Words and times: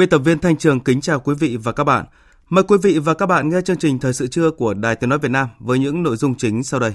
Biên 0.00 0.08
tập 0.08 0.18
viên 0.18 0.38
Thanh 0.38 0.56
Trường 0.56 0.80
kính 0.80 1.00
chào 1.00 1.20
quý 1.20 1.34
vị 1.38 1.56
và 1.56 1.72
các 1.72 1.84
bạn. 1.84 2.04
Mời 2.48 2.64
quý 2.64 2.76
vị 2.82 2.98
và 2.98 3.14
các 3.14 3.26
bạn 3.26 3.48
nghe 3.48 3.60
chương 3.60 3.76
trình 3.76 3.98
Thời 3.98 4.12
sự 4.12 4.26
trưa 4.26 4.50
của 4.50 4.74
Đài 4.74 4.96
Tiếng 4.96 5.10
Nói 5.10 5.18
Việt 5.18 5.30
Nam 5.30 5.48
với 5.58 5.78
những 5.78 6.02
nội 6.02 6.16
dung 6.16 6.34
chính 6.34 6.64
sau 6.64 6.80
đây. 6.80 6.94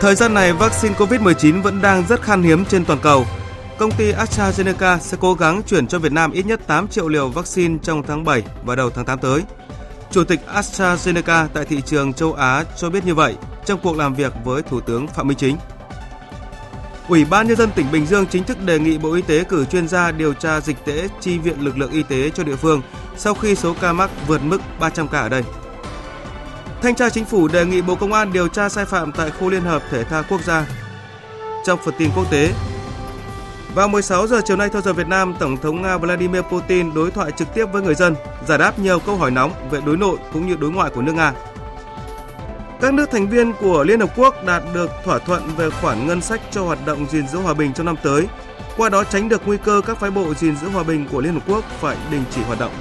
Thời 0.00 0.14
gian 0.14 0.34
này, 0.34 0.52
vaccine 0.52 0.94
COVID-19 0.94 1.62
vẫn 1.62 1.82
đang 1.82 2.06
rất 2.08 2.22
khan 2.22 2.42
hiếm 2.42 2.64
trên 2.64 2.84
toàn 2.84 2.98
cầu. 3.02 3.26
Công 3.78 3.90
ty 3.92 4.12
AstraZeneca 4.12 4.98
sẽ 4.98 5.16
cố 5.20 5.34
gắng 5.34 5.62
chuyển 5.66 5.86
cho 5.86 5.98
Việt 5.98 6.12
Nam 6.12 6.32
ít 6.32 6.46
nhất 6.46 6.66
8 6.66 6.88
triệu 6.88 7.08
liều 7.08 7.28
vaccine 7.28 7.78
trong 7.82 8.02
tháng 8.02 8.24
7 8.24 8.42
và 8.64 8.74
đầu 8.74 8.90
tháng 8.90 9.04
8 9.04 9.18
tới. 9.18 9.42
Chủ 10.10 10.24
tịch 10.24 10.40
AstraZeneca 10.54 11.46
tại 11.54 11.64
thị 11.64 11.80
trường 11.86 12.12
châu 12.12 12.32
Á 12.32 12.64
cho 12.76 12.90
biết 12.90 13.06
như 13.06 13.14
vậy 13.14 13.34
trong 13.66 13.80
cuộc 13.82 13.96
làm 13.96 14.14
việc 14.14 14.32
với 14.44 14.62
Thủ 14.62 14.80
tướng 14.80 15.08
Phạm 15.08 15.28
Minh 15.28 15.38
Chính. 15.38 15.56
Ủy 17.08 17.24
ban 17.24 17.48
Nhân 17.48 17.56
dân 17.56 17.70
tỉnh 17.74 17.86
Bình 17.92 18.06
Dương 18.06 18.26
chính 18.26 18.44
thức 18.44 18.64
đề 18.64 18.78
nghị 18.78 18.98
Bộ 18.98 19.12
Y 19.12 19.22
tế 19.22 19.44
cử 19.44 19.64
chuyên 19.64 19.88
gia 19.88 20.10
điều 20.10 20.34
tra 20.34 20.60
dịch 20.60 20.84
tễ 20.84 21.08
chi 21.20 21.38
viện 21.38 21.60
lực 21.60 21.78
lượng 21.78 21.90
y 21.90 22.02
tế 22.02 22.30
cho 22.30 22.44
địa 22.44 22.56
phương 22.56 22.82
sau 23.16 23.34
khi 23.34 23.54
số 23.54 23.74
ca 23.80 23.92
mắc 23.92 24.10
vượt 24.26 24.42
mức 24.42 24.58
300 24.80 25.08
ca 25.08 25.18
ở 25.18 25.28
đây. 25.28 25.42
Thanh 26.82 26.94
tra 26.94 27.10
Chính 27.10 27.24
phủ 27.24 27.48
đề 27.48 27.64
nghị 27.64 27.82
Bộ 27.82 27.94
Công 27.94 28.12
an 28.12 28.32
điều 28.32 28.48
tra 28.48 28.68
sai 28.68 28.84
phạm 28.84 29.12
tại 29.12 29.30
khu 29.30 29.50
Liên 29.50 29.62
hợp 29.62 29.82
Thể 29.90 30.04
thao 30.04 30.22
Quốc 30.28 30.42
gia. 30.42 30.66
Trong 31.64 31.78
phần 31.84 31.94
tin 31.98 32.10
quốc 32.16 32.30
tế, 32.30 32.52
vào 33.74 33.88
16 33.88 34.26
giờ 34.26 34.40
chiều 34.44 34.56
nay 34.56 34.68
theo 34.68 34.82
giờ 34.82 34.92
Việt 34.92 35.08
Nam, 35.08 35.34
Tổng 35.38 35.56
thống 35.56 35.82
Nga 35.82 35.96
Vladimir 35.96 36.42
Putin 36.42 36.94
đối 36.94 37.10
thoại 37.10 37.30
trực 37.36 37.54
tiếp 37.54 37.66
với 37.72 37.82
người 37.82 37.94
dân, 37.94 38.14
giải 38.48 38.58
đáp 38.58 38.78
nhiều 38.78 38.98
câu 38.98 39.16
hỏi 39.16 39.30
nóng 39.30 39.52
về 39.70 39.80
đối 39.86 39.96
nội 39.96 40.18
cũng 40.32 40.46
như 40.46 40.56
đối 40.56 40.70
ngoại 40.70 40.90
của 40.90 41.02
nước 41.02 41.12
Nga. 41.12 41.32
Các 42.84 42.94
nước 42.94 43.10
thành 43.10 43.28
viên 43.28 43.52
của 43.60 43.84
Liên 43.84 44.00
Hợp 44.00 44.12
Quốc 44.16 44.34
đạt 44.46 44.62
được 44.74 44.90
thỏa 45.04 45.18
thuận 45.18 45.42
về 45.56 45.70
khoản 45.70 46.06
ngân 46.06 46.20
sách 46.20 46.40
cho 46.50 46.64
hoạt 46.64 46.78
động 46.86 47.06
gìn 47.10 47.28
giữ 47.28 47.38
hòa 47.38 47.54
bình 47.54 47.72
trong 47.74 47.86
năm 47.86 47.96
tới, 48.02 48.26
qua 48.76 48.88
đó 48.88 49.04
tránh 49.04 49.28
được 49.28 49.42
nguy 49.46 49.56
cơ 49.64 49.80
các 49.86 49.98
phái 49.98 50.10
bộ 50.10 50.34
gìn 50.34 50.56
giữ 50.56 50.68
hòa 50.68 50.84
bình 50.84 51.06
của 51.12 51.20
Liên 51.20 51.34
Hợp 51.34 51.42
Quốc 51.48 51.64
phải 51.64 51.96
đình 52.10 52.24
chỉ 52.30 52.42
hoạt 52.42 52.58
động. 52.60 52.72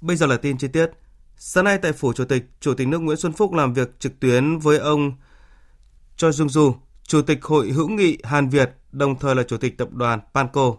Bây 0.00 0.16
giờ 0.16 0.26
là 0.26 0.36
tin 0.36 0.58
chi 0.58 0.68
tiết. 0.68 0.90
Sáng 1.36 1.64
nay 1.64 1.78
tại 1.78 1.92
Phủ 1.92 2.12
Chủ 2.12 2.24
tịch, 2.24 2.44
Chủ 2.60 2.74
tịch 2.74 2.88
nước 2.88 2.98
Nguyễn 2.98 3.16
Xuân 3.16 3.32
Phúc 3.32 3.52
làm 3.52 3.74
việc 3.74 4.00
trực 4.00 4.20
tuyến 4.20 4.58
với 4.58 4.78
ông 4.78 5.12
Choi 6.16 6.30
Jung-ju, 6.30 6.74
Chủ 7.02 7.22
tịch 7.22 7.44
Hội 7.44 7.70
hữu 7.70 7.88
nghị 7.88 8.18
Hàn 8.24 8.48
Việt, 8.48 8.70
đồng 8.92 9.18
thời 9.18 9.34
là 9.34 9.42
Chủ 9.42 9.56
tịch 9.56 9.78
Tập 9.78 9.88
đoàn 9.92 10.20
Panco. 10.34 10.76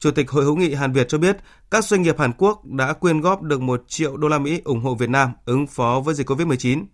Chủ 0.00 0.10
tịch 0.10 0.30
Hội 0.30 0.44
hữu 0.44 0.56
nghị 0.56 0.74
Hàn 0.74 0.92
Việt 0.92 1.08
cho 1.08 1.18
biết, 1.18 1.36
các 1.70 1.84
doanh 1.84 2.02
nghiệp 2.02 2.18
Hàn 2.18 2.32
Quốc 2.32 2.64
đã 2.64 2.92
quyên 2.92 3.20
góp 3.20 3.42
được 3.42 3.60
1 3.60 3.84
triệu 3.88 4.16
đô 4.16 4.28
la 4.28 4.38
Mỹ 4.38 4.60
ủng 4.64 4.80
hộ 4.80 4.94
Việt 4.94 5.10
Nam 5.10 5.32
ứng 5.44 5.66
phó 5.66 6.00
với 6.04 6.14
dịch 6.14 6.30
COVID-19. 6.30 6.84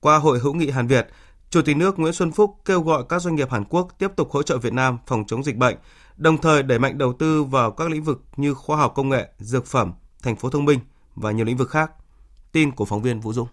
Qua 0.00 0.18
Hội 0.18 0.38
hữu 0.38 0.54
nghị 0.54 0.70
Hàn 0.70 0.86
Việt, 0.86 1.08
Chủ 1.50 1.62
tịch 1.62 1.76
nước 1.76 1.98
Nguyễn 1.98 2.12
Xuân 2.12 2.32
Phúc 2.32 2.56
kêu 2.64 2.80
gọi 2.80 3.04
các 3.08 3.22
doanh 3.22 3.34
nghiệp 3.34 3.50
Hàn 3.50 3.64
Quốc 3.64 3.88
tiếp 3.98 4.08
tục 4.16 4.30
hỗ 4.30 4.42
trợ 4.42 4.58
Việt 4.58 4.72
Nam 4.72 4.98
phòng 5.06 5.24
chống 5.26 5.44
dịch 5.44 5.56
bệnh, 5.56 5.76
đồng 6.16 6.38
thời 6.38 6.62
đẩy 6.62 6.78
mạnh 6.78 6.98
đầu 6.98 7.12
tư 7.12 7.44
vào 7.44 7.70
các 7.70 7.90
lĩnh 7.90 8.02
vực 8.02 8.22
như 8.36 8.54
khoa 8.54 8.76
học 8.76 8.92
công 8.94 9.08
nghệ, 9.08 9.28
dược 9.38 9.66
phẩm, 9.66 9.92
thành 10.22 10.36
phố 10.36 10.50
thông 10.50 10.64
minh 10.64 10.78
và 11.14 11.30
nhiều 11.30 11.44
lĩnh 11.44 11.56
vực 11.56 11.70
khác. 11.70 11.90
Tin 12.52 12.70
của 12.70 12.84
phóng 12.84 13.02
viên 13.02 13.20
Vũ 13.20 13.32
Dung. 13.32 13.48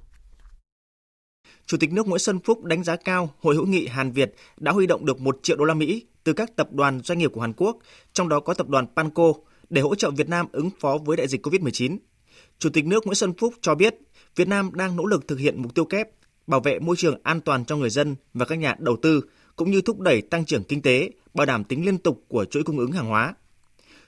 Chủ 1.65 1.77
tịch 1.77 1.93
nước 1.93 2.07
Nguyễn 2.07 2.19
Xuân 2.19 2.39
Phúc 2.39 2.63
đánh 2.63 2.83
giá 2.83 2.95
cao 2.95 3.29
Hội 3.41 3.55
hữu 3.55 3.65
nghị 3.65 3.87
Hàn 3.87 4.11
Việt 4.11 4.35
đã 4.57 4.71
huy 4.71 4.87
động 4.87 5.05
được 5.05 5.21
1 5.21 5.39
triệu 5.43 5.57
đô 5.57 5.65
la 5.65 5.73
Mỹ 5.73 6.05
từ 6.23 6.33
các 6.33 6.55
tập 6.55 6.71
đoàn 6.71 7.01
doanh 7.03 7.19
nghiệp 7.19 7.31
của 7.33 7.41
Hàn 7.41 7.53
Quốc, 7.53 7.77
trong 8.13 8.29
đó 8.29 8.39
có 8.39 8.53
tập 8.53 8.67
đoàn 8.69 8.85
Panco, 8.95 9.33
để 9.69 9.81
hỗ 9.81 9.95
trợ 9.95 10.11
Việt 10.11 10.29
Nam 10.29 10.47
ứng 10.51 10.69
phó 10.79 10.97
với 11.05 11.17
đại 11.17 11.27
dịch 11.27 11.45
COVID-19. 11.45 11.97
Chủ 12.59 12.69
tịch 12.69 12.85
nước 12.85 13.05
Nguyễn 13.05 13.15
Xuân 13.15 13.33
Phúc 13.37 13.53
cho 13.61 13.75
biết, 13.75 13.95
Việt 14.35 14.47
Nam 14.47 14.69
đang 14.73 14.95
nỗ 14.95 15.05
lực 15.05 15.27
thực 15.27 15.39
hiện 15.39 15.61
mục 15.61 15.75
tiêu 15.75 15.85
kép 15.85 16.09
bảo 16.47 16.59
vệ 16.59 16.79
môi 16.79 16.95
trường 16.95 17.19
an 17.23 17.41
toàn 17.41 17.65
cho 17.65 17.77
người 17.77 17.89
dân 17.89 18.15
và 18.33 18.45
các 18.45 18.55
nhà 18.55 18.75
đầu 18.79 18.97
tư, 19.01 19.21
cũng 19.55 19.71
như 19.71 19.81
thúc 19.81 19.99
đẩy 19.99 20.21
tăng 20.21 20.45
trưởng 20.45 20.63
kinh 20.63 20.81
tế, 20.81 21.09
bảo 21.33 21.45
đảm 21.45 21.63
tính 21.63 21.85
liên 21.85 21.97
tục 21.97 22.23
của 22.27 22.45
chuỗi 22.45 22.63
cung 22.63 22.79
ứng 22.79 22.91
hàng 22.91 23.05
hóa. 23.05 23.35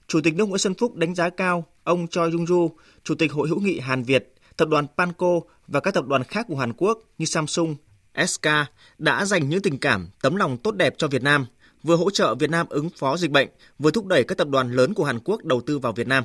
Chủ 0.08 0.22
tịch 0.22 0.36
nước 0.36 0.46
Nguyễn 0.46 0.60
Xuân 0.60 0.74
Phúc 0.74 0.96
đánh 0.96 1.16
giá 1.16 1.30
cao 1.30 1.66
ông 1.84 2.08
Choi 2.08 2.32
Jung-ju, 2.32 2.70
Chủ 3.04 3.16
tịch 3.16 3.32
Hội 3.32 3.48
hữu 3.48 3.60
nghị 3.60 3.80
Hàn 3.80 4.04
Việt, 4.04 4.34
tập 4.58 4.68
đoàn 4.70 4.88
Panco 4.98 5.40
và 5.68 5.80
các 5.80 5.94
tập 5.94 6.06
đoàn 6.08 6.24
khác 6.24 6.46
của 6.50 6.56
Hàn 6.56 6.74
Quốc 6.74 7.00
như 7.18 7.26
Samsung, 7.26 7.76
SK 8.28 8.48
đã 8.98 9.26
dành 9.26 9.50
những 9.50 9.62
tình 9.62 9.78
cảm, 9.78 10.10
tấm 10.22 10.36
lòng 10.36 10.58
tốt 10.58 10.76
đẹp 10.76 10.94
cho 10.98 11.08
Việt 11.08 11.24
Nam, 11.24 11.46
vừa 11.86 11.96
hỗ 11.96 12.10
trợ 12.10 12.36
Việt 12.36 12.50
Nam 12.50 12.68
ứng 12.70 12.90
phó 12.90 13.18
dịch 13.18 13.32
bệnh, 13.32 13.48
vừa 13.80 13.92
thúc 13.92 14.06
đẩy 14.06 14.24
các 14.24 14.38
tập 14.38 14.48
đoàn 14.48 14.72
lớn 14.72 14.94
của 14.94 15.04
Hàn 15.04 15.20
Quốc 15.20 15.44
đầu 15.44 15.62
tư 15.62 15.80
vào 15.80 15.94
Việt 15.94 16.08
Nam. 16.08 16.24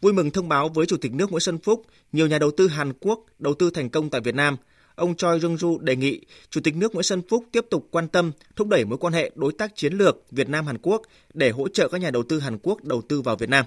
Vui 0.00 0.12
mừng 0.12 0.30
thông 0.30 0.48
báo 0.48 0.68
với 0.68 0.86
Chủ 0.86 0.96
tịch 0.96 1.12
nước 1.12 1.30
Nguyễn 1.30 1.40
Xuân 1.40 1.58
Phúc, 1.58 1.82
nhiều 2.12 2.26
nhà 2.26 2.38
đầu 2.38 2.50
tư 2.50 2.68
Hàn 2.68 2.92
Quốc 3.00 3.26
đầu 3.38 3.54
tư 3.54 3.70
thành 3.70 3.90
công 3.90 4.10
tại 4.10 4.20
Việt 4.20 4.34
Nam. 4.34 4.56
Ông 4.94 5.16
Choi 5.16 5.38
Jung-ju 5.38 5.78
đề 5.78 5.96
nghị 5.96 6.20
Chủ 6.50 6.60
tịch 6.64 6.76
nước 6.76 6.94
Nguyễn 6.94 7.02
Xuân 7.02 7.22
Phúc 7.28 7.44
tiếp 7.52 7.66
tục 7.70 7.88
quan 7.90 8.08
tâm, 8.08 8.32
thúc 8.56 8.68
đẩy 8.68 8.84
mối 8.84 8.98
quan 8.98 9.12
hệ 9.12 9.30
đối 9.34 9.52
tác 9.52 9.76
chiến 9.76 9.92
lược 9.92 10.16
Việt 10.30 10.48
Nam 10.48 10.66
Hàn 10.66 10.78
Quốc 10.78 11.02
để 11.34 11.50
hỗ 11.50 11.68
trợ 11.68 11.88
các 11.88 12.00
nhà 12.00 12.10
đầu 12.10 12.22
tư 12.22 12.40
Hàn 12.40 12.58
Quốc 12.62 12.84
đầu 12.84 13.02
tư 13.08 13.20
vào 13.20 13.36
Việt 13.36 13.48
Nam 13.48 13.64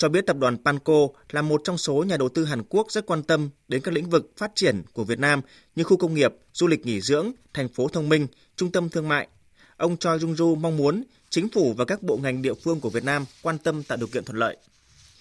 cho 0.00 0.08
biết 0.08 0.26
tập 0.26 0.36
đoàn 0.36 0.56
Panco 0.64 1.08
là 1.30 1.42
một 1.42 1.60
trong 1.64 1.78
số 1.78 2.04
nhà 2.08 2.16
đầu 2.16 2.28
tư 2.28 2.44
Hàn 2.44 2.62
Quốc 2.68 2.86
rất 2.90 3.06
quan 3.06 3.22
tâm 3.22 3.50
đến 3.68 3.80
các 3.80 3.94
lĩnh 3.94 4.10
vực 4.10 4.30
phát 4.36 4.52
triển 4.54 4.82
của 4.92 5.04
Việt 5.04 5.18
Nam 5.18 5.40
như 5.76 5.84
khu 5.84 5.96
công 5.96 6.14
nghiệp, 6.14 6.34
du 6.52 6.66
lịch 6.66 6.86
nghỉ 6.86 7.00
dưỡng, 7.00 7.32
thành 7.54 7.68
phố 7.68 7.88
thông 7.88 8.08
minh, 8.08 8.26
trung 8.56 8.72
tâm 8.72 8.88
thương 8.88 9.08
mại. 9.08 9.28
Ông 9.80 9.96
Choi 9.96 10.18
Jung-ju 10.18 10.54
mong 10.54 10.76
muốn 10.76 11.04
chính 11.30 11.48
phủ 11.48 11.74
và 11.76 11.84
các 11.84 12.02
bộ 12.02 12.16
ngành 12.16 12.42
địa 12.42 12.54
phương 12.54 12.80
của 12.80 12.90
Việt 12.90 13.04
Nam 13.04 13.24
quan 13.42 13.58
tâm 13.58 13.82
tạo 13.82 13.98
điều 13.98 14.06
kiện 14.06 14.24
thuận 14.24 14.38
lợi. 14.38 14.56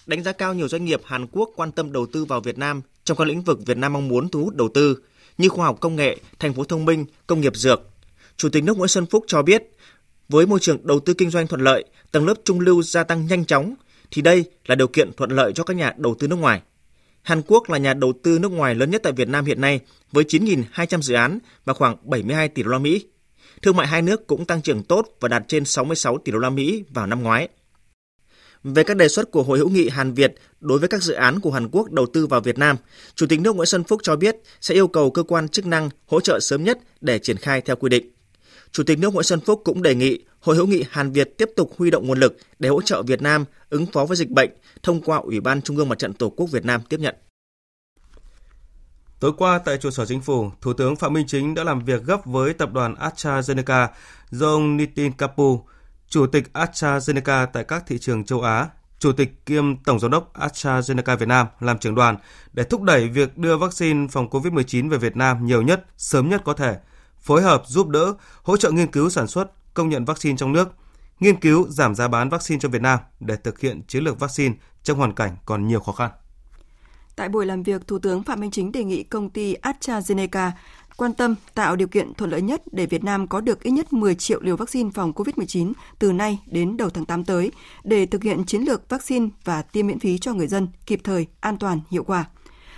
Đánh 0.05 0.23
giá 0.23 0.31
cao 0.31 0.53
nhiều 0.53 0.67
doanh 0.67 0.85
nghiệp 0.85 1.01
Hàn 1.05 1.27
Quốc 1.31 1.49
quan 1.55 1.71
tâm 1.71 1.91
đầu 1.91 2.05
tư 2.05 2.25
vào 2.25 2.41
Việt 2.41 2.57
Nam 2.57 2.81
trong 3.03 3.17
các 3.17 3.27
lĩnh 3.27 3.41
vực 3.41 3.65
Việt 3.65 3.77
Nam 3.77 3.93
mong 3.93 4.07
muốn 4.07 4.29
thu 4.29 4.43
hút 4.43 4.55
đầu 4.55 4.69
tư 4.73 4.97
như 5.37 5.49
khoa 5.49 5.65
học 5.65 5.77
công 5.81 5.95
nghệ, 5.95 6.17
thành 6.39 6.53
phố 6.53 6.63
thông 6.63 6.85
minh, 6.85 7.05
công 7.27 7.41
nghiệp 7.41 7.55
dược. 7.55 7.81
Chủ 8.37 8.49
tịch 8.49 8.63
nước 8.63 8.77
Nguyễn 8.77 8.87
Xuân 8.87 9.05
Phúc 9.05 9.23
cho 9.27 9.41
biết, 9.41 9.63
với 10.29 10.45
môi 10.45 10.59
trường 10.59 10.87
đầu 10.87 10.99
tư 10.99 11.13
kinh 11.13 11.29
doanh 11.29 11.47
thuận 11.47 11.61
lợi, 11.61 11.83
tầng 12.11 12.25
lớp 12.25 12.35
trung 12.43 12.59
lưu 12.59 12.83
gia 12.83 13.03
tăng 13.03 13.27
nhanh 13.27 13.45
chóng, 13.45 13.75
thì 14.11 14.21
đây 14.21 14.45
là 14.65 14.75
điều 14.75 14.87
kiện 14.87 15.13
thuận 15.13 15.31
lợi 15.31 15.51
cho 15.55 15.63
các 15.63 15.77
nhà 15.77 15.93
đầu 15.97 16.15
tư 16.19 16.27
nước 16.27 16.35
ngoài. 16.35 16.61
Hàn 17.21 17.41
Quốc 17.47 17.69
là 17.69 17.77
nhà 17.77 17.93
đầu 17.93 18.13
tư 18.23 18.39
nước 18.39 18.51
ngoài 18.51 18.75
lớn 18.75 18.91
nhất 18.91 19.01
tại 19.03 19.13
Việt 19.13 19.27
Nam 19.27 19.45
hiện 19.45 19.61
nay 19.61 19.79
với 20.11 20.23
9.200 20.23 21.01
dự 21.01 21.13
án 21.13 21.39
và 21.65 21.73
khoảng 21.73 21.97
72 22.03 22.49
tỷ 22.49 22.63
đô 22.63 22.69
la 22.69 22.79
Mỹ. 22.79 23.05
Thương 23.61 23.75
mại 23.75 23.87
hai 23.87 24.01
nước 24.01 24.27
cũng 24.27 24.45
tăng 24.45 24.61
trưởng 24.61 24.83
tốt 24.83 25.07
và 25.19 25.27
đạt 25.27 25.43
trên 25.47 25.65
66 25.65 26.17
tỷ 26.17 26.31
đô 26.31 26.37
la 26.39 26.49
Mỹ 26.49 26.83
vào 26.89 27.07
năm 27.07 27.23
ngoái. 27.23 27.47
Về 28.63 28.83
các 28.83 28.97
đề 28.97 29.07
xuất 29.07 29.31
của 29.31 29.43
Hội 29.43 29.57
hữu 29.57 29.69
nghị 29.69 29.89
Hàn 29.89 30.13
Việt 30.13 30.35
đối 30.59 30.79
với 30.79 30.89
các 30.89 31.03
dự 31.03 31.13
án 31.13 31.39
của 31.39 31.51
Hàn 31.51 31.69
Quốc 31.71 31.91
đầu 31.91 32.05
tư 32.13 32.27
vào 32.27 32.41
Việt 32.41 32.57
Nam, 32.57 32.75
Chủ 33.15 33.25
tịch 33.29 33.39
nước 33.39 33.55
Nguyễn 33.55 33.65
Xuân 33.65 33.83
Phúc 33.83 33.99
cho 34.03 34.15
biết 34.15 34.35
sẽ 34.61 34.75
yêu 34.75 34.87
cầu 34.87 35.11
cơ 35.11 35.23
quan 35.23 35.49
chức 35.49 35.65
năng 35.65 35.89
hỗ 36.05 36.21
trợ 36.21 36.39
sớm 36.41 36.63
nhất 36.63 36.79
để 37.01 37.19
triển 37.19 37.37
khai 37.37 37.61
theo 37.61 37.75
quy 37.75 37.89
định. 37.89 38.11
Chủ 38.71 38.83
tịch 38.83 38.99
nước 38.99 39.13
Nguyễn 39.13 39.23
Xuân 39.23 39.39
Phúc 39.39 39.61
cũng 39.65 39.81
đề 39.81 39.95
nghị 39.95 40.19
Hội 40.39 40.55
hữu 40.55 40.67
nghị 40.67 40.83
Hàn 40.89 41.11
Việt 41.11 41.37
tiếp 41.37 41.49
tục 41.55 41.71
huy 41.77 41.91
động 41.91 42.07
nguồn 42.07 42.19
lực 42.19 42.37
để 42.59 42.69
hỗ 42.69 42.81
trợ 42.81 43.03
Việt 43.03 43.21
Nam 43.21 43.45
ứng 43.69 43.85
phó 43.85 44.05
với 44.05 44.17
dịch 44.17 44.29
bệnh 44.29 44.49
thông 44.83 45.01
qua 45.01 45.17
Ủy 45.17 45.39
ban 45.39 45.61
Trung 45.61 45.77
ương 45.77 45.89
Mặt 45.89 45.99
trận 45.99 46.13
Tổ 46.13 46.29
quốc 46.29 46.47
Việt 46.51 46.65
Nam 46.65 46.81
tiếp 46.89 46.99
nhận. 46.99 47.15
Tối 49.19 49.31
qua 49.37 49.59
tại 49.59 49.77
trụ 49.77 49.89
sở 49.89 50.05
chính 50.05 50.21
phủ, 50.21 50.51
Thủ 50.61 50.73
tướng 50.73 50.95
Phạm 50.95 51.13
Minh 51.13 51.27
Chính 51.27 51.53
đã 51.53 51.63
làm 51.63 51.85
việc 51.85 52.03
gấp 52.03 52.25
với 52.25 52.53
tập 52.53 52.73
đoàn 52.73 52.95
AstraZeneca 52.95 53.87
do 54.29 54.47
ông 54.47 54.77
Nitin 54.77 55.11
Kapu, 55.11 55.65
Chủ 56.09 56.27
tịch 56.27 56.49
AstraZeneca 56.53 57.47
tại 57.53 57.63
các 57.63 57.83
thị 57.87 57.97
trường 57.97 58.25
châu 58.25 58.41
Á, 58.41 58.67
Chủ 58.99 59.11
tịch 59.11 59.45
kiêm 59.45 59.83
Tổng 59.83 59.99
giám 59.99 60.11
đốc 60.11 60.33
AstraZeneca 60.33 61.17
Việt 61.17 61.27
Nam 61.27 61.47
làm 61.59 61.77
trưởng 61.77 61.95
đoàn 61.95 62.17
để 62.53 62.63
thúc 62.63 62.81
đẩy 62.81 63.09
việc 63.09 63.37
đưa 63.37 63.57
vaccine 63.57 64.07
phòng 64.11 64.29
COVID-19 64.29 64.89
về 64.89 64.97
Việt 64.97 65.15
Nam 65.15 65.45
nhiều 65.45 65.61
nhất, 65.61 65.85
sớm 65.97 66.29
nhất 66.29 66.41
có 66.45 66.53
thể, 66.53 66.77
phối 67.19 67.41
hợp 67.41 67.63
giúp 67.65 67.87
đỡ, 67.87 68.13
hỗ 68.43 68.57
trợ 68.57 68.71
nghiên 68.71 68.91
cứu 68.91 69.09
sản 69.09 69.27
xuất, 69.27 69.73
công 69.73 69.89
nhận 69.89 70.05
vaccine 70.05 70.37
trong 70.37 70.53
nước, 70.53 70.69
nghiên 71.19 71.39
cứu 71.39 71.67
giảm 71.69 71.95
giá 71.95 72.07
bán 72.07 72.29
vaccine 72.29 72.59
cho 72.59 72.69
Việt 72.69 72.81
Nam 72.81 72.99
để 73.19 73.35
thực 73.35 73.59
hiện 73.59 73.81
chiến 73.87 74.03
lược 74.03 74.19
vaccine 74.19 74.55
trong 74.83 74.97
hoàn 74.97 75.13
cảnh 75.13 75.37
còn 75.45 75.67
nhiều 75.67 75.79
khó 75.79 75.91
khăn. 75.91 76.11
Tại 77.19 77.29
buổi 77.29 77.45
làm 77.45 77.63
việc, 77.63 77.87
Thủ 77.87 77.99
tướng 77.99 78.23
Phạm 78.23 78.39
Minh 78.39 78.51
Chính 78.51 78.71
đề 78.71 78.83
nghị 78.83 79.03
công 79.03 79.29
ty 79.29 79.55
AstraZeneca 79.55 80.51
quan 80.97 81.13
tâm 81.13 81.35
tạo 81.53 81.75
điều 81.75 81.87
kiện 81.87 82.13
thuận 82.13 82.29
lợi 82.29 82.41
nhất 82.41 82.61
để 82.71 82.85
Việt 82.85 83.03
Nam 83.03 83.27
có 83.27 83.41
được 83.41 83.63
ít 83.63 83.71
nhất 83.71 83.93
10 83.93 84.15
triệu 84.15 84.41
liều 84.41 84.55
vaccine 84.55 84.89
phòng 84.93 85.11
COVID-19 85.11 85.73
từ 85.99 86.11
nay 86.11 86.39
đến 86.45 86.77
đầu 86.77 86.89
tháng 86.89 87.05
8 87.05 87.25
tới 87.25 87.51
để 87.83 88.05
thực 88.05 88.23
hiện 88.23 88.45
chiến 88.45 88.61
lược 88.61 88.89
vaccine 88.89 89.29
và 89.43 89.61
tiêm 89.61 89.87
miễn 89.87 89.99
phí 89.99 90.17
cho 90.17 90.33
người 90.33 90.47
dân 90.47 90.67
kịp 90.85 90.99
thời, 91.03 91.27
an 91.39 91.57
toàn, 91.57 91.79
hiệu 91.91 92.03
quả. 92.03 92.25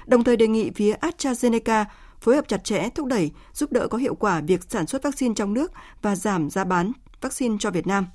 Đồng 0.05 0.23
thời 0.23 0.37
đề 0.37 0.47
nghị 0.47 0.71
phía 0.75 0.93
AstraZeneca 0.93 1.85
phối 2.21 2.35
hợp 2.35 2.47
chặt 2.47 2.63
chẽ 2.63 2.89
thúc 2.95 3.07
đẩy, 3.07 3.31
giúp 3.53 3.71
đỡ 3.71 3.87
có 3.87 3.97
hiệu 3.97 4.15
quả 4.15 4.41
việc 4.41 4.61
sản 4.69 4.87
xuất 4.87 5.03
vaccine 5.03 5.33
trong 5.35 5.53
nước 5.53 5.71
và 6.01 6.15
giảm 6.15 6.49
giá 6.49 6.63
bán 6.63 6.91
vaccine 7.21 7.55
cho 7.59 7.71
Việt 7.71 7.87
Nam. 7.87 8.05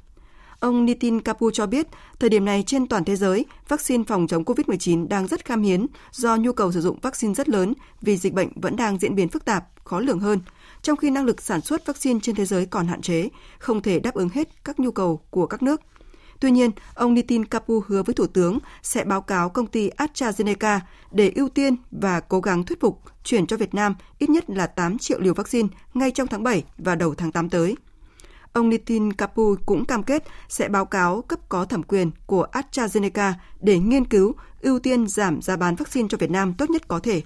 Ông 0.61 0.85
Nitin 0.85 1.21
Kapoor 1.21 1.55
cho 1.55 1.67
biết, 1.67 1.87
thời 2.19 2.31
điểm 2.31 2.45
này 2.45 2.63
trên 2.67 2.87
toàn 2.87 3.05
thế 3.05 3.17
giới, 3.17 3.47
vaccine 3.69 4.05
phòng 4.09 4.27
chống 4.27 4.45
COVID-19 4.45 5.09
đang 5.09 5.27
rất 5.27 5.45
khan 5.45 5.63
hiếm 5.63 5.87
do 6.13 6.37
nhu 6.37 6.53
cầu 6.53 6.73
sử 6.73 6.81
dụng 6.81 6.99
vaccine 7.03 7.35
rất 7.35 7.49
lớn 7.49 7.75
vì 8.01 8.17
dịch 8.17 8.33
bệnh 8.33 8.49
vẫn 8.61 8.77
đang 8.77 8.99
diễn 8.99 9.15
biến 9.15 9.29
phức 9.29 9.45
tạp, 9.45 9.65
khó 9.85 10.01
lường 10.01 10.21
hơn, 10.21 10.41
trong 10.83 10.97
khi 10.97 11.11
năng 11.11 11.25
lực 11.25 11.43
sản 11.43 11.61
xuất 11.61 11.87
vaccine 11.87 12.21
trên 12.23 12.35
thế 12.35 12.45
giới 12.45 12.67
còn 12.67 12.87
hạn 12.87 13.03
chế, 13.03 13.29
không 13.59 13.83
thể 13.83 13.99
đáp 13.99 14.15
ứng 14.15 14.29
hết 14.29 14.65
các 14.65 14.81
nhu 14.81 14.91
cầu 14.91 15.21
của 15.31 15.47
các 15.47 15.63
nước. 15.63 15.81
Tuy 16.41 16.51
nhiên, 16.51 16.71
ông 16.95 17.15
Nitin 17.15 17.45
Kapoor 17.45 17.85
hứa 17.87 18.03
với 18.03 18.15
Thủ 18.15 18.27
tướng 18.27 18.59
sẽ 18.83 19.05
báo 19.05 19.21
cáo 19.21 19.49
công 19.49 19.67
ty 19.67 19.91
AstraZeneca 19.91 20.81
để 21.11 21.33
ưu 21.35 21.49
tiên 21.49 21.77
và 21.91 22.21
cố 22.21 22.41
gắng 22.41 22.65
thuyết 22.65 22.81
phục 22.81 23.01
chuyển 23.25 23.47
cho 23.47 23.57
Việt 23.57 23.75
Nam 23.75 23.95
ít 24.19 24.31
nhất 24.31 24.51
là 24.51 24.67
8 24.67 24.99
triệu 24.99 25.21
liều 25.21 25.35
vaccine 25.35 25.69
ngay 25.95 26.11
trong 26.11 26.27
tháng 26.27 26.43
7 26.43 26.65
và 26.79 26.95
đầu 26.95 27.15
tháng 27.15 27.33
8 27.33 27.51
tới. 27.51 27.77
Ông 28.57 28.69
Nitin 28.69 29.13
Kapu 29.13 29.57
cũng 29.67 29.85
cam 29.85 30.03
kết 30.03 30.25
sẽ 30.49 30.69
báo 30.69 30.85
cáo 30.85 31.23
cấp 31.23 31.41
có 31.49 31.65
thẩm 31.65 31.83
quyền 31.83 32.11
của 32.27 32.47
AstraZeneca 32.53 33.33
để 33.61 33.79
nghiên 33.79 34.05
cứu 34.05 34.35
ưu 34.61 34.79
tiên 34.79 35.07
giảm 35.07 35.43
giá 35.43 35.57
bán 35.57 35.75
vaccine 35.75 36.09
cho 36.09 36.19
Việt 36.19 36.31
Nam 36.31 36.55
tốt 36.59 36.71
nhất 36.71 36.89
có 36.89 36.99
thể. 36.99 37.23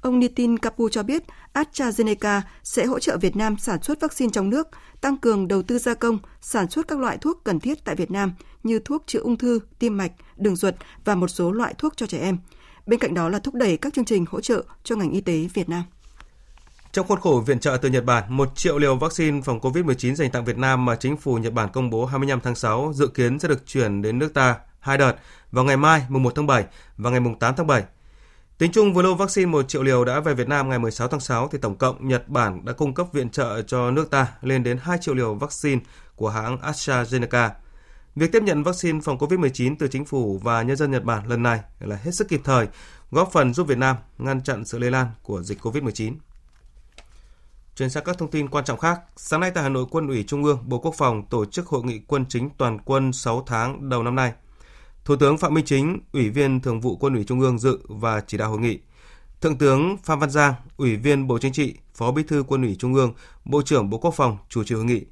Ông 0.00 0.18
Nitin 0.18 0.58
Kapu 0.58 0.88
cho 0.88 1.02
biết 1.02 1.22
AstraZeneca 1.54 2.40
sẽ 2.62 2.86
hỗ 2.86 2.98
trợ 2.98 3.16
Việt 3.16 3.36
Nam 3.36 3.56
sản 3.58 3.82
xuất 3.82 4.00
vaccine 4.00 4.30
trong 4.32 4.50
nước, 4.50 4.68
tăng 5.00 5.16
cường 5.16 5.48
đầu 5.48 5.62
tư 5.62 5.78
gia 5.78 5.94
công, 5.94 6.18
sản 6.40 6.70
xuất 6.70 6.88
các 6.88 6.98
loại 6.98 7.18
thuốc 7.18 7.44
cần 7.44 7.60
thiết 7.60 7.84
tại 7.84 7.94
Việt 7.94 8.10
Nam 8.10 8.32
như 8.62 8.78
thuốc 8.78 9.02
chữa 9.06 9.20
ung 9.20 9.38
thư, 9.38 9.60
tim 9.78 9.96
mạch, 9.96 10.12
đường 10.36 10.56
ruột 10.56 10.74
và 11.04 11.14
một 11.14 11.28
số 11.28 11.52
loại 11.52 11.74
thuốc 11.78 11.96
cho 11.96 12.06
trẻ 12.06 12.18
em. 12.18 12.38
Bên 12.86 13.00
cạnh 13.00 13.14
đó 13.14 13.28
là 13.28 13.38
thúc 13.38 13.54
đẩy 13.54 13.76
các 13.76 13.94
chương 13.94 14.04
trình 14.04 14.24
hỗ 14.30 14.40
trợ 14.40 14.64
cho 14.84 14.96
ngành 14.96 15.10
y 15.10 15.20
tế 15.20 15.48
Việt 15.54 15.68
Nam. 15.68 15.82
Trong 16.94 17.06
khuôn 17.06 17.20
khổ 17.20 17.40
viện 17.46 17.58
trợ 17.58 17.76
từ 17.82 17.88
Nhật 17.88 18.04
Bản, 18.04 18.24
1 18.28 18.56
triệu 18.56 18.78
liều 18.78 18.96
vaccine 18.96 19.40
phòng 19.44 19.60
COVID-19 19.60 20.14
dành 20.14 20.30
tặng 20.30 20.44
Việt 20.44 20.58
Nam 20.58 20.84
mà 20.84 20.96
chính 20.96 21.16
phủ 21.16 21.36
Nhật 21.36 21.52
Bản 21.52 21.68
công 21.72 21.90
bố 21.90 22.06
25 22.06 22.40
tháng 22.40 22.54
6 22.54 22.92
dự 22.94 23.06
kiến 23.06 23.38
sẽ 23.38 23.48
được 23.48 23.66
chuyển 23.66 24.02
đến 24.02 24.18
nước 24.18 24.34
ta 24.34 24.56
hai 24.80 24.98
đợt 24.98 25.12
vào 25.52 25.64
ngày 25.64 25.76
mai 25.76 26.06
mùng 26.08 26.22
1 26.22 26.32
tháng 26.34 26.46
7 26.46 26.64
và 26.96 27.10
ngày 27.10 27.20
mùng 27.20 27.38
8 27.38 27.54
tháng 27.56 27.66
7. 27.66 27.84
Tính 28.58 28.72
chung 28.72 28.94
với 28.94 29.04
lô 29.04 29.14
vaccine 29.14 29.46
1 29.46 29.68
triệu 29.68 29.82
liều 29.82 30.04
đã 30.04 30.20
về 30.20 30.34
Việt 30.34 30.48
Nam 30.48 30.68
ngày 30.68 30.78
16 30.78 31.08
tháng 31.08 31.20
6 31.20 31.48
thì 31.52 31.58
tổng 31.58 31.76
cộng 31.76 32.08
Nhật 32.08 32.28
Bản 32.28 32.64
đã 32.64 32.72
cung 32.72 32.94
cấp 32.94 33.06
viện 33.12 33.30
trợ 33.30 33.62
cho 33.62 33.90
nước 33.90 34.10
ta 34.10 34.26
lên 34.42 34.62
đến 34.62 34.78
2 34.82 34.98
triệu 35.00 35.14
liều 35.14 35.34
vaccine 35.34 35.80
của 36.16 36.28
hãng 36.28 36.58
AstraZeneca. 36.62 37.50
Việc 38.16 38.32
tiếp 38.32 38.42
nhận 38.42 38.62
vaccine 38.62 39.00
phòng 39.04 39.18
COVID-19 39.18 39.76
từ 39.78 39.88
chính 39.88 40.04
phủ 40.04 40.40
và 40.42 40.62
nhân 40.62 40.76
dân 40.76 40.90
Nhật 40.90 41.04
Bản 41.04 41.28
lần 41.28 41.42
này 41.42 41.60
là 41.80 41.96
hết 41.96 42.10
sức 42.14 42.28
kịp 42.28 42.40
thời, 42.44 42.66
góp 43.10 43.32
phần 43.32 43.54
giúp 43.54 43.66
Việt 43.66 43.78
Nam 43.78 43.96
ngăn 44.18 44.42
chặn 44.42 44.64
sự 44.64 44.78
lây 44.78 44.90
lan 44.90 45.06
của 45.22 45.42
dịch 45.42 45.58
COVID-19. 45.62 46.12
Chuyển 47.76 47.90
sang 47.90 48.04
các 48.04 48.18
thông 48.18 48.30
tin 48.30 48.48
quan 48.48 48.64
trọng 48.64 48.78
khác, 48.78 49.00
sáng 49.16 49.40
nay 49.40 49.50
tại 49.54 49.62
Hà 49.62 49.68
Nội, 49.68 49.86
Quân 49.90 50.08
ủy 50.08 50.22
Trung 50.22 50.44
ương, 50.44 50.58
Bộ 50.66 50.78
Quốc 50.78 50.94
phòng 50.98 51.26
tổ 51.30 51.44
chức 51.44 51.66
hội 51.66 51.84
nghị 51.84 51.98
quân 51.98 52.24
chính 52.28 52.50
toàn 52.50 52.78
quân 52.84 53.12
6 53.12 53.42
tháng 53.46 53.88
đầu 53.88 54.02
năm 54.02 54.14
nay. 54.14 54.32
Thủ 55.04 55.16
tướng 55.16 55.38
Phạm 55.38 55.54
Minh 55.54 55.64
Chính, 55.64 56.00
Ủy 56.12 56.30
viên 56.30 56.60
Thường 56.60 56.80
vụ 56.80 56.96
Quân 56.96 57.14
ủy 57.14 57.24
Trung 57.24 57.40
ương 57.40 57.58
dự 57.58 57.78
và 57.88 58.20
chỉ 58.26 58.38
đạo 58.38 58.50
hội 58.50 58.60
nghị. 58.60 58.78
Thượng 59.40 59.58
tướng 59.58 59.96
Phan 60.04 60.18
Văn 60.18 60.30
Giang, 60.30 60.54
Ủy 60.76 60.96
viên 60.96 61.26
Bộ 61.26 61.38
Chính 61.38 61.52
trị, 61.52 61.74
Phó 61.94 62.12
Bí 62.12 62.22
thư 62.22 62.42
Quân 62.42 62.62
ủy 62.62 62.76
Trung 62.78 62.94
ương, 62.94 63.12
Bộ 63.44 63.62
trưởng 63.62 63.90
Bộ 63.90 63.98
Quốc 63.98 64.14
phòng 64.14 64.38
chủ 64.48 64.64
trì 64.64 64.74
hội 64.74 64.84
nghị. 64.84 65.04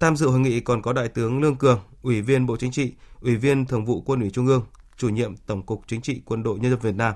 Tham 0.00 0.16
dự 0.16 0.28
hội 0.28 0.40
nghị 0.40 0.60
còn 0.60 0.82
có 0.82 0.92
Đại 0.92 1.08
tướng 1.08 1.40
Lương 1.40 1.56
Cường, 1.56 1.80
Ủy 2.02 2.22
viên 2.22 2.46
Bộ 2.46 2.56
Chính 2.56 2.72
trị, 2.72 2.92
Ủy 3.20 3.36
viên 3.36 3.66
Thường 3.66 3.84
vụ 3.84 4.00
Quân 4.00 4.20
ủy 4.20 4.30
Trung 4.30 4.46
ương, 4.46 4.62
Chủ 4.96 5.08
nhiệm 5.08 5.36
Tổng 5.36 5.66
cục 5.66 5.82
Chính 5.86 6.00
trị 6.00 6.22
Quân 6.24 6.42
đội 6.42 6.58
Nhân 6.58 6.70
dân 6.70 6.80
Việt 6.80 6.94
Nam. 6.94 7.14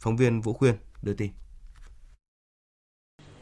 Phóng 0.00 0.16
viên 0.16 0.40
Vũ 0.40 0.52
Khuyên 0.52 0.74
đưa 1.02 1.14
tin. 1.14 1.30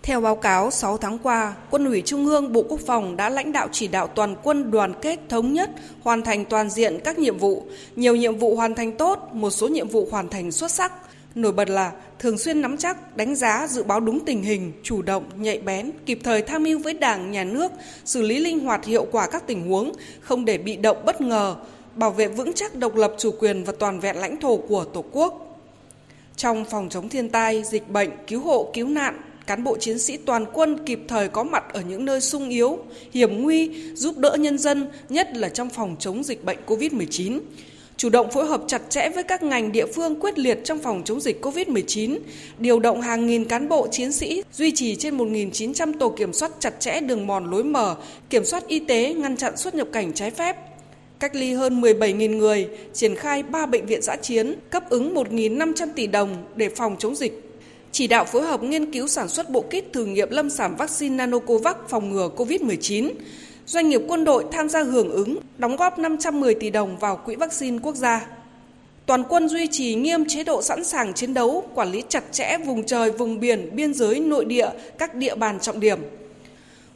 Theo 0.07 0.21
báo 0.21 0.37
cáo, 0.37 0.71
6 0.71 0.97
tháng 0.97 1.19
qua, 1.19 1.55
Quân 1.71 1.85
ủy 1.85 2.03
Trung 2.07 2.27
ương 2.27 2.53
Bộ 2.53 2.65
Quốc 2.69 2.81
phòng 2.87 3.17
đã 3.17 3.29
lãnh 3.29 3.53
đạo 3.53 3.69
chỉ 3.73 3.89
đạo 3.89 4.07
toàn 4.07 4.37
quân 4.43 4.71
đoàn 4.71 4.95
kết 5.03 5.19
thống 5.29 5.53
nhất, 5.53 5.71
hoàn 6.03 6.23
thành 6.23 6.45
toàn 6.45 6.71
diện 6.71 6.99
các 7.05 7.19
nhiệm 7.19 7.39
vụ. 7.39 7.67
Nhiều 7.97 8.17
nhiệm 8.17 8.37
vụ 8.37 8.57
hoàn 8.57 8.75
thành 8.75 8.97
tốt, 8.97 9.29
một 9.33 9.51
số 9.51 9.69
nhiệm 9.69 9.89
vụ 9.89 10.09
hoàn 10.11 10.29
thành 10.29 10.53
xuất 10.53 10.71
sắc. 10.71 10.93
Nổi 11.35 11.53
bật 11.53 11.69
là 11.69 11.93
thường 12.19 12.39
xuyên 12.39 12.63
nắm 12.63 12.77
chắc, 12.77 13.17
đánh 13.17 13.35
giá, 13.35 13.67
dự 13.71 13.83
báo 13.83 14.01
đúng 14.01 14.21
tình 14.25 14.43
hình, 14.43 14.73
chủ 14.83 15.03
động, 15.03 15.25
nhạy 15.37 15.59
bén, 15.59 15.91
kịp 16.07 16.19
thời 16.25 16.43
tham 16.43 16.63
mưu 16.63 16.79
với 16.79 16.93
Đảng, 16.93 17.31
Nhà 17.31 17.45
nước, 17.45 17.73
xử 18.05 18.23
lý 18.23 18.39
linh 18.39 18.61
hoạt 18.61 18.85
hiệu 18.85 19.07
quả 19.13 19.27
các 19.27 19.47
tình 19.47 19.69
huống, 19.69 19.93
không 20.21 20.45
để 20.45 20.59
bị 20.59 20.77
động 20.77 21.05
bất 21.05 21.21
ngờ, 21.21 21.57
bảo 21.95 22.11
vệ 22.11 22.29
vững 22.29 22.53
chắc 22.53 22.75
độc 22.75 22.95
lập 22.97 23.15
chủ 23.19 23.31
quyền 23.39 23.65
và 23.65 23.73
toàn 23.79 24.01
vẹn 24.01 24.17
lãnh 24.17 24.41
thổ 24.41 24.57
của 24.57 24.85
Tổ 24.85 25.05
quốc. 25.13 25.59
Trong 26.37 26.65
phòng 26.65 26.89
chống 26.89 27.09
thiên 27.09 27.29
tai, 27.29 27.63
dịch 27.65 27.91
bệnh, 27.91 28.11
cứu 28.27 28.41
hộ, 28.41 28.71
cứu 28.75 28.89
nạn, 28.89 29.21
cán 29.47 29.65
bộ 29.65 29.77
chiến 29.77 29.99
sĩ 29.99 30.17
toàn 30.17 30.47
quân 30.53 30.79
kịp 30.87 31.01
thời 31.09 31.29
có 31.29 31.45
mặt 31.45 31.65
ở 31.73 31.83
những 31.89 32.05
nơi 32.05 32.21
sung 32.21 32.49
yếu, 32.49 32.79
hiểm 33.13 33.43
nguy, 33.43 33.71
giúp 33.95 34.19
đỡ 34.19 34.37
nhân 34.39 34.59
dân, 34.59 34.89
nhất 35.09 35.29
là 35.37 35.49
trong 35.49 35.71
phòng 35.71 35.97
chống 35.99 36.25
dịch 36.25 36.45
bệnh 36.45 36.59
COVID-19. 36.67 37.41
Chủ 37.97 38.09
động 38.09 38.31
phối 38.31 38.47
hợp 38.47 38.63
chặt 38.67 38.83
chẽ 38.89 39.09
với 39.15 39.23
các 39.23 39.43
ngành 39.43 39.73
địa 39.73 39.87
phương 39.87 40.21
quyết 40.21 40.39
liệt 40.39 40.59
trong 40.65 40.79
phòng 40.79 41.03
chống 41.05 41.21
dịch 41.21 41.45
COVID-19, 41.45 42.19
điều 42.59 42.81
động 42.81 43.01
hàng 43.01 43.27
nghìn 43.27 43.45
cán 43.45 43.69
bộ 43.69 43.89
chiến 43.91 44.13
sĩ, 44.13 44.43
duy 44.53 44.71
trì 44.71 44.97
trên 44.97 45.19
1.900 45.19 45.93
tổ 45.99 46.09
kiểm 46.09 46.33
soát 46.33 46.53
chặt 46.61 46.81
chẽ 46.81 47.01
đường 47.01 47.27
mòn 47.27 47.51
lối 47.51 47.65
mở, 47.65 47.97
kiểm 48.31 48.45
soát 48.45 48.67
y 48.69 48.79
tế, 48.79 49.15
ngăn 49.15 49.37
chặn 49.37 49.57
xuất 49.57 49.75
nhập 49.75 49.89
cảnh 49.93 50.13
trái 50.13 50.31
phép, 50.31 50.57
cách 51.21 51.35
ly 51.35 51.53
hơn 51.53 51.81
17.000 51.81 52.37
người, 52.37 52.69
triển 52.93 53.15
khai 53.15 53.43
3 53.43 53.67
bệnh 53.67 53.87
viện 53.87 54.03
giã 54.03 54.17
chiến, 54.17 54.55
cấp 54.71 54.91
ứng 54.91 55.15
1.500 55.15 55.89
tỷ 55.97 56.07
đồng 56.07 56.45
để 56.57 56.69
phòng 56.69 56.97
chống 56.99 57.17
dịch 57.17 57.46
chỉ 57.97 58.07
đạo 58.07 58.25
phối 58.25 58.43
hợp 58.43 58.63
nghiên 58.63 58.93
cứu 58.93 59.07
sản 59.07 59.29
xuất 59.29 59.51
bộ 59.51 59.61
kit 59.61 59.93
thử 59.93 60.05
nghiệm 60.05 60.31
lâm 60.31 60.51
sàng 60.51 60.77
vaccine 60.77 61.17
Nanocovax 61.17 61.77
phòng 61.89 62.11
ngừa 62.11 62.31
COVID-19. 62.37 63.11
Doanh 63.67 63.89
nghiệp 63.89 64.01
quân 64.09 64.25
đội 64.25 64.45
tham 64.53 64.69
gia 64.69 64.83
hưởng 64.83 65.11
ứng, 65.11 65.39
đóng 65.59 65.77
góp 65.77 65.99
510 65.99 66.55
tỷ 66.55 66.71
đồng 66.71 66.99
vào 66.99 67.17
quỹ 67.17 67.35
vaccine 67.35 67.79
quốc 67.83 67.95
gia. 67.95 68.27
Toàn 69.07 69.25
quân 69.29 69.49
duy 69.49 69.67
trì 69.71 69.95
nghiêm 69.95 70.25
chế 70.29 70.45
độ 70.45 70.63
sẵn 70.63 70.85
sàng 70.85 71.15
chiến 71.15 71.35
đấu, 71.35 71.65
quản 71.75 71.91
lý 71.91 72.03
chặt 72.09 72.25
chẽ 72.33 72.59
vùng 72.67 72.87
trời, 72.87 73.11
vùng 73.11 73.41
biển, 73.41 73.71
biên 73.77 73.95
giới, 73.95 74.21
nội 74.21 74.45
địa, 74.45 74.69
các 74.99 75.15
địa 75.15 75.35
bàn 75.35 75.61
trọng 75.61 75.81
điểm– 75.81 75.99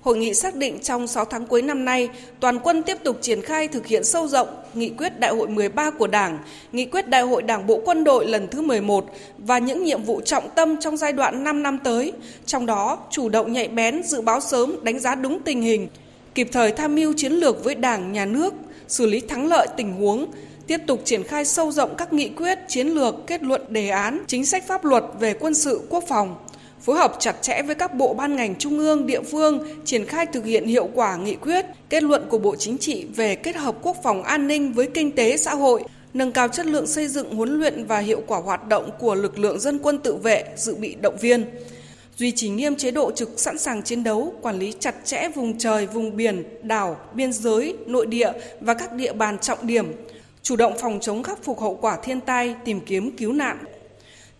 Hội 0.01 0.17
nghị 0.17 0.35
xác 0.35 0.55
định 0.55 0.79
trong 0.83 1.07
6 1.07 1.25
tháng 1.25 1.47
cuối 1.47 1.63
năm 1.63 1.85
nay, 1.85 2.09
toàn 2.41 2.59
quân 2.59 2.83
tiếp 2.83 2.97
tục 3.05 3.19
triển 3.21 3.43
khai 3.43 3.69
thực 3.69 3.87
hiện 3.87 4.05
sâu 4.05 4.29
rộng 4.29 4.49
nghị 4.75 4.89
quyết 4.89 5.21
đại 5.21 5.31
hội 5.31 5.49
13 5.49 5.91
của 5.91 6.07
Đảng, 6.07 6.39
nghị 6.73 6.85
quyết 6.85 7.09
đại 7.09 7.23
hội 7.23 7.43
Đảng 7.43 7.67
Bộ 7.67 7.81
Quân 7.85 8.05
đội 8.05 8.27
lần 8.27 8.49
thứ 8.49 8.63
11 8.63 9.07
và 9.39 9.59
những 9.59 9.85
nhiệm 9.85 10.03
vụ 10.03 10.21
trọng 10.21 10.51
tâm 10.55 10.77
trong 10.81 10.97
giai 10.97 11.13
đoạn 11.13 11.45
5 11.45 11.63
năm 11.63 11.79
tới, 11.85 12.13
trong 12.47 12.67
đó 12.67 12.99
chủ 13.11 13.29
động 13.29 13.53
nhạy 13.53 13.69
bén, 13.69 14.03
dự 14.03 14.21
báo 14.21 14.41
sớm, 14.41 14.77
đánh 14.83 14.99
giá 14.99 15.15
đúng 15.15 15.43
tình 15.43 15.63
hình, 15.63 15.89
kịp 16.35 16.49
thời 16.53 16.73
tham 16.73 16.95
mưu 16.95 17.13
chiến 17.17 17.33
lược 17.33 17.65
với 17.65 17.75
Đảng, 17.75 18.13
Nhà 18.13 18.25
nước, 18.25 18.55
xử 18.89 19.07
lý 19.07 19.21
thắng 19.21 19.47
lợi 19.47 19.67
tình 19.77 19.93
huống, 19.93 20.27
tiếp 20.67 20.81
tục 20.87 21.03
triển 21.05 21.23
khai 21.23 21.45
sâu 21.45 21.73
rộng 21.73 21.95
các 21.99 22.13
nghị 22.13 22.29
quyết, 22.29 22.59
chiến 22.69 22.89
lược, 22.89 23.15
kết 23.27 23.43
luận 23.43 23.63
đề 23.69 23.89
án, 23.89 24.25
chính 24.27 24.47
sách 24.47 24.67
pháp 24.67 24.85
luật 24.85 25.05
về 25.21 25.35
quân 25.35 25.55
sự 25.55 25.81
quốc 25.89 26.05
phòng, 26.09 26.37
phối 26.83 26.97
hợp 26.97 27.17
chặt 27.19 27.37
chẽ 27.43 27.63
với 27.63 27.75
các 27.75 27.95
bộ 27.95 28.15
ban 28.15 28.37
ngành 28.37 28.55
trung 28.59 28.79
ương, 28.79 29.07
địa 29.07 29.23
phương 29.23 29.67
triển 29.85 30.07
khai 30.07 30.27
thực 30.27 30.45
hiện 30.45 30.67
hiệu 30.67 30.89
quả 30.95 31.17
nghị 31.17 31.35
quyết, 31.35 31.67
kết 31.89 32.03
luận 32.03 32.27
của 32.29 32.39
Bộ 32.39 32.57
Chính 32.59 32.79
trị 32.79 33.07
về 33.17 33.35
kết 33.35 33.57
hợp 33.57 33.77
quốc 33.83 33.97
phòng 34.03 34.23
an 34.23 34.49
ninh 34.49 34.73
với 34.73 34.87
kinh 34.95 35.13
tế 35.13 35.37
xã 35.37 35.55
hội, 35.55 35.83
nâng 36.15 36.33
cao 36.33 36.49
chất 36.49 36.67
lượng 36.67 36.87
xây 36.87 37.09
dựng 37.09 37.35
huấn 37.35 37.59
luyện 37.59 37.87
và 37.87 37.99
hiệu 37.99 38.23
quả 38.27 38.39
hoạt 38.39 38.69
động 38.69 38.91
của 38.99 39.15
lực 39.15 39.39
lượng 39.39 39.61
dân 39.61 39.79
quân 39.83 39.99
tự 39.99 40.15
vệ, 40.15 40.45
dự 40.57 40.75
bị 40.75 40.97
động 41.01 41.17
viên. 41.21 41.45
Duy 42.17 42.33
trì 42.37 42.49
nghiêm 42.49 42.77
chế 42.77 42.91
độ 42.91 43.11
trực 43.11 43.31
sẵn 43.37 43.59
sàng 43.59 43.83
chiến 43.83 44.05
đấu, 44.05 44.35
quản 44.43 44.59
lý 44.59 44.75
chặt 44.81 44.95
chẽ 45.05 45.29
vùng 45.35 45.59
trời, 45.59 45.87
vùng 45.87 46.17
biển, 46.17 46.45
đảo, 46.63 46.97
biên 47.15 47.33
giới, 47.33 47.77
nội 47.87 48.07
địa 48.07 48.33
và 48.61 48.75
các 48.75 48.93
địa 48.93 49.13
bàn 49.13 49.39
trọng 49.39 49.67
điểm, 49.67 49.93
chủ 50.43 50.57
động 50.57 50.73
phòng 50.81 50.99
chống 51.01 51.23
khắc 51.23 51.45
phục 51.45 51.61
hậu 51.61 51.75
quả 51.75 51.99
thiên 52.03 52.21
tai, 52.21 52.55
tìm 52.65 52.81
kiếm 52.81 53.17
cứu 53.17 53.33
nạn, 53.33 53.59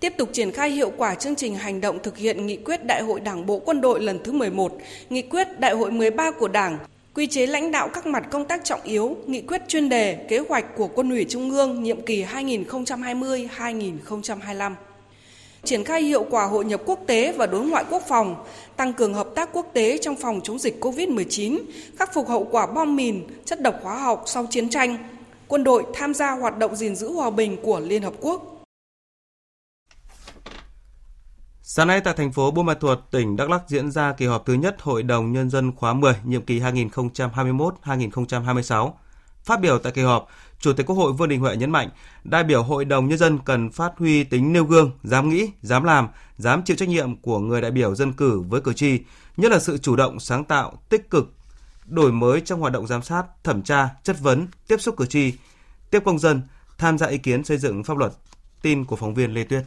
tiếp 0.01 0.15
tục 0.17 0.29
triển 0.33 0.53
khai 0.53 0.71
hiệu 0.71 0.93
quả 0.97 1.15
chương 1.15 1.35
trình 1.35 1.55
hành 1.55 1.81
động 1.81 1.99
thực 2.03 2.17
hiện 2.17 2.47
nghị 2.47 2.57
quyết 2.57 2.87
Đại 2.87 3.03
hội 3.03 3.21
Đảng 3.21 3.47
bộ 3.47 3.59
quân 3.59 3.81
đội 3.81 4.03
lần 4.03 4.19
thứ 4.25 4.33
11, 4.33 4.73
nghị 5.11 5.23
quyết 5.23 5.61
Đại 5.61 5.75
hội 5.75 5.91
13 5.91 6.31
của 6.31 6.49
Đảng, 6.49 6.79
quy 7.15 7.27
chế 7.27 7.47
lãnh 7.47 7.73
đạo 7.73 7.89
các 7.89 8.07
mặt 8.07 8.27
công 8.31 8.45
tác 8.45 8.65
trọng 8.65 8.81
yếu, 8.85 9.17
nghị 9.27 9.41
quyết 9.41 9.63
chuyên 9.69 9.89
đề, 9.89 10.27
kế 10.29 10.39
hoạch 10.39 10.77
của 10.77 10.87
Quân 10.87 11.11
ủy 11.11 11.27
Trung 11.29 11.51
ương 11.51 11.83
nhiệm 11.83 12.03
kỳ 12.03 12.25
2020-2025. 12.25 14.75
triển 15.65 15.85
khai 15.85 16.03
hiệu 16.03 16.27
quả 16.31 16.45
hội 16.45 16.65
nhập 16.65 16.81
quốc 16.87 16.99
tế 17.07 17.33
và 17.33 17.47
đối 17.47 17.65
ngoại 17.65 17.85
quốc 17.91 18.03
phòng, 18.09 18.45
tăng 18.77 18.93
cường 18.93 19.15
hợp 19.15 19.29
tác 19.35 19.51
quốc 19.53 19.67
tế 19.73 19.99
trong 19.99 20.17
phòng 20.17 20.41
chống 20.45 20.59
dịch 20.59 20.85
COVID-19, 20.85 21.59
khắc 21.99 22.15
phục 22.15 22.29
hậu 22.29 22.49
quả 22.51 22.67
bom 22.67 22.97
mìn, 22.97 23.27
chất 23.45 23.63
độc 23.63 23.75
hóa 23.83 23.99
học 23.99 24.23
sau 24.27 24.47
chiến 24.51 24.69
tranh. 24.69 24.97
Quân 25.49 25.65
đội 25.65 25.85
tham 25.95 26.15
gia 26.15 26.31
hoạt 26.31 26.59
động 26.59 26.77
gìn 26.77 26.97
giữ 26.97 27.13
hòa 27.13 27.31
bình 27.31 27.57
của 27.63 27.81
Liên 27.81 28.03
Hợp 28.03 28.15
Quốc. 28.21 28.50
Sáng 31.73 31.89
nay 31.89 32.01
tại 32.01 32.15
thành 32.15 32.33
phố 32.33 32.51
Buôn 32.51 32.67
Ma 32.67 32.75
Thuột, 32.75 32.99
tỉnh 33.11 33.37
Đắk 33.37 33.51
Lắk 33.51 33.63
diễn 33.69 33.91
ra 33.91 34.13
kỳ 34.13 34.27
họp 34.27 34.47
thứ 34.47 34.55
nhất 34.55 34.83
Hội 34.83 35.03
đồng 35.03 35.33
Nhân 35.33 35.51
dân 35.51 35.77
khóa 35.77 35.93
10, 35.93 36.15
nhiệm 36.25 36.43
kỳ 36.43 36.61
2021-2026. 36.61 38.93
Phát 39.45 39.61
biểu 39.61 39.79
tại 39.79 39.93
kỳ 39.93 40.03
họp, 40.03 40.29
Chủ 40.59 40.73
tịch 40.73 40.87
Quốc 40.87 40.97
hội 40.97 41.13
Vương 41.13 41.29
Đình 41.29 41.41
Huệ 41.41 41.57
nhấn 41.57 41.71
mạnh, 41.71 41.89
đại 42.25 42.45
biểu 42.45 42.63
Hội 42.63 42.85
đồng 42.85 43.09
Nhân 43.09 43.19
dân 43.19 43.39
cần 43.45 43.71
phát 43.71 43.93
huy 43.99 44.25
tính 44.25 44.53
nêu 44.53 44.65
gương, 44.65 44.91
dám 45.03 45.29
nghĩ, 45.29 45.51
dám 45.63 45.85
làm, 45.85 46.09
dám 46.39 46.63
chịu 46.63 46.77
trách 46.77 46.89
nhiệm 46.89 47.17
của 47.17 47.39
người 47.39 47.61
đại 47.61 47.71
biểu 47.71 47.95
dân 47.95 48.13
cử 48.13 48.41
với 48.41 48.61
cử 48.61 48.73
tri, 48.73 48.99
nhất 49.37 49.53
là 49.53 49.59
sự 49.59 49.79
chủ 49.79 49.97
động, 49.97 50.21
sáng 50.21 50.45
tạo, 50.45 50.73
tích 50.89 51.11
cực, 51.11 51.33
đổi 51.87 52.13
mới 52.13 52.41
trong 52.41 52.61
hoạt 52.61 52.73
động 52.73 52.87
giám 52.87 53.03
sát, 53.03 53.25
thẩm 53.45 53.63
tra, 53.63 53.89
chất 54.03 54.21
vấn, 54.21 54.47
tiếp 54.69 54.81
xúc 54.81 54.95
cử 54.97 55.07
tri, 55.07 55.33
tiếp 55.91 56.03
công 56.05 56.19
dân, 56.19 56.43
tham 56.79 56.99
gia 56.99 57.07
ý 57.07 57.19
kiến 57.19 57.45
xây 57.45 57.59
dựng 57.59 57.85
pháp 57.85 57.97
luật. 57.97 58.13
Tin 58.63 58.85
của 58.85 58.97
phóng 58.97 59.15
viên 59.15 59.35
Lê 59.35 59.45
Tuyết. 59.45 59.65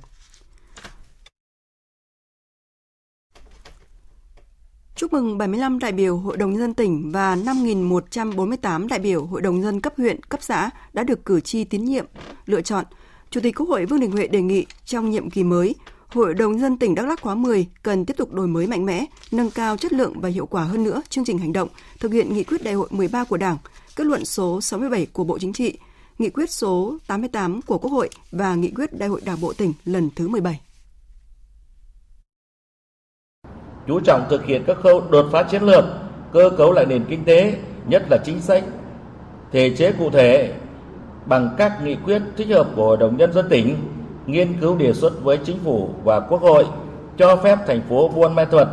Chúc 4.96 5.14
mừng 5.14 5.38
75 5.38 5.80
đại 5.80 5.92
biểu 5.92 6.18
Hội 6.18 6.38
đồng 6.38 6.52
Nhân 6.52 6.60
dân 6.60 6.74
tỉnh 6.74 7.12
và 7.12 7.36
5.148 7.36 8.88
đại 8.88 9.00
biểu 9.00 9.26
Hội 9.26 9.42
đồng 9.42 9.62
dân 9.62 9.82
cấp 9.82 9.94
huyện, 9.98 10.24
cấp 10.24 10.40
xã 10.44 10.70
đã 10.94 11.04
được 11.04 11.26
cử 11.26 11.40
tri 11.40 11.64
tín 11.64 11.86
nhiệm, 11.86 12.06
lựa 12.46 12.62
chọn. 12.62 12.86
Chủ 13.30 13.42
tịch 13.42 13.56
Quốc 13.56 13.70
hội 13.70 13.86
Vương 13.86 14.00
Đình 14.00 14.12
Huệ 14.12 14.28
đề 14.28 14.42
nghị 14.42 14.66
trong 14.86 15.10
nhiệm 15.10 15.30
kỳ 15.30 15.44
mới, 15.44 15.76
Hội 16.08 16.34
đồng 16.34 16.60
dân 16.60 16.78
tỉnh 16.78 16.96
Đắk 16.96 17.06
Lắk 17.06 17.22
khóa 17.22 17.36
10 17.36 17.68
cần 17.84 18.06
tiếp 18.06 18.18
tục 18.18 18.34
đổi 18.34 18.48
mới 18.48 18.68
mạnh 18.68 18.86
mẽ, 18.86 19.06
nâng 19.32 19.52
cao 19.52 19.78
chất 19.78 19.94
lượng 19.94 20.20
và 20.20 20.30
hiệu 20.30 20.46
quả 20.46 20.64
hơn 20.64 20.84
nữa 20.84 21.02
chương 21.10 21.26
trình 21.26 21.38
hành 21.38 21.54
động, 21.54 21.70
thực 22.00 22.14
hiện 22.14 22.34
nghị 22.34 22.44
quyết 22.44 22.64
đại 22.64 22.74
hội 22.74 22.88
13 22.92 23.24
của 23.24 23.38
Đảng, 23.38 23.58
kết 23.96 24.08
luận 24.08 24.26
số 24.26 24.62
67 24.62 25.06
của 25.06 25.24
Bộ 25.24 25.40
Chính 25.40 25.54
trị, 25.54 25.78
nghị 26.20 26.30
quyết 26.30 26.50
số 26.50 26.98
88 27.08 27.62
của 27.62 27.78
Quốc 27.78 27.92
hội 27.92 28.10
và 28.32 28.56
nghị 28.56 28.72
quyết 28.72 28.98
đại 28.98 29.10
hội 29.10 29.22
Đảng 29.26 29.42
bộ 29.42 29.54
tỉnh 29.54 29.74
lần 29.86 30.10
thứ 30.16 30.28
17. 30.28 30.60
Chú 33.88 34.00
trọng 34.00 34.26
thực 34.30 34.46
hiện 34.46 34.64
các 34.68 34.78
khâu 34.84 35.02
đột 35.10 35.26
phá 35.32 35.44
chiến 35.44 35.64
lược, 35.64 35.86
cơ 36.32 36.50
cấu 36.58 36.72
lại 36.72 36.86
nền 36.86 37.06
kinh 37.10 37.24
tế, 37.26 37.56
nhất 37.88 38.04
là 38.10 38.18
chính 38.26 38.40
sách, 38.40 38.64
thể 39.52 39.70
chế 39.70 39.92
cụ 39.92 40.10
thể 40.10 40.54
bằng 41.26 41.50
các 41.58 41.84
nghị 41.84 41.96
quyết 41.96 42.22
thích 42.38 42.48
hợp 42.48 42.68
của 42.76 42.86
Hội 42.86 42.98
đồng 42.98 43.18
Nhân 43.18 43.34
dân 43.34 43.50
tỉnh, 43.50 43.76
nghiên 44.26 44.60
cứu 44.62 44.78
đề 44.78 44.94
xuất 44.94 45.24
với 45.24 45.38
chính 45.38 45.60
phủ 45.60 45.90
và 46.04 46.20
quốc 46.20 46.42
hội 46.42 46.66
cho 47.18 47.36
phép 47.36 47.58
thành 47.68 47.82
phố 47.90 48.08
Buôn 48.08 48.36
Ma 48.36 48.46
Thuột 48.46 48.68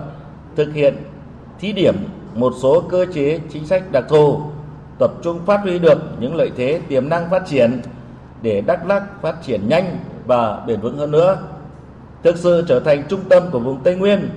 thực 0.56 0.74
hiện 0.74 0.96
thí 1.58 1.72
điểm 1.72 1.94
một 2.34 2.52
số 2.62 2.80
cơ 2.80 3.06
chế 3.14 3.40
chính 3.52 3.66
sách 3.66 3.92
đặc 3.92 4.04
thù, 4.08 4.40
tập 4.98 5.10
trung 5.22 5.40
phát 5.46 5.60
huy 5.62 5.78
được 5.78 5.98
những 6.20 6.36
lợi 6.36 6.50
thế 6.56 6.80
tiềm 6.88 7.08
năng 7.08 7.30
phát 7.30 7.46
triển 7.46 7.80
để 8.42 8.60
Đắk 8.60 8.86
Lắk 8.86 9.22
phát 9.22 9.42
triển 9.42 9.68
nhanh 9.68 9.98
và 10.26 10.64
bền 10.66 10.80
vững 10.80 10.98
hơn 10.98 11.10
nữa, 11.10 11.38
thực 12.22 12.36
sự 12.36 12.64
trở 12.68 12.80
thành 12.80 13.02
trung 13.08 13.20
tâm 13.28 13.42
của 13.50 13.58
vùng 13.58 13.80
Tây 13.82 13.94
Nguyên 13.94 14.28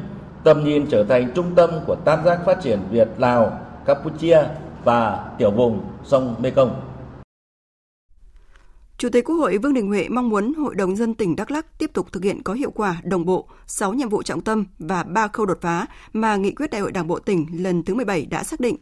tầm 0.44 0.64
nhìn 0.64 0.86
trở 0.90 1.04
thành 1.04 1.32
trung 1.36 1.56
tâm 1.56 1.70
của 1.88 1.96
tam 1.96 2.26
giác 2.26 2.40
phát 2.46 2.58
triển 2.64 2.80
Việt 2.92 3.08
Lào, 3.18 3.60
Campuchia 3.86 4.40
và 4.84 5.32
tiểu 5.38 5.52
vùng 5.52 5.86
sông 6.04 6.36
Mekong. 6.40 6.82
Chủ 8.98 9.10
tịch 9.10 9.26
Quốc 9.26 9.36
hội 9.36 9.58
Vương 9.58 9.74
Đình 9.74 9.88
Huệ 9.88 10.10
mong 10.10 10.30
muốn 10.30 10.54
Hội 10.54 10.76
đồng 10.76 10.96
dân 10.96 11.14
tỉnh 11.14 11.36
Đắk 11.36 11.52
Lắk 11.52 11.78
tiếp 11.80 11.92
tục 11.94 12.12
thực 12.12 12.24
hiện 12.24 12.44
có 12.44 12.54
hiệu 12.54 12.72
quả, 12.72 13.02
đồng 13.04 13.26
bộ 13.26 13.48
6 13.68 13.94
nhiệm 13.94 14.10
vụ 14.10 14.24
trọng 14.24 14.42
tâm 14.42 14.66
và 14.80 15.04
3 15.04 15.28
khâu 15.28 15.46
đột 15.46 15.62
phá 15.62 15.86
mà 16.14 16.36
nghị 16.36 16.52
quyết 16.52 16.72
Đại 16.72 16.82
hội 16.82 16.92
Đảng 16.92 17.08
bộ 17.08 17.20
tỉnh 17.20 17.48
lần 17.64 17.84
thứ 17.84 17.96
17 17.96 18.26
đã 18.26 18.44
xác 18.44 18.60
định. 18.60 18.78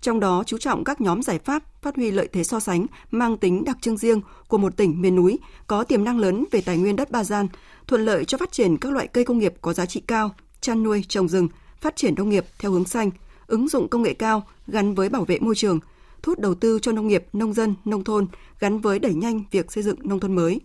Trong 0.00 0.20
đó 0.20 0.42
chú 0.46 0.58
trọng 0.58 0.84
các 0.84 1.00
nhóm 1.00 1.22
giải 1.22 1.38
pháp 1.38 1.82
phát 1.82 1.96
huy 1.96 2.10
lợi 2.10 2.28
thế 2.32 2.44
so 2.44 2.60
sánh 2.60 2.86
mang 3.10 3.36
tính 3.36 3.64
đặc 3.64 3.76
trưng 3.80 3.96
riêng 3.96 4.20
của 4.48 4.58
một 4.58 4.76
tỉnh 4.76 5.02
miền 5.02 5.16
núi 5.16 5.38
có 5.66 5.84
tiềm 5.84 6.04
năng 6.04 6.18
lớn 6.18 6.44
về 6.50 6.60
tài 6.60 6.78
nguyên 6.78 6.96
đất 6.96 7.10
ba 7.10 7.24
gian, 7.24 7.48
thuận 7.86 8.04
lợi 8.04 8.24
cho 8.24 8.38
phát 8.38 8.52
triển 8.52 8.76
các 8.76 8.92
loại 8.92 9.06
cây 9.06 9.24
công 9.24 9.38
nghiệp 9.38 9.54
có 9.60 9.72
giá 9.72 9.86
trị 9.86 10.00
cao, 10.06 10.30
chăn 10.64 10.82
nuôi, 10.82 11.04
trồng 11.08 11.28
rừng, 11.28 11.48
phát 11.80 11.96
triển 11.96 12.14
nông 12.14 12.28
nghiệp 12.28 12.46
theo 12.58 12.72
hướng 12.72 12.84
xanh, 12.84 13.10
ứng 13.46 13.68
dụng 13.68 13.88
công 13.88 14.02
nghệ 14.02 14.14
cao 14.14 14.46
gắn 14.66 14.94
với 14.94 15.08
bảo 15.08 15.24
vệ 15.24 15.38
môi 15.38 15.54
trường, 15.54 15.80
thu 16.22 16.30
hút 16.30 16.38
đầu 16.38 16.54
tư 16.54 16.78
cho 16.82 16.92
nông 16.92 17.08
nghiệp, 17.08 17.26
nông 17.32 17.52
dân, 17.52 17.74
nông 17.84 18.04
thôn 18.04 18.26
gắn 18.60 18.78
với 18.78 18.98
đẩy 18.98 19.14
nhanh 19.14 19.44
việc 19.50 19.72
xây 19.72 19.82
dựng 19.82 19.96
nông 20.02 20.20
thôn 20.20 20.34
mới. 20.34 20.60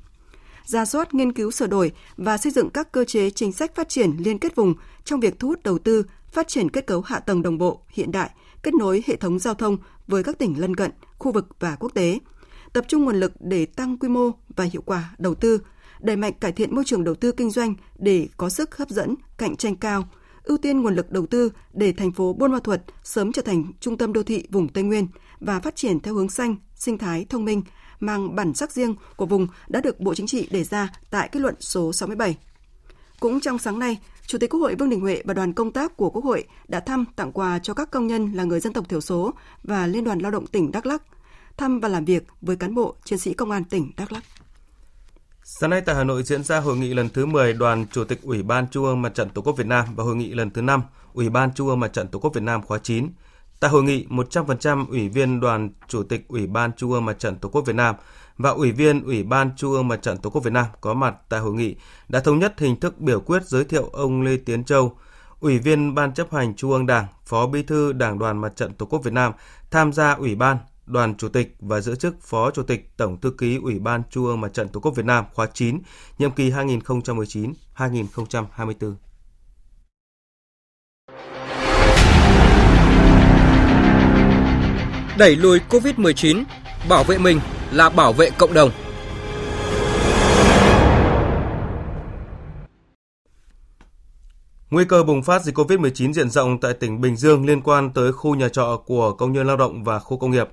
Ra 0.66 0.86
soát, 0.86 1.14
nghiên 1.14 1.34
cứu 1.34 1.52
sửa 1.52 1.68
đổi 1.68 1.92
và 2.18 2.38
xây 2.38 2.52
dựng 2.52 2.70
các 2.70 2.92
cơ 2.92 3.04
chế 3.06 3.30
chính 3.30 3.52
sách 3.52 3.76
phát 3.76 3.90
triển 3.90 4.16
liên 4.20 4.40
kết 4.40 4.56
vùng 4.56 4.74
trong 5.04 5.20
việc 5.20 5.40
thu 5.40 5.48
hút 5.48 5.64
đầu 5.64 5.80
tư, 5.80 6.04
phát 6.32 6.48
triển 6.48 6.70
kết 6.70 6.88
cấu 6.88 7.02
hạ 7.02 7.20
tầng 7.20 7.42
đồng 7.42 7.58
bộ, 7.58 7.82
hiện 7.90 8.12
đại, 8.12 8.30
kết 8.64 8.74
nối 8.74 9.04
hệ 9.08 9.16
thống 9.16 9.40
giao 9.40 9.54
thông 9.54 9.78
với 10.08 10.24
các 10.24 10.38
tỉnh 10.38 10.60
lân 10.60 10.76
cận, 10.76 10.92
khu 11.18 11.32
vực 11.32 11.48
và 11.60 11.76
quốc 11.76 11.94
tế. 11.94 12.20
Tập 12.74 12.86
trung 12.88 13.06
nguồn 13.06 13.20
lực 13.20 13.32
để 13.40 13.66
tăng 13.66 13.98
quy 13.98 14.10
mô 14.10 14.32
và 14.56 14.64
hiệu 14.64 14.82
quả 14.86 15.16
đầu 15.18 15.36
tư, 15.36 15.60
đẩy 16.00 16.16
mạnh 16.16 16.34
cải 16.40 16.52
thiện 16.52 16.76
môi 16.76 16.84
trường 16.86 17.04
đầu 17.04 17.16
tư 17.16 17.32
kinh 17.32 17.52
doanh 17.52 17.76
để 17.98 18.28
có 18.38 18.50
sức 18.50 18.78
hấp 18.78 18.90
dẫn, 18.90 19.16
cạnh 19.38 19.56
tranh 19.56 19.76
cao, 19.76 20.10
ưu 20.44 20.58
tiên 20.58 20.82
nguồn 20.82 20.96
lực 20.96 21.12
đầu 21.12 21.26
tư 21.26 21.52
để 21.74 21.94
thành 21.94 22.12
phố 22.12 22.34
Buôn 22.34 22.52
Ma 22.52 22.60
Thuột 22.64 22.80
sớm 23.04 23.32
trở 23.32 23.42
thành 23.42 23.64
trung 23.80 23.98
tâm 23.98 24.14
đô 24.14 24.24
thị 24.24 24.48
vùng 24.50 24.68
Tây 24.68 24.84
Nguyên 24.84 25.08
và 25.40 25.60
phát 25.60 25.76
triển 25.76 26.00
theo 26.00 26.14
hướng 26.14 26.30
xanh, 26.30 26.56
sinh 26.76 26.98
thái 26.98 27.26
thông 27.30 27.46
minh, 27.46 27.62
mang 28.00 28.36
bản 28.36 28.54
sắc 28.54 28.72
riêng 28.72 28.96
của 29.16 29.26
vùng 29.26 29.48
đã 29.68 29.82
được 29.82 30.00
Bộ 30.00 30.16
Chính 30.16 30.28
trị 30.28 30.48
đề 30.52 30.64
ra 30.64 30.94
tại 31.10 31.30
kết 31.32 31.40
luận 31.40 31.56
số 31.60 31.94
67. 31.94 32.38
Cũng 33.20 33.40
trong 33.40 33.58
sáng 33.58 33.80
nay, 33.80 33.98
Chủ 34.26 34.38
tịch 34.38 34.50
Quốc 34.50 34.60
hội 34.60 34.76
Vương 34.76 34.90
Đình 34.90 35.02
Huệ 35.02 35.22
và 35.26 35.34
đoàn 35.34 35.54
công 35.54 35.72
tác 35.72 35.98
của 35.98 36.10
Quốc 36.10 36.24
hội 36.24 36.44
đã 36.68 36.80
thăm 36.80 37.06
tặng 37.16 37.32
quà 37.32 37.60
cho 37.60 37.74
các 37.74 37.92
công 37.92 38.08
nhân 38.08 38.34
là 38.34 38.44
người 38.44 38.60
dân 38.60 38.74
tộc 38.74 38.90
thiểu 38.90 39.02
số 39.02 39.34
và 39.64 39.88
Liên 39.88 40.04
đoàn 40.04 40.20
Lao 40.20 40.32
động 40.32 40.48
tỉnh 40.48 40.72
Đắk 40.72 40.86
Lắk, 40.86 41.04
thăm 41.58 41.80
và 41.80 41.90
làm 41.90 42.06
việc 42.06 42.24
với 42.42 42.56
cán 42.56 42.76
bộ 42.76 42.96
chiến 43.06 43.20
sĩ 43.20 43.34
công 43.34 43.52
an 43.52 43.64
tỉnh 43.64 43.92
Đắk 43.98 44.12
Lắk. 44.12 44.24
Sáng 45.62 45.70
nay 45.70 45.82
tại 45.82 45.96
Hà 45.96 46.04
Nội 46.04 46.24
diễn 46.24 46.44
ra 46.44 46.60
hội 46.60 46.78
nghị 46.78 46.94
lần 46.94 47.10
thứ 47.10 47.26
10 47.26 47.54
Đoàn 47.54 47.86
Chủ 47.92 48.04
tịch 48.04 48.22
Ủy 48.22 48.44
ban 48.44 48.68
Trung 48.68 48.86
ương 48.86 49.02
Mặt 49.02 49.14
trận 49.14 49.30
Tổ 49.30 49.42
quốc 49.42 49.58
Việt 49.58 49.68
Nam 49.68 49.86
và 49.96 50.04
hội 50.04 50.16
nghị 50.16 50.34
lần 50.34 50.52
thứ 50.52 50.62
5 50.62 50.82
Ủy 51.14 51.30
ban 51.30 51.54
Trung 51.54 51.68
ương 51.68 51.80
Mặt 51.80 51.94
trận 51.94 52.08
Tổ 52.08 52.20
quốc 52.20 52.34
Việt 52.34 52.44
Nam 52.44 52.62
khóa 52.62 52.78
9. 52.78 53.08
Tại 53.60 53.72
hội 53.72 53.84
nghị, 53.84 54.06
100% 54.10 54.86
ủy 54.90 55.10
viên 55.10 55.40
Đoàn 55.40 55.70
Chủ 55.88 56.04
tịch 56.04 56.28
Ủy 56.28 56.48
ban 56.48 56.72
Trung 56.78 56.92
ương 56.92 57.06
Mặt 57.06 57.20
trận 57.20 57.36
Tổ 57.36 57.50
quốc 57.50 57.62
Việt 57.62 57.76
Nam 57.76 57.96
và 58.38 58.50
ủy 58.50 58.72
viên 58.72 59.04
Ủy 59.04 59.24
ban 59.24 59.52
Trung 59.58 59.72
ương 59.72 59.88
Mặt 59.88 60.02
trận 60.02 60.18
Tổ 60.18 60.30
quốc 60.30 60.44
Việt 60.44 60.54
Nam 60.54 60.66
có 60.82 60.94
mặt 60.94 61.16
tại 61.30 61.40
hội 61.40 61.54
nghị 61.54 61.76
đã 62.10 62.20
thống 62.20 62.40
nhất 62.40 62.60
hình 62.60 62.80
thức 62.80 63.00
biểu 63.00 63.20
quyết 63.20 63.44
giới 63.46 63.64
thiệu 63.64 63.90
ông 63.94 64.22
Lê 64.22 64.38
Tiến 64.38 64.64
Châu, 64.64 64.98
Ủy 65.40 65.60
viên 65.60 65.96
Ban 65.96 66.14
chấp 66.14 66.34
hành 66.34 66.56
Trung 66.56 66.72
ương 66.72 66.86
Đảng, 66.86 67.06
Phó 67.26 67.48
Bí 67.48 67.64
thư 67.64 67.94
Đảng 67.94 68.20
đoàn 68.20 68.42
Mặt 68.42 68.56
trận 68.56 68.74
Tổ 68.74 68.86
quốc 68.86 69.04
Việt 69.04 69.14
Nam 69.14 69.34
tham 69.72 69.94
gia 69.94 70.12
Ủy 70.14 70.36
ban 70.36 70.58
đoàn 70.90 71.16
chủ 71.16 71.30
tịch 71.30 71.56
và 71.60 71.82
giữ 71.82 71.96
chức 71.96 72.22
Phó 72.22 72.52
Chủ 72.52 72.64
tịch 72.64 72.90
Tổng 72.98 73.22
thư 73.22 73.32
ký 73.32 73.60
Ủy 73.64 73.80
ban 73.80 74.02
Trung 74.10 74.26
ương 74.26 74.42
Mặt 74.42 74.54
trận 74.54 74.68
Tổ 74.68 74.80
quốc 74.80 74.96
Việt 74.96 75.06
Nam 75.06 75.26
khóa 75.34 75.48
9, 75.54 75.80
nhiệm 76.20 76.32
kỳ 76.32 76.52
2019-2024. 76.52 78.96
Đẩy 85.18 85.36
lùi 85.36 85.60
COVID-19, 85.70 86.44
bảo 86.90 87.04
vệ 87.04 87.18
mình 87.18 87.40
là 87.72 87.90
bảo 87.90 88.14
vệ 88.14 88.30
cộng 88.30 88.54
đồng. 88.54 88.72
Nguy 94.72 94.86
cơ 94.86 95.04
bùng 95.04 95.24
phát 95.24 95.44
dịch 95.44 95.58
COVID-19 95.58 96.14
diện 96.14 96.30
rộng 96.30 96.60
tại 96.60 96.74
tỉnh 96.74 97.02
Bình 97.02 97.16
Dương 97.16 97.46
liên 97.46 97.62
quan 97.62 97.92
tới 97.94 98.12
khu 98.12 98.36
nhà 98.36 98.50
trọ 98.50 98.82
của 98.86 99.14
công 99.14 99.34
nhân 99.34 99.48
lao 99.48 99.58
động 99.58 99.84
và 99.84 100.00
khu 100.00 100.18
công 100.18 100.32
nghiệp. 100.32 100.50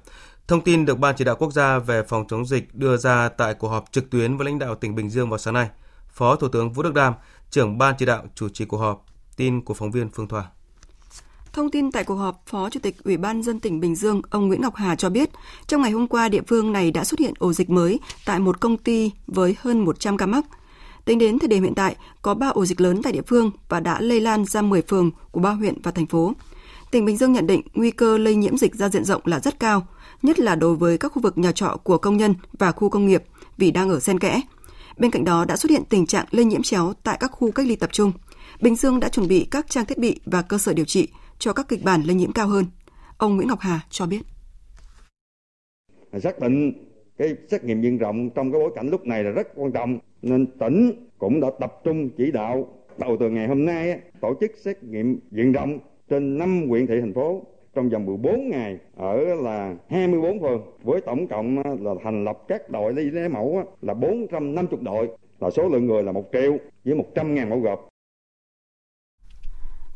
Thông 0.49 0.61
tin 0.61 0.85
được 0.85 0.99
Ban 0.99 1.15
chỉ 1.19 1.25
đạo 1.25 1.37
quốc 1.39 1.53
gia 1.53 1.79
về 1.79 2.03
phòng 2.03 2.25
chống 2.29 2.47
dịch 2.47 2.75
đưa 2.75 2.97
ra 2.97 3.29
tại 3.29 3.55
cuộc 3.55 3.69
họp 3.69 3.85
trực 3.93 4.11
tuyến 4.11 4.37
với 4.37 4.45
lãnh 4.45 4.59
đạo 4.59 4.75
tỉnh 4.75 4.95
Bình 4.95 5.11
Dương 5.11 5.31
vào 5.31 5.39
sáng 5.39 5.55
nay. 5.55 5.69
Phó 6.11 6.37
Thủ 6.37 6.49
tướng 6.49 6.73
Vũ 6.73 6.83
Đức 6.83 6.95
Đam, 6.95 7.15
trưởng 7.51 7.79
Ban 7.79 7.95
chỉ 7.99 8.07
đạo 8.07 8.25
chủ 8.35 8.49
trì 8.49 8.65
cuộc 8.65 8.77
họp. 8.77 9.07
Tin 9.37 9.61
của 9.65 9.75
phóng 9.75 9.91
viên 9.91 10.09
Phương 10.11 10.29
Thoa. 10.29 10.45
Thông 11.53 11.71
tin 11.71 11.93
tại 11.93 12.05
cuộc 12.05 12.15
họp, 12.17 12.43
Phó 12.47 12.71
Chủ 12.71 12.81
tịch 12.83 13.05
Ủy 13.05 13.17
ban 13.17 13.43
dân 13.43 13.61
tỉnh 13.61 13.81
Bình 13.81 13.95
Dương, 13.95 14.23
ông 14.31 14.49
Nguyễn 14.49 14.61
Ngọc 14.61 14.75
Hà 14.75 14.97
cho 14.97 15.11
biết, 15.11 15.31
trong 15.67 15.83
ngày 15.83 15.91
hôm 15.91 16.07
qua 16.07 16.29
địa 16.29 16.43
phương 16.49 16.73
này 16.73 16.91
đã 16.91 17.05
xuất 17.05 17.21
hiện 17.21 17.35
ổ 17.39 17.53
dịch 17.53 17.71
mới 17.71 18.01
tại 18.27 18.39
một 18.39 18.61
công 18.61 18.77
ty 18.77 19.11
với 19.27 19.57
hơn 19.61 19.85
100 19.85 20.17
ca 20.17 20.27
mắc. 20.27 20.45
Tính 21.07 21.19
đến 21.19 21.39
thời 21.39 21.49
điểm 21.49 21.63
hiện 21.63 21.75
tại, 21.75 21.97
có 22.23 22.35
3 22.35 22.49
ổ 22.49 22.65
dịch 22.65 22.81
lớn 22.81 23.01
tại 23.03 23.13
địa 23.13 23.23
phương 23.27 23.51
và 23.69 23.81
đã 23.81 24.01
lây 24.01 24.21
lan 24.21 24.45
ra 24.45 24.63
10 24.63 24.83
phường 24.83 25.11
của 25.31 25.41
ba 25.41 25.51
huyện 25.51 25.83
và 25.83 25.91
thành 25.91 26.07
phố. 26.07 26.33
Tỉnh 26.91 27.05
Bình 27.05 27.17
Dương 27.17 27.33
nhận 27.33 27.47
định 27.47 27.61
nguy 27.75 27.91
cơ 27.91 28.19
lây 28.19 28.35
nhiễm 28.35 28.57
dịch 28.57 28.75
ra 28.75 28.89
diện 28.89 29.05
rộng 29.05 29.23
là 29.25 29.41
rất 29.41 29.61
cao, 29.61 29.87
nhất 30.23 30.41
là 30.41 30.55
đối 30.55 30.77
với 30.77 30.99
các 30.99 31.13
khu 31.13 31.23
vực 31.23 31.39
nhà 31.39 31.53
trọ 31.53 31.77
của 31.85 31.99
công 31.99 32.17
nhân 32.17 32.35
và 32.59 32.73
khu 32.73 32.89
công 32.89 33.07
nghiệp 33.07 33.23
vì 33.57 33.71
đang 33.71 33.91
ở 33.91 34.01
xen 34.01 34.19
kẽ. 34.19 34.41
Bên 34.99 35.11
cạnh 35.11 35.25
đó 35.25 35.45
đã 35.45 35.57
xuất 35.57 35.71
hiện 35.71 35.83
tình 35.89 36.07
trạng 36.07 36.27
lây 36.31 36.45
nhiễm 36.45 36.63
chéo 36.63 36.93
tại 37.03 37.17
các 37.21 37.31
khu 37.33 37.51
cách 37.51 37.67
ly 37.67 37.77
tập 37.77 37.91
trung. 37.93 38.13
Bình 38.61 38.77
Dương 38.77 39.01
đã 39.01 39.09
chuẩn 39.09 39.29
bị 39.29 39.47
các 39.51 39.71
trang 39.71 39.87
thiết 39.87 39.99
bị 39.99 40.21
và 40.25 40.43
cơ 40.43 40.59
sở 40.59 40.73
điều 40.73 40.85
trị 40.85 41.09
cho 41.39 41.53
các 41.53 41.69
kịch 41.69 41.83
bản 41.83 42.03
lây 42.03 42.15
nhiễm 42.15 42.33
cao 42.33 42.49
hơn. 42.49 42.67
Ông 43.19 43.37
Nguyễn 43.37 43.49
Ngọc 43.49 43.61
Hà 43.61 43.81
cho 43.91 44.07
biết. 44.07 44.21
Xác 46.23 46.41
định 46.41 46.73
cái 47.19 47.35
xét 47.51 47.65
nghiệm 47.65 47.83
diện 47.83 47.99
rộng 47.99 48.31
trong 48.31 48.53
cái 48.53 48.61
bối 48.61 48.73
cảnh 48.75 48.89
lúc 48.91 49.07
này 49.07 49.25
là 49.25 49.31
rất 49.31 49.49
quan 49.55 49.73
trọng 49.73 49.99
nên 50.23 50.47
tỉnh 50.47 51.09
cũng 51.19 51.41
đã 51.41 51.49
tập 51.61 51.81
trung 51.85 52.11
chỉ 52.17 52.31
đạo. 52.31 52.69
Đầu 52.99 53.17
từ 53.21 53.31
ngày 53.31 53.49
hôm 53.49 53.65
nay 53.65 54.01
tổ 54.21 54.35
chức 54.41 54.51
xét 54.57 54.83
nghiệm 54.83 55.21
diện 55.31 55.53
rộng 55.53 55.79
trên 56.11 56.39
5 56.39 56.69
huyện 56.69 56.87
thị 56.87 56.95
thành 57.01 57.15
phố. 57.15 57.43
Trong 57.75 57.89
vòng 57.89 58.07
14 58.07 58.49
ngày 58.49 58.79
ở 58.97 59.35
là 59.35 59.75
24 59.91 60.41
phường 60.41 60.63
với 60.83 61.01
tổng 61.01 61.29
cộng 61.29 61.63
là 61.81 61.95
thành 62.05 62.25
lập 62.25 62.39
các 62.49 62.71
đội 62.71 62.93
lấy 62.93 63.29
mẫu 63.29 63.63
là 63.83 63.95
450 63.95 64.81
đội. 64.83 65.09
Là 65.41 65.51
số 65.51 65.69
lượng 65.69 65.87
người 65.87 66.03
là 66.03 66.13
1 66.13 66.25
triệu 66.33 66.59
với 66.85 66.95
100 66.95 67.35
ngàn 67.35 67.51
mẫu 67.51 67.61
gộp. 67.61 67.89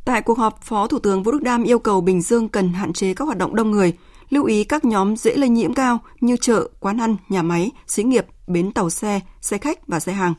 Tại 0.05 0.23
cuộc 0.23 0.39
họp, 0.39 0.63
Phó 0.63 0.87
Thủ 0.87 0.99
tướng 0.99 1.23
Vũ 1.23 1.33
Đức 1.33 1.43
Đam 1.43 1.65
yêu 1.65 1.79
cầu 1.79 2.01
Bình 2.01 2.21
Dương 2.21 2.49
cần 2.49 2.69
hạn 2.69 2.93
chế 2.93 3.15
các 3.15 3.25
hoạt 3.25 3.39
động 3.39 3.55
đông 3.55 3.71
người, 3.71 3.93
lưu 4.31 4.45
ý 4.45 4.65
các 4.65 4.85
nhóm 4.85 5.17
dễ 5.17 5.37
lây 5.37 5.49
nhiễm 5.49 5.75
cao 5.75 5.99
như 6.21 6.37
chợ, 6.41 6.69
quán 6.81 7.01
ăn, 7.01 7.17
nhà 7.29 7.43
máy, 7.43 7.71
xí 7.87 8.03
nghiệp, 8.03 8.27
bến 8.53 8.73
tàu 8.73 8.91
xe, 8.91 9.21
xe 9.41 9.59
khách 9.59 9.87
và 9.87 10.01
xe 10.01 10.13
hàng. 10.13 10.35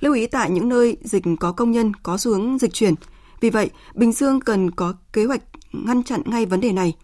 Lưu 0.00 0.14
ý 0.14 0.26
tại 0.26 0.50
những 0.50 0.68
nơi 0.68 0.96
dịch 1.00 1.24
có 1.40 1.52
công 1.52 1.70
nhân 1.70 1.92
có 2.02 2.18
xu 2.18 2.32
hướng 2.32 2.58
dịch 2.58 2.72
chuyển. 2.72 2.94
Vì 3.40 3.50
vậy, 3.50 3.70
Bình 3.94 4.12
Dương 4.12 4.40
cần 4.40 4.70
có 4.70 4.94
kế 5.12 5.24
hoạch 5.24 5.42
ngăn 5.72 6.02
chặn 6.02 6.22
ngay 6.26 6.46
vấn 6.46 6.60
đề 6.60 6.72
này. 6.72 6.96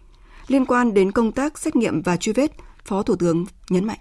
Liên 0.47 0.65
quan 0.65 0.93
đến 0.93 1.11
công 1.11 1.31
tác 1.31 1.57
xét 1.57 1.75
nghiệm 1.75 2.01
và 2.01 2.17
truy 2.17 2.33
vết, 2.33 2.51
Phó 2.85 3.03
Thủ 3.03 3.15
tướng 3.15 3.45
nhấn 3.69 3.85
mạnh. 3.85 3.99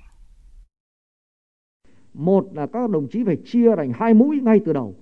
Một 2.14 2.44
là 2.52 2.66
các 2.66 2.90
đồng 2.90 3.08
chí 3.08 3.24
phải 3.24 3.36
chia 3.44 3.76
thành 3.76 3.92
hai 3.94 4.14
mũi 4.14 4.40
ngay 4.42 4.60
từ 4.66 4.72
đầu 4.72 4.96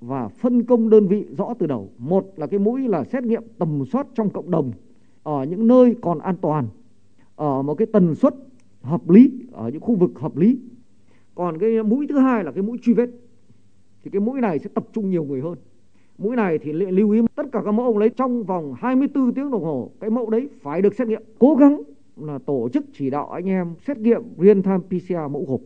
và 0.00 0.28
phân 0.28 0.64
công 0.64 0.90
đơn 0.90 1.08
vị 1.08 1.24
rõ 1.36 1.54
từ 1.58 1.66
đầu. 1.66 1.92
Một 1.98 2.26
là 2.36 2.46
cái 2.46 2.58
mũi 2.58 2.88
là 2.88 3.04
xét 3.04 3.24
nghiệm 3.24 3.42
tầm 3.58 3.82
soát 3.92 4.06
trong 4.14 4.30
cộng 4.30 4.50
đồng 4.50 4.72
ở 5.22 5.44
những 5.44 5.66
nơi 5.66 5.96
còn 6.02 6.18
an 6.18 6.36
toàn, 6.42 6.68
ở 7.36 7.62
một 7.62 7.74
cái 7.74 7.86
tần 7.92 8.14
suất 8.14 8.34
hợp 8.82 9.10
lý, 9.10 9.30
ở 9.52 9.68
những 9.68 9.80
khu 9.80 9.96
vực 9.96 10.10
hợp 10.16 10.36
lý. 10.36 10.58
Còn 11.38 11.58
cái 11.58 11.82
mũi 11.82 12.06
thứ 12.08 12.18
hai 12.18 12.44
là 12.44 12.52
cái 12.52 12.62
mũi 12.62 12.78
truy 12.82 12.94
vết. 12.94 13.06
Thì 14.04 14.10
cái 14.10 14.20
mũi 14.20 14.40
này 14.40 14.58
sẽ 14.58 14.70
tập 14.74 14.84
trung 14.92 15.10
nhiều 15.10 15.24
người 15.24 15.40
hơn. 15.40 15.54
Mũi 16.18 16.36
này 16.36 16.58
thì 16.58 16.72
lưu 16.72 17.10
ý 17.10 17.20
tất 17.34 17.42
cả 17.52 17.60
các 17.64 17.72
mẫu 17.72 17.86
ông 17.86 17.98
lấy 17.98 18.08
trong 18.08 18.44
vòng 18.44 18.74
24 18.78 19.34
tiếng 19.34 19.50
đồng 19.50 19.64
hồ. 19.64 19.90
Cái 20.00 20.10
mẫu 20.10 20.30
đấy 20.30 20.48
phải 20.62 20.82
được 20.82 20.94
xét 20.94 21.08
nghiệm. 21.08 21.22
Cố 21.38 21.54
gắng 21.54 21.82
là 22.16 22.38
tổ 22.46 22.68
chức 22.72 22.84
chỉ 22.98 23.10
đạo 23.10 23.30
anh 23.30 23.48
em 23.48 23.74
xét 23.86 23.98
nghiệm 23.98 24.22
real 24.38 24.60
time 24.60 24.78
PCR 24.78 25.14
mẫu 25.30 25.44
gộp 25.48 25.60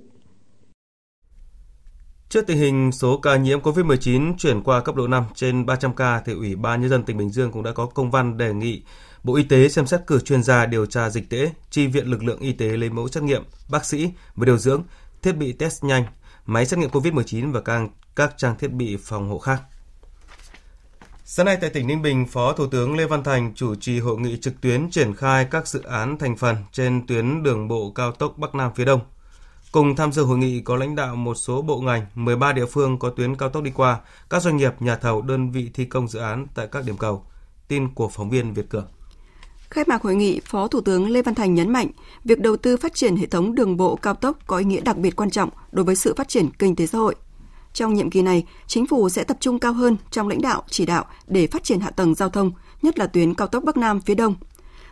Trước 2.29 2.47
tình 2.47 2.59
hình 2.59 2.93
số 2.93 3.19
ca 3.19 3.37
nhiễm 3.37 3.61
COVID-19 3.61 4.35
chuyển 4.39 4.63
qua 4.63 4.81
cấp 4.81 4.97
độ 4.97 5.09
5 5.09 5.25
trên 5.35 5.67
300 5.67 5.95
ca, 5.95 6.23
thì 6.25 6.33
Ủy 6.33 6.57
ban 6.57 6.81
Nhân 6.81 6.91
dân 6.91 7.03
tỉnh 7.03 7.17
Bình 7.17 7.31
Dương 7.31 7.53
cũng 7.53 7.63
đã 7.63 7.73
có 7.73 7.87
công 7.87 8.11
văn 8.11 8.37
đề 8.37 8.55
nghị 8.55 8.83
Bộ 9.25 9.37
Y 9.37 9.43
tế 9.43 9.69
xem 9.69 9.87
xét 9.87 10.01
cử 10.07 10.21
chuyên 10.21 10.43
gia 10.43 10.67
điều 10.67 10.87
tra 10.87 11.11
dịch 11.11 11.31
tễ, 11.31 11.51
chi 11.71 11.87
viện 11.87 12.07
lực 12.07 12.25
lượng 12.25 12.41
y 12.41 12.53
tế 12.53 12.77
lấy 12.77 12.91
mẫu 12.91 13.09
xét 13.09 13.23
nghiệm, 13.23 13.43
bác 13.71 13.85
sĩ 13.85 14.11
và 14.35 14.47
điều 14.47 14.59
dưỡng, 14.59 14.83
thiết 15.23 15.33
bị 15.33 15.53
test 15.53 15.85
nhanh, 15.85 16.05
máy 16.47 16.67
xét 16.67 16.79
nghiệm 16.79 16.91
COVID-19 16.91 17.53
và 17.53 17.61
các, 17.61 17.81
các 18.17 18.35
trang 18.37 18.59
thiết 18.59 18.73
bị 18.73 18.97
phòng 18.97 19.29
hộ 19.29 19.39
khác. 19.39 19.63
Sáng 21.25 21.47
nay 21.47 21.59
tại 21.61 21.71
tỉnh 21.71 21.87
Ninh 21.87 22.03
Bình, 22.03 22.27
Phó 22.27 22.53
Thủ 22.53 22.67
tướng 22.67 22.97
Lê 22.97 23.07
Văn 23.07 23.25
Thành 23.25 23.53
chủ 23.55 23.75
trì 23.75 24.01
hội 24.01 24.19
nghị 24.19 24.37
trực 24.41 24.61
tuyến 24.61 24.91
triển 24.91 25.15
khai 25.15 25.47
các 25.51 25.69
dự 25.69 25.83
án 25.83 26.19
thành 26.19 26.37
phần 26.37 26.57
trên 26.73 27.07
tuyến 27.07 27.43
đường 27.43 27.69
bộ 27.69 27.93
cao 27.95 28.13
tốc 28.13 28.39
Bắc 28.39 28.55
Nam 28.55 28.71
phía 28.75 28.85
Đông– 28.85 29.01
Cùng 29.73 29.97
tham 29.97 30.13
dự 30.13 30.25
hội 30.25 30.39
nghị 30.39 30.61
có 30.61 30.77
lãnh 30.77 30.97
đạo 30.97 31.17
một 31.17 31.35
số 31.35 31.63
bộ 31.63 31.81
ngành, 31.81 32.07
13 32.15 32.53
địa 32.53 32.67
phương 32.67 32.99
có 32.99 33.11
tuyến 33.11 33.37
cao 33.37 33.49
tốc 33.49 33.63
đi 33.63 33.71
qua, 33.71 34.01
các 34.31 34.43
doanh 34.43 34.57
nghiệp, 34.57 34.73
nhà 34.81 34.97
thầu, 34.97 35.23
đơn 35.23 35.51
vị 35.51 35.71
thi 35.75 35.85
công 35.85 36.09
dự 36.09 36.19
án 36.19 36.47
tại 36.55 36.69
các 36.73 36.85
điểm 36.85 36.97
cầu. 36.97 37.27
Tin 37.69 37.95
của 37.95 38.09
phóng 38.09 38.31
viên 38.31 38.55
Việt 38.55 38.69
Cường. 38.69 38.87
Khai 39.73 39.85
mạc 39.89 40.03
hội 40.03 40.15
nghị, 40.15 40.41
Phó 40.45 40.69
Thủ 40.69 40.81
tướng 40.81 41.11
Lê 41.11 41.23
Văn 41.23 41.35
Thành 41.35 41.55
nhấn 41.55 41.73
mạnh, 41.73 41.89
việc 42.25 42.41
đầu 42.41 42.57
tư 42.57 42.77
phát 42.77 42.95
triển 42.95 43.17
hệ 43.17 43.27
thống 43.27 43.55
đường 43.55 43.77
bộ 43.77 43.97
cao 43.97 44.15
tốc 44.15 44.39
có 44.47 44.59
ý 44.59 44.65
nghĩa 44.65 44.81
đặc 44.81 44.97
biệt 44.97 45.17
quan 45.17 45.31
trọng 45.31 45.51
đối 45.73 45.85
với 45.85 45.97
sự 45.97 46.15
phát 46.17 46.29
triển 46.29 46.51
kinh 46.59 46.77
tế 46.77 46.87
xã 46.87 46.99
hội. 46.99 47.15
Trong 47.73 47.95
nhiệm 47.95 48.11
kỳ 48.11 48.23
này, 48.23 48.45
chính 48.67 48.87
phủ 48.87 49.09
sẽ 49.09 49.25
tập 49.25 49.37
trung 49.41 49.59
cao 49.59 49.73
hơn 49.73 49.97
trong 50.11 50.29
lãnh 50.29 50.41
đạo, 50.43 50.63
chỉ 50.71 50.87
đạo 50.87 51.05
để 51.27 51.47
phát 51.47 51.65
triển 51.65 51.81
hạ 51.81 51.91
tầng 51.91 52.15
giao 52.15 52.29
thông, 52.29 52.53
nhất 52.83 52.99
là 52.99 53.07
tuyến 53.07 53.35
cao 53.35 53.49
tốc 53.49 53.65
Bắc 53.65 53.77
Nam 53.77 54.01
phía 54.01 54.15
Đông. 54.15 54.35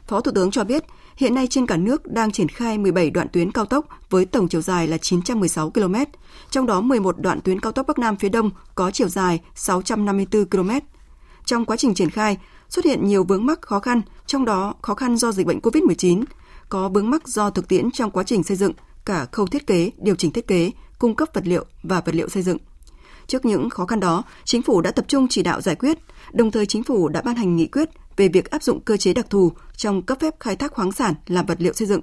Phó 0.07 0.21
Thủ 0.21 0.33
tướng 0.35 0.51
cho 0.51 0.65
biết, 0.65 0.85
Hiện 1.17 1.35
nay 1.35 1.47
trên 1.47 1.67
cả 1.67 1.77
nước 1.77 2.07
đang 2.07 2.33
triển 2.33 2.49
khai 2.49 2.79
17 2.79 3.11
đoạn 3.11 3.29
tuyến 3.33 3.53
cao 3.53 3.65
tốc 3.65 3.87
với 4.11 4.25
tổng 4.25 4.49
chiều 4.49 4.61
dài 4.61 4.89
là 4.89 4.99
916 4.99 5.71
km, 5.71 5.95
trong 6.51 6.67
đó 6.67 6.81
11 6.81 7.19
đoạn 7.19 7.41
tuyến 7.41 7.61
cao 7.61 7.73
tốc 7.73 7.87
Bắc 7.87 7.99
Nam 7.99 8.17
phía 8.17 8.29
Đông 8.29 8.51
có 8.75 8.91
chiều 8.91 9.09
dài 9.09 9.41
654 9.55 10.45
km. 10.45 10.71
Trong 11.45 11.65
quá 11.65 11.77
trình 11.77 11.95
triển 11.95 12.11
khai, 12.11 12.37
xuất 12.71 12.85
hiện 12.85 13.05
nhiều 13.05 13.25
vướng 13.25 13.47
mắc 13.47 13.63
khó 13.63 13.81
khăn, 13.81 14.03
trong 14.27 14.45
đó 14.45 14.75
khó 14.83 14.95
khăn 14.95 15.17
do 15.17 15.33
dịch 15.33 15.47
bệnh 15.47 15.59
COVID-19, 15.59 16.25
có 16.69 16.89
vướng 16.89 17.11
mắc 17.11 17.29
do 17.29 17.51
thực 17.51 17.69
tiễn 17.69 17.91
trong 17.91 18.11
quá 18.11 18.25
trình 18.25 18.43
xây 18.43 18.57
dựng, 18.57 18.73
cả 19.05 19.27
khâu 19.33 19.47
thiết 19.47 19.67
kế, 19.67 19.91
điều 19.99 20.15
chỉnh 20.15 20.33
thiết 20.33 20.47
kế, 20.47 20.71
cung 20.99 21.15
cấp 21.15 21.29
vật 21.33 21.47
liệu 21.47 21.65
và 21.83 22.01
vật 22.01 22.15
liệu 22.15 22.29
xây 22.29 22.43
dựng. 22.43 22.59
Trước 23.27 23.45
những 23.45 23.71
khó 23.71 23.87
khăn 23.87 24.01
đó, 24.01 24.23
chính 24.45 24.63
phủ 24.63 24.81
đã 24.81 24.91
tập 24.91 25.05
trung 25.09 25.27
chỉ 25.29 25.43
đạo 25.43 25.61
giải 25.61 25.75
quyết, 25.75 25.99
đồng 26.33 26.51
thời 26.51 26.67
chính 26.67 26.83
phủ 26.83 27.09
đã 27.09 27.23
ban 27.23 27.37
hành 27.37 27.57
nghị 27.57 27.67
quyết 27.67 27.89
về 28.17 28.29
việc 28.29 28.51
áp 28.51 28.63
dụng 28.63 28.81
cơ 28.81 28.97
chế 28.97 29.15
đặc 29.15 29.31
thù 29.31 29.53
trong 29.77 30.03
cấp 30.03 30.19
phép 30.21 30.35
khai 30.41 30.57
thác 30.57 30.73
khoáng 30.73 30.93
sản 30.93 31.15
làm 31.27 31.47
vật 31.47 31.61
liệu 31.61 31.73
xây 31.73 31.89
dựng 31.89 32.01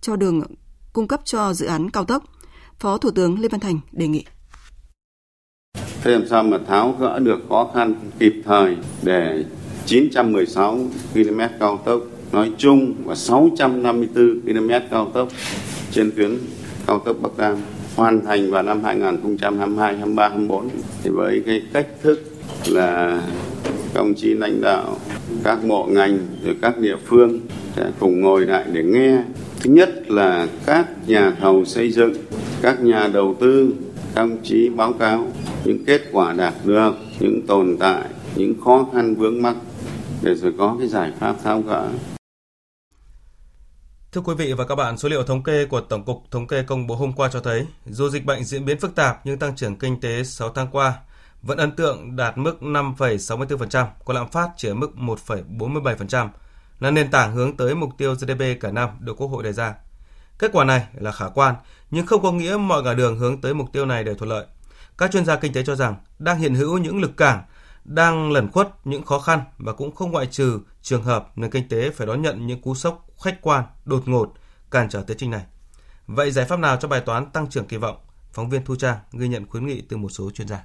cho 0.00 0.16
đường 0.16 0.42
cung 0.92 1.08
cấp 1.08 1.20
cho 1.24 1.52
dự 1.52 1.66
án 1.66 1.90
cao 1.90 2.04
tốc. 2.04 2.24
Phó 2.78 2.98
Thủ 2.98 3.10
tướng 3.10 3.40
Lê 3.40 3.48
Văn 3.48 3.60
Thành 3.60 3.80
đề 3.92 4.08
nghị. 4.08 4.24
Thế 6.02 6.10
làm 6.10 6.26
sao 6.28 6.42
mà 6.42 6.58
tháo 6.66 6.96
gỡ 6.98 7.18
được 7.18 7.38
khó 7.48 7.70
khăn 7.74 7.94
kịp 8.18 8.42
thời 8.44 8.76
để 9.02 9.44
916 9.88 10.78
km 11.14 11.40
cao 11.60 11.80
tốc. 11.84 12.00
Nói 12.32 12.50
chung 12.58 12.94
và 13.04 13.14
654 13.14 14.40
km 14.40 14.70
cao 14.90 15.10
tốc 15.14 15.28
trên 15.90 16.10
tuyến 16.16 16.38
cao 16.86 16.98
tốc 16.98 17.16
Bắc 17.22 17.38
Nam. 17.38 17.56
Hoàn 17.96 18.24
thành 18.24 18.50
vào 18.50 18.62
năm 18.62 18.84
2022, 18.84 19.96
23, 19.96 20.28
24 20.28 20.68
thì 21.02 21.10
với 21.10 21.42
cái 21.46 21.62
cách 21.72 21.86
thức 22.02 22.22
là 22.66 23.22
công 23.94 24.14
chí 24.14 24.34
lãnh 24.34 24.60
đạo 24.60 24.96
các 25.44 25.58
bộ 25.68 25.86
ngành 25.86 26.18
rồi 26.44 26.56
các 26.62 26.78
địa 26.78 26.96
phương 27.06 27.40
sẽ 27.76 27.90
cùng 27.98 28.20
ngồi 28.20 28.46
lại 28.46 28.64
để 28.72 28.82
nghe. 28.82 29.18
Thứ 29.60 29.70
nhất 29.70 30.10
là 30.10 30.46
các 30.66 31.08
nhà 31.08 31.32
thầu 31.40 31.64
xây 31.64 31.90
dựng 31.90 32.12
các 32.62 32.82
nhà 32.82 33.08
đầu 33.12 33.36
tư 33.40 33.74
công 34.14 34.36
chí 34.42 34.68
báo 34.68 34.92
cáo 34.92 35.32
những 35.64 35.84
kết 35.84 36.02
quả 36.12 36.32
đạt 36.32 36.54
được 36.64 36.94
những 37.20 37.46
tồn 37.46 37.76
tại 37.80 38.04
những 38.36 38.54
khó 38.64 38.86
khăn 38.94 39.14
vướng 39.14 39.42
mắc 39.42 39.56
để 40.22 40.34
rồi 40.34 40.52
có 40.58 40.76
cái 40.78 40.88
giải 40.88 41.12
pháp 41.18 41.36
tháo 41.42 41.60
gỡ 41.60 41.88
Thưa 44.12 44.20
quý 44.20 44.34
vị 44.34 44.52
và 44.52 44.66
các 44.66 44.74
bạn, 44.74 44.98
số 44.98 45.08
liệu 45.08 45.22
thống 45.22 45.42
kê 45.42 45.66
của 45.66 45.80
Tổng 45.80 46.04
cục 46.04 46.22
Thống 46.30 46.46
kê 46.46 46.62
công 46.62 46.86
bố 46.86 46.94
hôm 46.94 47.12
qua 47.12 47.28
cho 47.32 47.40
thấy, 47.40 47.66
dù 47.86 48.10
dịch 48.10 48.24
bệnh 48.24 48.44
diễn 48.44 48.64
biến 48.64 48.80
phức 48.80 48.94
tạp 48.94 49.20
nhưng 49.24 49.38
tăng 49.38 49.56
trưởng 49.56 49.76
kinh 49.76 50.00
tế 50.00 50.24
6 50.24 50.52
tháng 50.52 50.68
qua 50.72 50.94
vẫn 51.42 51.58
ấn 51.58 51.76
tượng 51.76 52.16
đạt 52.16 52.38
mức 52.38 52.56
5,64%, 52.60 53.86
còn 54.04 54.16
lạm 54.16 54.30
phát 54.30 54.48
chỉ 54.56 54.68
ở 54.68 54.74
mức 54.74 54.90
1,47%, 54.96 56.28
là 56.80 56.90
nền 56.90 57.10
tảng 57.10 57.34
hướng 57.34 57.56
tới 57.56 57.74
mục 57.74 57.90
tiêu 57.98 58.14
GDP 58.14 58.60
cả 58.60 58.70
năm 58.70 58.88
được 59.00 59.16
Quốc 59.16 59.28
hội 59.28 59.42
đề 59.44 59.52
ra. 59.52 59.74
Kết 60.38 60.50
quả 60.52 60.64
này 60.64 60.86
là 60.94 61.12
khả 61.12 61.26
quan, 61.28 61.54
nhưng 61.90 62.06
không 62.06 62.22
có 62.22 62.32
nghĩa 62.32 62.56
mọi 62.56 62.82
ngả 62.82 62.94
đường 62.94 63.18
hướng 63.18 63.40
tới 63.40 63.54
mục 63.54 63.68
tiêu 63.72 63.86
này 63.86 64.04
đều 64.04 64.14
thuận 64.14 64.30
lợi. 64.30 64.46
Các 64.98 65.10
chuyên 65.10 65.24
gia 65.24 65.36
kinh 65.36 65.52
tế 65.52 65.62
cho 65.64 65.74
rằng 65.74 65.96
đang 66.18 66.38
hiện 66.38 66.54
hữu 66.54 66.78
những 66.78 67.00
lực 67.00 67.16
cản, 67.16 67.42
đang 67.88 68.32
lẩn 68.32 68.50
khuất 68.50 68.68
những 68.84 69.02
khó 69.02 69.18
khăn 69.18 69.40
và 69.58 69.72
cũng 69.72 69.94
không 69.94 70.12
ngoại 70.12 70.26
trừ 70.26 70.60
trường 70.82 71.02
hợp 71.02 71.28
nền 71.36 71.50
kinh 71.50 71.68
tế 71.68 71.90
phải 71.90 72.06
đón 72.06 72.22
nhận 72.22 72.46
những 72.46 72.62
cú 72.62 72.74
sốc 72.74 73.06
khách 73.24 73.42
quan, 73.42 73.64
đột 73.84 74.08
ngột, 74.08 74.32
cản 74.70 74.88
trở 74.88 75.02
tiến 75.06 75.16
trình 75.16 75.30
này. 75.30 75.44
Vậy 76.06 76.30
giải 76.30 76.44
pháp 76.44 76.58
nào 76.58 76.76
cho 76.80 76.88
bài 76.88 77.00
toán 77.00 77.30
tăng 77.30 77.50
trưởng 77.50 77.66
kỳ 77.66 77.76
vọng? 77.76 77.96
Phóng 78.32 78.50
viên 78.50 78.64
Thu 78.64 78.76
Trang 78.76 78.96
ghi 79.12 79.28
nhận 79.28 79.46
khuyến 79.46 79.66
nghị 79.66 79.80
từ 79.80 79.96
một 79.96 80.08
số 80.08 80.30
chuyên 80.30 80.48
gia. 80.48 80.64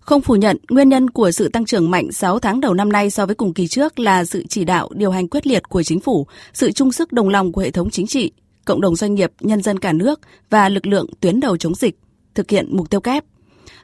Không 0.00 0.20
phủ 0.20 0.36
nhận, 0.36 0.56
nguyên 0.70 0.88
nhân 0.88 1.10
của 1.10 1.30
sự 1.30 1.48
tăng 1.48 1.64
trưởng 1.64 1.90
mạnh 1.90 2.12
6 2.12 2.38
tháng 2.38 2.60
đầu 2.60 2.74
năm 2.74 2.92
nay 2.92 3.10
so 3.10 3.26
với 3.26 3.34
cùng 3.34 3.54
kỳ 3.54 3.66
trước 3.68 3.98
là 3.98 4.24
sự 4.24 4.44
chỉ 4.48 4.64
đạo 4.64 4.88
điều 4.94 5.10
hành 5.10 5.28
quyết 5.28 5.46
liệt 5.46 5.68
của 5.68 5.82
chính 5.82 6.00
phủ, 6.00 6.26
sự 6.52 6.72
chung 6.72 6.92
sức 6.92 7.12
đồng 7.12 7.28
lòng 7.28 7.52
của 7.52 7.60
hệ 7.60 7.70
thống 7.70 7.90
chính 7.90 8.06
trị, 8.06 8.32
cộng 8.64 8.80
đồng 8.80 8.96
doanh 8.96 9.14
nghiệp, 9.14 9.32
nhân 9.40 9.62
dân 9.62 9.78
cả 9.78 9.92
nước 9.92 10.20
và 10.50 10.68
lực 10.68 10.86
lượng 10.86 11.06
tuyến 11.20 11.40
đầu 11.40 11.56
chống 11.56 11.74
dịch, 11.74 11.98
thực 12.34 12.50
hiện 12.50 12.76
mục 12.76 12.90
tiêu 12.90 13.00
kép. 13.00 13.24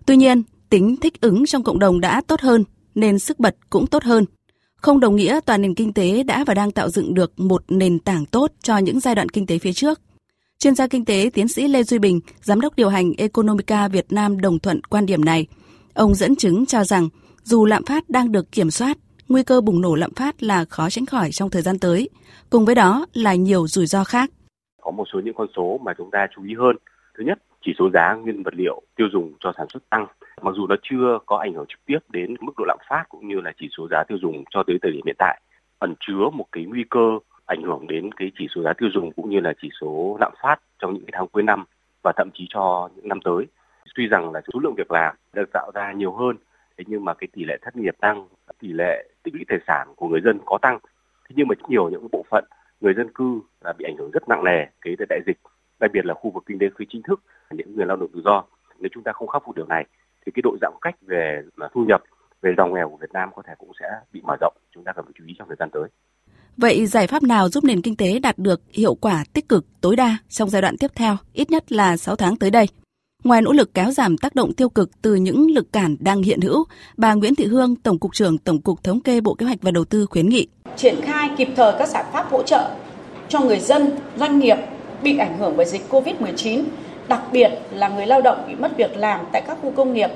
Tuy 0.06 0.16
nhiên, 0.16 0.42
tính 0.70 0.96
thích 0.96 1.20
ứng 1.20 1.46
trong 1.46 1.62
cộng 1.62 1.78
đồng 1.78 2.00
đã 2.00 2.22
tốt 2.26 2.40
hơn, 2.40 2.64
nên 2.94 3.18
sức 3.18 3.38
bật 3.40 3.56
cũng 3.70 3.86
tốt 3.86 4.02
hơn. 4.02 4.24
Không 4.76 5.00
đồng 5.00 5.16
nghĩa 5.16 5.40
toàn 5.46 5.62
nền 5.62 5.74
kinh 5.74 5.92
tế 5.92 6.22
đã 6.22 6.44
và 6.46 6.54
đang 6.54 6.70
tạo 6.70 6.90
dựng 6.90 7.14
được 7.14 7.40
một 7.40 7.64
nền 7.68 7.98
tảng 7.98 8.26
tốt 8.26 8.52
cho 8.62 8.78
những 8.78 9.00
giai 9.00 9.14
đoạn 9.14 9.28
kinh 9.28 9.46
tế 9.46 9.58
phía 9.58 9.72
trước. 9.72 10.00
Chuyên 10.58 10.74
gia 10.74 10.86
kinh 10.86 11.04
tế 11.04 11.30
tiến 11.34 11.48
sĩ 11.48 11.68
Lê 11.68 11.82
Duy 11.82 11.98
Bình, 11.98 12.20
giám 12.42 12.60
đốc 12.60 12.76
điều 12.76 12.88
hành 12.88 13.12
Economica 13.18 13.88
Việt 13.88 14.12
Nam 14.12 14.40
đồng 14.40 14.58
thuận 14.58 14.80
quan 14.82 15.06
điểm 15.06 15.24
này– 15.24 15.46
Ông 15.96 16.14
dẫn 16.14 16.36
chứng 16.36 16.66
cho 16.66 16.84
rằng 16.84 17.08
dù 17.42 17.64
lạm 17.64 17.82
phát 17.84 18.04
đang 18.08 18.32
được 18.32 18.52
kiểm 18.52 18.70
soát, 18.70 18.96
nguy 19.28 19.42
cơ 19.42 19.60
bùng 19.60 19.80
nổ 19.80 19.94
lạm 19.94 20.10
phát 20.16 20.42
là 20.42 20.64
khó 20.64 20.90
tránh 20.90 21.06
khỏi 21.06 21.30
trong 21.32 21.50
thời 21.50 21.62
gian 21.62 21.78
tới. 21.78 22.08
Cùng 22.50 22.64
với 22.64 22.74
đó 22.74 23.06
là 23.14 23.34
nhiều 23.34 23.66
rủi 23.66 23.86
ro 23.86 24.04
khác. 24.04 24.30
Có 24.82 24.90
một 24.90 25.04
số 25.12 25.20
những 25.24 25.34
con 25.34 25.46
số 25.56 25.80
mà 25.84 25.92
chúng 25.98 26.10
ta 26.12 26.26
chú 26.36 26.42
ý 26.44 26.54
hơn. 26.58 26.76
Thứ 27.18 27.24
nhất, 27.26 27.38
chỉ 27.64 27.72
số 27.78 27.90
giá 27.94 28.14
nguyên 28.14 28.42
vật 28.42 28.54
liệu 28.54 28.82
tiêu 28.96 29.06
dùng 29.12 29.32
cho 29.40 29.52
sản 29.56 29.66
xuất 29.72 29.90
tăng. 29.90 30.06
Mặc 30.42 30.54
dù 30.56 30.66
nó 30.66 30.76
chưa 30.82 31.18
có 31.26 31.36
ảnh 31.36 31.54
hưởng 31.54 31.66
trực 31.68 31.80
tiếp 31.86 31.98
đến 32.08 32.34
mức 32.40 32.52
độ 32.56 32.64
lạm 32.68 32.78
phát 32.88 33.04
cũng 33.08 33.28
như 33.28 33.40
là 33.40 33.52
chỉ 33.58 33.68
số 33.76 33.88
giá 33.90 34.04
tiêu 34.08 34.18
dùng 34.22 34.44
cho 34.50 34.62
tới 34.66 34.78
thời 34.82 34.92
điểm 34.92 35.06
hiện 35.06 35.16
tại, 35.18 35.40
ẩn 35.78 35.94
chứa 36.00 36.30
một 36.32 36.46
cái 36.52 36.64
nguy 36.64 36.84
cơ 36.90 37.18
ảnh 37.46 37.62
hưởng 37.62 37.86
đến 37.86 38.12
cái 38.12 38.30
chỉ 38.38 38.46
số 38.54 38.62
giá 38.62 38.72
tiêu 38.72 38.88
dùng 38.94 39.12
cũng 39.12 39.30
như 39.30 39.40
là 39.40 39.52
chỉ 39.62 39.68
số 39.80 40.16
lạm 40.20 40.32
phát 40.42 40.56
trong 40.78 40.94
những 40.94 41.04
cái 41.04 41.12
tháng 41.12 41.28
cuối 41.28 41.42
năm 41.42 41.64
và 42.02 42.12
thậm 42.16 42.30
chí 42.34 42.46
cho 42.50 42.88
những 42.96 43.08
năm 43.08 43.20
tới 43.24 43.46
Tuy 43.96 44.06
rằng 44.06 44.32
là 44.32 44.40
số 44.52 44.60
lượng 44.60 44.74
việc 44.74 44.90
làm 44.90 45.16
được 45.32 45.52
tạo 45.52 45.70
ra 45.74 45.92
nhiều 45.92 46.12
hơn, 46.12 46.36
thế 46.78 46.84
nhưng 46.86 47.04
mà 47.04 47.14
cái 47.14 47.28
tỷ 47.32 47.44
lệ 47.44 47.58
thất 47.62 47.76
nghiệp 47.76 47.96
tăng, 48.00 48.28
tỷ 48.60 48.68
lệ 48.68 49.08
tích 49.22 49.34
lũy 49.34 49.44
tài 49.48 49.58
sản 49.66 49.88
của 49.96 50.08
người 50.08 50.20
dân 50.20 50.38
có 50.46 50.58
tăng. 50.62 50.78
Thế 51.28 51.34
nhưng 51.36 51.48
mà 51.48 51.54
nhiều 51.68 51.90
những 51.90 52.08
bộ 52.12 52.24
phận 52.30 52.44
người 52.80 52.94
dân 52.94 53.10
cư 53.14 53.40
là 53.64 53.72
bị 53.78 53.84
ảnh 53.84 53.96
hưởng 53.98 54.10
rất 54.10 54.28
nặng 54.28 54.44
nề 54.44 54.66
cái 54.80 54.94
đại 55.08 55.20
dịch, 55.26 55.36
đặc 55.80 55.90
biệt 55.92 56.06
là 56.06 56.14
khu 56.14 56.30
vực 56.30 56.42
kinh 56.46 56.58
tế 56.58 56.66
phi 56.78 56.86
chính 56.88 57.02
thức, 57.02 57.20
những 57.50 57.76
người 57.76 57.86
lao 57.86 57.96
động 57.96 58.10
tự 58.14 58.20
do. 58.24 58.44
Nếu 58.78 58.88
chúng 58.92 59.02
ta 59.02 59.12
không 59.12 59.28
khắc 59.28 59.42
phục 59.44 59.56
điều 59.56 59.66
này 59.66 59.86
thì 60.26 60.32
cái 60.34 60.42
độ 60.42 60.56
giãn 60.60 60.72
cách 60.80 60.94
về 61.06 61.42
thu 61.74 61.84
nhập, 61.88 62.02
về 62.42 62.50
giàu 62.56 62.68
nghèo 62.74 62.88
của 62.88 62.96
Việt 62.96 63.12
Nam 63.12 63.28
có 63.36 63.42
thể 63.46 63.52
cũng 63.58 63.72
sẽ 63.80 63.86
bị 64.12 64.20
mở 64.24 64.36
rộng. 64.40 64.54
Chúng 64.74 64.84
ta 64.84 64.92
cần 64.92 65.04
phải 65.04 65.14
chú 65.18 65.24
ý 65.26 65.34
trong 65.38 65.48
thời 65.48 65.56
gian 65.60 65.68
tới. 65.72 65.88
Vậy 66.56 66.86
giải 66.86 67.06
pháp 67.06 67.22
nào 67.22 67.48
giúp 67.48 67.64
nền 67.64 67.82
kinh 67.82 67.96
tế 67.96 68.18
đạt 68.18 68.38
được 68.38 68.60
hiệu 68.72 68.94
quả 68.94 69.24
tích 69.32 69.48
cực 69.48 69.66
tối 69.80 69.96
đa 69.96 70.16
trong 70.28 70.50
giai 70.50 70.62
đoạn 70.62 70.76
tiếp 70.76 70.90
theo, 70.94 71.16
ít 71.32 71.50
nhất 71.50 71.72
là 71.72 71.96
6 71.96 72.16
tháng 72.16 72.36
tới 72.36 72.50
đây? 72.50 72.66
Ngoài 73.24 73.42
nỗ 73.42 73.52
lực 73.52 73.74
kéo 73.74 73.90
giảm 73.90 74.16
tác 74.18 74.34
động 74.34 74.52
tiêu 74.54 74.68
cực 74.68 74.90
từ 75.02 75.14
những 75.14 75.50
lực 75.50 75.72
cản 75.72 75.96
đang 76.00 76.22
hiện 76.22 76.40
hữu, 76.40 76.64
bà 76.96 77.14
Nguyễn 77.14 77.34
Thị 77.34 77.44
Hương, 77.44 77.76
Tổng 77.76 77.98
cục 77.98 78.14
trưởng 78.14 78.38
Tổng 78.38 78.60
cục 78.60 78.84
Thống 78.84 79.00
kê 79.00 79.20
Bộ 79.20 79.34
Kế 79.34 79.46
hoạch 79.46 79.58
và 79.62 79.70
Đầu 79.70 79.84
tư 79.84 80.06
khuyến 80.06 80.28
nghị 80.28 80.48
triển 80.76 81.00
khai 81.02 81.30
kịp 81.36 81.48
thời 81.56 81.72
các 81.78 81.88
giải 81.88 82.04
pháp 82.12 82.30
hỗ 82.30 82.42
trợ 82.42 82.70
cho 83.28 83.40
người 83.40 83.58
dân, 83.58 83.90
doanh 84.16 84.38
nghiệp 84.38 84.56
bị 85.02 85.18
ảnh 85.18 85.38
hưởng 85.38 85.56
bởi 85.56 85.66
dịch 85.66 85.82
Covid-19, 85.90 86.64
đặc 87.08 87.20
biệt 87.32 87.50
là 87.70 87.88
người 87.88 88.06
lao 88.06 88.20
động 88.20 88.44
bị 88.48 88.54
mất 88.54 88.76
việc 88.76 88.96
làm 88.96 89.20
tại 89.32 89.42
các 89.46 89.58
khu 89.62 89.72
công 89.76 89.94
nghiệp. 89.94 90.10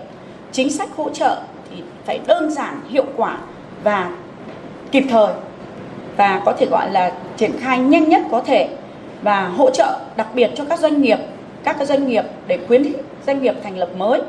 Chính 0.52 0.70
sách 0.70 0.88
hỗ 0.96 1.10
trợ 1.10 1.42
thì 1.70 1.82
phải 2.04 2.20
đơn 2.26 2.50
giản, 2.50 2.80
hiệu 2.88 3.04
quả 3.16 3.38
và 3.84 4.10
kịp 4.92 5.04
thời 5.10 5.32
và 6.16 6.42
có 6.44 6.52
thể 6.52 6.66
gọi 6.66 6.90
là 6.90 7.12
triển 7.36 7.52
khai 7.60 7.78
nhanh 7.78 8.08
nhất 8.08 8.22
có 8.30 8.40
thể 8.40 8.68
và 9.22 9.48
hỗ 9.48 9.70
trợ 9.70 10.00
đặc 10.16 10.28
biệt 10.34 10.50
cho 10.56 10.64
các 10.64 10.78
doanh 10.78 11.02
nghiệp, 11.02 11.18
các 11.64 11.76
cái 11.76 11.86
doanh 11.86 12.08
nghiệp 12.08 12.24
để 12.46 12.58
khuyến 12.66 12.84
khích 12.84 13.04
doanh 13.26 13.42
nghiệp 13.42 13.54
thành 13.62 13.78
lập 13.78 13.90
mới, 13.96 14.20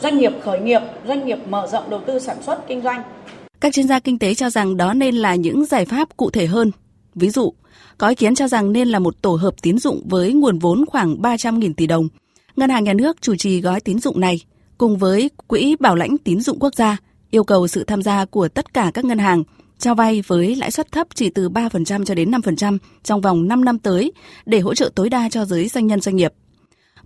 doanh 0.00 0.18
nghiệp 0.18 0.32
khởi 0.42 0.60
nghiệp, 0.60 0.80
doanh 1.06 1.26
nghiệp 1.26 1.38
mở 1.48 1.66
rộng 1.66 1.90
đầu 1.90 2.00
tư 2.06 2.18
sản 2.18 2.36
xuất 2.42 2.66
kinh 2.66 2.82
doanh. 2.82 3.02
Các 3.60 3.72
chuyên 3.72 3.88
gia 3.88 4.00
kinh 4.00 4.18
tế 4.18 4.34
cho 4.34 4.50
rằng 4.50 4.76
đó 4.76 4.92
nên 4.92 5.14
là 5.14 5.34
những 5.34 5.64
giải 5.64 5.84
pháp 5.84 6.16
cụ 6.16 6.30
thể 6.30 6.46
hơn. 6.46 6.70
Ví 7.14 7.30
dụ, 7.30 7.52
có 8.00 8.08
ý 8.08 8.14
kiến 8.14 8.34
cho 8.34 8.48
rằng 8.48 8.72
nên 8.72 8.88
là 8.88 8.98
một 8.98 9.22
tổ 9.22 9.34
hợp 9.34 9.54
tín 9.62 9.78
dụng 9.78 10.02
với 10.08 10.32
nguồn 10.32 10.58
vốn 10.58 10.84
khoảng 10.86 11.16
300.000 11.22 11.74
tỷ 11.76 11.86
đồng. 11.86 12.08
Ngân 12.56 12.70
hàng 12.70 12.84
nhà 12.84 12.92
nước 12.92 13.22
chủ 13.22 13.36
trì 13.36 13.60
gói 13.60 13.80
tín 13.80 13.98
dụng 13.98 14.20
này 14.20 14.40
cùng 14.78 14.98
với 14.98 15.30
Quỹ 15.46 15.76
Bảo 15.80 15.96
lãnh 15.96 16.18
tín 16.18 16.40
dụng 16.40 16.58
quốc 16.60 16.74
gia 16.74 16.96
yêu 17.30 17.44
cầu 17.44 17.68
sự 17.68 17.84
tham 17.84 18.02
gia 18.02 18.24
của 18.24 18.48
tất 18.48 18.74
cả 18.74 18.90
các 18.94 19.04
ngân 19.04 19.18
hàng 19.18 19.42
cho 19.78 19.94
vay 19.94 20.22
với 20.26 20.56
lãi 20.56 20.70
suất 20.70 20.92
thấp 20.92 21.06
chỉ 21.14 21.30
từ 21.30 21.48
3% 21.48 22.04
cho 22.04 22.14
đến 22.14 22.30
5% 22.30 22.78
trong 23.02 23.20
vòng 23.20 23.48
5 23.48 23.64
năm 23.64 23.78
tới 23.78 24.12
để 24.46 24.60
hỗ 24.60 24.74
trợ 24.74 24.90
tối 24.94 25.08
đa 25.08 25.28
cho 25.28 25.44
giới 25.44 25.68
doanh 25.68 25.86
nhân 25.86 26.00
doanh 26.00 26.16
nghiệp. 26.16 26.32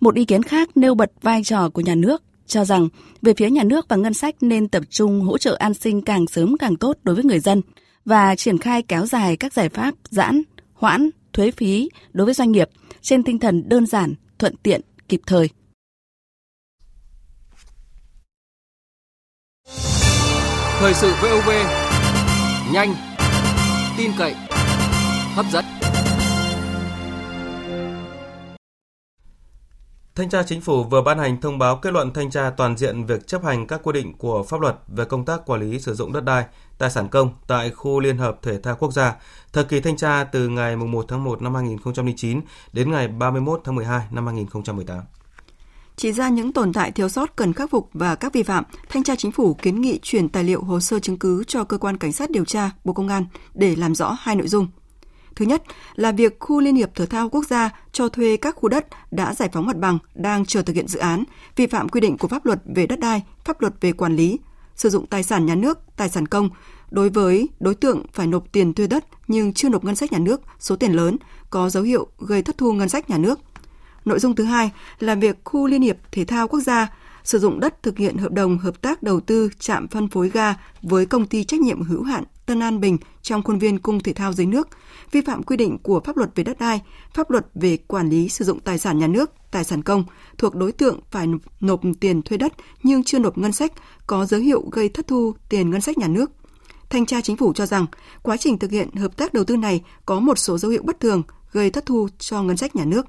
Một 0.00 0.14
ý 0.14 0.24
kiến 0.24 0.42
khác 0.42 0.76
nêu 0.76 0.94
bật 0.94 1.12
vai 1.22 1.44
trò 1.44 1.68
của 1.68 1.80
nhà 1.80 1.94
nước 1.94 2.22
cho 2.46 2.64
rằng 2.64 2.88
về 3.22 3.34
phía 3.36 3.50
nhà 3.50 3.62
nước 3.64 3.86
và 3.88 3.96
ngân 3.96 4.14
sách 4.14 4.34
nên 4.40 4.68
tập 4.68 4.82
trung 4.90 5.20
hỗ 5.20 5.38
trợ 5.38 5.56
an 5.58 5.74
sinh 5.74 6.02
càng 6.02 6.26
sớm 6.26 6.56
càng 6.58 6.76
tốt 6.76 6.96
đối 7.02 7.14
với 7.14 7.24
người 7.24 7.40
dân 7.40 7.62
và 8.04 8.36
triển 8.36 8.58
khai 8.58 8.82
kéo 8.82 9.06
dài 9.06 9.36
các 9.36 9.52
giải 9.52 9.68
pháp 9.68 9.94
giãn, 10.10 10.42
hoãn, 10.74 11.10
thuế 11.32 11.50
phí 11.50 11.88
đối 12.12 12.24
với 12.24 12.34
doanh 12.34 12.52
nghiệp 12.52 12.70
trên 13.00 13.22
tinh 13.22 13.38
thần 13.38 13.68
đơn 13.68 13.86
giản, 13.86 14.14
thuận 14.38 14.56
tiện, 14.56 14.80
kịp 15.08 15.20
thời. 15.26 15.48
Thời 20.78 20.94
sự 20.94 21.12
VOV 21.22 21.50
nhanh, 22.72 22.94
tin 23.96 24.10
cậy, 24.18 24.34
hấp 25.34 25.46
dẫn. 25.52 25.73
Thanh 30.16 30.28
tra 30.28 30.42
Chính 30.42 30.60
phủ 30.60 30.84
vừa 30.84 31.02
ban 31.02 31.18
hành 31.18 31.40
thông 31.40 31.58
báo 31.58 31.76
kết 31.76 31.92
luận 31.92 32.12
thanh 32.12 32.30
tra 32.30 32.50
toàn 32.50 32.76
diện 32.76 33.06
việc 33.06 33.26
chấp 33.26 33.44
hành 33.44 33.66
các 33.66 33.80
quy 33.82 33.92
định 33.92 34.12
của 34.18 34.42
pháp 34.42 34.60
luật 34.60 34.76
về 34.88 35.04
công 35.04 35.24
tác 35.24 35.46
quản 35.46 35.60
lý 35.60 35.80
sử 35.80 35.94
dụng 35.94 36.12
đất 36.12 36.24
đai, 36.24 36.44
tài 36.78 36.90
sản 36.90 37.08
công 37.08 37.30
tại 37.46 37.70
khu 37.70 38.00
Liên 38.00 38.18
hợp 38.18 38.38
Thể 38.42 38.60
thao 38.60 38.76
Quốc 38.76 38.92
gia, 38.92 39.16
thời 39.52 39.64
kỳ 39.64 39.80
thanh 39.80 39.96
tra 39.96 40.24
từ 40.24 40.48
ngày 40.48 40.76
1 40.76 41.04
tháng 41.08 41.24
1 41.24 41.42
năm 41.42 41.54
2009 41.54 42.40
đến 42.72 42.90
ngày 42.90 43.08
31 43.08 43.60
tháng 43.64 43.74
12 43.74 44.06
năm 44.10 44.26
2018. 44.26 45.00
Chỉ 45.96 46.12
ra 46.12 46.28
những 46.28 46.52
tồn 46.52 46.72
tại 46.72 46.92
thiếu 46.92 47.08
sót 47.08 47.36
cần 47.36 47.52
khắc 47.52 47.70
phục 47.70 47.90
và 47.92 48.14
các 48.14 48.32
vi 48.32 48.42
phạm, 48.42 48.64
Thanh 48.88 49.02
tra 49.02 49.16
Chính 49.16 49.32
phủ 49.32 49.54
kiến 49.54 49.80
nghị 49.80 49.98
chuyển 50.02 50.28
tài 50.28 50.44
liệu 50.44 50.62
hồ 50.62 50.80
sơ 50.80 50.98
chứng 50.98 51.18
cứ 51.18 51.44
cho 51.44 51.64
Cơ 51.64 51.78
quan 51.78 51.96
Cảnh 51.96 52.12
sát 52.12 52.30
điều 52.30 52.44
tra 52.44 52.70
Bộ 52.84 52.92
Công 52.92 53.08
an 53.08 53.26
để 53.54 53.76
làm 53.76 53.94
rõ 53.94 54.16
hai 54.20 54.36
nội 54.36 54.48
dung. 54.48 54.68
Thứ 55.36 55.44
nhất 55.44 55.62
là 55.94 56.12
việc 56.12 56.36
khu 56.40 56.60
Liên 56.60 56.76
hiệp 56.76 56.94
Thể 56.94 57.06
thao 57.06 57.28
Quốc 57.28 57.44
gia 57.46 57.70
cho 57.92 58.08
thuê 58.08 58.36
các 58.36 58.56
khu 58.56 58.68
đất 58.68 58.86
đã 59.10 59.34
giải 59.34 59.48
phóng 59.52 59.66
mặt 59.66 59.76
bằng 59.76 59.98
đang 60.14 60.44
chờ 60.44 60.62
thực 60.62 60.76
hiện 60.76 60.88
dự 60.88 60.98
án, 60.98 61.24
vi 61.56 61.66
phạm 61.66 61.88
quy 61.88 62.00
định 62.00 62.18
của 62.18 62.28
pháp 62.28 62.46
luật 62.46 62.58
về 62.64 62.86
đất 62.86 63.00
đai, 63.00 63.22
pháp 63.44 63.60
luật 63.60 63.74
về 63.80 63.92
quản 63.92 64.16
lý, 64.16 64.38
sử 64.76 64.90
dụng 64.90 65.06
tài 65.06 65.22
sản 65.22 65.46
nhà 65.46 65.54
nước, 65.54 65.78
tài 65.96 66.08
sản 66.08 66.26
công 66.26 66.50
đối 66.90 67.10
với 67.10 67.48
đối 67.60 67.74
tượng 67.74 68.06
phải 68.12 68.26
nộp 68.26 68.52
tiền 68.52 68.74
thuê 68.74 68.86
đất 68.86 69.04
nhưng 69.28 69.52
chưa 69.52 69.68
nộp 69.68 69.84
ngân 69.84 69.96
sách 69.96 70.12
nhà 70.12 70.18
nước 70.18 70.40
số 70.60 70.76
tiền 70.76 70.92
lớn 70.92 71.16
có 71.50 71.70
dấu 71.70 71.82
hiệu 71.82 72.06
gây 72.18 72.42
thất 72.42 72.58
thu 72.58 72.72
ngân 72.72 72.88
sách 72.88 73.10
nhà 73.10 73.18
nước. 73.18 73.40
Nội 74.04 74.18
dung 74.18 74.34
thứ 74.34 74.44
hai 74.44 74.70
là 74.98 75.14
việc 75.14 75.36
khu 75.44 75.66
Liên 75.66 75.82
hiệp 75.82 75.96
Thể 76.12 76.24
thao 76.24 76.48
Quốc 76.48 76.60
gia 76.60 76.88
sử 77.24 77.38
dụng 77.38 77.60
đất 77.60 77.82
thực 77.82 77.98
hiện 77.98 78.16
hợp 78.16 78.32
đồng 78.32 78.58
hợp 78.58 78.82
tác 78.82 79.02
đầu 79.02 79.20
tư 79.20 79.50
trạm 79.58 79.88
phân 79.88 80.08
phối 80.08 80.30
ga 80.30 80.54
với 80.82 81.06
công 81.06 81.26
ty 81.26 81.44
trách 81.44 81.60
nhiệm 81.60 81.82
hữu 81.82 82.02
hạn 82.02 82.24
Tân 82.46 82.60
An 82.60 82.80
Bình 82.80 82.98
trong 83.22 83.42
khuôn 83.42 83.58
viên 83.58 83.78
cung 83.78 84.00
thể 84.00 84.12
thao 84.12 84.32
dưới 84.32 84.46
nước, 84.46 84.68
vi 85.10 85.20
phạm 85.20 85.42
quy 85.42 85.56
định 85.56 85.78
của 85.82 86.00
pháp 86.04 86.16
luật 86.16 86.30
về 86.34 86.44
đất 86.44 86.58
đai, 86.58 86.82
pháp 87.14 87.30
luật 87.30 87.46
về 87.54 87.76
quản 87.76 88.08
lý 88.08 88.28
sử 88.28 88.44
dụng 88.44 88.60
tài 88.60 88.78
sản 88.78 88.98
nhà 88.98 89.06
nước, 89.06 89.30
tài 89.50 89.64
sản 89.64 89.82
công 89.82 90.04
thuộc 90.38 90.54
đối 90.54 90.72
tượng 90.72 91.00
phải 91.10 91.26
nộp 91.60 91.80
tiền 92.00 92.22
thuê 92.22 92.38
đất 92.38 92.52
nhưng 92.82 93.04
chưa 93.04 93.18
nộp 93.18 93.38
ngân 93.38 93.52
sách, 93.52 93.72
có 94.06 94.26
dấu 94.26 94.40
hiệu 94.40 94.68
gây 94.72 94.88
thất 94.88 95.06
thu 95.06 95.34
tiền 95.48 95.70
ngân 95.70 95.80
sách 95.80 95.98
nhà 95.98 96.08
nước. 96.08 96.30
Thanh 96.90 97.06
tra 97.06 97.20
chính 97.20 97.36
phủ 97.36 97.52
cho 97.52 97.66
rằng 97.66 97.86
quá 98.22 98.36
trình 98.36 98.58
thực 98.58 98.70
hiện 98.70 98.94
hợp 98.94 99.16
tác 99.16 99.34
đầu 99.34 99.44
tư 99.44 99.56
này 99.56 99.82
có 100.06 100.20
một 100.20 100.38
số 100.38 100.58
dấu 100.58 100.70
hiệu 100.70 100.82
bất 100.84 101.00
thường 101.00 101.22
gây 101.52 101.70
thất 101.70 101.86
thu 101.86 102.08
cho 102.18 102.42
ngân 102.42 102.56
sách 102.56 102.76
nhà 102.76 102.84
nước. 102.84 103.06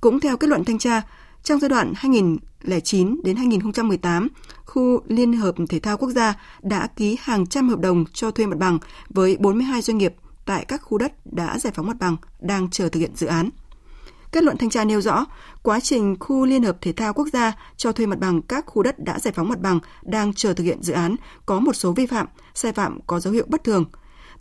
Cũng 0.00 0.20
theo 0.20 0.36
kết 0.36 0.48
luận 0.48 0.64
thanh 0.64 0.78
tra, 0.78 1.02
trong 1.42 1.60
giai 1.60 1.68
đoạn 1.68 1.92
2009 1.96 3.20
đến 3.24 3.36
2018, 3.36 4.28
khu 4.70 5.00
Liên 5.08 5.32
hợp 5.32 5.54
Thể 5.68 5.78
thao 5.78 5.96
Quốc 5.96 6.10
gia 6.10 6.34
đã 6.62 6.86
ký 6.86 7.16
hàng 7.20 7.46
trăm 7.46 7.68
hợp 7.68 7.78
đồng 7.78 8.04
cho 8.12 8.30
thuê 8.30 8.46
mặt 8.46 8.58
bằng 8.58 8.78
với 9.08 9.36
42 9.40 9.82
doanh 9.82 9.98
nghiệp 9.98 10.14
tại 10.46 10.64
các 10.64 10.82
khu 10.82 10.98
đất 10.98 11.12
đã 11.24 11.58
giải 11.58 11.72
phóng 11.76 11.86
mặt 11.86 11.96
bằng 12.00 12.16
đang 12.40 12.70
chờ 12.70 12.88
thực 12.88 13.00
hiện 13.00 13.10
dự 13.14 13.26
án. 13.26 13.50
Kết 14.32 14.44
luận 14.44 14.56
thanh 14.56 14.70
tra 14.70 14.84
nêu 14.84 15.00
rõ, 15.00 15.24
quá 15.62 15.80
trình 15.80 16.16
khu 16.20 16.46
Liên 16.46 16.62
hợp 16.62 16.76
Thể 16.80 16.92
thao 16.92 17.12
Quốc 17.12 17.28
gia 17.32 17.52
cho 17.76 17.92
thuê 17.92 18.06
mặt 18.06 18.18
bằng 18.18 18.42
các 18.42 18.66
khu 18.66 18.82
đất 18.82 18.98
đã 18.98 19.18
giải 19.18 19.32
phóng 19.32 19.48
mặt 19.48 19.60
bằng 19.60 19.78
đang 20.02 20.34
chờ 20.34 20.54
thực 20.54 20.64
hiện 20.64 20.82
dự 20.82 20.92
án 20.92 21.16
có 21.46 21.60
một 21.60 21.72
số 21.72 21.92
vi 21.92 22.06
phạm, 22.06 22.26
sai 22.54 22.72
phạm 22.72 22.98
có 23.06 23.20
dấu 23.20 23.32
hiệu 23.32 23.44
bất 23.48 23.64
thường. 23.64 23.84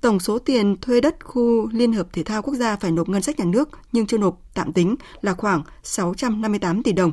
Tổng 0.02 0.20
số 0.20 0.40
tiền 0.40 0.76
thuê 0.82 1.02
đất 1.02 1.26
khu 1.26 1.70
Liên 1.72 1.94
hợp 1.94 2.08
Thể 2.14 2.24
thao 2.24 2.42
Quốc 2.42 2.54
gia 2.54 2.76
phải 2.76 2.92
nộp 2.92 3.10
ngân 3.10 3.22
sách 3.22 3.40
nhà 3.40 3.46
nước 3.46 3.70
nhưng 3.92 4.06
chưa 4.06 4.18
nộp 4.18 4.40
tạm 4.54 4.74
tính 4.74 4.96
là 5.22 5.34
khoảng 5.34 5.64
658 5.84 6.84
tỷ 6.84 6.94
đồng. 6.94 7.12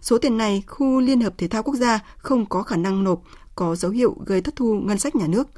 Số 0.00 0.18
tiền 0.18 0.38
này 0.38 0.62
khu 0.66 1.00
Liên 1.00 1.20
hợp 1.20 1.32
Thể 1.38 1.48
thao 1.48 1.62
Quốc 1.62 1.74
gia 1.74 1.98
không 2.16 2.46
có 2.46 2.62
khả 2.62 2.76
năng 2.76 3.04
nộp, 3.04 3.22
có 3.54 3.76
dấu 3.76 3.90
hiệu 3.90 4.16
gây 4.26 4.40
thất 4.40 4.56
thu 4.56 4.80
ngân 4.84 4.98
sách 4.98 5.16
nhà 5.16 5.26
nước. 5.26 5.48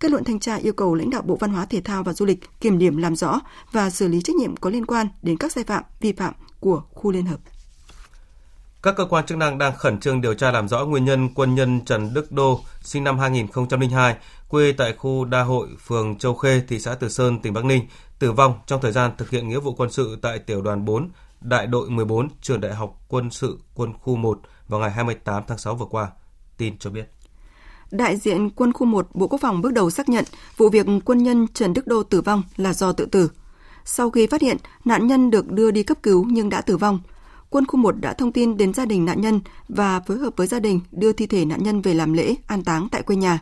Kết 0.00 0.10
luận 0.10 0.24
thanh 0.24 0.40
tra 0.40 0.54
yêu 0.54 0.72
cầu 0.72 0.94
lãnh 0.94 1.10
đạo 1.10 1.22
Bộ 1.22 1.36
Văn 1.40 1.50
hóa 1.50 1.66
Thể 1.66 1.80
thao 1.80 2.02
và 2.02 2.12
Du 2.12 2.26
lịch 2.26 2.60
kiểm 2.60 2.78
điểm 2.78 2.96
làm 2.96 3.16
rõ 3.16 3.40
và 3.72 3.90
xử 3.90 4.08
lý 4.08 4.22
trách 4.22 4.36
nhiệm 4.36 4.56
có 4.56 4.70
liên 4.70 4.86
quan 4.86 5.08
đến 5.22 5.36
các 5.36 5.52
sai 5.52 5.64
phạm, 5.64 5.82
vi 6.00 6.12
phạm 6.12 6.34
của 6.60 6.82
khu 6.92 7.12
liên 7.12 7.26
hợp. 7.26 7.38
Các 8.82 8.96
cơ 8.96 9.04
quan 9.10 9.26
chức 9.26 9.38
năng 9.38 9.58
đang 9.58 9.76
khẩn 9.76 10.00
trương 10.00 10.20
điều 10.20 10.34
tra 10.34 10.50
làm 10.50 10.68
rõ 10.68 10.84
nguyên 10.84 11.04
nhân 11.04 11.28
quân 11.34 11.54
nhân 11.54 11.80
Trần 11.84 12.14
Đức 12.14 12.32
Đô, 12.32 12.60
sinh 12.80 13.04
năm 13.04 13.18
2002, 13.18 14.16
quê 14.48 14.72
tại 14.72 14.92
khu 14.92 15.24
Đa 15.24 15.42
Hội, 15.42 15.68
phường 15.86 16.18
Châu 16.18 16.34
Khê, 16.34 16.62
thị 16.68 16.80
xã 16.80 16.94
Từ 16.94 17.08
Sơn, 17.08 17.38
tỉnh 17.38 17.52
Bắc 17.52 17.64
Ninh, 17.64 17.86
tử 18.18 18.32
vong 18.32 18.54
trong 18.66 18.80
thời 18.80 18.92
gian 18.92 19.10
thực 19.18 19.30
hiện 19.30 19.48
nghĩa 19.48 19.58
vụ 19.58 19.74
quân 19.74 19.90
sự 19.90 20.18
tại 20.22 20.38
tiểu 20.38 20.62
đoàn 20.62 20.84
4, 20.84 21.08
đại 21.44 21.66
đội 21.66 21.90
14, 21.90 22.28
trường 22.40 22.60
Đại 22.60 22.74
học 22.74 23.00
Quân 23.08 23.30
sự 23.30 23.58
Quân 23.74 23.92
khu 24.02 24.16
1 24.16 24.40
vào 24.68 24.80
ngày 24.80 24.90
28 24.90 25.42
tháng 25.48 25.58
6 25.58 25.74
vừa 25.74 25.86
qua. 25.86 26.10
Tin 26.56 26.78
cho 26.78 26.90
biết. 26.90 27.10
Đại 27.90 28.16
diện 28.16 28.50
quân 28.50 28.72
khu 28.72 28.86
1 28.86 29.08
Bộ 29.14 29.28
Quốc 29.28 29.40
phòng 29.40 29.60
bước 29.60 29.72
đầu 29.72 29.90
xác 29.90 30.08
nhận 30.08 30.24
vụ 30.56 30.68
việc 30.68 30.86
quân 31.04 31.22
nhân 31.22 31.46
Trần 31.54 31.72
Đức 31.72 31.86
Đô 31.86 32.02
tử 32.02 32.20
vong 32.20 32.42
là 32.56 32.72
do 32.72 32.92
tự 32.92 33.06
tử. 33.06 33.30
Sau 33.84 34.10
khi 34.10 34.26
phát 34.26 34.40
hiện, 34.40 34.56
nạn 34.84 35.06
nhân 35.06 35.30
được 35.30 35.50
đưa 35.50 35.70
đi 35.70 35.82
cấp 35.82 35.98
cứu 36.02 36.26
nhưng 36.28 36.48
đã 36.48 36.60
tử 36.60 36.76
vong. 36.76 37.00
Quân 37.50 37.66
khu 37.66 37.78
1 37.78 37.94
đã 38.00 38.12
thông 38.12 38.32
tin 38.32 38.56
đến 38.56 38.74
gia 38.74 38.84
đình 38.84 39.04
nạn 39.04 39.20
nhân 39.20 39.40
và 39.68 40.00
phối 40.00 40.18
hợp 40.18 40.32
với 40.36 40.46
gia 40.46 40.60
đình 40.60 40.80
đưa 40.92 41.12
thi 41.12 41.26
thể 41.26 41.44
nạn 41.44 41.62
nhân 41.62 41.80
về 41.80 41.94
làm 41.94 42.12
lễ 42.12 42.34
an 42.46 42.64
táng 42.64 42.88
tại 42.90 43.02
quê 43.02 43.16
nhà. 43.16 43.40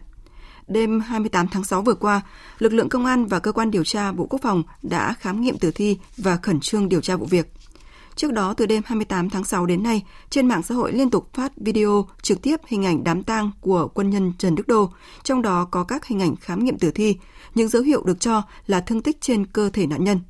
Đêm 0.69 1.01
28 1.01 1.49
tháng 1.49 1.65
6 1.65 1.83
vừa 1.83 1.95
qua, 1.95 2.21
lực 2.59 2.73
lượng 2.73 2.89
công 2.89 3.07
an 3.07 3.27
và 3.27 3.39
cơ 3.39 3.53
quan 3.53 3.71
điều 3.71 3.85
tra 3.85 4.13
Bộ 4.13 4.27
Quốc 4.31 4.41
phòng 4.43 4.63
đã 4.83 5.15
khám 5.19 5.41
nghiệm 5.41 5.59
tử 5.59 5.71
thi 5.71 5.99
và 6.17 6.37
khẩn 6.37 6.61
trương 6.61 6.89
điều 6.89 7.01
tra 7.01 7.17
vụ 7.17 7.27
việc. 7.27 7.53
Trước 8.15 8.33
đó, 8.33 8.55
từ 8.55 8.67
đêm 8.67 8.83
28 8.87 9.31
tháng 9.31 9.45
6 9.45 9.67
đến 9.67 9.83
nay, 9.83 10.03
trên 10.31 10.49
mạng 10.49 10.63
xã 10.63 10.75
hội 10.75 10.93
liên 10.93 11.11
tục 11.11 11.29
phát 11.35 11.53
video 11.57 12.07
trực 12.23 12.43
tiếp 12.43 12.57
hình 12.67 12.87
ảnh 12.87 13.05
đám 13.05 13.23
tang 13.23 13.51
của 13.61 13.89
quân 13.95 14.11
nhân 14.11 14.33
Trần 14.39 14.55
Đức 14.55 14.69
Đô, 14.69 14.91
trong 15.23 15.43
đó 15.43 15.69
có 15.71 15.85
các 15.85 16.07
hình 16.07 16.21
ảnh 16.21 16.37
khám 16.37 16.65
nghiệm 16.65 16.79
tử 16.79 16.91
thi, 16.91 17.17
những 17.55 17.69
dấu 17.69 17.83
hiệu 17.83 18.03
được 18.05 18.21
cho 18.21 18.43
là 18.67 18.81
thương 18.81 19.03
tích 19.03 19.21
trên 19.21 19.47
cơ 19.47 19.71
thể 19.73 19.87
nạn 19.87 20.05
nhân. 20.05 20.21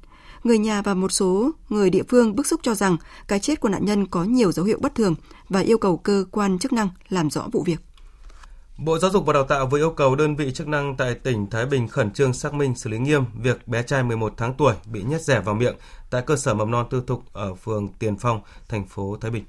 Người 0.45 0.59
nhà 0.59 0.83
và 0.83 0.95
một 0.95 1.13
số 1.13 1.51
người 1.69 1.91
địa 1.91 2.03
phương 2.09 2.37
bức 2.37 2.47
xúc 2.47 2.61
cho 2.63 2.75
rằng 2.75 2.97
cái 3.29 3.41
chết 3.41 3.61
của 3.61 3.69
nạn 3.69 3.85
nhân 3.85 4.07
có 4.07 4.25
nhiều 4.25 4.53
dấu 4.53 4.65
hiệu 4.67 4.79
bất 4.81 4.95
thường 4.95 5.15
và 5.49 5.61
yêu 5.61 5.79
cầu 5.79 5.97
cơ 5.97 6.25
quan 6.31 6.59
chức 6.59 6.73
năng 6.73 6.89
làm 7.09 7.31
rõ 7.31 7.49
vụ 7.53 7.63
việc. 7.63 7.81
Bộ 8.85 8.99
Giáo 8.99 9.11
dục 9.11 9.27
và 9.27 9.33
Đào 9.33 9.45
tạo 9.45 9.67
vừa 9.67 9.79
yêu 9.79 9.91
cầu 9.91 10.17
đơn 10.17 10.37
vị 10.37 10.53
chức 10.53 10.69
năng 10.69 10.97
tại 10.97 11.15
tỉnh 11.15 11.51
Thái 11.51 11.67
Bình 11.67 11.89
khẩn 11.89 12.11
trương 12.11 12.33
xác 12.33 12.55
minh 12.55 12.75
xử 12.75 12.91
lý 12.91 12.99
nghiêm 12.99 13.25
việc 13.35 13.69
bé 13.69 13.83
trai 13.83 14.03
11 14.03 14.35
tháng 14.37 14.55
tuổi 14.55 14.75
bị 14.93 15.03
nhét 15.03 15.23
rẻ 15.23 15.41
vào 15.41 15.55
miệng 15.55 15.75
tại 16.11 16.23
cơ 16.27 16.37
sở 16.37 16.55
mầm 16.55 16.71
non 16.71 16.87
tư 16.91 17.03
thục 17.07 17.33
ở 17.33 17.55
phường 17.55 17.89
Tiền 17.99 18.17
Phong, 18.17 18.41
thành 18.69 18.87
phố 18.87 19.17
Thái 19.21 19.31
Bình. 19.31 19.45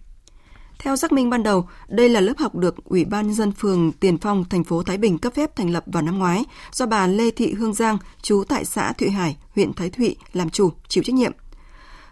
Theo 0.80 0.96
xác 0.96 1.12
minh 1.12 1.30
ban 1.30 1.44
đầu, 1.44 1.68
đây 1.88 2.10
là 2.10 2.20
lớp 2.20 2.34
học 2.38 2.56
được 2.56 2.76
Ủy 2.86 3.06
ban 3.06 3.28
nhân 3.28 3.36
dân 3.36 3.52
phường 3.52 3.92
Tiền 3.92 4.18
Phong, 4.18 4.46
thành 4.50 4.64
phố 4.64 4.84
Thái 4.84 4.98
Bình 4.98 5.18
cấp 5.18 5.34
phép 5.34 5.56
thành 5.56 5.70
lập 5.70 5.84
vào 5.88 6.04
năm 6.04 6.20
ngoái 6.20 6.44
do 6.72 6.86
bà 6.86 7.08
Lê 7.08 7.32
Thị 7.32 7.54
Hương 7.54 7.74
Giang, 7.74 7.98
trú 8.22 8.44
tại 8.50 8.66
xã 8.66 8.94
Thụy 8.94 9.10
Hải, 9.10 9.38
huyện 9.56 9.74
Thái 9.74 9.90
Thụy 9.90 10.16
làm 10.34 10.50
chủ, 10.50 10.72
chịu 10.88 11.04
trách 11.04 11.16
nhiệm. 11.16 11.32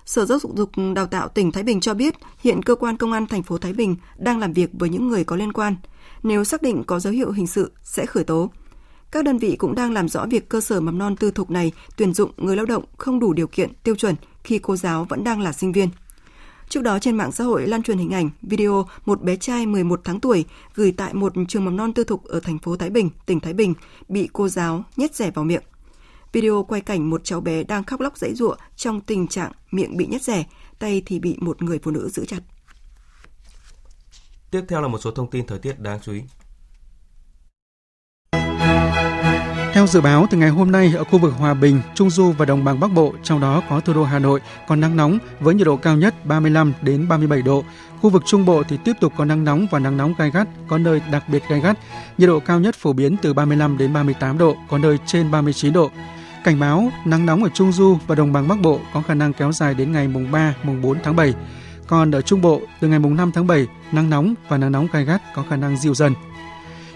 Sở 0.06 0.26
Giáo 0.26 0.40
dục 0.40 0.72
Đào 0.96 1.08
tạo 1.08 1.28
tỉnh 1.28 1.52
Thái 1.52 1.64
Bình 1.64 1.80
cho 1.80 1.94
biết, 1.94 2.16
hiện 2.40 2.64
cơ 2.64 2.76
quan 2.76 2.98
công 2.98 3.12
an 3.12 3.28
thành 3.28 3.44
phố 3.44 3.58
Thái 3.58 3.74
Bình 3.74 3.96
đang 4.18 4.40
làm 4.40 4.54
việc 4.54 4.70
với 4.74 4.90
những 4.90 5.08
người 5.08 5.24
có 5.24 5.36
liên 5.36 5.54
quan. 5.54 5.76
Nếu 6.24 6.44
xác 6.44 6.62
định 6.62 6.84
có 6.88 7.00
dấu 7.00 7.14
hiệu 7.14 7.32
hình 7.32 7.48
sự 7.48 7.72
sẽ 7.84 8.06
khởi 8.06 8.24
tố. 8.24 8.52
Các 9.12 9.24
đơn 9.24 9.38
vị 9.38 9.56
cũng 9.56 9.76
đang 9.76 9.94
làm 9.94 10.10
rõ 10.10 10.26
việc 10.26 10.50
cơ 10.50 10.62
sở 10.62 10.82
mầm 10.82 10.98
non 10.98 11.16
tư 11.16 11.32
thục 11.32 11.52
này 11.52 11.72
tuyển 11.98 12.14
dụng 12.14 12.32
người 12.38 12.56
lao 12.56 12.66
động 12.66 12.84
không 12.98 13.20
đủ 13.20 13.34
điều 13.34 13.48
kiện 13.48 13.70
tiêu 13.84 13.96
chuẩn 13.96 14.16
khi 14.44 14.60
cô 14.60 14.76
giáo 14.76 15.06
vẫn 15.10 15.24
đang 15.24 15.42
là 15.42 15.52
sinh 15.52 15.72
viên. 15.72 15.90
Trước 16.70 16.84
đó 16.84 17.00
trên 17.00 17.18
mạng 17.18 17.32
xã 17.32 17.44
hội 17.44 17.68
lan 17.68 17.84
truyền 17.84 17.98
hình 17.98 18.12
ảnh, 18.12 18.30
video 18.42 18.86
một 19.06 19.22
bé 19.22 19.36
trai 19.36 19.66
11 19.66 20.02
tháng 20.04 20.20
tuổi 20.20 20.46
gửi 20.76 20.92
tại 20.92 21.14
một 21.14 21.34
trường 21.48 21.66
mầm 21.66 21.78
non 21.78 21.94
tư 21.94 22.04
thục 22.04 22.24
ở 22.24 22.40
thành 22.40 22.60
phố 22.60 22.76
Thái 22.76 22.90
Bình, 22.90 23.10
tỉnh 23.26 23.40
Thái 23.40 23.54
Bình, 23.54 23.74
bị 24.10 24.30
cô 24.34 24.48
giáo 24.48 24.84
nhét 24.98 25.16
rẻ 25.16 25.32
vào 25.32 25.46
miệng. 25.46 25.64
Video 26.34 26.64
quay 26.64 26.82
cảnh 26.82 27.10
một 27.10 27.22
cháu 27.24 27.42
bé 27.42 27.64
đang 27.64 27.84
khóc 27.84 28.02
lóc 28.02 28.18
dãy 28.18 28.34
giụa 28.36 28.56
trong 28.76 29.02
tình 29.02 29.28
trạng 29.28 29.52
miệng 29.72 29.98
bị 29.98 30.08
nhét 30.08 30.22
rẻ, 30.22 30.44
tay 30.80 31.02
thì 31.06 31.20
bị 31.20 31.38
một 31.40 31.62
người 31.62 31.80
phụ 31.84 31.92
nữ 31.92 32.10
giữ 32.10 32.26
chặt. 32.26 32.40
Tiếp 34.52 34.62
theo 34.68 34.82
là 34.82 34.88
một 34.88 34.98
số 35.02 35.12
thông 35.12 35.30
tin 35.30 35.48
thời 35.48 35.60
tiết 35.60 35.80
đáng 35.80 36.00
chú 36.02 36.12
ý. 36.12 36.22
Theo 39.74 39.88
dự 39.88 40.02
báo, 40.02 40.28
từ 40.30 40.38
ngày 40.38 40.50
hôm 40.50 40.72
nay 40.72 40.94
ở 40.98 41.04
khu 41.04 41.20
vực 41.20 41.34
Hòa 41.34 41.54
Bình, 41.54 41.82
Trung 41.96 42.10
Du 42.10 42.32
và 42.32 42.46
Đồng 42.46 42.64
bằng 42.64 42.80
Bắc 42.80 42.88
Bộ, 42.88 43.14
trong 43.24 43.42
đó 43.42 43.64
có 43.70 43.80
thủ 43.80 43.94
đô 43.94 44.04
Hà 44.04 44.20
Nội, 44.20 44.42
có 44.68 44.76
nắng 44.76 44.96
nóng 44.96 45.18
với 45.40 45.56
nhiệt 45.56 45.68
độ 45.68 45.78
cao 45.78 45.98
nhất 45.98 46.26
35 46.26 46.74
đến 46.82 47.08
37 47.08 47.42
độ. 47.42 47.64
Khu 48.02 48.10
vực 48.10 48.24
Trung 48.26 48.46
Bộ 48.46 48.64
thì 48.64 48.78
tiếp 48.86 48.94
tục 49.00 49.14
có 49.18 49.26
nắng 49.26 49.44
nóng 49.44 49.68
và 49.72 49.80
nắng 49.80 49.98
nóng 49.98 50.14
gai 50.18 50.32
gắt, 50.32 50.48
có 50.68 50.78
nơi 50.78 51.02
đặc 51.12 51.24
biệt 51.28 51.44
gai 51.50 51.60
gắt. 51.60 51.78
Nhiệt 52.18 52.30
độ 52.30 52.40
cao 52.40 52.60
nhất 52.60 52.76
phổ 52.76 52.94
biến 52.94 53.18
từ 53.22 53.34
35 53.34 53.78
đến 53.78 53.94
38 53.94 54.38
độ, 54.38 54.56
có 54.70 54.78
nơi 54.78 54.98
trên 55.06 55.32
39 55.32 55.74
độ. 55.74 55.92
Cảnh 56.44 56.60
báo 56.60 56.92
nắng 57.06 57.26
nóng 57.26 57.44
ở 57.44 57.50
Trung 57.50 57.72
Du 57.72 57.98
và 58.08 58.16
Đồng 58.16 58.34
bằng 58.34 58.48
Bắc 58.48 58.60
Bộ 58.60 58.80
có 58.94 59.02
khả 59.02 59.14
năng 59.14 59.34
kéo 59.34 59.52
dài 59.52 59.74
đến 59.74 59.92
ngày 59.92 60.08
mùng 60.08 60.32
3, 60.32 60.56
mùng 60.64 60.82
4 60.82 60.98
tháng 61.04 61.16
7. 61.16 61.34
Còn 61.88 62.12
ở 62.12 62.22
Trung 62.22 62.42
Bộ, 62.42 62.62
từ 62.80 62.88
ngày 62.88 63.00
mùng 63.00 63.16
5 63.16 63.32
tháng 63.32 63.48
7, 63.48 63.68
nắng 63.92 64.10
nóng 64.10 64.34
và 64.50 64.58
nắng 64.58 64.72
nóng 64.72 64.88
gai 64.94 65.06
gắt 65.06 65.22
có 65.36 65.44
khả 65.50 65.56
năng 65.56 65.78
dịu 65.78 65.96
dần. 65.96 66.14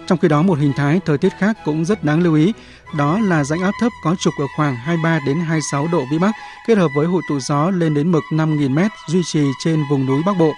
Trong 0.07 0.17
khi 0.17 0.27
đó, 0.27 0.41
một 0.41 0.59
hình 0.59 0.73
thái 0.73 0.99
thời 1.05 1.17
tiết 1.17 1.33
khác 1.39 1.57
cũng 1.65 1.85
rất 1.85 2.03
đáng 2.03 2.23
lưu 2.23 2.35
ý, 2.35 2.53
đó 2.97 3.19
là 3.19 3.43
rãnh 3.43 3.61
áp 3.61 3.71
thấp 3.81 3.91
có 4.03 4.15
trục 4.19 4.33
ở 4.39 4.45
khoảng 4.55 4.75
23 4.75 5.19
đến 5.25 5.39
26 5.39 5.87
độ 5.91 6.03
vĩ 6.11 6.19
Bắc 6.19 6.31
kết 6.67 6.77
hợp 6.77 6.89
với 6.95 7.07
hội 7.07 7.21
tụ 7.29 7.39
gió 7.39 7.69
lên 7.69 7.93
đến 7.93 8.11
mực 8.11 8.23
5.000m 8.31 8.89
duy 9.07 9.21
trì 9.25 9.45
trên 9.63 9.83
vùng 9.89 10.05
núi 10.05 10.21
Bắc 10.25 10.37
Bộ. 10.39 10.53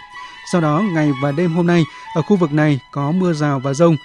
Sau 0.51 0.61
đó, 0.61 0.83
ngày 0.91 1.11
và 1.21 1.31
đêm 1.31 1.55
hôm 1.55 1.67
nay, 1.67 1.83
ở 2.15 2.21
khu 2.21 2.35
vực 2.35 2.53
này 2.53 2.79
có 2.91 3.11
mưa 3.11 3.33
rào 3.33 3.59
và 3.59 3.73
rông. 3.73 3.95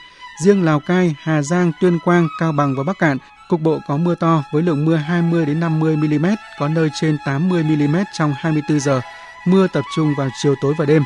Riêng 0.43 0.65
Lào 0.65 0.81
Cai, 0.81 1.15
Hà 1.23 1.43
Giang, 1.43 1.73
Tuyên 1.81 1.99
Quang, 1.99 2.29
Cao 2.41 2.53
Bằng 2.53 2.75
và 2.77 2.83
Bắc 2.83 2.99
Cạn 2.99 3.19
cục 3.53 3.61
bộ 3.61 3.81
có 3.87 3.97
mưa 3.97 4.15
to 4.15 4.45
với 4.53 4.63
lượng 4.63 4.85
mưa 4.85 4.97
20 4.97 5.47
đến 5.47 5.61
50 5.61 5.97
mm, 5.97 6.27
có 6.59 6.69
nơi 6.69 6.89
trên 7.01 7.19
80 7.27 7.63
mm 7.63 7.97
trong 8.13 8.35
24 8.37 8.81
giờ. 8.81 9.01
Mưa 9.47 9.67
tập 9.73 9.83
trung 9.97 10.15
vào 10.19 10.29
chiều 10.43 10.55
tối 10.61 10.75
và 10.79 10.85
đêm. 10.85 11.03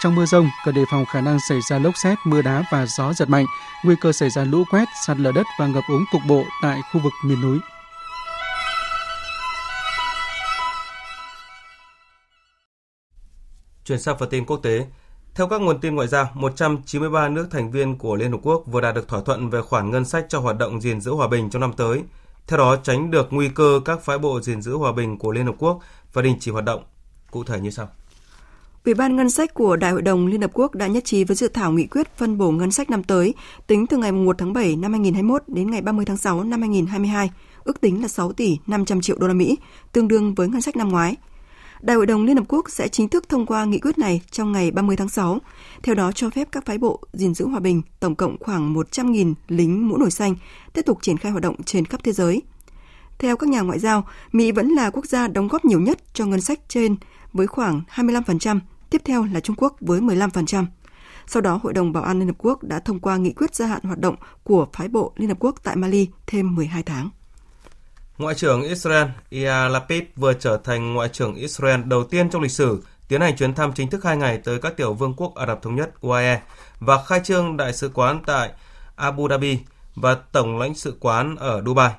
Trong 0.00 0.14
mưa 0.14 0.26
rông, 0.26 0.48
cần 0.64 0.74
đề 0.74 0.82
phòng 0.90 1.04
khả 1.06 1.20
năng 1.20 1.38
xảy 1.48 1.58
ra 1.70 1.78
lốc 1.78 1.94
xét, 1.96 2.18
mưa 2.24 2.42
đá 2.42 2.62
và 2.72 2.86
gió 2.86 3.12
giật 3.12 3.28
mạnh, 3.28 3.44
nguy 3.84 3.94
cơ 4.00 4.12
xảy 4.12 4.30
ra 4.30 4.44
lũ 4.44 4.64
quét, 4.70 4.84
sạt 5.06 5.16
lở 5.18 5.32
đất 5.32 5.46
và 5.58 5.66
ngập 5.66 5.84
úng 5.88 6.04
cục 6.12 6.22
bộ 6.28 6.44
tại 6.62 6.80
khu 6.92 7.00
vực 7.00 7.12
miền 7.24 7.40
núi. 7.40 7.58
Chuyển 13.84 14.00
sang 14.00 14.18
phần 14.18 14.30
tin 14.30 14.46
quốc 14.46 14.56
tế, 14.62 14.86
theo 15.40 15.48
các 15.48 15.60
nguồn 15.60 15.80
tin 15.80 15.94
ngoại 15.94 16.08
giao, 16.08 16.28
193 16.34 17.28
nước 17.28 17.46
thành 17.50 17.70
viên 17.70 17.98
của 17.98 18.16
Liên 18.16 18.32
Hợp 18.32 18.38
Quốc 18.42 18.64
vừa 18.66 18.80
đạt 18.80 18.94
được 18.94 19.08
thỏa 19.08 19.20
thuận 19.20 19.50
về 19.50 19.62
khoản 19.62 19.90
ngân 19.90 20.04
sách 20.04 20.26
cho 20.28 20.40
hoạt 20.40 20.58
động 20.58 20.80
gìn 20.80 21.00
giữ 21.00 21.12
hòa 21.12 21.28
bình 21.28 21.50
trong 21.50 21.60
năm 21.60 21.72
tới. 21.76 22.02
Theo 22.46 22.58
đó, 22.58 22.76
tránh 22.82 23.10
được 23.10 23.26
nguy 23.30 23.48
cơ 23.48 23.80
các 23.84 24.02
phái 24.02 24.18
bộ 24.18 24.40
gìn 24.40 24.62
giữ 24.62 24.76
hòa 24.76 24.92
bình 24.92 25.18
của 25.18 25.32
Liên 25.32 25.46
Hợp 25.46 25.54
Quốc 25.58 25.80
và 26.12 26.22
đình 26.22 26.36
chỉ 26.40 26.50
hoạt 26.50 26.64
động. 26.64 26.82
Cụ 27.30 27.44
thể 27.44 27.60
như 27.60 27.70
sau. 27.70 27.88
Ủy 28.84 28.94
ban 28.94 29.16
ngân 29.16 29.30
sách 29.30 29.54
của 29.54 29.76
Đại 29.76 29.92
hội 29.92 30.02
đồng 30.02 30.26
Liên 30.26 30.40
Hợp 30.40 30.50
Quốc 30.54 30.74
đã 30.74 30.86
nhất 30.86 31.04
trí 31.04 31.24
với 31.24 31.36
dự 31.36 31.48
thảo 31.48 31.72
nghị 31.72 31.86
quyết 31.86 32.16
phân 32.16 32.38
bổ 32.38 32.50
ngân 32.50 32.70
sách 32.70 32.90
năm 32.90 33.04
tới, 33.04 33.34
tính 33.66 33.86
từ 33.86 33.96
ngày 33.96 34.12
1 34.12 34.38
tháng 34.38 34.52
7 34.52 34.76
năm 34.76 34.92
2021 34.92 35.42
đến 35.46 35.70
ngày 35.70 35.82
30 35.82 36.04
tháng 36.04 36.16
6 36.16 36.44
năm 36.44 36.60
2022, 36.60 37.30
ước 37.64 37.80
tính 37.80 38.02
là 38.02 38.08
6 38.08 38.32
tỷ 38.32 38.58
500 38.66 39.00
triệu 39.00 39.16
đô 39.18 39.26
la 39.26 39.34
Mỹ, 39.34 39.58
tương 39.92 40.08
đương 40.08 40.34
với 40.34 40.48
ngân 40.48 40.62
sách 40.62 40.76
năm 40.76 40.88
ngoái. 40.88 41.16
Đại 41.82 41.96
hội 41.96 42.06
đồng 42.06 42.24
Liên 42.24 42.36
Hợp 42.36 42.44
Quốc 42.48 42.70
sẽ 42.70 42.88
chính 42.88 43.08
thức 43.08 43.28
thông 43.28 43.46
qua 43.46 43.64
nghị 43.64 43.78
quyết 43.78 43.98
này 43.98 44.20
trong 44.30 44.52
ngày 44.52 44.70
30 44.70 44.96
tháng 44.96 45.08
6, 45.08 45.38
theo 45.82 45.94
đó 45.94 46.12
cho 46.12 46.30
phép 46.30 46.48
các 46.52 46.66
phái 46.66 46.78
bộ 46.78 47.00
gìn 47.12 47.34
giữ 47.34 47.46
hòa 47.46 47.60
bình 47.60 47.82
tổng 48.00 48.14
cộng 48.14 48.36
khoảng 48.40 48.74
100.000 48.74 49.34
lính 49.48 49.88
mũ 49.88 49.96
nổi 49.96 50.10
xanh 50.10 50.34
tiếp 50.72 50.82
tục 50.82 50.98
triển 51.02 51.16
khai 51.16 51.32
hoạt 51.32 51.42
động 51.42 51.62
trên 51.62 51.84
khắp 51.84 52.00
thế 52.04 52.12
giới. 52.12 52.42
Theo 53.18 53.36
các 53.36 53.48
nhà 53.48 53.60
ngoại 53.60 53.78
giao, 53.78 54.06
Mỹ 54.32 54.52
vẫn 54.52 54.68
là 54.68 54.90
quốc 54.90 55.06
gia 55.06 55.28
đóng 55.28 55.48
góp 55.48 55.64
nhiều 55.64 55.80
nhất 55.80 55.98
cho 56.14 56.26
ngân 56.26 56.40
sách 56.40 56.60
trên 56.68 56.96
với 57.32 57.46
khoảng 57.46 57.82
25%, 57.94 58.60
tiếp 58.90 59.02
theo 59.04 59.24
là 59.32 59.40
Trung 59.40 59.56
Quốc 59.56 59.76
với 59.80 60.00
15%. 60.00 60.64
Sau 61.26 61.42
đó, 61.42 61.60
Hội 61.62 61.72
đồng 61.72 61.92
Bảo 61.92 62.02
an 62.02 62.18
Liên 62.18 62.28
Hợp 62.28 62.36
Quốc 62.38 62.62
đã 62.62 62.78
thông 62.78 63.00
qua 63.00 63.16
nghị 63.16 63.32
quyết 63.32 63.54
gia 63.54 63.66
hạn 63.66 63.80
hoạt 63.82 63.98
động 63.98 64.16
của 64.44 64.66
phái 64.72 64.88
bộ 64.88 65.12
Liên 65.16 65.28
Hợp 65.28 65.36
Quốc 65.40 65.54
tại 65.62 65.76
Mali 65.76 66.08
thêm 66.26 66.54
12 66.54 66.82
tháng. 66.82 67.10
Ngoại 68.20 68.34
trưởng 68.34 68.62
Israel 68.62 69.06
Yair 69.30 69.72
Lapid 69.72 70.02
vừa 70.16 70.32
trở 70.32 70.56
thành 70.64 70.94
Ngoại 70.94 71.08
trưởng 71.08 71.34
Israel 71.34 71.80
đầu 71.84 72.04
tiên 72.04 72.30
trong 72.30 72.42
lịch 72.42 72.50
sử, 72.50 72.82
tiến 73.08 73.20
hành 73.20 73.36
chuyến 73.36 73.54
thăm 73.54 73.72
chính 73.72 73.90
thức 73.90 74.04
hai 74.04 74.16
ngày 74.16 74.40
tới 74.44 74.58
các 74.58 74.76
tiểu 74.76 74.94
vương 74.94 75.14
quốc 75.14 75.34
Ả 75.34 75.46
Rập 75.46 75.62
Thống 75.62 75.76
Nhất 75.76 75.90
UAE 76.00 76.40
và 76.80 77.04
khai 77.04 77.20
trương 77.24 77.56
đại 77.56 77.72
sứ 77.72 77.90
quán 77.94 78.22
tại 78.26 78.50
Abu 78.96 79.28
Dhabi 79.28 79.58
và 79.94 80.14
tổng 80.14 80.58
lãnh 80.58 80.74
sự 80.74 80.96
quán 81.00 81.36
ở 81.36 81.62
Dubai. 81.66 81.90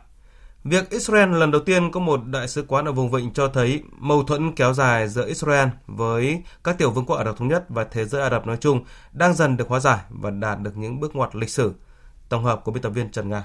Việc 0.63 0.89
Israel 0.89 1.38
lần 1.38 1.51
đầu 1.51 1.62
tiên 1.62 1.91
có 1.91 1.99
một 1.99 2.25
đại 2.25 2.47
sứ 2.47 2.65
quán 2.67 2.86
ở 2.86 2.91
vùng 2.91 3.12
vịnh 3.12 3.34
cho 3.34 3.47
thấy 3.47 3.84
mâu 3.91 4.23
thuẫn 4.23 4.51
kéo 4.51 4.73
dài 4.73 5.07
giữa 5.07 5.27
Israel 5.27 5.67
với 5.88 6.43
các 6.63 6.77
tiểu 6.77 6.91
vương 6.91 7.05
quốc 7.05 7.15
Ả 7.15 7.23
Rập 7.23 7.38
Thống 7.38 7.47
Nhất 7.47 7.65
và 7.69 7.84
thế 7.84 8.05
giới 8.05 8.21
Ả 8.21 8.29
Rập 8.29 8.47
nói 8.47 8.57
chung 8.60 8.84
đang 9.13 9.34
dần 9.34 9.57
được 9.57 9.67
hóa 9.67 9.79
giải 9.79 9.99
và 10.10 10.29
đạt 10.29 10.60
được 10.62 10.77
những 10.77 10.99
bước 10.99 11.15
ngoặt 11.15 11.36
lịch 11.36 11.49
sử. 11.49 11.73
Tổng 12.29 12.43
hợp 12.43 12.62
của 12.63 12.71
biên 12.71 12.84
tập 12.84 12.89
viên 12.89 13.12
Trần 13.12 13.29
Nga. 13.29 13.43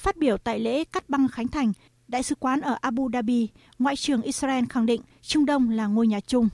Phát 0.00 0.16
biểu 0.16 0.36
tại 0.36 0.58
lễ 0.58 0.84
cắt 0.84 1.08
băng 1.08 1.28
khánh 1.28 1.48
thành, 1.48 1.72
Đại 2.08 2.22
sứ 2.22 2.34
quán 2.34 2.60
ở 2.60 2.76
Abu 2.80 3.10
Dhabi, 3.12 3.48
Ngoại 3.78 3.96
trưởng 3.96 4.22
Israel 4.22 4.64
khẳng 4.70 4.86
định 4.86 5.00
Trung 5.22 5.46
Đông 5.46 5.70
là 5.70 5.86
ngôi 5.86 6.06
nhà 6.06 6.20
chung. 6.20 6.48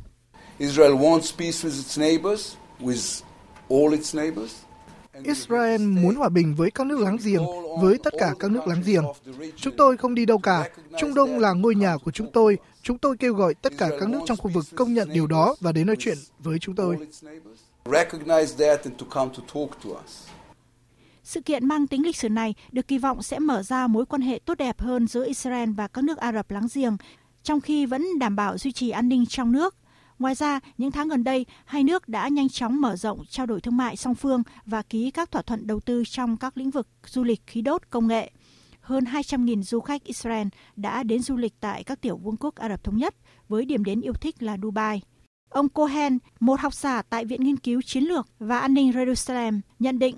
Israel 0.58 0.92
wants 0.92 1.32
peace 1.38 1.58
with 1.62 1.76
its 1.76 1.98
neighbors, 1.98 2.54
with 2.80 3.22
all 3.70 3.92
its 3.92 4.14
neighbors. 4.16 4.52
Israel 5.24 5.80
muốn 5.80 6.14
hòa 6.14 6.28
bình 6.28 6.54
với 6.54 6.70
các 6.70 6.86
nước 6.86 7.00
láng 7.00 7.16
giềng, 7.24 7.44
với 7.80 7.98
tất 8.04 8.12
cả 8.18 8.34
các 8.38 8.50
nước 8.50 8.66
láng 8.66 8.82
giềng. 8.86 9.04
Chúng 9.56 9.76
tôi 9.76 9.96
không 9.96 10.14
đi 10.14 10.26
đâu 10.26 10.38
cả. 10.38 10.68
Trung 10.98 11.14
Đông 11.14 11.38
là 11.38 11.52
ngôi 11.52 11.74
nhà 11.74 11.96
của 12.04 12.10
chúng 12.10 12.32
tôi. 12.32 12.58
Chúng 12.82 12.98
tôi 12.98 13.16
kêu 13.16 13.34
gọi 13.34 13.54
tất 13.54 13.72
cả 13.78 13.88
các 14.00 14.08
nước 14.08 14.20
trong 14.26 14.36
khu 14.36 14.50
vực 14.54 14.64
công 14.74 14.94
nhận 14.94 15.08
điều 15.12 15.26
đó 15.26 15.54
và 15.60 15.72
đến 15.72 15.86
nói 15.86 15.96
chuyện 15.98 16.18
với 16.38 16.58
chúng 16.58 16.74
tôi. 16.74 16.96
Sự 21.26 21.40
kiện 21.40 21.68
mang 21.68 21.86
tính 21.86 22.06
lịch 22.06 22.16
sử 22.16 22.28
này 22.28 22.54
được 22.72 22.88
kỳ 22.88 22.98
vọng 22.98 23.22
sẽ 23.22 23.38
mở 23.38 23.62
ra 23.62 23.86
mối 23.86 24.06
quan 24.06 24.22
hệ 24.22 24.38
tốt 24.44 24.58
đẹp 24.58 24.80
hơn 24.80 25.06
giữa 25.06 25.26
Israel 25.26 25.70
và 25.70 25.88
các 25.88 26.04
nước 26.04 26.18
Ả 26.18 26.32
Rập 26.32 26.50
láng 26.50 26.66
giềng, 26.74 26.96
trong 27.42 27.60
khi 27.60 27.86
vẫn 27.86 28.18
đảm 28.18 28.36
bảo 28.36 28.58
duy 28.58 28.72
trì 28.72 28.90
an 28.90 29.08
ninh 29.08 29.26
trong 29.26 29.52
nước. 29.52 29.76
Ngoài 30.18 30.34
ra, 30.34 30.60
những 30.78 30.90
tháng 30.90 31.08
gần 31.08 31.24
đây, 31.24 31.46
hai 31.64 31.84
nước 31.84 32.08
đã 32.08 32.28
nhanh 32.28 32.48
chóng 32.48 32.80
mở 32.80 32.96
rộng 32.96 33.24
trao 33.28 33.46
đổi 33.46 33.60
thương 33.60 33.76
mại 33.76 33.96
song 33.96 34.14
phương 34.14 34.42
và 34.66 34.82
ký 34.82 35.10
các 35.10 35.30
thỏa 35.30 35.42
thuận 35.42 35.66
đầu 35.66 35.80
tư 35.80 36.02
trong 36.06 36.36
các 36.36 36.56
lĩnh 36.56 36.70
vực 36.70 36.88
du 37.06 37.24
lịch, 37.24 37.42
khí 37.46 37.62
đốt, 37.62 37.82
công 37.90 38.06
nghệ. 38.06 38.30
Hơn 38.80 39.04
200.000 39.04 39.62
du 39.62 39.80
khách 39.80 40.04
Israel 40.04 40.48
đã 40.76 41.02
đến 41.02 41.22
du 41.22 41.36
lịch 41.36 41.54
tại 41.60 41.84
các 41.84 42.00
tiểu 42.00 42.16
vương 42.16 42.36
quốc 42.36 42.54
Ả 42.54 42.68
Rập 42.68 42.84
Thống 42.84 42.96
Nhất 42.96 43.14
với 43.48 43.64
điểm 43.64 43.84
đến 43.84 44.00
yêu 44.00 44.14
thích 44.14 44.42
là 44.42 44.56
Dubai. 44.62 45.02
Ông 45.48 45.68
Cohen, 45.68 46.18
một 46.40 46.60
học 46.60 46.74
giả 46.74 47.02
tại 47.02 47.24
Viện 47.24 47.44
Nghiên 47.44 47.56
cứu 47.56 47.82
Chiến 47.82 48.04
lược 48.04 48.28
và 48.38 48.58
An 48.58 48.74
ninh 48.74 48.90
Jerusalem, 48.90 49.60
nhận 49.78 49.98
định 49.98 50.16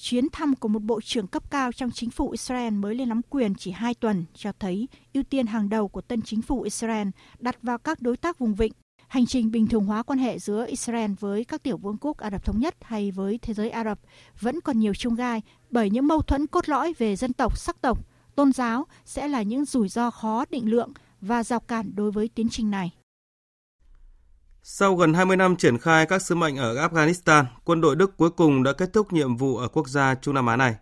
chuyến 0.00 0.30
thăm 0.32 0.56
của 0.56 0.68
một 0.68 0.82
bộ 0.82 1.00
trưởng 1.00 1.26
cấp 1.26 1.50
cao 1.50 1.72
trong 1.72 1.90
chính 1.90 2.10
phủ 2.10 2.30
Israel 2.30 2.74
mới 2.74 2.94
lên 2.94 3.08
nắm 3.08 3.20
quyền 3.30 3.54
chỉ 3.54 3.70
hai 3.70 3.94
tuần 3.94 4.24
cho 4.34 4.52
thấy 4.58 4.88
ưu 5.14 5.22
tiên 5.22 5.46
hàng 5.46 5.68
đầu 5.68 5.88
của 5.88 6.00
tân 6.00 6.22
chính 6.22 6.42
phủ 6.42 6.62
Israel 6.62 7.08
đặt 7.38 7.56
vào 7.62 7.78
các 7.78 8.02
đối 8.02 8.16
tác 8.16 8.38
vùng 8.38 8.54
vịnh 8.54 8.72
hành 9.08 9.26
trình 9.26 9.50
bình 9.50 9.66
thường 9.66 9.84
hóa 9.84 10.02
quan 10.02 10.18
hệ 10.18 10.38
giữa 10.38 10.66
Israel 10.66 11.10
với 11.20 11.44
các 11.44 11.62
tiểu 11.62 11.76
vương 11.76 11.96
quốc 12.00 12.18
Ả 12.18 12.30
Rập 12.30 12.44
Thống 12.44 12.60
Nhất 12.60 12.74
hay 12.80 13.10
với 13.10 13.38
thế 13.42 13.54
giới 13.54 13.70
Ả 13.70 13.84
Rập 13.84 13.98
vẫn 14.40 14.60
còn 14.60 14.78
nhiều 14.78 14.94
chung 14.94 15.14
gai 15.14 15.42
bởi 15.70 15.90
những 15.90 16.06
mâu 16.06 16.22
thuẫn 16.22 16.46
cốt 16.46 16.68
lõi 16.68 16.94
về 16.98 17.16
dân 17.16 17.32
tộc, 17.32 17.58
sắc 17.58 17.80
tộc, 17.80 18.06
tôn 18.34 18.52
giáo 18.52 18.86
sẽ 19.04 19.28
là 19.28 19.42
những 19.42 19.64
rủi 19.64 19.88
ro 19.88 20.10
khó 20.10 20.44
định 20.50 20.70
lượng 20.70 20.92
và 21.20 21.42
rào 21.44 21.60
cản 21.60 21.92
đối 21.94 22.10
với 22.10 22.28
tiến 22.34 22.48
trình 22.50 22.70
này. 22.70 22.92
Sau 24.62 24.96
gần 24.96 25.14
20 25.14 25.36
năm 25.36 25.56
triển 25.56 25.78
khai 25.78 26.06
các 26.06 26.22
sứ 26.22 26.34
mệnh 26.34 26.56
ở 26.56 26.88
Afghanistan, 26.88 27.44
quân 27.64 27.80
đội 27.80 27.96
Đức 27.96 28.16
cuối 28.16 28.30
cùng 28.30 28.62
đã 28.62 28.72
kết 28.72 28.92
thúc 28.92 29.12
nhiệm 29.12 29.36
vụ 29.36 29.56
ở 29.56 29.68
quốc 29.68 29.88
gia 29.88 30.14
Trung 30.14 30.34
Nam 30.34 30.46
Á 30.46 30.56
này. 30.56 30.74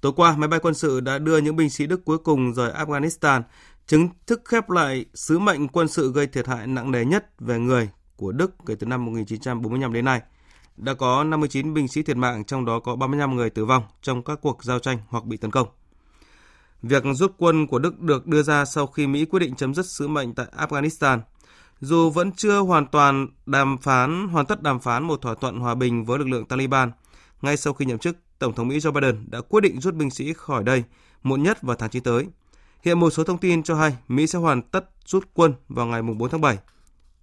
Tối 0.00 0.12
qua, 0.16 0.36
máy 0.36 0.48
bay 0.48 0.60
quân 0.60 0.74
sự 0.74 1.00
đã 1.00 1.18
đưa 1.18 1.38
những 1.38 1.56
binh 1.56 1.70
sĩ 1.70 1.86
Đức 1.86 2.04
cuối 2.04 2.18
cùng 2.18 2.54
rời 2.54 2.72
Afghanistan, 2.72 3.42
chính 3.86 4.08
thức 4.26 4.42
khép 4.44 4.70
lại 4.70 5.04
sứ 5.14 5.38
mệnh 5.38 5.68
quân 5.68 5.88
sự 5.88 6.12
gây 6.12 6.26
thiệt 6.26 6.46
hại 6.46 6.66
nặng 6.66 6.90
nề 6.90 7.04
nhất 7.04 7.40
về 7.40 7.58
người 7.58 7.90
của 8.16 8.32
Đức 8.32 8.54
kể 8.66 8.74
từ 8.74 8.86
năm 8.86 9.04
1945 9.04 9.92
đến 9.92 10.04
nay. 10.04 10.20
Đã 10.76 10.94
có 10.94 11.24
59 11.24 11.74
binh 11.74 11.88
sĩ 11.88 12.02
thiệt 12.02 12.16
mạng, 12.16 12.44
trong 12.44 12.64
đó 12.64 12.80
có 12.80 12.96
35 12.96 13.36
người 13.36 13.50
tử 13.50 13.64
vong 13.64 13.82
trong 14.02 14.22
các 14.22 14.38
cuộc 14.42 14.64
giao 14.64 14.78
tranh 14.78 14.98
hoặc 15.08 15.24
bị 15.24 15.36
tấn 15.36 15.50
công. 15.50 15.68
Việc 16.82 17.02
rút 17.14 17.34
quân 17.38 17.66
của 17.66 17.78
Đức 17.78 18.00
được 18.00 18.26
đưa 18.26 18.42
ra 18.42 18.64
sau 18.64 18.86
khi 18.86 19.06
Mỹ 19.06 19.24
quyết 19.24 19.40
định 19.40 19.54
chấm 19.54 19.74
dứt 19.74 19.86
sứ 19.86 20.08
mệnh 20.08 20.34
tại 20.34 20.46
Afghanistan. 20.56 21.18
Dù 21.84 22.10
vẫn 22.10 22.32
chưa 22.32 22.58
hoàn 22.58 22.86
toàn 22.86 23.26
đàm 23.46 23.78
phán, 23.78 24.28
hoàn 24.28 24.46
tất 24.46 24.62
đàm 24.62 24.80
phán 24.80 25.02
một 25.02 25.22
thỏa 25.22 25.34
thuận 25.34 25.58
hòa 25.58 25.74
bình 25.74 26.04
với 26.04 26.18
lực 26.18 26.28
lượng 26.28 26.46
Taliban, 26.46 26.90
ngay 27.42 27.56
sau 27.56 27.72
khi 27.72 27.84
nhậm 27.84 27.98
chức, 27.98 28.16
Tổng 28.38 28.54
thống 28.54 28.68
Mỹ 28.68 28.78
Joe 28.78 28.92
Biden 28.92 29.24
đã 29.26 29.40
quyết 29.40 29.60
định 29.60 29.80
rút 29.80 29.94
binh 29.94 30.10
sĩ 30.10 30.32
khỏi 30.32 30.64
đây, 30.64 30.84
muộn 31.22 31.42
nhất 31.42 31.62
vào 31.62 31.76
tháng 31.76 31.90
9 31.90 32.02
tới. 32.02 32.26
Hiện 32.82 33.00
một 33.00 33.10
số 33.10 33.24
thông 33.24 33.38
tin 33.38 33.62
cho 33.62 33.74
hay 33.74 33.96
Mỹ 34.08 34.26
sẽ 34.26 34.38
hoàn 34.38 34.62
tất 34.62 34.90
rút 35.06 35.28
quân 35.34 35.54
vào 35.68 35.86
ngày 35.86 36.02
4 36.02 36.30
tháng 36.30 36.40
7. 36.40 36.58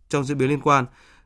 Trong 0.10 0.24
diễn 0.24 0.38
biến 0.38 0.50
liên 0.50 0.62
quan, 0.62 0.86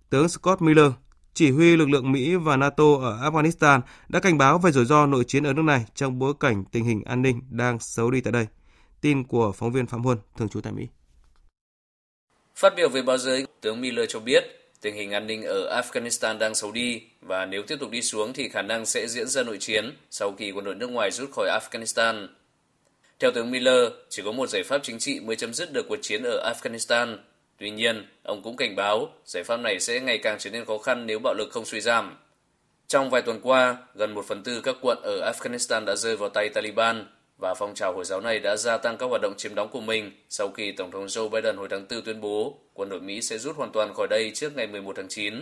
tướng 0.09 0.29
Scott 0.29 0.61
Miller, 0.61 0.91
chỉ 1.33 1.51
huy 1.51 1.75
lực 1.75 1.89
lượng 1.89 2.11
Mỹ 2.11 2.35
và 2.35 2.57
NATO 2.57 2.95
ở 3.01 3.29
Afghanistan 3.29 3.81
đã 4.09 4.19
cảnh 4.19 4.37
báo 4.37 4.57
về 4.57 4.71
rủi 4.71 4.85
ro 4.85 5.05
nội 5.05 5.23
chiến 5.27 5.43
ở 5.43 5.53
nước 5.53 5.61
này 5.61 5.85
trong 5.95 6.19
bối 6.19 6.33
cảnh 6.39 6.63
tình 6.71 6.85
hình 6.85 7.03
an 7.03 7.21
ninh 7.21 7.41
đang 7.49 7.79
xấu 7.79 8.11
đi 8.11 8.21
tại 8.21 8.33
đây. 8.33 8.47
Tin 9.01 9.23
của 9.23 9.51
phóng 9.51 9.71
viên 9.71 9.87
Phạm 9.87 10.03
Huân, 10.03 10.17
thường 10.37 10.49
trú 10.49 10.61
tại 10.61 10.73
Mỹ. 10.73 10.87
Phát 12.55 12.75
biểu 12.75 12.89
về 12.89 13.01
báo 13.01 13.17
giới, 13.17 13.45
tướng 13.61 13.81
Miller 13.81 14.09
cho 14.09 14.19
biết 14.19 14.43
tình 14.81 14.95
hình 14.95 15.11
an 15.11 15.27
ninh 15.27 15.43
ở 15.43 15.81
Afghanistan 15.81 16.37
đang 16.37 16.55
xấu 16.55 16.71
đi 16.71 17.01
và 17.21 17.45
nếu 17.45 17.63
tiếp 17.63 17.77
tục 17.79 17.91
đi 17.91 18.01
xuống 18.01 18.33
thì 18.33 18.49
khả 18.49 18.61
năng 18.61 18.85
sẽ 18.85 19.07
diễn 19.07 19.27
ra 19.27 19.43
nội 19.43 19.57
chiến 19.57 19.97
sau 20.09 20.35
khi 20.37 20.51
quân 20.51 20.65
đội 20.65 20.75
nước 20.75 20.89
ngoài 20.89 21.11
rút 21.11 21.31
khỏi 21.31 21.49
Afghanistan. 21.59 22.27
Theo 23.19 23.31
tướng 23.31 23.51
Miller, 23.51 23.91
chỉ 24.09 24.21
có 24.25 24.31
một 24.31 24.49
giải 24.49 24.63
pháp 24.63 24.83
chính 24.83 24.99
trị 24.99 25.19
mới 25.19 25.35
chấm 25.35 25.53
dứt 25.53 25.73
được 25.73 25.85
cuộc 25.89 25.99
chiến 26.01 26.23
ở 26.23 26.53
Afghanistan. 26.53 27.17
Tuy 27.57 27.69
nhiên, 27.69 28.05
ông 28.23 28.41
cũng 28.43 28.57
cảnh 28.57 28.75
báo 28.75 29.09
giải 29.25 29.43
pháp 29.43 29.57
này 29.57 29.79
sẽ 29.79 29.99
ngày 29.99 30.17
càng 30.17 30.37
trở 30.39 30.49
nên 30.49 30.65
khó 30.65 30.77
khăn 30.77 31.05
nếu 31.05 31.19
bạo 31.19 31.33
lực 31.33 31.49
không 31.51 31.65
suy 31.65 31.81
giảm. 31.81 32.17
Trong 32.87 33.09
vài 33.09 33.21
tuần 33.21 33.39
qua, 33.43 33.77
gần 33.95 34.13
một 34.13 34.25
phần 34.25 34.43
tư 34.43 34.61
các 34.61 34.75
quận 34.81 34.97
ở 35.03 35.31
Afghanistan 35.31 35.85
đã 35.85 35.95
rơi 35.95 36.17
vào 36.17 36.29
tay 36.29 36.49
Taliban 36.49 37.05
và 37.37 37.53
phong 37.53 37.75
trào 37.75 37.93
Hồi 37.93 38.05
giáo 38.05 38.21
này 38.21 38.39
đã 38.39 38.55
gia 38.55 38.77
tăng 38.77 38.97
các 38.97 39.05
hoạt 39.05 39.21
động 39.21 39.33
chiếm 39.37 39.55
đóng 39.55 39.69
của 39.71 39.81
mình 39.81 40.11
sau 40.29 40.49
khi 40.49 40.71
Tổng 40.71 40.91
thống 40.91 41.05
Joe 41.05 41.29
Biden 41.29 41.57
hồi 41.57 41.67
tháng 41.71 41.85
4 41.89 42.01
tuyên 42.01 42.21
bố 42.21 42.59
quân 42.73 42.89
đội 42.89 43.01
Mỹ 43.01 43.21
sẽ 43.21 43.37
rút 43.37 43.55
hoàn 43.55 43.71
toàn 43.71 43.93
khỏi 43.93 44.07
đây 44.09 44.31
trước 44.35 44.55
ngày 44.55 44.67
11 44.67 44.95
tháng 44.95 45.07
9. 45.09 45.41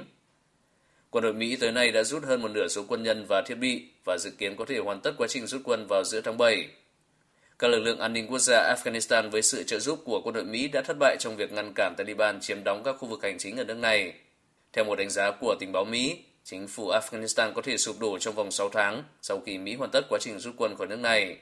Quân 1.09 1.23
đội 1.23 1.33
Mỹ 1.33 1.55
tới 1.55 1.71
nay 1.71 1.91
đã 1.91 2.03
rút 2.03 2.23
hơn 2.23 2.41
một 2.41 2.51
nửa 2.51 2.67
số 2.67 2.85
quân 2.87 3.03
nhân 3.03 3.25
và 3.29 3.41
thiết 3.41 3.55
bị 3.55 3.83
và 4.05 4.17
dự 4.17 4.31
kiến 4.37 4.55
có 4.55 4.65
thể 4.65 4.77
hoàn 4.77 5.01
tất 5.01 5.11
quá 5.17 5.27
trình 5.27 5.47
rút 5.47 5.61
quân 5.63 5.87
vào 5.87 6.03
giữa 6.03 6.21
tháng 6.21 6.37
7. 6.37 6.67
Các 7.59 7.67
lực 7.67 7.79
lượng 7.79 7.99
an 7.99 8.13
ninh 8.13 8.27
quốc 8.27 8.39
gia 8.39 8.75
Afghanistan 8.75 9.29
với 9.29 9.41
sự 9.41 9.63
trợ 9.63 9.79
giúp 9.79 9.99
của 10.05 10.21
quân 10.23 10.35
đội 10.35 10.43
Mỹ 10.43 10.67
đã 10.67 10.81
thất 10.81 10.97
bại 10.99 11.15
trong 11.19 11.35
việc 11.35 11.51
ngăn 11.51 11.73
cản 11.75 11.93
Taliban 11.97 12.39
chiếm 12.41 12.63
đóng 12.63 12.83
các 12.83 12.95
khu 12.99 13.07
vực 13.07 13.23
hành 13.23 13.37
chính 13.37 13.57
ở 13.57 13.63
nước 13.63 13.77
này. 13.77 14.13
Theo 14.73 14.85
một 14.85 14.95
đánh 14.95 15.09
giá 15.09 15.31
của 15.31 15.55
tình 15.59 15.71
báo 15.71 15.85
Mỹ, 15.85 16.17
chính 16.43 16.67
phủ 16.67 16.91
Afghanistan 16.91 17.53
có 17.53 17.61
thể 17.61 17.77
sụp 17.77 17.99
đổ 17.99 18.19
trong 18.19 18.35
vòng 18.35 18.51
6 18.51 18.69
tháng 18.69 19.03
sau 19.21 19.39
khi 19.45 19.57
Mỹ 19.57 19.75
hoàn 19.75 19.91
tất 19.91 20.01
quá 20.09 20.19
trình 20.21 20.39
rút 20.39 20.53
quân 20.57 20.75
khỏi 20.75 20.87
nước 20.87 20.99
này. 20.99 21.37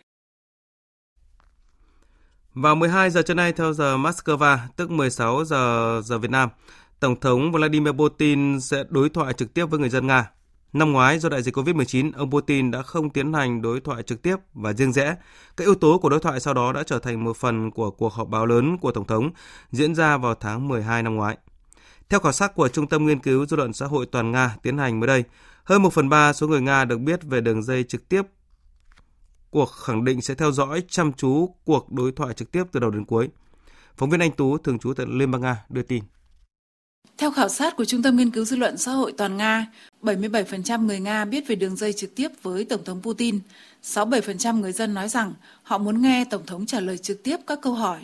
Vào 2.53 2.75
12 2.75 3.09
giờ 3.09 3.21
trưa 3.21 3.33
nay 3.33 3.53
theo 3.53 3.73
giờ 3.73 3.97
Moscow, 3.97 4.57
tức 4.75 4.91
16 4.91 5.45
giờ 5.45 6.01
giờ 6.05 6.17
Việt 6.17 6.31
Nam, 6.31 6.49
Tổng 6.99 7.19
thống 7.19 7.51
Vladimir 7.51 7.93
Putin 7.93 8.59
sẽ 8.59 8.83
đối 8.89 9.09
thoại 9.09 9.33
trực 9.33 9.53
tiếp 9.53 9.65
với 9.65 9.79
người 9.79 9.89
dân 9.89 10.07
Nga. 10.07 10.31
Năm 10.73 10.91
ngoái 10.91 11.19
do 11.19 11.29
đại 11.29 11.43
dịch 11.43 11.57
COVID-19, 11.57 12.11
ông 12.15 12.31
Putin 12.31 12.71
đã 12.71 12.81
không 12.81 13.09
tiến 13.09 13.33
hành 13.33 13.61
đối 13.61 13.79
thoại 13.79 14.03
trực 14.03 14.21
tiếp 14.21 14.35
và 14.53 14.73
riêng 14.73 14.93
rẽ. 14.93 15.15
Các 15.57 15.65
yếu 15.65 15.75
tố 15.75 15.97
của 15.97 16.09
đối 16.09 16.19
thoại 16.19 16.39
sau 16.39 16.53
đó 16.53 16.73
đã 16.73 16.83
trở 16.83 16.99
thành 16.99 17.23
một 17.23 17.37
phần 17.37 17.71
của 17.71 17.91
cuộc 17.91 18.13
họp 18.13 18.27
báo 18.27 18.45
lớn 18.45 18.77
của 18.77 18.91
Tổng 18.91 19.07
thống 19.07 19.31
diễn 19.71 19.95
ra 19.95 20.17
vào 20.17 20.35
tháng 20.35 20.67
12 20.67 21.03
năm 21.03 21.15
ngoái. 21.15 21.37
Theo 22.09 22.19
khảo 22.19 22.31
sát 22.31 22.55
của 22.55 22.67
Trung 22.67 22.87
tâm 22.87 23.05
Nghiên 23.05 23.19
cứu 23.19 23.45
Dư 23.45 23.57
luận 23.57 23.73
Xã 23.73 23.85
hội 23.85 24.05
Toàn 24.05 24.31
Nga 24.31 24.55
tiến 24.63 24.77
hành 24.77 24.99
mới 24.99 25.07
đây, 25.07 25.23
hơn 25.63 25.81
1 25.81 25.93
phần 25.93 26.09
3 26.09 26.33
số 26.33 26.47
người 26.47 26.61
Nga 26.61 26.85
được 26.85 26.97
biết 26.97 27.23
về 27.23 27.41
đường 27.41 27.63
dây 27.63 27.83
trực 27.83 28.09
tiếp 28.09 28.21
cuộc 29.51 29.65
khẳng 29.65 30.03
định 30.03 30.21
sẽ 30.21 30.35
theo 30.35 30.51
dõi 30.51 30.83
chăm 30.89 31.13
chú 31.13 31.55
cuộc 31.65 31.91
đối 31.91 32.11
thoại 32.11 32.33
trực 32.33 32.51
tiếp 32.51 32.63
từ 32.71 32.79
đầu 32.79 32.91
đến 32.91 33.05
cuối. 33.05 33.29
Phóng 33.97 34.09
viên 34.09 34.19
Anh 34.19 34.31
Tú, 34.31 34.57
thường 34.57 34.79
trú 34.79 34.93
tại 34.93 35.05
Liên 35.09 35.31
bang 35.31 35.41
Nga, 35.41 35.65
đưa 35.69 35.81
tin. 35.81 36.03
Theo 37.17 37.31
khảo 37.31 37.49
sát 37.49 37.75
của 37.75 37.85
Trung 37.85 38.03
tâm 38.03 38.15
Nghiên 38.15 38.31
cứu 38.31 38.45
Dư 38.45 38.55
luận 38.55 38.77
Xã 38.77 38.91
hội 38.91 39.13
Toàn 39.17 39.37
Nga, 39.37 39.67
77% 40.01 40.85
người 40.85 40.99
Nga 40.99 41.25
biết 41.25 41.47
về 41.47 41.55
đường 41.55 41.75
dây 41.75 41.93
trực 41.93 42.15
tiếp 42.15 42.27
với 42.41 42.63
Tổng 42.63 42.83
thống 42.83 43.01
Putin. 43.01 43.39
67% 43.83 44.59
người 44.59 44.71
dân 44.71 44.93
nói 44.93 45.09
rằng 45.09 45.33
họ 45.63 45.77
muốn 45.77 46.01
nghe 46.01 46.25
Tổng 46.25 46.45
thống 46.45 46.65
trả 46.65 46.79
lời 46.79 46.97
trực 46.97 47.23
tiếp 47.23 47.37
các 47.47 47.59
câu 47.61 47.73
hỏi. 47.73 47.99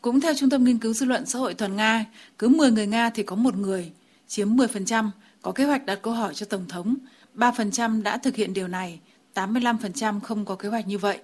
Cũng 0.00 0.20
theo 0.20 0.34
Trung 0.34 0.50
tâm 0.50 0.64
Nghiên 0.64 0.78
cứu 0.78 0.92
Dư 0.92 1.06
luận 1.06 1.26
Xã 1.26 1.38
hội 1.38 1.54
Toàn 1.54 1.76
Nga, 1.76 2.04
cứ 2.38 2.48
10 2.48 2.70
người 2.70 2.86
Nga 2.86 3.10
thì 3.10 3.22
có 3.22 3.36
một 3.36 3.56
người, 3.56 3.92
chiếm 4.28 4.56
10%, 4.56 5.10
có 5.42 5.52
kế 5.52 5.64
hoạch 5.64 5.86
đặt 5.86 5.98
câu 6.02 6.12
hỏi 6.12 6.34
cho 6.34 6.46
Tổng 6.46 6.68
thống, 6.68 6.96
3% 7.34 8.02
đã 8.02 8.18
thực 8.18 8.36
hiện 8.36 8.54
điều 8.54 8.68
này, 8.68 9.00
85% 9.34 10.20
không 10.20 10.44
có 10.44 10.54
kế 10.54 10.68
hoạch 10.68 10.86
như 10.86 10.98
vậy. 10.98 11.18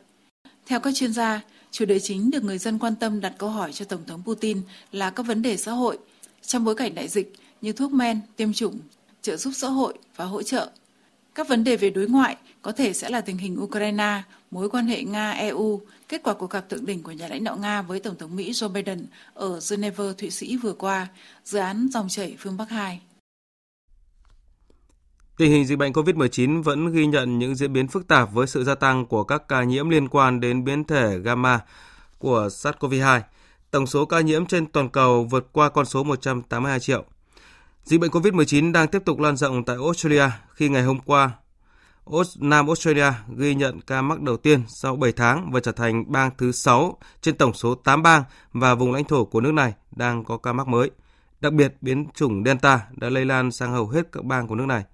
Theo 0.67 0.81
các 0.81 0.95
chuyên 0.95 1.13
gia, 1.13 1.41
chủ 1.71 1.85
đề 1.85 2.01
chính 2.01 2.31
được 2.31 2.45
người 2.45 2.59
dân 2.59 2.79
quan 2.79 2.97
tâm 2.97 3.21
đặt 3.21 3.33
câu 3.39 3.51
hỏi 3.51 3.73
cho 3.73 3.85
Tổng 3.85 4.05
thống 4.07 4.23
Putin 4.25 4.63
là 4.93 5.11
các 5.11 5.27
vấn 5.27 5.43
đề 5.43 5.57
xã 5.57 5.73
hội 5.73 5.99
trong 6.43 6.65
bối 6.65 6.75
cảnh 6.75 6.95
đại 6.95 7.09
dịch 7.09 7.33
như 7.61 7.73
thuốc 7.73 7.93
men, 7.93 8.21
tiêm 8.37 8.53
chủng, 8.53 8.79
trợ 9.23 9.37
giúp 9.37 9.53
xã 9.57 9.69
hội 9.69 9.95
và 10.17 10.25
hỗ 10.25 10.43
trợ. 10.43 10.71
Các 11.35 11.49
vấn 11.49 11.65
đề 11.65 11.77
về 11.77 11.91
đối 11.91 12.07
ngoại 12.07 12.37
có 12.63 12.73
thể 12.73 12.93
sẽ 12.93 13.09
là 13.09 13.21
tình 13.21 13.39
hình 13.39 13.63
Ukraine, 13.63 14.23
mối 14.51 14.71
quan 14.71 14.87
hệ 14.87 15.03
Nga-EU, 15.03 15.81
kết 16.09 16.23
quả 16.23 16.35
cuộc 16.35 16.51
gặp 16.51 16.69
thượng 16.69 16.87
đỉnh 16.87 17.03
của 17.03 17.13
nhà 17.13 17.29
lãnh 17.29 17.45
đạo 17.45 17.57
Nga 17.57 17.83
với 17.83 18.01
Tổng 18.01 18.17
thống 18.17 18.37
Mỹ 18.37 18.53
Joe 18.53 18.69
Biden 18.69 19.07
ở 19.35 19.61
Geneva, 19.71 20.05
Thụy 20.19 20.31
Sĩ 20.31 20.57
vừa 20.57 20.73
qua, 20.73 21.09
dự 21.45 21.59
án 21.59 21.89
dòng 21.93 22.09
chảy 22.09 22.37
phương 22.39 22.57
Bắc 22.57 22.71
2. 22.71 23.01
Tình 25.41 25.51
hình 25.51 25.67
dịch 25.67 25.79
bệnh 25.79 25.93
COVID-19 25.93 26.63
vẫn 26.63 26.93
ghi 26.93 27.07
nhận 27.07 27.39
những 27.39 27.55
diễn 27.55 27.73
biến 27.73 27.89
phức 27.89 28.09
tạp 28.09 28.33
với 28.33 28.47
sự 28.47 28.65
gia 28.65 28.75
tăng 28.75 29.07
của 29.07 29.25
các 29.25 29.49
ca 29.49 29.63
nhiễm 29.63 29.89
liên 29.89 30.09
quan 30.09 30.41
đến 30.41 30.65
biến 30.65 30.85
thể 30.85 31.19
gamma 31.19 31.61
của 32.19 32.49
SARS-CoV-2. 32.49 33.21
Tổng 33.71 33.87
số 33.87 34.05
ca 34.05 34.21
nhiễm 34.21 34.47
trên 34.47 34.67
toàn 34.67 34.89
cầu 34.89 35.25
vượt 35.25 35.49
qua 35.53 35.69
con 35.69 35.87
số 35.87 36.03
182 36.03 36.81
triệu. 36.81 37.05
Dịch 37.85 38.01
bệnh 38.01 38.11
COVID-19 38.11 38.73
đang 38.73 38.89
tiếp 38.89 39.03
tục 39.05 39.21
lan 39.21 39.37
rộng 39.37 39.65
tại 39.65 39.77
Australia 39.77 40.31
khi 40.55 40.69
ngày 40.69 40.83
hôm 40.83 40.99
qua 40.99 41.31
Nam 42.37 42.67
Australia 42.67 43.13
ghi 43.37 43.55
nhận 43.55 43.81
ca 43.81 44.03
mắc 44.03 44.21
đầu 44.21 44.37
tiên 44.37 44.63
sau 44.69 44.97
7 44.97 45.13
tháng 45.13 45.51
và 45.53 45.61
trở 45.61 45.73
thành 45.73 46.13
bang 46.13 46.31
thứ 46.39 46.53
6 46.53 46.99
trên 47.21 47.37
tổng 47.37 47.55
số 47.55 47.75
8 47.75 48.03
bang 48.03 48.23
và 48.53 48.75
vùng 48.75 48.93
lãnh 48.93 49.05
thổ 49.05 49.25
của 49.25 49.41
nước 49.41 49.53
này 49.53 49.75
đang 49.97 50.25
có 50.25 50.37
ca 50.37 50.53
mắc 50.53 50.69
mới. 50.69 50.91
Đặc 51.41 51.53
biệt, 51.53 51.77
biến 51.81 52.07
chủng 52.15 52.45
Delta 52.45 52.81
đã 52.97 53.09
lây 53.09 53.25
lan 53.25 53.51
sang 53.51 53.73
hầu 53.73 53.89
hết 53.89 54.13
các 54.13 54.25
bang 54.25 54.47
của 54.47 54.55
nước 54.55 54.67
này. 54.67 54.85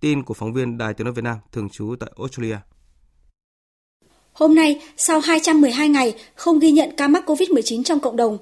Tin 0.00 0.22
của 0.22 0.34
phóng 0.34 0.52
viên 0.52 0.78
Đài 0.78 0.94
Tiếng 0.94 1.04
nói 1.04 1.14
Việt 1.14 1.24
Nam 1.24 1.36
thường 1.52 1.68
trú 1.68 1.94
tại 2.00 2.10
Australia. 2.18 2.56
Hôm 4.32 4.54
nay, 4.54 4.80
sau 4.96 5.20
212 5.20 5.88
ngày 5.88 6.14
không 6.34 6.58
ghi 6.58 6.70
nhận 6.70 6.90
ca 6.96 7.08
mắc 7.08 7.30
COVID-19 7.30 7.82
trong 7.82 8.00
cộng 8.00 8.16
đồng, 8.16 8.38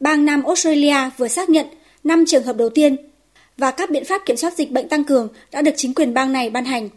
bang 0.00 0.24
Nam 0.24 0.44
Australia 0.44 1.10
vừa 1.16 1.28
xác 1.28 1.48
nhận 1.48 1.66
5 2.04 2.24
trường 2.26 2.44
hợp 2.44 2.56
đầu 2.56 2.68
tiên 2.68 2.96
và 3.56 3.70
các 3.70 3.90
biện 3.90 4.04
pháp 4.04 4.22
kiểm 4.26 4.36
soát 4.36 4.54
dịch 4.54 4.70
bệnh 4.70 4.88
tăng 4.88 5.04
cường 5.04 5.28
đã 5.52 5.62
được 5.62 5.74
chính 5.76 5.94
quyền 5.94 6.14
bang 6.14 6.32
này 6.32 6.50
ban 6.50 6.64
hành. 6.64 6.88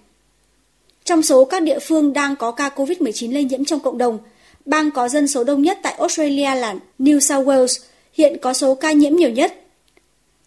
Trong 1.03 1.21
số 1.21 1.45
các 1.45 1.63
địa 1.63 1.79
phương 1.79 2.13
đang 2.13 2.35
có 2.35 2.51
ca 2.51 2.69
COVID-19 2.69 3.33
lây 3.33 3.43
nhiễm 3.43 3.65
trong 3.65 3.79
cộng 3.79 3.97
đồng, 3.97 4.19
bang 4.65 4.91
có 4.91 5.09
dân 5.09 5.27
số 5.27 5.43
đông 5.43 5.61
nhất 5.61 5.79
tại 5.83 5.93
Australia 5.93 6.55
là 6.55 6.75
New 6.99 7.19
South 7.19 7.47
Wales, 7.47 7.83
hiện 8.13 8.37
có 8.41 8.53
số 8.53 8.75
ca 8.75 8.91
nhiễm 8.91 9.15
nhiều 9.15 9.29
nhất. 9.29 9.62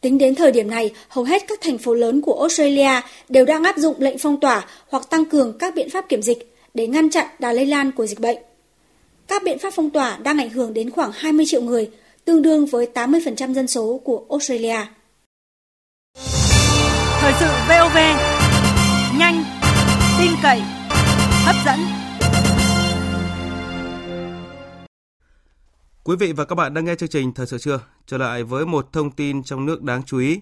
Tính 0.01 0.19
đến 0.19 0.35
thời 0.35 0.53
điểm 0.53 0.71
này, 0.71 0.91
hầu 1.09 1.25
hết 1.25 1.43
các 1.49 1.61
thành 1.63 1.79
phố 1.79 1.95
lớn 1.95 2.21
của 2.21 2.41
Australia 2.41 3.01
đều 3.29 3.45
đang 3.45 3.65
áp 3.65 3.77
dụng 3.77 3.97
lệnh 3.99 4.19
phong 4.19 4.41
tỏa 4.41 4.67
hoặc 4.89 5.11
tăng 5.11 5.25
cường 5.25 5.59
các 5.59 5.75
biện 5.75 5.91
pháp 5.91 6.09
kiểm 6.09 6.23
dịch 6.23 6.55
để 6.75 6.87
ngăn 6.87 7.11
chặn 7.11 7.27
đà 7.39 7.53
lây 7.53 7.67
lan 7.67 7.93
của 7.93 8.07
dịch 8.07 8.21
bệnh. 8.21 8.39
Các 9.29 9.43
biện 9.43 9.59
pháp 9.59 9.73
phong 9.77 9.91
tỏa 9.91 10.17
đang 10.17 10.39
ảnh 10.39 10.51
hưởng 10.51 10.75
đến 10.75 10.91
khoảng 10.91 11.11
20 11.15 11.47
triệu 11.49 11.63
người, 11.63 11.91
tương 12.25 12.43
đương 12.43 12.67
với 12.67 12.89
80% 12.95 13.55
dân 13.55 13.67
số 13.67 14.01
của 14.05 14.25
Australia. 14.31 14.79
Thời 17.21 17.33
sự 17.41 17.47
VOV, 17.69 17.97
nhanh, 19.19 19.45
tin 20.19 20.31
cậy, 20.43 20.61
hấp 21.45 21.57
dẫn. 21.67 22.06
Quý 26.07 26.17
vị 26.17 26.33
và 26.33 26.45
các 26.45 26.55
bạn 26.55 26.75
đang 26.75 26.85
nghe 26.85 26.95
chương 26.95 27.09
trình 27.09 27.33
Thời 27.33 27.47
sự 27.47 27.59
trưa. 27.59 27.81
Trở 28.07 28.19
lại 28.19 28.43
với 28.43 28.67
một 28.67 28.93
thông 28.93 29.11
tin 29.11 29.43
trong 29.43 29.67
nước 29.67 29.83
đáng 29.83 30.03
chú 30.03 30.19
ý. 30.19 30.41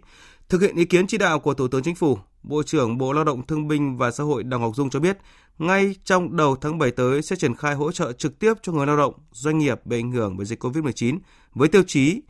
Thực 0.48 0.62
hiện 0.62 0.76
ý 0.76 0.84
kiến 0.84 1.06
chỉ 1.06 1.18
đạo 1.18 1.40
của 1.40 1.54
Thủ 1.54 1.68
tướng 1.68 1.82
Chính 1.82 1.94
phủ, 1.94 2.18
Bộ 2.42 2.62
trưởng 2.62 2.98
Bộ 2.98 3.12
Lao 3.12 3.24
động 3.24 3.46
Thương 3.46 3.68
binh 3.68 3.96
và 3.96 4.10
Xã 4.10 4.24
hội 4.24 4.42
Đào 4.42 4.60
Ngọc 4.60 4.76
Dung 4.76 4.90
cho 4.90 5.00
biết, 5.00 5.18
ngay 5.58 5.94
trong 6.04 6.36
đầu 6.36 6.56
tháng 6.56 6.78
7 6.78 6.90
tới 6.90 7.22
sẽ 7.22 7.36
triển 7.36 7.54
khai 7.54 7.74
hỗ 7.74 7.92
trợ 7.92 8.12
trực 8.12 8.38
tiếp 8.38 8.54
cho 8.62 8.72
người 8.72 8.86
lao 8.86 8.96
động, 8.96 9.14
doanh 9.32 9.58
nghiệp 9.58 9.86
bị 9.86 9.98
ảnh 9.98 10.12
hưởng 10.12 10.36
bởi 10.36 10.46
dịch 10.46 10.64
COVID-19 10.64 11.18
với 11.54 11.68
tiêu 11.68 11.82
chí 11.86 12.22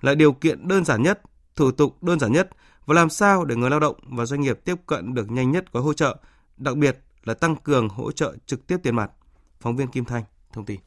là 0.00 0.14
điều 0.14 0.32
kiện 0.32 0.68
đơn 0.68 0.84
giản 0.84 1.02
nhất, 1.02 1.20
thủ 1.56 1.70
tục 1.70 2.02
đơn 2.02 2.20
giản 2.20 2.32
nhất 2.32 2.50
và 2.86 2.94
làm 2.94 3.10
sao 3.10 3.44
để 3.44 3.56
người 3.56 3.70
lao 3.70 3.80
động 3.80 3.96
và 4.02 4.24
doanh 4.24 4.40
nghiệp 4.40 4.60
tiếp 4.64 4.76
cận 4.86 5.14
được 5.14 5.30
nhanh 5.30 5.50
nhất 5.50 5.72
gói 5.72 5.82
hỗ 5.82 5.92
trợ, 5.92 6.16
đặc 6.56 6.76
biệt 6.76 6.98
là 7.24 7.34
tăng 7.34 7.56
cường 7.56 7.88
hỗ 7.88 8.12
trợ 8.12 8.34
trực 8.46 8.66
tiếp 8.66 8.76
tiền 8.82 8.96
mặt. 8.96 9.10
Phóng 9.60 9.76
viên 9.76 9.88
Kim 9.88 10.04
Thanh 10.04 10.24
thông 10.52 10.64
tin. 10.64 10.80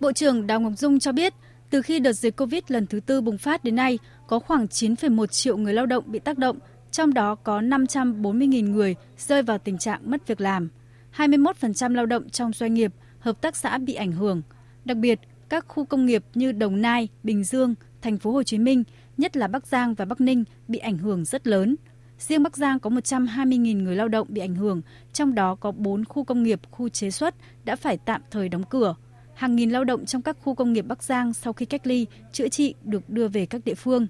Bộ 0.00 0.12
trưởng 0.12 0.46
Đào 0.46 0.60
Ngọc 0.60 0.72
Dung 0.76 0.98
cho 0.98 1.12
biết, 1.12 1.34
từ 1.70 1.82
khi 1.82 1.98
đợt 1.98 2.12
dịch 2.12 2.36
Covid 2.36 2.62
lần 2.68 2.86
thứ 2.86 3.00
tư 3.00 3.20
bùng 3.20 3.38
phát 3.38 3.64
đến 3.64 3.76
nay, 3.76 3.98
có 4.26 4.38
khoảng 4.38 4.66
9,1 4.66 5.26
triệu 5.26 5.56
người 5.56 5.72
lao 5.72 5.86
động 5.86 6.04
bị 6.06 6.18
tác 6.18 6.38
động, 6.38 6.58
trong 6.90 7.14
đó 7.14 7.34
có 7.34 7.60
540.000 7.60 8.70
người 8.70 8.94
rơi 9.18 9.42
vào 9.42 9.58
tình 9.58 9.78
trạng 9.78 10.00
mất 10.04 10.26
việc 10.26 10.40
làm. 10.40 10.68
21% 11.16 11.94
lao 11.94 12.06
động 12.06 12.30
trong 12.30 12.52
doanh 12.52 12.74
nghiệp, 12.74 12.92
hợp 13.18 13.40
tác 13.40 13.56
xã 13.56 13.78
bị 13.78 13.94
ảnh 13.94 14.12
hưởng. 14.12 14.42
Đặc 14.84 14.96
biệt, 14.96 15.20
các 15.48 15.64
khu 15.68 15.84
công 15.84 16.06
nghiệp 16.06 16.24
như 16.34 16.52
Đồng 16.52 16.82
Nai, 16.82 17.08
Bình 17.22 17.44
Dương, 17.44 17.74
thành 18.02 18.18
phố 18.18 18.32
Hồ 18.32 18.42
Chí 18.42 18.58
Minh, 18.58 18.84
nhất 19.16 19.36
là 19.36 19.48
Bắc 19.48 19.66
Giang 19.66 19.94
và 19.94 20.04
Bắc 20.04 20.20
Ninh 20.20 20.44
bị 20.68 20.78
ảnh 20.78 20.98
hưởng 20.98 21.24
rất 21.24 21.46
lớn. 21.46 21.76
Riêng 22.18 22.42
Bắc 22.42 22.56
Giang 22.56 22.78
có 22.78 22.90
120.000 22.90 23.82
người 23.82 23.96
lao 23.96 24.08
động 24.08 24.26
bị 24.30 24.40
ảnh 24.40 24.54
hưởng, 24.54 24.82
trong 25.12 25.34
đó 25.34 25.54
có 25.54 25.72
4 25.72 26.04
khu 26.04 26.24
công 26.24 26.42
nghiệp, 26.42 26.60
khu 26.70 26.88
chế 26.88 27.10
xuất 27.10 27.34
đã 27.64 27.76
phải 27.76 27.98
tạm 28.04 28.22
thời 28.30 28.48
đóng 28.48 28.64
cửa. 28.70 28.94
Hàng 29.38 29.56
nghìn 29.56 29.70
lao 29.70 29.84
động 29.84 30.06
trong 30.06 30.22
các 30.22 30.36
khu 30.40 30.54
công 30.54 30.72
nghiệp 30.72 30.82
Bắc 30.82 31.02
Giang 31.02 31.34
sau 31.34 31.52
khi 31.52 31.66
cách 31.66 31.86
ly, 31.86 32.06
chữa 32.32 32.48
trị 32.48 32.74
được 32.82 33.10
đưa 33.10 33.28
về 33.28 33.46
các 33.46 33.64
địa 33.64 33.74
phương. 33.74 34.06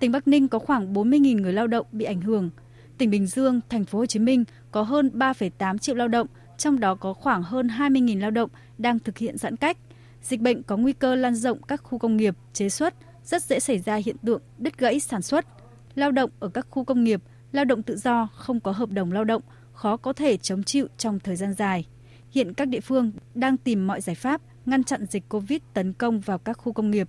Tỉnh 0.00 0.12
Bắc 0.12 0.28
Ninh 0.28 0.48
có 0.48 0.58
khoảng 0.58 0.94
40.000 0.94 1.40
người 1.40 1.52
lao 1.52 1.66
động 1.66 1.86
bị 1.92 2.04
ảnh 2.04 2.20
hưởng. 2.20 2.50
Tỉnh 2.98 3.10
Bình 3.10 3.26
Dương, 3.26 3.60
thành 3.68 3.84
phố 3.84 3.98
Hồ 3.98 4.06
Chí 4.06 4.18
Minh 4.18 4.44
có 4.70 4.82
hơn 4.82 5.10
3,8 5.14 5.78
triệu 5.78 5.94
lao 5.94 6.08
động, 6.08 6.26
trong 6.58 6.80
đó 6.80 6.94
có 6.94 7.12
khoảng 7.12 7.42
hơn 7.42 7.68
20.000 7.68 8.20
lao 8.20 8.30
động 8.30 8.50
đang 8.78 8.98
thực 8.98 9.18
hiện 9.18 9.38
giãn 9.38 9.56
cách. 9.56 9.76
Dịch 10.22 10.40
bệnh 10.40 10.62
có 10.62 10.76
nguy 10.76 10.92
cơ 10.92 11.14
lan 11.14 11.34
rộng 11.34 11.62
các 11.62 11.82
khu 11.82 11.98
công 11.98 12.16
nghiệp, 12.16 12.36
chế 12.52 12.68
xuất, 12.68 12.94
rất 13.24 13.42
dễ 13.42 13.60
xảy 13.60 13.78
ra 13.78 13.96
hiện 13.96 14.16
tượng 14.18 14.42
đứt 14.58 14.78
gãy 14.78 15.00
sản 15.00 15.22
xuất. 15.22 15.46
Lao 15.94 16.12
động 16.12 16.30
ở 16.40 16.48
các 16.48 16.66
khu 16.70 16.84
công 16.84 17.04
nghiệp, 17.04 17.22
lao 17.52 17.64
động 17.64 17.82
tự 17.82 17.96
do 17.96 18.28
không 18.34 18.60
có 18.60 18.72
hợp 18.72 18.90
đồng 18.90 19.12
lao 19.12 19.24
động, 19.24 19.42
khó 19.72 19.96
có 19.96 20.12
thể 20.12 20.36
chống 20.36 20.62
chịu 20.62 20.86
trong 20.98 21.20
thời 21.20 21.36
gian 21.36 21.54
dài. 21.54 21.86
Hiện 22.30 22.54
các 22.54 22.68
địa 22.68 22.80
phương 22.80 23.12
đang 23.34 23.56
tìm 23.56 23.86
mọi 23.86 24.00
giải 24.00 24.16
pháp 24.16 24.40
ngăn 24.66 24.84
chặn 24.84 25.06
dịch 25.06 25.28
Covid 25.28 25.58
tấn 25.74 25.92
công 25.92 26.20
vào 26.20 26.38
các 26.38 26.52
khu 26.52 26.72
công 26.72 26.90
nghiệp. 26.90 27.08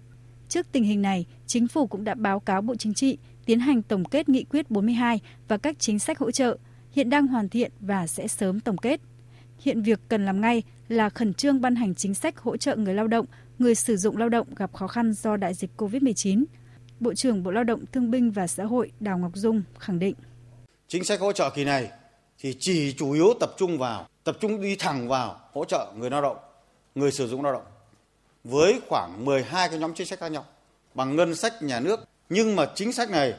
Trước 0.50 0.72
tình 0.72 0.84
hình 0.84 1.02
này, 1.02 1.26
chính 1.46 1.68
phủ 1.68 1.88
cũng 1.88 2.04
đã 2.04 2.16
báo 2.16 2.40
cáo 2.40 2.62
Bộ 2.62 2.76
Chính 2.76 2.94
trị 2.94 3.18
tiến 3.46 3.60
hành 3.60 3.82
tổng 3.82 4.06
kết 4.06 4.30
nghị 4.30 4.44
quyết 4.44 4.72
42 4.72 5.20
và 5.48 5.58
các 5.58 5.80
chính 5.80 6.00
sách 6.00 6.20
hỗ 6.20 6.32
trợ, 6.32 6.58
hiện 6.92 7.10
đang 7.10 7.28
hoàn 7.28 7.50
thiện 7.50 7.72
và 7.80 8.08
sẽ 8.08 8.28
sớm 8.28 8.60
tổng 8.60 8.78
kết. 8.78 9.02
Hiện 9.60 9.82
việc 9.82 10.00
cần 10.08 10.26
làm 10.26 10.42
ngay 10.42 10.64
là 10.88 11.10
khẩn 11.10 11.34
trương 11.34 11.62
ban 11.62 11.76
hành 11.76 11.96
chính 11.96 12.14
sách 12.14 12.38
hỗ 12.40 12.58
trợ 12.58 12.76
người 12.76 12.94
lao 12.94 13.08
động, 13.08 13.26
người 13.60 13.76
sử 13.76 13.98
dụng 13.98 14.18
lao 14.18 14.30
động 14.30 14.48
gặp 14.56 14.74
khó 14.74 14.88
khăn 14.88 15.14
do 15.14 15.38
đại 15.38 15.54
dịch 15.54 15.72
COVID-19. 15.78 16.44
Bộ 17.00 17.14
trưởng 17.14 17.44
Bộ 17.44 17.52
Lao 17.52 17.64
động 17.64 17.86
Thương 17.92 18.12
binh 18.12 18.32
và 18.32 18.48
Xã 18.48 18.64
hội 18.64 18.92
Đào 19.00 19.18
Ngọc 19.18 19.32
Dung 19.36 19.62
khẳng 19.80 20.00
định. 20.00 20.16
Chính 20.88 21.04
sách 21.04 21.20
hỗ 21.20 21.32
trợ 21.32 21.50
kỳ 21.50 21.64
này 21.64 21.92
thì 22.40 22.56
chỉ 22.60 22.94
chủ 22.94 23.12
yếu 23.12 23.34
tập 23.40 23.50
trung 23.58 23.78
vào, 23.78 24.08
tập 24.24 24.38
trung 24.40 24.62
đi 24.62 24.76
thẳng 24.80 25.08
vào 25.08 25.40
hỗ 25.54 25.66
trợ 25.66 25.94
người 25.98 26.10
lao 26.10 26.22
động, 26.22 26.38
người 27.00 27.12
sử 27.12 27.28
dụng 27.28 27.44
lao 27.44 27.54
động 27.54 27.66
với 28.44 28.82
khoảng 28.90 29.26
12 29.26 29.70
cái 29.70 29.80
nhóm 29.80 29.94
chính 29.94 30.08
sách 30.08 30.20
khác 30.20 30.32
nhau 30.32 30.46
bằng 30.94 31.16
ngân 31.16 31.36
sách 31.36 31.62
nhà 31.62 31.80
nước. 31.80 32.00
Nhưng 32.30 32.56
mà 32.56 32.66
chính 32.76 32.94
sách 32.94 33.10
này 33.10 33.34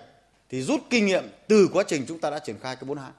thì 0.51 0.63
rút 0.63 0.81
kinh 0.91 1.07
nghiệm 1.07 1.25
từ 1.49 1.69
quá 1.73 1.85
trình 1.87 2.05
chúng 2.09 2.19
ta 2.19 2.31
đã 2.31 2.39
triển 2.39 2.57
khai 2.61 2.77
cái 2.77 2.85
42. 2.85 3.11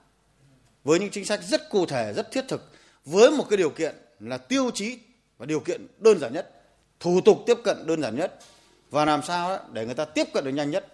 Với 0.84 1.00
những 1.00 1.10
chính 1.10 1.26
sách 1.26 1.44
rất 1.44 1.70
cụ 1.70 1.86
thể, 1.86 2.14
rất 2.14 2.32
thiết 2.32 2.46
thực 2.48 2.72
với 3.06 3.32
một 3.32 3.46
cái 3.50 3.58
điều 3.58 3.70
kiện 3.70 3.96
là 4.20 4.38
tiêu 4.38 4.72
chí 4.74 5.00
và 5.38 5.46
điều 5.46 5.60
kiện 5.60 5.88
đơn 5.98 6.20
giản 6.20 6.34
nhất, 6.34 6.62
thủ 7.00 7.22
tục 7.26 7.44
tiếp 7.46 7.58
cận 7.64 7.88
đơn 7.88 8.02
giản 8.02 8.16
nhất 8.16 8.40
và 8.90 9.06
làm 9.06 9.22
sao 9.22 9.58
để 9.74 9.86
người 9.86 9.96
ta 9.96 10.06
tiếp 10.06 10.28
cận 10.34 10.44
được 10.44 10.52
nhanh 10.52 10.72
nhất 10.72 10.88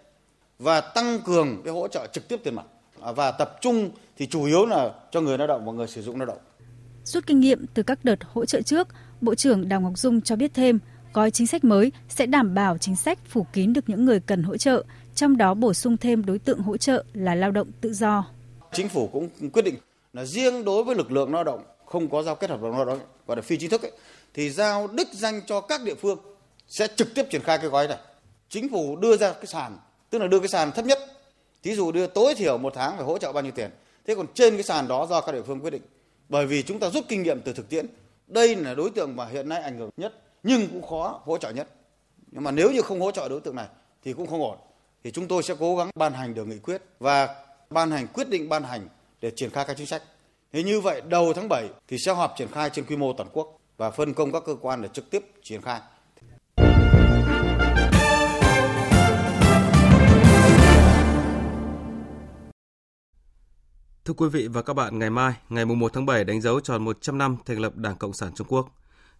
và 0.59 0.81
tăng 0.81 1.19
cường 1.19 1.61
cái 1.65 1.73
hỗ 1.73 1.87
trợ 1.87 2.07
trực 2.13 2.27
tiếp 2.27 2.39
tiền 2.43 2.55
mặt 2.55 2.65
à, 3.01 3.11
và 3.11 3.31
tập 3.31 3.57
trung 3.61 3.91
thì 4.17 4.27
chủ 4.27 4.43
yếu 4.43 4.65
là 4.65 4.91
cho 5.11 5.21
người 5.21 5.37
lao 5.37 5.47
động 5.47 5.65
và 5.65 5.71
người 5.71 5.87
sử 5.87 6.01
dụng 6.01 6.17
lao 6.19 6.25
động. 6.25 6.37
Rút 7.03 7.27
kinh 7.27 7.39
nghiệm 7.39 7.65
từ 7.73 7.83
các 7.83 7.99
đợt 8.03 8.19
hỗ 8.33 8.45
trợ 8.45 8.61
trước, 8.61 8.87
Bộ 9.25 9.35
trưởng 9.35 9.69
Đào 9.69 9.81
Ngọc 9.81 9.97
Dung 9.97 10.21
cho 10.21 10.35
biết 10.35 10.51
thêm, 10.53 10.79
gói 11.13 11.31
chính 11.31 11.47
sách 11.47 11.63
mới 11.63 11.91
sẽ 12.09 12.25
đảm 12.25 12.53
bảo 12.55 12.77
chính 12.77 12.95
sách 12.95 13.19
phủ 13.29 13.45
kín 13.53 13.73
được 13.73 13.89
những 13.89 14.05
người 14.05 14.19
cần 14.19 14.43
hỗ 14.43 14.57
trợ, 14.57 14.83
trong 15.15 15.37
đó 15.37 15.53
bổ 15.53 15.73
sung 15.73 15.97
thêm 15.97 16.25
đối 16.25 16.39
tượng 16.39 16.59
hỗ 16.59 16.77
trợ 16.77 17.03
là 17.13 17.35
lao 17.35 17.51
động 17.51 17.71
tự 17.81 17.93
do. 17.93 18.25
Chính 18.73 18.89
phủ 18.89 19.07
cũng 19.07 19.29
quyết 19.53 19.61
định 19.61 19.75
là 20.13 20.25
riêng 20.25 20.65
đối 20.65 20.83
với 20.83 20.95
lực 20.95 21.11
lượng 21.11 21.33
lao 21.33 21.43
động 21.43 21.63
không 21.85 22.09
có 22.09 22.23
giao 22.23 22.35
kết 22.35 22.49
hợp 22.49 22.61
đồng 22.61 22.71
lao 22.71 22.85
động 22.85 22.99
và 23.25 23.35
là 23.35 23.41
phi 23.41 23.57
chính 23.57 23.69
thức 23.69 23.81
ấy, 23.81 23.91
thì 24.33 24.49
giao 24.49 24.87
đích 24.87 25.07
danh 25.13 25.41
cho 25.45 25.61
các 25.61 25.81
địa 25.83 25.95
phương 25.95 26.19
sẽ 26.67 26.87
trực 26.95 27.15
tiếp 27.15 27.25
triển 27.29 27.41
khai 27.41 27.57
cái 27.57 27.67
gói 27.67 27.87
này. 27.87 27.97
Chính 28.49 28.69
phủ 28.69 28.95
đưa 28.95 29.17
ra 29.17 29.33
cái 29.33 29.45
sàn, 29.45 29.77
tức 30.09 30.19
là 30.19 30.27
đưa 30.27 30.39
cái 30.39 30.47
sàn 30.47 30.71
thấp 30.71 30.85
nhất. 30.85 30.99
Thí 31.63 31.75
dụ 31.75 31.91
đưa 31.91 32.07
tối 32.07 32.35
thiểu 32.35 32.57
một 32.57 32.73
tháng 32.75 32.95
phải 32.95 33.05
hỗ 33.05 33.17
trợ 33.17 33.31
bao 33.31 33.43
nhiêu 33.43 33.51
tiền. 33.55 33.69
Thế 34.07 34.15
còn 34.15 34.25
trên 34.33 34.53
cái 34.53 34.63
sàn 34.63 34.87
đó 34.87 35.07
do 35.09 35.21
các 35.21 35.31
địa 35.31 35.41
phương 35.41 35.59
quyết 35.59 35.71
định. 35.71 35.83
Bởi 36.29 36.45
vì 36.45 36.63
chúng 36.63 36.79
ta 36.79 36.89
rút 36.89 37.05
kinh 37.07 37.23
nghiệm 37.23 37.41
từ 37.41 37.53
thực 37.53 37.69
tiễn. 37.69 37.85
Đây 38.27 38.55
là 38.55 38.73
đối 38.73 38.89
tượng 38.89 39.15
mà 39.15 39.25
hiện 39.25 39.49
nay 39.49 39.61
ảnh 39.61 39.77
hưởng 39.77 39.89
nhất, 39.97 40.13
nhưng 40.43 40.67
cũng 40.67 40.87
khó 40.87 41.21
hỗ 41.25 41.37
trợ 41.37 41.49
nhất. 41.49 41.67
Nhưng 42.31 42.43
mà 42.43 42.51
nếu 42.51 42.71
như 42.71 42.81
không 42.81 43.01
hỗ 43.01 43.11
trợ 43.11 43.29
đối 43.29 43.41
tượng 43.41 43.55
này 43.55 43.67
thì 44.03 44.13
cũng 44.13 44.27
không 44.27 44.41
ổn. 44.41 44.57
Thì 45.03 45.11
chúng 45.11 45.27
tôi 45.27 45.43
sẽ 45.43 45.55
cố 45.59 45.77
gắng 45.77 45.89
ban 45.95 46.13
hành 46.13 46.33
được 46.33 46.47
nghị 46.47 46.59
quyết 46.59 46.81
và 46.99 47.45
ban 47.69 47.91
hành, 47.91 48.07
quyết 48.07 48.29
định 48.29 48.49
ban 48.49 48.63
hành 48.63 48.87
để 49.21 49.31
triển 49.35 49.49
khai 49.49 49.65
các 49.67 49.77
chính 49.77 49.87
sách. 49.87 50.03
Thế 50.53 50.63
như 50.63 50.81
vậy, 50.81 51.01
đầu 51.07 51.33
tháng 51.33 51.49
7 51.49 51.67
thì 51.87 51.97
sẽ 51.97 52.13
họp 52.13 52.33
triển 52.37 52.47
khai 52.47 52.69
trên 52.69 52.85
quy 52.85 52.95
mô 52.95 53.13
toàn 53.13 53.29
quốc 53.33 53.59
và 53.77 53.91
phân 53.91 54.13
công 54.13 54.31
các 54.31 54.43
cơ 54.45 54.55
quan 54.61 54.81
để 54.81 54.89
trực 54.93 55.09
tiếp 55.09 55.25
triển 55.43 55.61
khai. 55.61 55.81
Thưa 64.05 64.13
quý 64.13 64.29
vị 64.29 64.47
và 64.47 64.61
các 64.61 64.73
bạn, 64.73 64.99
ngày 64.99 65.09
mai, 65.09 65.33
ngày 65.49 65.65
1 65.65 65.93
tháng 65.93 66.05
7 66.05 66.23
đánh 66.23 66.41
dấu 66.41 66.59
tròn 66.59 66.83
100 66.83 67.17
năm 67.17 67.37
thành 67.45 67.59
lập 67.59 67.75
Đảng 67.75 67.97
Cộng 67.97 68.13
sản 68.13 68.31
Trung 68.35 68.47
Quốc. 68.47 68.67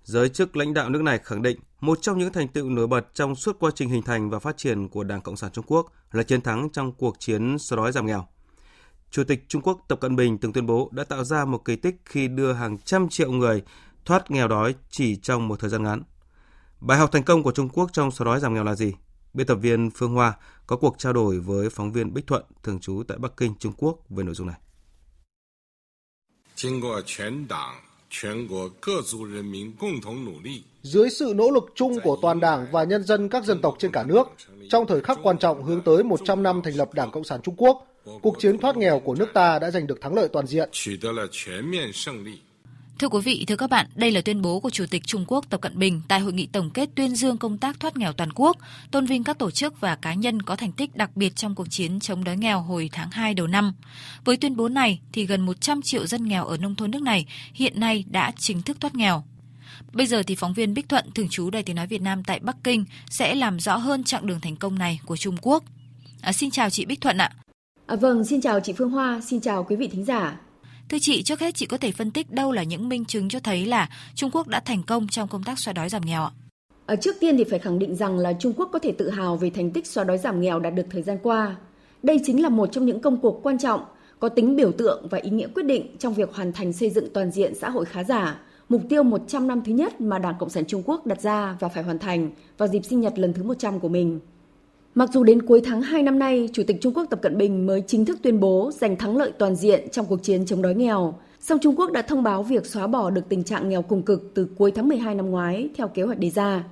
Giới 0.04 0.30
chức 0.30 0.58
lãnh 0.58 0.74
đạo 0.74 0.90
nước 0.90 1.02
này 1.02 1.20
khẳng 1.24 1.42
định 1.42 1.60
một 1.82 1.98
trong 2.02 2.18
những 2.18 2.34
thành 2.34 2.48
tựu 2.48 2.70
nổi 2.70 2.88
bật 2.88 3.06
trong 3.14 3.36
suốt 3.36 3.60
quá 3.60 3.72
trình 3.76 3.90
hình 3.90 4.02
thành 4.02 4.30
và 4.30 4.40
phát 4.40 4.58
triển 4.58 4.90
của 4.90 5.04
Đảng 5.04 5.22
Cộng 5.22 5.38
sản 5.38 5.52
Trung 5.52 5.66
Quốc 5.68 5.92
là 6.12 6.24
chiến 6.24 6.42
thắng 6.42 6.70
trong 6.70 6.92
cuộc 6.92 7.16
chiến 7.20 7.60
xóa 7.60 7.78
đói 7.78 7.92
giảm 7.92 8.06
nghèo. 8.06 8.28
Chủ 9.12 9.24
tịch 9.24 9.46
Trung 9.48 9.62
Quốc 9.62 9.80
Tập 9.88 10.00
Cận 10.02 10.16
Bình 10.16 10.38
từng 10.38 10.54
tuyên 10.54 10.66
bố 10.66 10.90
đã 10.92 11.04
tạo 11.04 11.24
ra 11.24 11.46
một 11.46 11.66
kỳ 11.66 11.76
tích 11.76 11.96
khi 12.06 12.28
đưa 12.28 12.54
hàng 12.54 12.78
trăm 12.78 13.10
triệu 13.10 13.32
người 13.32 13.64
thoát 14.06 14.32
nghèo 14.32 14.48
đói 14.48 14.76
chỉ 14.90 15.16
trong 15.16 15.48
một 15.48 15.60
thời 15.60 15.70
gian 15.70 15.84
ngắn. 15.84 16.04
Bài 16.80 16.98
học 16.98 17.12
thành 17.12 17.24
công 17.24 17.44
của 17.44 17.52
Trung 17.52 17.70
Quốc 17.70 17.90
trong 17.94 18.12
xóa 18.12 18.26
đói 18.26 18.40
giảm 18.40 18.54
nghèo 18.54 18.64
là 18.64 18.76
gì? 18.76 18.94
Biên 19.34 19.48
tập 19.48 19.56
viên 19.56 19.90
Phương 19.90 20.14
Hoa 20.14 20.34
có 20.68 20.78
cuộc 20.78 20.96
trao 20.98 21.14
đổi 21.14 21.40
với 21.40 21.70
phóng 21.70 21.92
viên 21.92 22.14
Bích 22.14 22.28
Thuận 22.28 22.44
thường 22.64 22.80
trú 22.80 23.04
tại 23.08 23.18
Bắc 23.18 23.38
Kinh, 23.38 23.56
Trung 23.60 23.74
Quốc 23.78 24.00
về 24.10 24.24
nội 24.24 24.36
dung 24.36 24.48
này. 24.48 24.58
Dưới 30.84 31.10
sự 31.10 31.34
nỗ 31.36 31.52
lực 31.52 31.64
chung 31.76 32.00
của 32.04 32.18
toàn 32.22 32.40
Đảng 32.40 32.68
và 32.72 32.84
nhân 32.84 33.04
dân 33.04 33.30
các 33.30 33.44
dân 33.44 33.62
tộc 33.62 33.76
trên 33.80 33.92
cả 33.92 34.04
nước, 34.04 34.24
trong 34.70 34.88
thời 34.88 35.02
khắc 35.02 35.18
quan 35.24 35.38
trọng 35.38 35.64
hướng 35.64 35.82
tới 35.82 36.04
100 36.04 36.44
năm 36.44 36.62
thành 36.64 36.76
lập 36.76 36.94
Đảng 36.94 37.12
Cộng 37.12 37.24
sản 37.24 37.42
Trung 37.44 37.56
Quốc, 37.58 37.88
cuộc 38.22 38.40
chiến 38.40 38.58
thoát 38.58 38.78
nghèo 38.78 39.00
của 39.00 39.16
nước 39.16 39.30
ta 39.34 39.60
đã 39.60 39.72
giành 39.72 39.88
được 39.88 40.02
thắng 40.02 40.16
lợi 40.16 40.28
toàn 40.28 40.48
diện. 40.48 40.70
Thưa 43.00 43.08
quý 43.08 43.20
vị, 43.22 43.46
thưa 43.48 43.56
các 43.56 43.70
bạn, 43.70 43.86
đây 43.96 44.12
là 44.12 44.22
tuyên 44.22 44.42
bố 44.42 44.60
của 44.60 44.70
Chủ 44.70 44.86
tịch 44.90 45.08
Trung 45.08 45.26
Quốc 45.28 45.46
Tập 45.50 45.62
Cận 45.62 45.80
Bình 45.80 46.02
tại 46.08 46.20
hội 46.20 46.34
nghị 46.34 46.46
tổng 46.46 46.70
kết 46.70 46.90
tuyên 46.96 47.16
dương 47.16 47.38
công 47.38 47.58
tác 47.58 47.80
thoát 47.80 47.98
nghèo 47.98 48.14
toàn 48.14 48.30
quốc, 48.36 48.58
tôn 48.92 49.06
vinh 49.06 49.24
các 49.24 49.38
tổ 49.38 49.52
chức 49.52 49.82
và 49.82 49.96
cá 49.96 50.14
nhân 50.14 50.42
có 50.42 50.56
thành 50.56 50.72
tích 50.72 50.96
đặc 50.96 51.12
biệt 51.16 51.36
trong 51.36 51.56
cuộc 51.56 51.68
chiến 51.70 52.00
chống 52.00 52.24
đói 52.24 52.38
nghèo 52.38 52.62
hồi 52.62 52.90
tháng 52.94 53.10
2 53.12 53.34
đầu 53.34 53.48
năm. 53.48 53.74
Với 54.26 54.38
tuyên 54.38 54.56
bố 54.56 54.70
này 54.70 55.00
thì 55.12 55.26
gần 55.26 55.42
100 55.42 55.82
triệu 55.82 56.08
dân 56.08 56.28
nghèo 56.28 56.46
ở 56.46 56.58
nông 56.58 56.76
thôn 56.76 56.92
nước 56.92 57.02
này 57.02 57.26
hiện 57.54 57.80
nay 57.80 58.06
đã 58.10 58.32
chính 58.38 58.62
thức 58.62 58.78
thoát 58.80 58.96
nghèo. 58.96 59.24
Bây 59.94 60.08
giờ 60.08 60.24
thì 60.24 60.36
phóng 60.36 60.54
viên 60.54 60.74
Bích 60.74 60.90
Thuận 60.90 61.12
thường 61.12 61.30
trú 61.30 61.50
Đài 61.50 61.64
Tiếng 61.64 61.76
nói 61.76 61.88
Việt 61.88 62.02
Nam 62.02 62.24
tại 62.24 62.40
Bắc 62.40 62.56
Kinh 62.64 62.86
sẽ 63.10 63.36
làm 63.36 63.60
rõ 63.60 63.78
hơn 63.78 64.04
chặng 64.04 64.28
đường 64.28 64.42
thành 64.42 64.56
công 64.56 64.80
này 64.80 65.00
của 65.06 65.18
Trung 65.18 65.38
Quốc. 65.42 65.64
À, 66.22 66.34
xin 66.34 66.52
chào 66.52 66.70
chị 66.70 66.86
Bích 66.86 67.02
Thuận 67.02 67.18
ạ. 67.18 67.32
À, 67.86 67.96
vâng, 67.96 68.26
xin 68.26 68.42
chào 68.42 68.60
chị 68.60 68.74
Phương 68.74 68.90
Hoa, 68.90 69.22
xin 69.22 69.42
chào 69.42 69.64
quý 69.64 69.76
vị 69.76 69.88
thính 69.88 70.06
giả. 70.06 70.38
Thưa 70.90 70.98
chị, 71.02 71.24
trước 71.24 71.40
hết 71.40 71.56
chị 71.56 71.66
có 71.66 71.78
thể 71.78 71.92
phân 71.92 72.12
tích 72.12 72.32
đâu 72.32 72.52
là 72.52 72.64
những 72.64 72.90
minh 72.90 73.06
chứng 73.06 73.30
cho 73.30 73.40
thấy 73.40 73.66
là 73.66 73.90
Trung 74.16 74.32
Quốc 74.34 74.48
đã 74.48 74.60
thành 74.60 74.84
công 74.84 75.08
trong 75.08 75.28
công 75.28 75.44
tác 75.44 75.60
xóa 75.60 75.74
đói 75.74 75.90
giảm 75.90 76.06
nghèo 76.06 76.24
ạ? 76.24 76.32
Ở 76.86 76.96
trước 76.96 77.16
tiên 77.20 77.38
thì 77.38 77.44
phải 77.44 77.60
khẳng 77.60 77.80
định 77.80 77.96
rằng 77.96 78.18
là 78.18 78.34
Trung 78.34 78.54
Quốc 78.58 78.70
có 78.74 78.80
thể 78.80 78.92
tự 78.92 79.10
hào 79.10 79.38
về 79.38 79.50
thành 79.50 79.72
tích 79.72 79.88
xóa 79.88 80.04
đói 80.04 80.18
giảm 80.18 80.42
nghèo 80.42 80.60
đạt 80.60 80.76
được 80.76 80.86
thời 80.92 81.02
gian 81.02 81.18
qua. 81.24 81.56
Đây 82.04 82.20
chính 82.26 82.42
là 82.42 82.50
một 82.50 82.70
trong 82.72 82.86
những 82.86 83.00
công 83.00 83.18
cuộc 83.18 83.40
quan 83.44 83.58
trọng, 83.58 83.82
có 84.20 84.30
tính 84.30 84.56
biểu 84.56 84.72
tượng 84.72 85.08
và 85.10 85.18
ý 85.18 85.30
nghĩa 85.30 85.48
quyết 85.48 85.66
định 85.66 85.98
trong 86.00 86.14
việc 86.14 86.34
hoàn 86.34 86.54
thành 86.54 86.74
xây 86.74 86.90
dựng 86.90 87.10
toàn 87.14 87.32
diện 87.32 87.56
xã 87.56 87.70
hội 87.70 87.86
khá 87.86 88.04
giả, 88.04 88.40
mục 88.70 88.82
tiêu 88.90 89.04
100 89.04 89.48
năm 89.48 89.62
thứ 89.66 89.72
nhất 89.72 90.02
mà 90.02 90.20
Đảng 90.20 90.36
Cộng 90.40 90.50
sản 90.50 90.66
Trung 90.66 90.84
Quốc 90.86 91.06
đặt 91.06 91.22
ra 91.22 91.58
và 91.60 91.68
phải 91.68 91.84
hoàn 91.84 92.00
thành 92.00 92.32
vào 92.58 92.68
dịp 92.68 92.86
sinh 92.86 93.00
nhật 93.00 93.20
lần 93.20 93.34
thứ 93.34 93.44
100 93.44 93.80
của 93.80 93.90
mình. 93.90 94.20
Mặc 94.98 95.10
dù 95.14 95.24
đến 95.24 95.42
cuối 95.42 95.62
tháng 95.66 95.82
2 95.82 96.04
năm 96.04 96.20
nay, 96.20 96.50
Chủ 96.54 96.64
tịch 96.68 96.78
Trung 96.82 96.94
Quốc 96.94 97.06
Tập 97.10 97.22
Cận 97.22 97.38
Bình 97.38 97.66
mới 97.66 97.84
chính 97.88 98.06
thức 98.06 98.18
tuyên 98.22 98.40
bố 98.40 98.72
giành 98.74 98.96
thắng 98.96 99.18
lợi 99.18 99.32
toàn 99.38 99.56
diện 99.56 99.90
trong 99.92 100.06
cuộc 100.06 100.24
chiến 100.24 100.46
chống 100.46 100.62
đói 100.62 100.76
nghèo, 100.76 101.14
song 101.40 101.60
Trung 101.62 101.76
Quốc 101.80 101.92
đã 101.92 102.02
thông 102.02 102.24
báo 102.24 102.44
việc 102.44 102.66
xóa 102.66 102.88
bỏ 102.88 103.10
được 103.10 103.30
tình 103.30 103.44
trạng 103.44 103.70
nghèo 103.70 103.82
cùng 103.82 104.02
cực 104.02 104.32
từ 104.34 104.48
cuối 104.58 104.72
tháng 104.72 104.88
12 104.88 105.16
năm 105.16 105.32
ngoái 105.32 105.70
theo 105.78 105.88
kế 105.88 106.04
hoạch 106.04 106.20
đề 106.20 106.30
ra. 106.30 106.64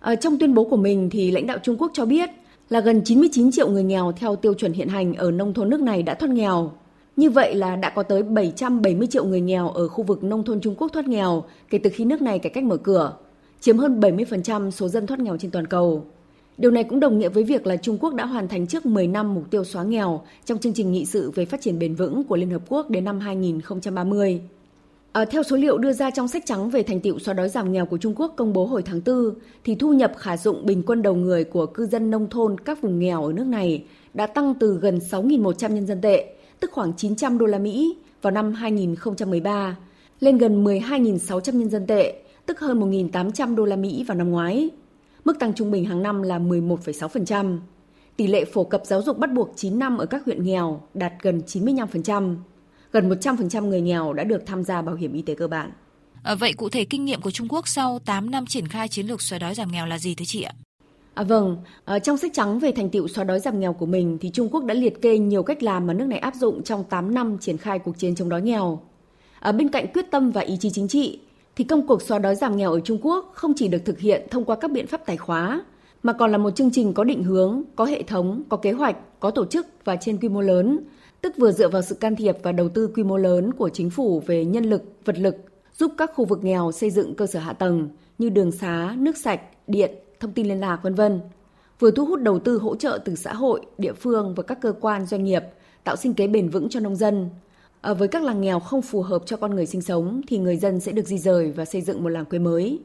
Ở 0.00 0.14
trong 0.14 0.38
tuyên 0.38 0.54
bố 0.54 0.64
của 0.64 0.76
mình 0.76 1.10
thì 1.10 1.30
lãnh 1.30 1.46
đạo 1.46 1.58
Trung 1.62 1.76
Quốc 1.78 1.90
cho 1.94 2.04
biết 2.04 2.30
là 2.70 2.80
gần 2.80 3.02
99 3.04 3.50
triệu 3.50 3.68
người 3.68 3.84
nghèo 3.84 4.12
theo 4.12 4.36
tiêu 4.36 4.54
chuẩn 4.54 4.72
hiện 4.72 4.88
hành 4.88 5.14
ở 5.14 5.30
nông 5.30 5.54
thôn 5.54 5.70
nước 5.70 5.80
này 5.80 6.02
đã 6.02 6.14
thoát 6.14 6.30
nghèo. 6.30 6.72
Như 7.16 7.30
vậy 7.30 7.54
là 7.54 7.76
đã 7.76 7.90
có 7.90 8.02
tới 8.02 8.22
770 8.22 9.06
triệu 9.06 9.24
người 9.24 9.40
nghèo 9.40 9.68
ở 9.68 9.88
khu 9.88 10.04
vực 10.04 10.24
nông 10.24 10.44
thôn 10.44 10.60
Trung 10.60 10.74
Quốc 10.78 10.88
thoát 10.92 11.08
nghèo 11.08 11.44
kể 11.70 11.78
từ 11.78 11.90
khi 11.90 12.04
nước 12.04 12.22
này 12.22 12.38
cải 12.38 12.50
cách 12.50 12.64
mở 12.64 12.76
cửa, 12.76 13.16
chiếm 13.60 13.78
hơn 13.78 14.00
70% 14.00 14.70
số 14.70 14.88
dân 14.88 15.06
thoát 15.06 15.20
nghèo 15.20 15.36
trên 15.36 15.50
toàn 15.50 15.66
cầu. 15.66 16.06
Điều 16.60 16.70
này 16.70 16.84
cũng 16.84 17.00
đồng 17.00 17.18
nghĩa 17.18 17.28
với 17.28 17.44
việc 17.44 17.66
là 17.66 17.76
Trung 17.76 17.98
Quốc 18.00 18.14
đã 18.14 18.26
hoàn 18.26 18.48
thành 18.48 18.66
trước 18.66 18.86
10 18.86 19.06
năm 19.06 19.34
mục 19.34 19.50
tiêu 19.50 19.64
xóa 19.64 19.82
nghèo 19.82 20.22
trong 20.44 20.58
chương 20.58 20.72
trình 20.72 20.92
nghị 20.92 21.04
sự 21.04 21.30
về 21.30 21.44
phát 21.44 21.60
triển 21.60 21.78
bền 21.78 21.94
vững 21.94 22.24
của 22.24 22.36
Liên 22.36 22.50
Hợp 22.50 22.62
Quốc 22.68 22.90
đến 22.90 23.04
năm 23.04 23.20
2030. 23.20 24.40
À, 25.12 25.24
theo 25.24 25.42
số 25.42 25.56
liệu 25.56 25.78
đưa 25.78 25.92
ra 25.92 26.10
trong 26.10 26.28
sách 26.28 26.42
trắng 26.46 26.70
về 26.70 26.82
thành 26.82 27.00
tiệu 27.00 27.18
xóa 27.18 27.34
đói 27.34 27.48
giảm 27.48 27.72
nghèo 27.72 27.86
của 27.86 27.98
Trung 27.98 28.14
Quốc 28.16 28.34
công 28.36 28.52
bố 28.52 28.66
hồi 28.66 28.82
tháng 28.82 29.00
4, 29.06 29.34
thì 29.64 29.74
thu 29.74 29.92
nhập 29.92 30.12
khả 30.16 30.36
dụng 30.36 30.66
bình 30.66 30.82
quân 30.86 31.02
đầu 31.02 31.14
người 31.14 31.44
của 31.44 31.66
cư 31.66 31.86
dân 31.86 32.10
nông 32.10 32.28
thôn 32.30 32.60
các 32.60 32.82
vùng 32.82 32.98
nghèo 32.98 33.24
ở 33.24 33.32
nước 33.32 33.46
này 33.46 33.84
đã 34.14 34.26
tăng 34.26 34.54
từ 34.54 34.78
gần 34.78 34.98
6.100 34.98 35.72
nhân 35.72 35.86
dân 35.86 36.00
tệ, 36.00 36.34
tức 36.60 36.70
khoảng 36.72 36.92
900 36.96 37.38
đô 37.38 37.46
la 37.46 37.58
Mỹ 37.58 37.96
vào 38.22 38.30
năm 38.30 38.52
2013, 38.52 39.76
lên 40.20 40.38
gần 40.38 40.64
12.600 40.64 41.58
nhân 41.58 41.70
dân 41.70 41.86
tệ, 41.86 42.22
tức 42.46 42.60
hơn 42.60 42.80
1.800 42.80 43.54
đô 43.54 43.64
la 43.64 43.76
Mỹ 43.76 44.04
vào 44.08 44.16
năm 44.16 44.30
ngoái. 44.30 44.70
Mức 45.24 45.38
tăng 45.38 45.54
trung 45.54 45.70
bình 45.70 45.84
hàng 45.84 46.02
năm 46.02 46.22
là 46.22 46.38
11,6%. 46.38 47.58
Tỷ 48.16 48.26
lệ 48.26 48.44
phổ 48.44 48.64
cập 48.64 48.82
giáo 48.84 49.02
dục 49.02 49.18
bắt 49.18 49.32
buộc 49.32 49.52
9 49.56 49.78
năm 49.78 49.98
ở 49.98 50.06
các 50.06 50.24
huyện 50.24 50.44
nghèo 50.44 50.82
đạt 50.94 51.12
gần 51.22 51.42
95%. 51.46 52.36
Gần 52.92 53.08
100% 53.08 53.64
người 53.64 53.80
nghèo 53.80 54.12
đã 54.12 54.24
được 54.24 54.46
tham 54.46 54.64
gia 54.64 54.82
bảo 54.82 54.94
hiểm 54.94 55.12
y 55.12 55.22
tế 55.22 55.34
cơ 55.34 55.48
bản. 55.48 55.72
À, 56.22 56.34
vậy 56.34 56.52
cụ 56.52 56.68
thể 56.68 56.84
kinh 56.84 57.04
nghiệm 57.04 57.20
của 57.20 57.30
Trung 57.30 57.48
Quốc 57.48 57.68
sau 57.68 57.98
8 57.98 58.30
năm 58.30 58.46
triển 58.46 58.68
khai 58.68 58.88
chiến 58.88 59.06
lược 59.06 59.22
xóa 59.22 59.38
đói 59.38 59.54
giảm 59.54 59.72
nghèo 59.72 59.86
là 59.86 59.98
gì 59.98 60.14
thưa 60.14 60.24
chị 60.24 60.42
ạ? 60.42 60.52
À, 61.14 61.24
vâng, 61.24 61.56
à, 61.84 61.98
trong 61.98 62.16
sách 62.16 62.30
trắng 62.34 62.58
về 62.58 62.72
thành 62.72 62.90
tiệu 62.90 63.08
xóa 63.08 63.24
đói 63.24 63.40
giảm 63.40 63.60
nghèo 63.60 63.72
của 63.72 63.86
mình 63.86 64.18
thì 64.20 64.30
Trung 64.30 64.48
Quốc 64.48 64.64
đã 64.64 64.74
liệt 64.74 65.02
kê 65.02 65.18
nhiều 65.18 65.42
cách 65.42 65.62
làm 65.62 65.86
mà 65.86 65.94
nước 65.94 66.06
này 66.06 66.18
áp 66.18 66.34
dụng 66.34 66.62
trong 66.62 66.84
8 66.84 67.14
năm 67.14 67.38
triển 67.40 67.56
khai 67.56 67.78
cuộc 67.78 67.98
chiến 67.98 68.14
chống 68.14 68.28
đói 68.28 68.42
nghèo. 68.42 68.80
À, 69.40 69.52
bên 69.52 69.68
cạnh 69.68 69.86
quyết 69.92 70.10
tâm 70.10 70.30
và 70.30 70.40
ý 70.40 70.56
chí 70.60 70.70
chính 70.70 70.88
trị, 70.88 71.18
thì 71.60 71.64
công 71.64 71.86
cuộc 71.86 72.02
xóa 72.02 72.18
đói 72.18 72.36
giảm 72.36 72.56
nghèo 72.56 72.72
ở 72.72 72.80
Trung 72.80 72.98
Quốc 73.02 73.30
không 73.34 73.52
chỉ 73.56 73.68
được 73.68 73.84
thực 73.84 73.98
hiện 73.98 74.26
thông 74.30 74.44
qua 74.44 74.56
các 74.56 74.70
biện 74.70 74.86
pháp 74.86 75.06
tài 75.06 75.16
khóa, 75.16 75.64
mà 76.02 76.12
còn 76.12 76.32
là 76.32 76.38
một 76.38 76.50
chương 76.50 76.70
trình 76.70 76.92
có 76.92 77.04
định 77.04 77.22
hướng, 77.22 77.62
có 77.76 77.84
hệ 77.84 78.02
thống, 78.02 78.42
có 78.48 78.56
kế 78.56 78.72
hoạch, 78.72 79.20
có 79.20 79.30
tổ 79.30 79.46
chức 79.46 79.66
và 79.84 79.96
trên 79.96 80.18
quy 80.20 80.28
mô 80.28 80.40
lớn, 80.40 80.78
tức 81.20 81.32
vừa 81.36 81.52
dựa 81.52 81.68
vào 81.68 81.82
sự 81.82 81.94
can 81.94 82.16
thiệp 82.16 82.36
và 82.42 82.52
đầu 82.52 82.68
tư 82.68 82.90
quy 82.94 83.02
mô 83.02 83.16
lớn 83.16 83.52
của 83.52 83.68
chính 83.68 83.90
phủ 83.90 84.22
về 84.26 84.44
nhân 84.44 84.64
lực, 84.64 84.82
vật 85.04 85.18
lực, 85.18 85.36
giúp 85.78 85.92
các 85.98 86.10
khu 86.14 86.24
vực 86.24 86.44
nghèo 86.44 86.72
xây 86.72 86.90
dựng 86.90 87.14
cơ 87.14 87.26
sở 87.26 87.38
hạ 87.38 87.52
tầng 87.52 87.88
như 88.18 88.28
đường 88.28 88.52
xá, 88.52 88.94
nước 88.98 89.16
sạch, 89.16 89.40
điện, 89.66 89.90
thông 90.20 90.32
tin 90.32 90.46
liên 90.46 90.60
lạc 90.60 90.80
vân 90.82 90.94
vân. 90.94 91.20
Vừa 91.78 91.90
thu 91.90 92.06
hút 92.06 92.20
đầu 92.20 92.38
tư 92.38 92.58
hỗ 92.58 92.76
trợ 92.76 92.98
từ 93.04 93.14
xã 93.14 93.34
hội, 93.34 93.60
địa 93.78 93.92
phương 93.92 94.34
và 94.34 94.42
các 94.42 94.58
cơ 94.60 94.72
quan 94.80 95.06
doanh 95.06 95.24
nghiệp, 95.24 95.42
tạo 95.84 95.96
sinh 95.96 96.14
kế 96.14 96.26
bền 96.26 96.48
vững 96.48 96.68
cho 96.68 96.80
nông 96.80 96.96
dân, 96.96 97.28
À, 97.80 97.94
với 97.94 98.08
các 98.08 98.22
làng 98.22 98.40
nghèo 98.40 98.60
không 98.60 98.82
phù 98.82 99.02
hợp 99.02 99.22
cho 99.26 99.36
con 99.36 99.54
người 99.54 99.66
sinh 99.66 99.82
sống 99.82 100.20
thì 100.28 100.38
người 100.38 100.56
dân 100.56 100.80
sẽ 100.80 100.92
được 100.92 101.06
di 101.06 101.18
rời 101.18 101.52
và 101.52 101.64
xây 101.64 101.82
dựng 101.82 102.02
một 102.02 102.08
làng 102.08 102.24
quê 102.24 102.38
mới. 102.38 102.80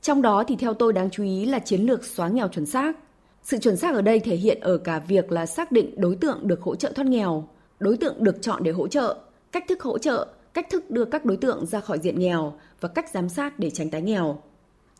Trong 0.00 0.22
đó 0.22 0.44
thì 0.48 0.56
theo 0.56 0.74
tôi 0.74 0.92
đáng 0.92 1.10
chú 1.10 1.24
ý 1.24 1.46
là 1.46 1.58
chiến 1.58 1.80
lược 1.80 2.04
xóa 2.04 2.28
nghèo 2.28 2.48
chuẩn 2.48 2.66
xác. 2.66 2.96
Sự 3.42 3.58
chuẩn 3.58 3.76
xác 3.76 3.94
ở 3.94 4.02
đây 4.02 4.20
thể 4.20 4.36
hiện 4.36 4.60
ở 4.60 4.78
cả 4.78 4.98
việc 4.98 5.32
là 5.32 5.46
xác 5.46 5.72
định 5.72 6.00
đối 6.00 6.16
tượng 6.16 6.38
được 6.42 6.62
hỗ 6.62 6.74
trợ 6.74 6.92
thoát 6.94 7.06
nghèo, 7.06 7.48
đối 7.80 7.96
tượng 7.96 8.24
được 8.24 8.42
chọn 8.42 8.62
để 8.62 8.70
hỗ 8.70 8.88
trợ, 8.88 9.16
cách 9.52 9.64
thức 9.68 9.82
hỗ 9.82 9.98
trợ, 9.98 10.26
cách 10.54 10.66
thức 10.70 10.90
đưa 10.90 11.04
các 11.04 11.24
đối 11.24 11.36
tượng 11.36 11.66
ra 11.66 11.80
khỏi 11.80 11.98
diện 11.98 12.20
nghèo 12.20 12.54
và 12.80 12.88
cách 12.88 13.10
giám 13.14 13.28
sát 13.28 13.58
để 13.58 13.70
tránh 13.70 13.90
tái 13.90 14.02
nghèo. 14.02 14.42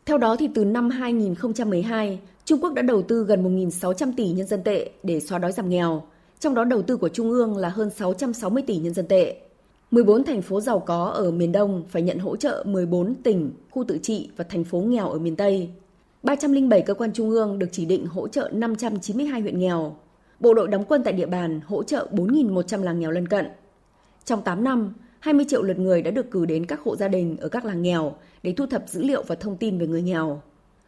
Theo 0.05 0.17
đó 0.17 0.35
thì 0.39 0.49
từ 0.55 0.65
năm 0.65 0.89
2012, 0.89 2.19
Trung 2.45 2.61
Quốc 2.61 2.73
đã 2.73 2.81
đầu 2.81 3.01
tư 3.01 3.23
gần 3.23 3.57
1.600 3.57 4.13
tỷ 4.17 4.31
nhân 4.31 4.47
dân 4.47 4.63
tệ 4.63 4.89
để 5.03 5.19
xóa 5.19 5.39
đói 5.39 5.51
giảm 5.51 5.69
nghèo, 5.69 6.03
trong 6.43 6.55
đó 6.55 6.63
đầu 6.63 6.81
tư 6.81 6.97
của 6.97 7.09
Trung 7.09 7.31
ương 7.31 7.57
là 7.57 7.69
hơn 7.69 7.89
660 7.89 8.63
tỷ 8.67 8.77
nhân 8.77 8.93
dân 8.93 9.07
tệ. 9.07 9.35
14 9.91 10.23
thành 10.23 10.41
phố 10.41 10.61
giàu 10.61 10.79
có 10.79 11.05
ở 11.05 11.31
miền 11.31 11.51
Đông 11.51 11.83
phải 11.89 12.01
nhận 12.01 12.19
hỗ 12.19 12.35
trợ 12.35 12.63
14 12.67 13.15
tỉnh, 13.15 13.51
khu 13.69 13.83
tự 13.87 13.97
trị 14.01 14.29
và 14.37 14.43
thành 14.49 14.63
phố 14.63 14.79
nghèo 14.79 15.09
ở 15.09 15.19
miền 15.19 15.35
Tây. 15.35 15.69
307 16.23 16.81
cơ 16.81 16.93
quan 16.93 17.13
trung 17.13 17.29
ương 17.29 17.59
được 17.59 17.67
chỉ 17.71 17.85
định 17.85 18.05
hỗ 18.05 18.27
trợ 18.27 18.49
592 18.53 19.41
huyện 19.41 19.59
nghèo. 19.59 19.95
Bộ 20.39 20.53
đội 20.53 20.67
đóng 20.67 20.83
quân 20.87 21.01
tại 21.03 21.13
địa 21.13 21.25
bàn 21.25 21.61
hỗ 21.65 21.83
trợ 21.83 22.07
4.100 22.11 22.83
làng 22.83 22.99
nghèo 22.99 23.11
lân 23.11 23.27
cận. 23.27 23.47
Trong 24.25 24.41
8 24.41 24.63
năm, 24.63 24.93
20 25.19 25.45
triệu 25.49 25.63
lượt 25.63 25.79
người 25.79 26.01
đã 26.01 26.11
được 26.11 26.31
cử 26.31 26.45
đến 26.45 26.65
các 26.65 26.79
hộ 26.79 26.95
gia 26.95 27.07
đình 27.07 27.37
ở 27.37 27.49
các 27.49 27.65
làng 27.65 27.81
nghèo 27.81 28.15
để 28.43 28.53
thu 28.57 28.65
thập 28.65 28.89
dữ 28.89 29.03
liệu 29.03 29.23
và 29.27 29.35
thông 29.35 29.57
tin 29.57 29.77
về 29.77 29.87
người 29.87 30.01
nghèo 30.01 30.41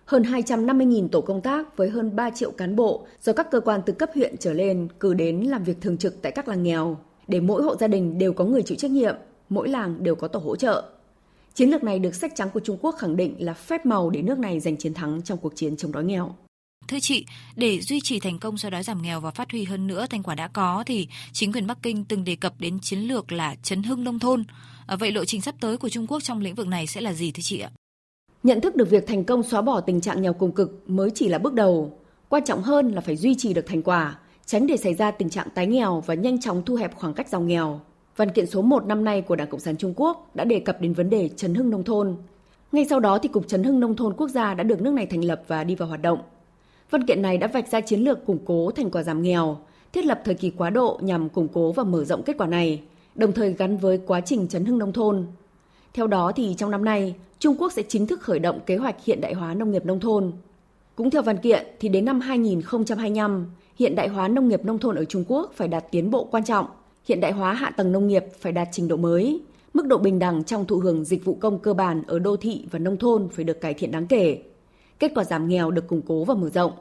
hơn 0.05 0.23
250.000 0.23 1.07
tổ 1.07 1.21
công 1.21 1.41
tác 1.41 1.77
với 1.77 1.89
hơn 1.89 2.15
3 2.15 2.29
triệu 2.29 2.51
cán 2.51 2.75
bộ 2.75 3.07
do 3.21 3.33
các 3.33 3.51
cơ 3.51 3.59
quan 3.59 3.81
từ 3.85 3.93
cấp 3.93 4.09
huyện 4.15 4.37
trở 4.37 4.53
lên 4.53 4.87
cử 4.99 5.13
đến 5.13 5.41
làm 5.41 5.63
việc 5.63 5.81
thường 5.81 5.97
trực 5.97 6.21
tại 6.21 6.31
các 6.31 6.47
làng 6.47 6.63
nghèo, 6.63 6.97
để 7.27 7.39
mỗi 7.39 7.63
hộ 7.63 7.75
gia 7.75 7.87
đình 7.87 8.17
đều 8.17 8.33
có 8.33 8.45
người 8.45 8.63
chịu 8.63 8.77
trách 8.77 8.91
nhiệm, 8.91 9.15
mỗi 9.49 9.69
làng 9.69 10.03
đều 10.03 10.15
có 10.15 10.27
tổ 10.27 10.39
hỗ 10.39 10.55
trợ. 10.55 10.83
Chiến 11.53 11.69
lược 11.69 11.83
này 11.83 11.99
được 11.99 12.15
sách 12.15 12.31
trắng 12.35 12.49
của 12.53 12.59
Trung 12.59 12.77
Quốc 12.81 12.95
khẳng 12.99 13.15
định 13.15 13.35
là 13.39 13.53
phép 13.53 13.85
màu 13.85 14.09
để 14.09 14.21
nước 14.21 14.39
này 14.39 14.59
giành 14.59 14.77
chiến 14.77 14.93
thắng 14.93 15.21
trong 15.21 15.37
cuộc 15.37 15.55
chiến 15.55 15.77
chống 15.77 15.91
đói 15.91 16.03
nghèo. 16.03 16.35
Thưa 16.87 16.99
chị, 16.99 17.25
để 17.55 17.81
duy 17.81 17.99
trì 18.01 18.19
thành 18.19 18.39
công 18.39 18.57
xóa 18.57 18.69
đói 18.69 18.83
giảm 18.83 19.01
nghèo 19.01 19.19
và 19.19 19.31
phát 19.31 19.51
huy 19.51 19.63
hơn 19.63 19.87
nữa 19.87 20.05
thành 20.09 20.23
quả 20.23 20.35
đã 20.35 20.47
có 20.47 20.83
thì 20.85 21.07
chính 21.33 21.53
quyền 21.53 21.67
Bắc 21.67 21.77
Kinh 21.81 22.05
từng 22.05 22.23
đề 22.23 22.35
cập 22.35 22.53
đến 22.59 22.79
chiến 22.79 22.99
lược 22.99 23.31
là 23.31 23.55
chấn 23.63 23.83
hưng 23.83 24.03
nông 24.03 24.19
thôn. 24.19 24.43
À, 24.87 24.95
vậy 24.95 25.11
lộ 25.11 25.25
trình 25.25 25.41
sắp 25.41 25.55
tới 25.59 25.77
của 25.77 25.89
Trung 25.89 26.07
Quốc 26.07 26.23
trong 26.23 26.41
lĩnh 26.41 26.55
vực 26.55 26.67
này 26.67 26.87
sẽ 26.87 27.01
là 27.01 27.13
gì 27.13 27.31
thưa 27.31 27.41
chị 27.41 27.59
ạ? 27.59 27.69
Nhận 28.45 28.61
thức 28.61 28.75
được 28.75 28.89
việc 28.89 29.07
thành 29.07 29.23
công 29.23 29.43
xóa 29.43 29.61
bỏ 29.61 29.81
tình 29.81 30.01
trạng 30.01 30.21
nghèo 30.21 30.33
cùng 30.33 30.51
cực 30.51 30.89
mới 30.89 31.09
chỉ 31.15 31.29
là 31.29 31.37
bước 31.37 31.53
đầu. 31.53 31.91
Quan 32.29 32.43
trọng 32.43 32.61
hơn 32.61 32.91
là 32.91 33.01
phải 33.01 33.15
duy 33.15 33.35
trì 33.35 33.53
được 33.53 33.65
thành 33.65 33.81
quả, 33.81 34.19
tránh 34.45 34.67
để 34.67 34.77
xảy 34.77 34.93
ra 34.93 35.11
tình 35.11 35.29
trạng 35.29 35.47
tái 35.55 35.67
nghèo 35.67 36.03
và 36.05 36.13
nhanh 36.13 36.39
chóng 36.39 36.61
thu 36.65 36.75
hẹp 36.75 36.95
khoảng 36.95 37.13
cách 37.13 37.29
giàu 37.29 37.41
nghèo. 37.41 37.79
Văn 38.15 38.31
kiện 38.31 38.45
số 38.45 38.61
1 38.61 38.85
năm 38.85 39.03
nay 39.03 39.21
của 39.21 39.35
Đảng 39.35 39.49
Cộng 39.49 39.59
sản 39.59 39.77
Trung 39.77 39.93
Quốc 39.95 40.35
đã 40.35 40.43
đề 40.43 40.59
cập 40.59 40.81
đến 40.81 40.93
vấn 40.93 41.09
đề 41.09 41.29
chấn 41.35 41.53
hưng 41.53 41.69
nông 41.69 41.83
thôn. 41.83 42.15
Ngay 42.71 42.85
sau 42.89 42.99
đó 42.99 43.17
thì 43.17 43.29
Cục 43.29 43.47
Chấn 43.47 43.63
hưng 43.63 43.79
Nông 43.79 43.95
thôn 43.95 44.13
Quốc 44.13 44.27
gia 44.27 44.53
đã 44.53 44.63
được 44.63 44.81
nước 44.81 44.93
này 44.93 45.05
thành 45.05 45.23
lập 45.23 45.41
và 45.47 45.63
đi 45.63 45.75
vào 45.75 45.87
hoạt 45.87 46.01
động. 46.01 46.19
Văn 46.89 47.05
kiện 47.07 47.21
này 47.21 47.37
đã 47.37 47.47
vạch 47.47 47.67
ra 47.67 47.81
chiến 47.81 47.99
lược 47.99 48.25
củng 48.25 48.39
cố 48.45 48.71
thành 48.71 48.91
quả 48.91 49.03
giảm 49.03 49.21
nghèo, 49.21 49.57
thiết 49.93 50.05
lập 50.05 50.21
thời 50.25 50.35
kỳ 50.35 50.49
quá 50.49 50.69
độ 50.69 50.99
nhằm 51.01 51.29
củng 51.29 51.47
cố 51.47 51.71
và 51.71 51.83
mở 51.83 52.03
rộng 52.03 52.23
kết 52.23 52.37
quả 52.37 52.47
này, 52.47 52.81
đồng 53.15 53.31
thời 53.31 53.53
gắn 53.53 53.77
với 53.77 53.99
quá 54.05 54.21
trình 54.21 54.47
chấn 54.47 54.65
hưng 54.65 54.77
nông 54.77 54.93
thôn. 54.93 55.25
Theo 55.95 56.07
đó 56.07 56.31
thì 56.35 56.53
trong 56.57 56.71
năm 56.71 56.85
nay, 56.85 57.15
Trung 57.39 57.55
Quốc 57.59 57.71
sẽ 57.73 57.83
chính 57.87 58.07
thức 58.07 58.21
khởi 58.21 58.39
động 58.39 58.59
kế 58.65 58.77
hoạch 58.77 59.03
hiện 59.05 59.21
đại 59.21 59.33
hóa 59.33 59.53
nông 59.53 59.71
nghiệp 59.71 59.85
nông 59.85 59.99
thôn. 59.99 60.31
Cũng 60.95 61.09
theo 61.09 61.21
văn 61.21 61.37
kiện 61.37 61.65
thì 61.79 61.89
đến 61.89 62.05
năm 62.05 62.19
2025, 62.19 63.45
hiện 63.79 63.95
đại 63.95 64.07
hóa 64.07 64.27
nông 64.27 64.47
nghiệp 64.47 64.65
nông 64.65 64.79
thôn 64.79 64.95
ở 64.95 65.05
Trung 65.05 65.23
Quốc 65.27 65.51
phải 65.55 65.67
đạt 65.67 65.91
tiến 65.91 66.11
bộ 66.11 66.27
quan 66.31 66.43
trọng, 66.43 66.65
hiện 67.05 67.19
đại 67.19 67.31
hóa 67.31 67.53
hạ 67.53 67.69
tầng 67.77 67.91
nông 67.91 68.07
nghiệp 68.07 68.23
phải 68.39 68.51
đạt 68.51 68.67
trình 68.71 68.87
độ 68.87 68.95
mới, 68.95 69.41
mức 69.73 69.87
độ 69.87 69.97
bình 69.97 70.19
đẳng 70.19 70.43
trong 70.43 70.65
thụ 70.65 70.77
hưởng 70.77 71.05
dịch 71.05 71.25
vụ 71.25 71.37
công 71.41 71.59
cơ 71.59 71.73
bản 71.73 72.03
ở 72.07 72.19
đô 72.19 72.37
thị 72.37 72.65
và 72.71 72.79
nông 72.79 72.97
thôn 72.97 73.29
phải 73.29 73.45
được 73.45 73.61
cải 73.61 73.73
thiện 73.73 73.91
đáng 73.91 74.07
kể. 74.07 74.41
Kết 74.99 75.11
quả 75.15 75.23
giảm 75.23 75.47
nghèo 75.47 75.71
được 75.71 75.87
củng 75.87 76.01
cố 76.01 76.23
và 76.23 76.33
mở 76.33 76.49
rộng. 76.49 76.71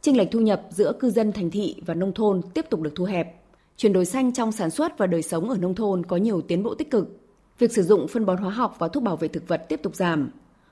Chênh 0.00 0.16
lệch 0.16 0.30
thu 0.30 0.40
nhập 0.40 0.62
giữa 0.70 0.92
cư 1.00 1.10
dân 1.10 1.32
thành 1.32 1.50
thị 1.50 1.74
và 1.86 1.94
nông 1.94 2.12
thôn 2.12 2.40
tiếp 2.54 2.66
tục 2.70 2.80
được 2.80 2.92
thu 2.94 3.04
hẹp. 3.04 3.42
Chuyển 3.76 3.92
đổi 3.92 4.04
xanh 4.04 4.32
trong 4.32 4.52
sản 4.52 4.70
xuất 4.70 4.98
và 4.98 5.06
đời 5.06 5.22
sống 5.22 5.50
ở 5.50 5.56
nông 5.56 5.74
thôn 5.74 6.06
có 6.06 6.16
nhiều 6.16 6.40
tiến 6.40 6.62
bộ 6.62 6.74
tích 6.74 6.90
cực. 6.90 7.25
Việc 7.58 7.72
sử 7.72 7.82
dụng 7.82 8.08
phân 8.08 8.26
bón 8.26 8.36
hóa 8.36 8.50
học 8.50 8.76
và 8.78 8.88
thuốc 8.88 9.02
bảo 9.02 9.16
vệ 9.16 9.28
thực 9.28 9.48
vật 9.48 9.64
tiếp 9.68 9.80
tục 9.82 9.96
giảm. 9.96 10.30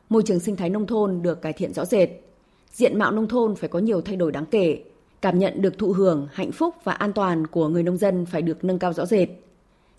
Môi 0.09 0.23
trường 0.23 0.41
sinh 0.41 0.57
thái 0.57 0.71
nông 0.71 0.87
thôn 0.87 1.23
được 1.23 1.43
cải 1.43 1.53
thiện 1.53 1.73
rõ 1.73 1.85
rệt. 1.85 2.09
Diện 2.73 2.99
mạo 2.99 3.13
nông 3.13 3.29
thôn 3.29 3.57
phải 3.57 3.69
có 3.69 3.79
nhiều 3.79 4.01
thay 4.01 4.17
đổi 4.17 4.33
đáng 4.33 4.47
kể. 4.47 4.83
Cảm 5.23 5.39
nhận 5.39 5.63
được 5.63 5.79
thụ 5.79 5.93
hưởng, 5.93 6.29
hạnh 6.33 6.53
phúc 6.53 6.75
và 6.85 6.93
an 6.93 7.13
toàn 7.13 7.47
của 7.47 7.69
người 7.69 7.83
nông 7.83 7.97
dân 7.97 8.27
phải 8.27 8.43
được 8.43 8.65
nâng 8.65 8.79
cao 8.79 8.93
rõ 8.93 9.07
rệt. 9.07 9.29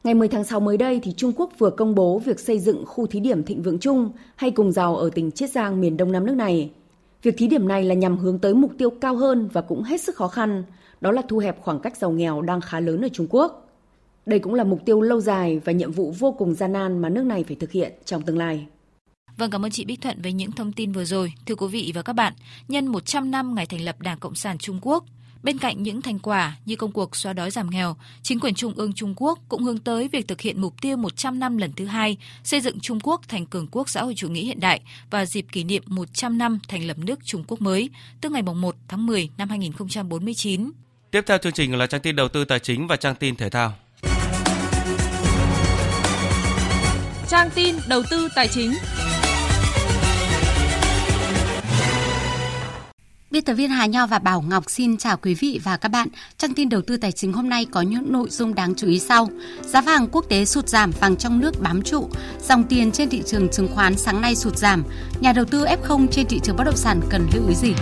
Ngày 0.04 0.14
10 0.14 0.28
tháng 0.28 0.44
6 0.44 0.60
mới 0.60 0.78
đây 0.78 1.00
thì 1.04 1.14
Trung 1.14 1.32
Quốc 1.36 1.50
vừa 1.58 1.70
công 1.70 1.96
bố 1.96 2.20
việc 2.20 2.40
xây 2.40 2.60
dựng 2.60 2.86
khu 2.86 3.08
thí 3.08 3.20
điểm 3.20 3.44
thịnh 3.44 3.62
vượng 3.62 3.80
chung 3.80 4.12
hay 4.36 4.52
cùng 4.52 4.72
giàu 4.72 4.96
ở 4.96 5.10
tỉnh 5.10 5.32
Chiết 5.32 5.52
Giang 5.52 5.82
miền 5.82 5.98
Đông 5.98 6.12
Nam 6.12 6.26
nước 6.26 6.36
này. 6.36 6.72
Việc 7.24 7.36
thí 7.38 7.48
điểm 7.48 7.68
này 7.68 7.84
là 7.84 7.96
nhằm 7.96 8.18
hướng 8.18 8.40
tới 8.40 8.54
mục 8.54 8.72
tiêu 8.78 8.90
cao 8.90 9.16
hơn 9.16 9.50
và 9.54 9.62
cũng 9.62 9.84
hết 9.84 10.02
sức 10.02 10.16
khó 10.16 10.28
khăn, 10.28 10.64
đó 11.02 11.12
là 11.12 11.22
thu 11.28 11.38
hẹp 11.38 11.62
khoảng 11.62 11.80
cách 11.80 11.98
giàu 11.98 12.12
nghèo 12.12 12.42
đang 12.42 12.62
khá 12.62 12.80
lớn 12.80 13.02
ở 13.02 13.08
Trung 13.14 13.28
Quốc. 13.30 13.65
Đây 14.26 14.40
cũng 14.40 14.54
là 14.54 14.64
mục 14.64 14.86
tiêu 14.86 15.02
lâu 15.02 15.22
dài 15.22 15.60
và 15.66 15.72
nhiệm 15.72 15.92
vụ 15.92 16.14
vô 16.20 16.36
cùng 16.38 16.54
gian 16.54 16.74
nan 16.74 17.02
mà 17.02 17.10
nước 17.10 17.24
này 17.26 17.44
phải 17.44 17.56
thực 17.56 17.72
hiện 17.72 17.94
trong 18.06 18.22
tương 18.22 18.38
lai. 18.38 18.66
Vâng, 19.38 19.52
cảm 19.52 19.66
ơn 19.66 19.72
chị 19.72 19.86
Bích 19.86 20.02
Thuận 20.02 20.22
với 20.22 20.34
những 20.34 20.52
thông 20.52 20.72
tin 20.72 20.92
vừa 20.92 21.06
rồi. 21.06 21.34
Thưa 21.46 21.56
quý 21.56 21.68
vị 21.68 21.92
và 21.96 22.02
các 22.02 22.14
bạn, 22.14 22.34
nhân 22.68 22.88
100 22.88 23.32
năm 23.32 23.56
ngày 23.56 23.66
thành 23.66 23.82
lập 23.82 24.02
Đảng 24.02 24.20
Cộng 24.20 24.36
sản 24.36 24.58
Trung 24.58 24.80
Quốc, 24.82 25.06
Bên 25.46 25.58
cạnh 25.58 25.84
những 25.84 26.02
thành 26.02 26.20
quả 26.20 26.58
như 26.66 26.76
công 26.76 26.92
cuộc 26.92 27.16
xóa 27.16 27.34
đói 27.34 27.52
giảm 27.52 27.70
nghèo, 27.70 27.96
chính 28.22 28.40
quyền 28.40 28.56
Trung 28.56 28.74
ương 28.76 28.94
Trung 28.94 29.14
Quốc 29.18 29.40
cũng 29.50 29.64
hướng 29.64 29.78
tới 29.78 30.08
việc 30.12 30.28
thực 30.28 30.42
hiện 30.42 30.62
mục 30.62 30.74
tiêu 30.82 30.98
100 30.98 31.40
năm 31.40 31.58
lần 31.58 31.74
thứ 31.74 31.86
hai 31.86 32.18
xây 32.44 32.62
dựng 32.62 32.80
Trung 32.80 33.00
Quốc 33.04 33.22
thành 33.28 33.46
cường 33.46 33.68
quốc 33.72 33.90
xã 33.90 34.04
hội 34.04 34.14
chủ 34.16 34.30
nghĩa 34.30 34.42
hiện 34.42 34.60
đại 34.60 34.82
và 35.10 35.26
dịp 35.26 35.46
kỷ 35.52 35.64
niệm 35.64 35.84
100 35.86 36.38
năm 36.38 36.60
thành 36.68 36.88
lập 36.88 36.98
nước 36.98 37.20
Trung 37.24 37.44
Quốc 37.48 37.62
mới, 37.62 37.90
từ 38.22 38.30
ngày 38.30 38.42
1 38.42 38.76
tháng 38.88 39.06
10 39.06 39.30
năm 39.38 39.50
2049. 39.50 40.72
Tiếp 41.12 41.22
theo 41.26 41.38
chương 41.38 41.54
trình 41.54 41.76
là 41.76 41.88
trang 41.88 42.02
tin 42.02 42.16
đầu 42.16 42.28
tư 42.28 42.46
tài 42.46 42.60
chính 42.60 42.88
và 42.88 42.96
trang 42.96 43.16
tin 43.16 43.36
thể 43.36 43.50
thao. 43.50 43.74
Trang 47.30 47.50
tin 47.56 47.76
đầu 47.88 48.04
tư 48.10 48.28
tài 48.36 48.48
chính. 48.48 48.74
Biên 53.32 53.44
tập 53.44 53.54
viên 53.54 53.70
Hà 53.70 53.86
Nho 53.86 54.08
và 54.08 54.20
Bảo 54.20 54.42
Ngọc 54.42 54.64
xin 54.68 54.98
chào 54.98 55.18
quý 55.18 55.34
vị 55.34 55.60
và 55.64 55.78
các 55.78 55.90
bạn. 55.90 56.08
Trang 56.38 56.54
tin 56.54 56.70
đầu 56.70 56.82
tư 56.82 56.98
tài 56.98 57.12
chính 57.12 57.34
hôm 57.34 57.50
nay 57.50 57.66
có 57.72 57.82
những 57.82 58.12
nội 58.12 58.30
dung 58.30 58.56
đáng 58.56 58.76
chú 58.76 58.88
ý 58.88 59.00
sau. 59.00 59.30
Giá 59.62 59.82
vàng 59.82 60.08
quốc 60.12 60.26
tế 60.30 60.46
sụt 60.46 60.70
giảm, 60.70 60.92
vàng 61.00 61.16
trong 61.16 61.40
nước 61.40 61.62
bám 61.62 61.82
trụ. 61.82 62.10
Dòng 62.48 62.64
tiền 62.64 62.92
trên 62.92 63.10
thị 63.10 63.22
trường 63.26 63.50
chứng 63.50 63.68
khoán 63.76 63.98
sáng 63.98 64.22
nay 64.22 64.36
sụt 64.36 64.58
giảm. 64.58 64.84
Nhà 65.20 65.34
đầu 65.34 65.46
tư 65.46 65.66
F0 65.66 66.08
trên 66.08 66.28
thị 66.28 66.40
trường 66.44 66.56
bất 66.56 66.64
động 66.64 66.78
sản 66.78 67.02
cần 67.10 67.28
lưu 67.34 67.48
ý 67.48 67.56
gì? 67.56 67.74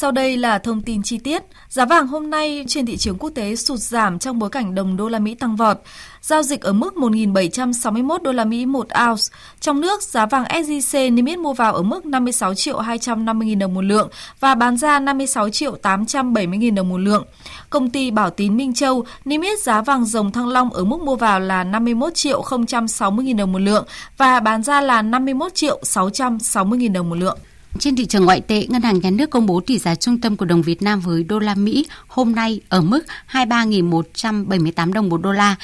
Sau 0.00 0.12
đây 0.12 0.36
là 0.36 0.58
thông 0.58 0.82
tin 0.82 1.02
chi 1.02 1.18
tiết. 1.18 1.42
Giá 1.68 1.84
vàng 1.84 2.06
hôm 2.06 2.30
nay 2.30 2.64
trên 2.68 2.86
thị 2.86 2.96
trường 2.96 3.18
quốc 3.18 3.30
tế 3.30 3.56
sụt 3.56 3.78
giảm 3.78 4.18
trong 4.18 4.38
bối 4.38 4.50
cảnh 4.50 4.74
đồng 4.74 4.96
đô 4.96 5.08
la 5.08 5.18
Mỹ 5.18 5.34
tăng 5.34 5.56
vọt. 5.56 5.76
Giao 6.22 6.42
dịch 6.42 6.60
ở 6.60 6.72
mức 6.72 6.94
1.761 6.94 8.18
đô 8.22 8.32
la 8.32 8.44
Mỹ 8.44 8.66
một 8.66 8.86
ounce. 9.08 9.22
Trong 9.60 9.80
nước, 9.80 10.02
giá 10.02 10.26
vàng 10.26 10.44
SJC 10.44 11.14
niêm 11.14 11.24
yết 11.24 11.38
mua 11.38 11.52
vào 11.52 11.74
ở 11.74 11.82
mức 11.82 12.06
56 12.06 12.54
triệu 12.54 12.78
250 12.78 13.48
000 13.48 13.58
đồng 13.58 13.74
một 13.74 13.84
lượng 13.84 14.08
và 14.40 14.54
bán 14.54 14.76
ra 14.76 15.00
56 15.00 15.50
triệu 15.50 15.76
870 15.76 16.58
000 16.62 16.74
đồng 16.74 16.88
một 16.88 16.98
lượng. 16.98 17.24
Công 17.70 17.90
ty 17.90 18.10
Bảo 18.10 18.30
Tín 18.30 18.56
Minh 18.56 18.74
Châu 18.74 19.04
niêm 19.24 19.40
yết 19.40 19.60
giá 19.60 19.82
vàng 19.82 20.04
dòng 20.04 20.32
thăng 20.32 20.48
long 20.48 20.70
ở 20.70 20.84
mức 20.84 21.00
mua 21.00 21.16
vào 21.16 21.40
là 21.40 21.64
51 21.64 22.14
triệu 22.14 22.44
060 22.88 23.26
000 23.26 23.36
đồng 23.36 23.52
một 23.52 23.58
lượng 23.58 23.84
và 24.16 24.40
bán 24.40 24.62
ra 24.62 24.80
là 24.80 25.02
51 25.02 25.54
triệu 25.54 25.80
660 25.82 26.78
000 26.82 26.92
đồng 26.92 27.08
một 27.08 27.16
lượng. 27.16 27.38
Trên 27.78 27.96
thị 27.96 28.06
trường 28.06 28.24
ngoại 28.24 28.40
tệ, 28.40 28.66
Ngân 28.66 28.82
hàng 28.82 29.00
Nhà 29.00 29.10
nước 29.10 29.30
công 29.30 29.46
bố 29.46 29.60
tỷ 29.60 29.78
giá 29.78 29.94
trung 29.94 30.20
tâm 30.20 30.36
của 30.36 30.44
đồng 30.44 30.62
Việt 30.62 30.82
Nam 30.82 31.00
với 31.00 31.24
đô 31.24 31.38
la 31.38 31.54
Mỹ 31.54 31.86
hôm 32.08 32.34
nay 32.34 32.60
ở 32.68 32.80
mức 32.80 33.04
23.178 33.30 34.92
đồng 34.92 35.08
một 35.08 35.22
đô 35.22 35.32
la. 35.32 35.56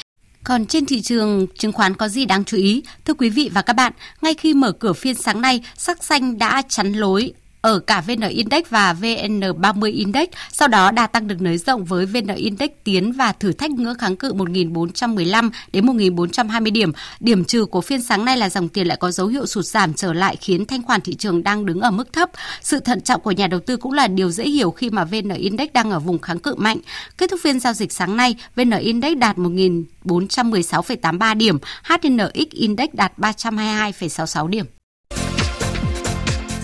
Còn 0.44 0.66
trên 0.66 0.86
thị 0.86 1.00
trường 1.02 1.46
chứng 1.58 1.72
khoán 1.72 1.94
có 1.94 2.08
gì 2.08 2.24
đáng 2.24 2.44
chú 2.44 2.56
ý? 2.56 2.82
Thưa 3.04 3.14
quý 3.14 3.30
vị 3.30 3.50
và 3.54 3.62
các 3.62 3.72
bạn, 3.72 3.92
ngay 4.22 4.34
khi 4.34 4.54
mở 4.54 4.72
cửa 4.72 4.92
phiên 4.92 5.14
sáng 5.14 5.40
nay, 5.40 5.62
sắc 5.76 6.04
xanh 6.04 6.38
đã 6.38 6.62
chắn 6.68 6.92
lối 6.92 7.32
ở 7.66 7.78
cả 7.78 8.00
VN 8.00 8.28
Index 8.28 8.64
và 8.70 8.96
VN30 9.00 9.92
Index, 9.92 10.28
sau 10.52 10.68
đó 10.68 10.90
đà 10.90 11.06
tăng 11.06 11.28
được 11.28 11.40
nới 11.40 11.58
rộng 11.58 11.84
với 11.84 12.06
VN 12.06 12.34
Index 12.36 12.70
tiến 12.84 13.12
và 13.12 13.32
thử 13.32 13.52
thách 13.52 13.70
ngưỡng 13.70 13.98
kháng 13.98 14.16
cự 14.16 14.32
1.415 14.32 15.50
đến 15.72 15.86
1.420 15.86 16.72
điểm. 16.72 16.92
Điểm 17.20 17.44
trừ 17.44 17.64
của 17.64 17.80
phiên 17.80 18.02
sáng 18.02 18.24
nay 18.24 18.36
là 18.36 18.48
dòng 18.48 18.68
tiền 18.68 18.86
lại 18.86 18.96
có 19.00 19.10
dấu 19.10 19.26
hiệu 19.26 19.46
sụt 19.46 19.64
giảm 19.64 19.94
trở 19.94 20.12
lại 20.12 20.36
khiến 20.36 20.66
thanh 20.66 20.82
khoản 20.82 21.00
thị 21.00 21.14
trường 21.14 21.42
đang 21.42 21.66
đứng 21.66 21.80
ở 21.80 21.90
mức 21.90 22.12
thấp. 22.12 22.30
Sự 22.62 22.80
thận 22.80 23.00
trọng 23.00 23.20
của 23.20 23.30
nhà 23.30 23.46
đầu 23.46 23.60
tư 23.60 23.76
cũng 23.76 23.92
là 23.92 24.06
điều 24.06 24.30
dễ 24.30 24.44
hiểu 24.44 24.70
khi 24.70 24.90
mà 24.90 25.04
VN 25.04 25.28
Index 25.28 25.68
đang 25.72 25.90
ở 25.90 25.98
vùng 25.98 26.18
kháng 26.18 26.38
cự 26.38 26.54
mạnh. 26.54 26.78
Kết 27.18 27.30
thúc 27.30 27.40
phiên 27.42 27.60
giao 27.60 27.72
dịch 27.72 27.92
sáng 27.92 28.16
nay, 28.16 28.36
VN 28.56 28.70
Index 28.70 29.18
đạt 29.18 29.36
1.416,83 29.36 31.36
điểm, 31.36 31.58
HNX 31.82 32.50
Index 32.50 32.88
đạt 32.92 33.18
322,66 33.18 34.48
điểm. 34.48 34.66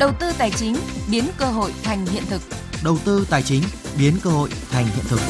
Đầu 0.03 0.13
tư 0.21 0.33
tài 0.39 0.51
chính 0.51 0.77
biến 1.11 1.25
cơ 1.39 1.47
hội 1.47 1.73
thành 1.83 2.07
hiện 2.07 2.23
thực. 2.31 2.43
Đầu 2.85 2.99
tư 3.05 3.27
tài 3.31 3.43
chính 3.43 3.63
biến 3.99 4.15
cơ 4.23 4.31
hội 4.31 4.49
thành 4.71 4.85
hiện 4.85 5.05
thực. 5.09 5.21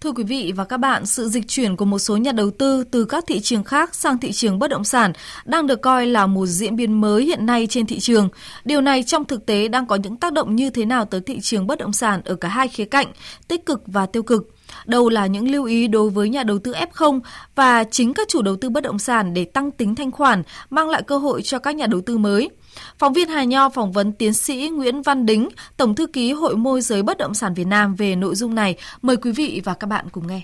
Thưa 0.00 0.12
quý 0.12 0.24
vị 0.24 0.52
và 0.56 0.64
các 0.64 0.76
bạn, 0.76 1.06
sự 1.06 1.28
dịch 1.28 1.48
chuyển 1.48 1.76
của 1.76 1.84
một 1.84 1.98
số 1.98 2.16
nhà 2.16 2.32
đầu 2.32 2.50
tư 2.50 2.84
từ 2.90 3.04
các 3.04 3.24
thị 3.26 3.40
trường 3.40 3.64
khác 3.64 3.94
sang 3.94 4.18
thị 4.18 4.32
trường 4.32 4.58
bất 4.58 4.70
động 4.70 4.84
sản 4.84 5.12
đang 5.44 5.66
được 5.66 5.82
coi 5.82 6.06
là 6.06 6.26
một 6.26 6.46
diễn 6.46 6.76
biến 6.76 7.00
mới 7.00 7.24
hiện 7.24 7.46
nay 7.46 7.66
trên 7.70 7.86
thị 7.86 8.00
trường. 8.00 8.28
Điều 8.64 8.80
này 8.80 9.02
trong 9.02 9.24
thực 9.24 9.46
tế 9.46 9.68
đang 9.68 9.86
có 9.86 9.96
những 9.96 10.16
tác 10.16 10.32
động 10.32 10.56
như 10.56 10.70
thế 10.70 10.84
nào 10.84 11.04
tới 11.04 11.20
thị 11.20 11.40
trường 11.40 11.66
bất 11.66 11.78
động 11.78 11.92
sản 11.92 12.20
ở 12.24 12.34
cả 12.34 12.48
hai 12.48 12.68
khía 12.68 12.84
cạnh, 12.84 13.12
tích 13.48 13.66
cực 13.66 13.82
và 13.86 14.06
tiêu 14.06 14.22
cực. 14.22 14.54
Đâu 14.90 15.08
là 15.08 15.26
những 15.26 15.50
lưu 15.50 15.64
ý 15.64 15.88
đối 15.88 16.10
với 16.10 16.28
nhà 16.28 16.42
đầu 16.42 16.58
tư 16.58 16.72
F0 16.72 17.20
và 17.54 17.84
chính 17.84 18.14
các 18.14 18.28
chủ 18.28 18.42
đầu 18.42 18.56
tư 18.56 18.70
bất 18.70 18.82
động 18.82 18.98
sản 18.98 19.34
để 19.34 19.44
tăng 19.44 19.70
tính 19.70 19.94
thanh 19.94 20.10
khoản, 20.10 20.42
mang 20.70 20.88
lại 20.88 21.02
cơ 21.02 21.18
hội 21.18 21.42
cho 21.42 21.58
các 21.58 21.76
nhà 21.76 21.86
đầu 21.86 22.00
tư 22.00 22.18
mới. 22.18 22.50
Phóng 22.98 23.12
viên 23.12 23.28
Hà 23.28 23.44
Nho 23.44 23.68
phỏng 23.68 23.92
vấn 23.92 24.12
tiến 24.12 24.34
sĩ 24.34 24.68
Nguyễn 24.68 25.02
Văn 25.02 25.26
Đính, 25.26 25.48
Tổng 25.76 25.94
thư 25.94 26.06
ký 26.06 26.32
Hội 26.32 26.56
môi 26.56 26.80
giới 26.80 27.02
bất 27.02 27.18
động 27.18 27.34
sản 27.34 27.54
Việt 27.54 27.66
Nam 27.66 27.94
về 27.94 28.16
nội 28.16 28.34
dung 28.34 28.54
này. 28.54 28.76
Mời 29.02 29.16
quý 29.16 29.32
vị 29.32 29.60
và 29.64 29.74
các 29.74 29.86
bạn 29.86 30.08
cùng 30.12 30.26
nghe. 30.26 30.42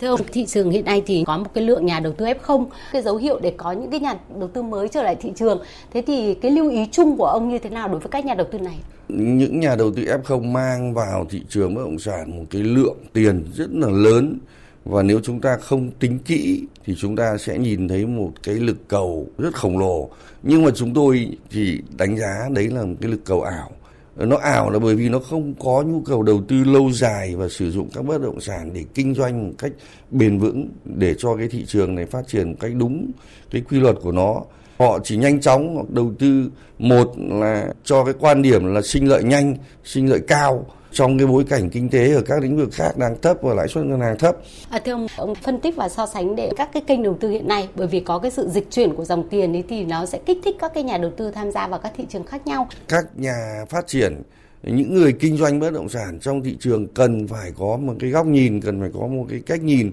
Thưa 0.00 0.08
ông, 0.08 0.20
thị 0.32 0.46
trường 0.46 0.70
hiện 0.70 0.84
nay 0.84 1.02
thì 1.06 1.24
có 1.26 1.38
một 1.38 1.54
cái 1.54 1.64
lượng 1.64 1.86
nhà 1.86 2.00
đầu 2.00 2.12
tư 2.12 2.24
F0, 2.24 2.66
cái 2.92 3.02
dấu 3.02 3.16
hiệu 3.16 3.38
để 3.42 3.52
có 3.56 3.72
những 3.72 3.90
cái 3.90 4.00
nhà 4.00 4.14
đầu 4.38 4.48
tư 4.48 4.62
mới 4.62 4.88
trở 4.88 5.02
lại 5.02 5.16
thị 5.20 5.32
trường. 5.36 5.62
Thế 5.92 6.02
thì 6.06 6.34
cái 6.34 6.50
lưu 6.50 6.70
ý 6.70 6.86
chung 6.92 7.16
của 7.16 7.24
ông 7.24 7.48
như 7.48 7.58
thế 7.58 7.70
nào 7.70 7.88
đối 7.88 7.98
với 7.98 8.08
các 8.08 8.24
nhà 8.24 8.34
đầu 8.34 8.46
tư 8.52 8.58
này? 8.58 8.78
Những 9.08 9.60
nhà 9.60 9.76
đầu 9.76 9.90
tư 9.96 10.02
F0 10.02 10.44
mang 10.44 10.94
vào 10.94 11.26
thị 11.30 11.42
trường 11.48 11.74
bất 11.74 11.80
động 11.80 11.98
sản 11.98 12.38
một 12.38 12.44
cái 12.50 12.62
lượng 12.62 12.96
tiền 13.12 13.44
rất 13.54 13.70
là 13.72 13.88
lớn 13.90 14.38
và 14.84 15.02
nếu 15.02 15.20
chúng 15.22 15.40
ta 15.40 15.56
không 15.56 15.90
tính 15.90 16.18
kỹ 16.18 16.62
thì 16.84 16.94
chúng 16.98 17.16
ta 17.16 17.36
sẽ 17.38 17.58
nhìn 17.58 17.88
thấy 17.88 18.06
một 18.06 18.32
cái 18.42 18.54
lực 18.54 18.88
cầu 18.88 19.26
rất 19.38 19.54
khổng 19.54 19.78
lồ 19.78 20.08
nhưng 20.42 20.64
mà 20.64 20.70
chúng 20.74 20.94
tôi 20.94 21.28
thì 21.50 21.82
đánh 21.96 22.16
giá 22.16 22.48
đấy 22.50 22.68
là 22.68 22.82
một 22.82 22.94
cái 23.00 23.10
lực 23.10 23.24
cầu 23.24 23.42
ảo 23.42 23.70
nó 24.16 24.36
ảo 24.36 24.70
là 24.70 24.78
bởi 24.78 24.94
vì 24.94 25.08
nó 25.08 25.18
không 25.18 25.54
có 25.54 25.82
nhu 25.86 26.00
cầu 26.00 26.22
đầu 26.22 26.42
tư 26.48 26.64
lâu 26.64 26.90
dài 26.92 27.36
và 27.36 27.48
sử 27.48 27.70
dụng 27.70 27.88
các 27.94 28.04
bất 28.04 28.22
động 28.22 28.40
sản 28.40 28.70
để 28.72 28.84
kinh 28.94 29.14
doanh 29.14 29.46
một 29.46 29.52
cách 29.58 29.72
bền 30.10 30.38
vững 30.38 30.68
để 30.84 31.14
cho 31.18 31.36
cái 31.36 31.48
thị 31.48 31.64
trường 31.66 31.94
này 31.94 32.06
phát 32.06 32.28
triển 32.28 32.50
một 32.50 32.56
cách 32.60 32.72
đúng 32.76 33.10
cái 33.50 33.62
quy 33.70 33.80
luật 33.80 33.96
của 34.02 34.12
nó. 34.12 34.42
Họ 34.78 34.98
chỉ 35.04 35.16
nhanh 35.16 35.40
chóng 35.40 35.86
đầu 35.88 36.12
tư, 36.18 36.50
một 36.78 37.12
là 37.16 37.68
cho 37.84 38.04
cái 38.04 38.14
quan 38.18 38.42
điểm 38.42 38.74
là 38.74 38.82
sinh 38.82 39.08
lợi 39.08 39.22
nhanh, 39.22 39.56
sinh 39.84 40.10
lợi 40.10 40.20
cao 40.28 40.66
trong 40.96 41.18
cái 41.18 41.26
bối 41.26 41.44
cảnh 41.48 41.70
kinh 41.70 41.88
tế 41.88 42.14
ở 42.14 42.22
các 42.22 42.42
lĩnh 42.42 42.56
vực 42.56 42.68
khác 42.72 42.96
đang 42.96 43.20
thấp 43.20 43.36
và 43.42 43.54
lãi 43.54 43.68
suất 43.68 43.84
ngân 43.84 44.00
hàng 44.00 44.18
thấp. 44.18 44.36
À, 44.70 44.78
thưa 44.84 44.92
ông, 44.92 45.06
ông 45.16 45.34
phân 45.34 45.60
tích 45.60 45.76
và 45.76 45.88
so 45.88 46.06
sánh 46.06 46.36
để 46.36 46.50
các 46.56 46.70
cái 46.72 46.82
kênh 46.86 47.02
đầu 47.02 47.16
tư 47.20 47.30
hiện 47.30 47.48
nay 47.48 47.68
bởi 47.74 47.86
vì 47.86 48.00
có 48.00 48.18
cái 48.18 48.30
sự 48.30 48.48
dịch 48.48 48.70
chuyển 48.70 48.94
của 48.94 49.04
dòng 49.04 49.28
tiền 49.28 49.56
ấy 49.56 49.64
thì 49.68 49.84
nó 49.84 50.06
sẽ 50.06 50.18
kích 50.26 50.38
thích 50.44 50.56
các 50.58 50.72
cái 50.74 50.82
nhà 50.82 50.98
đầu 50.98 51.10
tư 51.16 51.30
tham 51.30 51.50
gia 51.50 51.68
vào 51.68 51.80
các 51.80 51.92
thị 51.96 52.04
trường 52.08 52.24
khác 52.24 52.46
nhau. 52.46 52.68
Các 52.88 53.04
nhà 53.16 53.64
phát 53.68 53.86
triển 53.86 54.22
những 54.62 54.94
người 54.94 55.12
kinh 55.12 55.36
doanh 55.36 55.60
bất 55.60 55.72
động 55.72 55.88
sản 55.88 56.18
trong 56.20 56.42
thị 56.42 56.56
trường 56.60 56.86
cần 56.94 57.28
phải 57.28 57.52
có 57.58 57.76
một 57.76 57.94
cái 58.00 58.10
góc 58.10 58.26
nhìn, 58.26 58.60
cần 58.60 58.80
phải 58.80 58.90
có 59.00 59.06
một 59.06 59.26
cái 59.30 59.40
cách 59.46 59.62
nhìn 59.62 59.92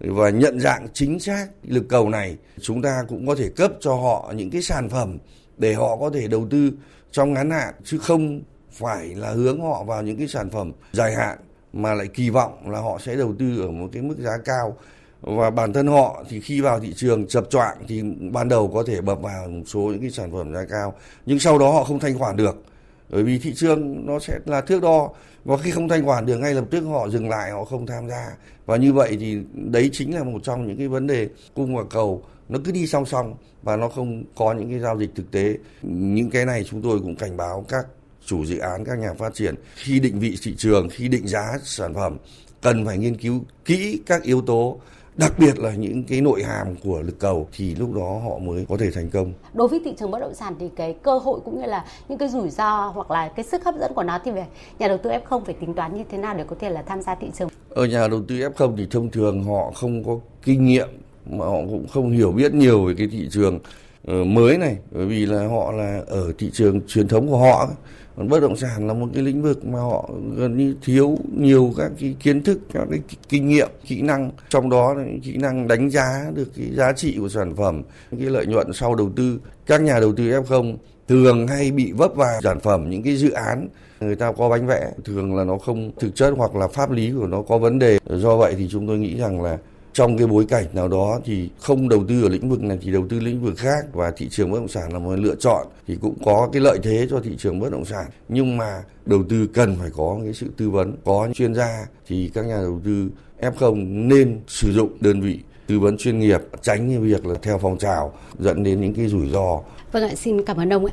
và 0.00 0.30
nhận 0.30 0.60
dạng 0.60 0.86
chính 0.92 1.20
xác 1.20 1.46
lực 1.64 1.84
cầu 1.88 2.08
này. 2.08 2.36
Chúng 2.60 2.82
ta 2.82 2.98
cũng 3.08 3.26
có 3.26 3.34
thể 3.34 3.48
cấp 3.56 3.72
cho 3.80 3.94
họ 3.94 4.32
những 4.36 4.50
cái 4.50 4.62
sản 4.62 4.88
phẩm 4.88 5.18
để 5.58 5.74
họ 5.74 5.96
có 5.96 6.10
thể 6.14 6.28
đầu 6.28 6.46
tư 6.50 6.70
trong 7.12 7.32
ngắn 7.32 7.50
hạn 7.50 7.74
chứ 7.84 7.98
không 7.98 8.40
phải 8.72 9.14
là 9.14 9.30
hướng 9.30 9.60
họ 9.60 9.84
vào 9.84 10.02
những 10.02 10.18
cái 10.18 10.28
sản 10.28 10.50
phẩm 10.50 10.72
dài 10.92 11.14
hạn 11.14 11.38
mà 11.72 11.94
lại 11.94 12.06
kỳ 12.14 12.30
vọng 12.30 12.70
là 12.70 12.80
họ 12.80 12.98
sẽ 12.98 13.16
đầu 13.16 13.34
tư 13.38 13.60
ở 13.60 13.70
một 13.70 13.88
cái 13.92 14.02
mức 14.02 14.16
giá 14.18 14.32
cao. 14.44 14.76
Và 15.20 15.50
bản 15.50 15.72
thân 15.72 15.86
họ 15.86 16.24
thì 16.28 16.40
khi 16.40 16.60
vào 16.60 16.80
thị 16.80 16.92
trường 16.96 17.26
chập 17.26 17.50
choạng 17.50 17.76
thì 17.88 18.02
ban 18.32 18.48
đầu 18.48 18.70
có 18.74 18.84
thể 18.86 19.00
bập 19.00 19.22
vào 19.22 19.48
một 19.48 19.62
số 19.66 19.80
những 19.80 20.00
cái 20.00 20.10
sản 20.10 20.32
phẩm 20.32 20.54
giá 20.54 20.64
cao, 20.70 20.94
nhưng 21.26 21.38
sau 21.38 21.58
đó 21.58 21.70
họ 21.70 21.84
không 21.84 21.98
thanh 21.98 22.18
khoản 22.18 22.36
được. 22.36 22.62
Bởi 23.10 23.22
vì 23.22 23.38
thị 23.38 23.52
trường 23.54 24.06
nó 24.06 24.18
sẽ 24.18 24.38
là 24.46 24.60
thước 24.60 24.82
đo, 24.82 25.10
và 25.44 25.56
khi 25.56 25.70
không 25.70 25.88
thanh 25.88 26.04
khoản 26.04 26.26
được, 26.26 26.38
ngay 26.38 26.54
lập 26.54 26.64
tức 26.70 26.80
họ 26.80 27.08
dừng 27.08 27.28
lại, 27.28 27.50
họ 27.50 27.64
không 27.64 27.86
tham 27.86 28.08
gia. 28.08 28.26
Và 28.66 28.76
như 28.76 28.92
vậy 28.92 29.16
thì 29.20 29.38
đấy 29.54 29.90
chính 29.92 30.14
là 30.14 30.24
một 30.24 30.38
trong 30.42 30.66
những 30.66 30.78
cái 30.78 30.88
vấn 30.88 31.06
đề 31.06 31.28
cung 31.54 31.76
và 31.76 31.82
cầu. 31.90 32.22
Nó 32.48 32.58
cứ 32.64 32.72
đi 32.72 32.86
song 32.86 33.06
song 33.06 33.34
và 33.62 33.76
nó 33.76 33.88
không 33.88 34.24
có 34.36 34.52
những 34.52 34.70
cái 34.70 34.78
giao 34.78 34.98
dịch 34.98 35.10
thực 35.14 35.30
tế. 35.30 35.58
Những 35.82 36.30
cái 36.30 36.46
này 36.46 36.64
chúng 36.64 36.82
tôi 36.82 36.98
cũng 36.98 37.16
cảnh 37.16 37.36
báo 37.36 37.64
các 37.68 37.86
chủ 38.26 38.44
dự 38.44 38.58
án 38.58 38.84
các 38.84 38.98
nhà 38.98 39.14
phát 39.18 39.34
triển 39.34 39.54
khi 39.74 40.00
định 40.00 40.18
vị 40.18 40.38
thị 40.42 40.54
trường 40.58 40.88
khi 40.88 41.08
định 41.08 41.28
giá 41.28 41.58
sản 41.62 41.94
phẩm 41.94 42.16
cần 42.60 42.86
phải 42.86 42.98
nghiên 42.98 43.16
cứu 43.16 43.40
kỹ 43.64 44.00
các 44.06 44.22
yếu 44.22 44.42
tố 44.42 44.78
đặc 45.16 45.38
biệt 45.38 45.58
là 45.58 45.74
những 45.74 46.04
cái 46.04 46.20
nội 46.20 46.42
hàm 46.42 46.76
của 46.84 47.00
lực 47.02 47.18
cầu 47.18 47.48
thì 47.56 47.74
lúc 47.74 47.94
đó 47.94 48.20
họ 48.24 48.38
mới 48.38 48.66
có 48.68 48.76
thể 48.76 48.90
thành 48.90 49.10
công. 49.10 49.32
Đối 49.54 49.68
với 49.68 49.80
thị 49.84 49.94
trường 49.98 50.10
bất 50.10 50.20
động 50.20 50.34
sản 50.34 50.54
thì 50.60 50.66
cái 50.76 50.94
cơ 51.02 51.18
hội 51.18 51.40
cũng 51.44 51.60
như 51.60 51.66
là 51.66 51.84
những 52.08 52.18
cái 52.18 52.28
rủi 52.28 52.50
ro 52.50 52.92
hoặc 52.94 53.10
là 53.10 53.28
cái 53.28 53.44
sức 53.44 53.64
hấp 53.64 53.74
dẫn 53.80 53.92
của 53.94 54.02
nó 54.02 54.18
thì 54.24 54.30
về 54.30 54.46
nhà 54.78 54.88
đầu 54.88 54.98
tư 54.98 55.10
F0 55.10 55.44
phải 55.44 55.54
tính 55.60 55.74
toán 55.74 55.96
như 55.96 56.04
thế 56.10 56.18
nào 56.18 56.34
để 56.34 56.44
có 56.48 56.56
thể 56.60 56.70
là 56.70 56.82
tham 56.82 57.02
gia 57.02 57.14
thị 57.14 57.26
trường. 57.38 57.48
Ở 57.68 57.84
nhà 57.84 58.08
đầu 58.08 58.22
tư 58.28 58.34
F0 58.34 58.76
thì 58.76 58.86
thông 58.90 59.10
thường 59.10 59.44
họ 59.44 59.72
không 59.74 60.04
có 60.04 60.18
kinh 60.42 60.66
nghiệm 60.66 60.88
mà 61.30 61.46
họ 61.46 61.56
cũng 61.56 61.86
không 61.92 62.10
hiểu 62.10 62.32
biết 62.32 62.54
nhiều 62.54 62.84
về 62.84 62.94
cái 62.98 63.08
thị 63.12 63.28
trường 63.30 63.58
ờ, 64.06 64.24
mới 64.24 64.58
này 64.58 64.76
bởi 64.90 65.06
vì 65.06 65.26
là 65.26 65.46
họ 65.48 65.72
là 65.72 66.00
ở 66.06 66.32
thị 66.38 66.50
trường 66.52 66.80
truyền 66.86 67.08
thống 67.08 67.28
của 67.28 67.38
họ 67.38 67.68
còn 68.16 68.28
bất 68.28 68.40
động 68.40 68.56
sản 68.56 68.86
là 68.86 68.94
một 68.94 69.06
cái 69.14 69.22
lĩnh 69.22 69.42
vực 69.42 69.64
mà 69.64 69.78
họ 69.78 70.10
gần 70.36 70.56
như 70.56 70.74
thiếu 70.82 71.18
nhiều 71.36 71.72
các 71.76 71.92
cái 72.00 72.16
kiến 72.20 72.42
thức, 72.42 72.58
các 72.72 72.84
cái 72.90 73.00
kinh 73.28 73.48
nghiệm, 73.48 73.68
kỹ 73.86 74.02
năng. 74.02 74.30
Trong 74.48 74.70
đó 74.70 74.94
là 74.94 75.04
kỹ 75.22 75.36
năng 75.36 75.68
đánh 75.68 75.90
giá 75.90 76.24
được 76.34 76.48
cái 76.56 76.66
giá 76.72 76.92
trị 76.92 77.16
của 77.20 77.28
sản 77.28 77.56
phẩm 77.56 77.82
cái 78.10 78.30
lợi 78.30 78.46
nhuận 78.46 78.72
sau 78.72 78.94
đầu 78.94 79.10
tư. 79.16 79.40
Các 79.66 79.82
nhà 79.82 80.00
đầu 80.00 80.12
tư 80.12 80.24
F0 80.24 80.76
thường 81.08 81.46
hay 81.46 81.70
bị 81.70 81.92
vấp 81.92 82.14
vào 82.14 82.40
sản 82.42 82.60
phẩm, 82.60 82.90
những 82.90 83.02
cái 83.02 83.16
dự 83.16 83.30
án 83.30 83.68
người 84.00 84.16
ta 84.16 84.32
có 84.32 84.48
bánh 84.48 84.66
vẽ, 84.66 84.90
thường 85.04 85.36
là 85.36 85.44
nó 85.44 85.58
không 85.58 85.90
thực 86.00 86.14
chất 86.14 86.34
hoặc 86.36 86.56
là 86.56 86.68
pháp 86.68 86.90
lý 86.90 87.12
của 87.18 87.26
nó 87.26 87.42
có 87.42 87.58
vấn 87.58 87.78
đề. 87.78 87.98
Do 88.06 88.36
vậy 88.36 88.54
thì 88.58 88.68
chúng 88.70 88.86
tôi 88.86 88.98
nghĩ 88.98 89.16
rằng 89.16 89.42
là 89.42 89.58
trong 89.92 90.18
cái 90.18 90.26
bối 90.26 90.46
cảnh 90.48 90.64
nào 90.72 90.88
đó 90.88 91.20
thì 91.24 91.50
không 91.58 91.88
đầu 91.88 92.04
tư 92.08 92.22
ở 92.22 92.28
lĩnh 92.28 92.50
vực 92.50 92.62
này 92.62 92.78
thì 92.82 92.92
đầu 92.92 93.06
tư 93.08 93.20
lĩnh 93.20 93.42
vực 93.42 93.54
khác 93.56 93.84
và 93.92 94.10
thị 94.10 94.28
trường 94.30 94.50
bất 94.50 94.58
động 94.58 94.68
sản 94.68 94.92
là 94.92 94.98
một 94.98 95.16
lựa 95.16 95.34
chọn 95.34 95.66
thì 95.86 95.96
cũng 96.00 96.14
có 96.24 96.48
cái 96.52 96.62
lợi 96.62 96.78
thế 96.82 97.06
cho 97.10 97.20
thị 97.20 97.36
trường 97.38 97.60
bất 97.60 97.72
động 97.72 97.84
sản 97.84 98.06
nhưng 98.28 98.56
mà 98.56 98.82
đầu 99.06 99.22
tư 99.28 99.46
cần 99.54 99.76
phải 99.80 99.90
có 99.96 100.18
cái 100.24 100.32
sự 100.32 100.46
tư 100.56 100.70
vấn 100.70 100.96
có 101.04 101.28
chuyên 101.34 101.54
gia 101.54 101.86
thì 102.06 102.30
các 102.34 102.44
nhà 102.44 102.56
đầu 102.56 102.80
tư 102.84 103.08
F0 103.40 104.06
nên 104.08 104.40
sử 104.48 104.72
dụng 104.72 104.96
đơn 105.00 105.20
vị 105.20 105.38
tư 105.66 105.80
vấn 105.80 105.96
chuyên 105.96 106.18
nghiệp 106.18 106.40
tránh 106.62 106.88
cái 106.88 106.98
việc 106.98 107.26
là 107.26 107.34
theo 107.42 107.58
phong 107.58 107.78
trào 107.78 108.12
dẫn 108.38 108.62
đến 108.62 108.80
những 108.80 108.94
cái 108.94 109.06
rủi 109.06 109.28
ro. 109.28 109.60
Vâng 109.92 110.02
ạ, 110.02 110.14
xin 110.14 110.44
cảm 110.44 110.56
ơn 110.56 110.72
ông 110.72 110.86
ạ. 110.86 110.92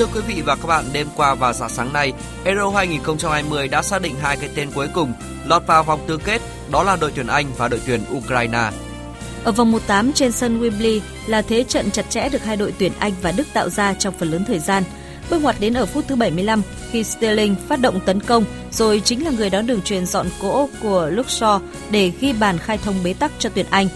Thưa 0.00 0.06
quý 0.06 0.20
vị 0.26 0.42
và 0.42 0.56
các 0.56 0.66
bạn, 0.66 0.84
đêm 0.92 1.06
qua 1.16 1.34
và 1.34 1.52
sáng 1.52 1.68
sáng 1.68 1.92
nay, 1.92 2.12
Euro 2.44 2.70
2020 2.70 3.68
đã 3.68 3.82
xác 3.82 4.02
định 4.02 4.14
hai 4.22 4.36
cái 4.36 4.50
tên 4.54 4.70
cuối 4.74 4.88
cùng 4.94 5.12
lọt 5.44 5.66
vào 5.66 5.82
vòng 5.82 6.00
tứ 6.06 6.16
kết, 6.16 6.42
đó 6.70 6.82
là 6.82 6.96
đội 6.96 7.12
tuyển 7.14 7.26
Anh 7.26 7.46
và 7.56 7.68
đội 7.68 7.80
tuyển 7.86 8.00
Ukraine. 8.16 8.70
Ở 9.44 9.52
vòng 9.52 9.72
1/8 9.72 10.12
trên 10.12 10.32
sân 10.32 10.60
Wembley 10.60 11.00
là 11.26 11.42
thế 11.42 11.64
trận 11.64 11.90
chặt 11.90 12.10
chẽ 12.10 12.28
được 12.28 12.44
hai 12.44 12.56
đội 12.56 12.74
tuyển 12.78 12.92
Anh 12.98 13.12
và 13.22 13.32
Đức 13.32 13.46
tạo 13.52 13.68
ra 13.68 13.94
trong 13.94 14.14
phần 14.18 14.30
lớn 14.30 14.44
thời 14.46 14.58
gian. 14.58 14.82
Bước 15.30 15.42
ngoặt 15.42 15.56
đến 15.60 15.74
ở 15.74 15.86
phút 15.86 16.04
thứ 16.08 16.16
75 16.16 16.62
khi 16.90 17.04
Sterling 17.04 17.56
phát 17.68 17.80
động 17.80 18.00
tấn 18.06 18.20
công, 18.20 18.44
rồi 18.72 19.02
chính 19.04 19.24
là 19.24 19.30
người 19.30 19.50
đón 19.50 19.66
đường 19.66 19.82
truyền 19.82 20.06
dọn 20.06 20.26
cỗ 20.42 20.68
của 20.82 21.08
Luxor 21.10 21.62
để 21.90 22.12
ghi 22.20 22.32
bàn 22.32 22.58
khai 22.58 22.78
thông 22.78 23.02
bế 23.04 23.12
tắc 23.12 23.32
cho 23.38 23.50
tuyển 23.54 23.66
Anh. 23.70 23.88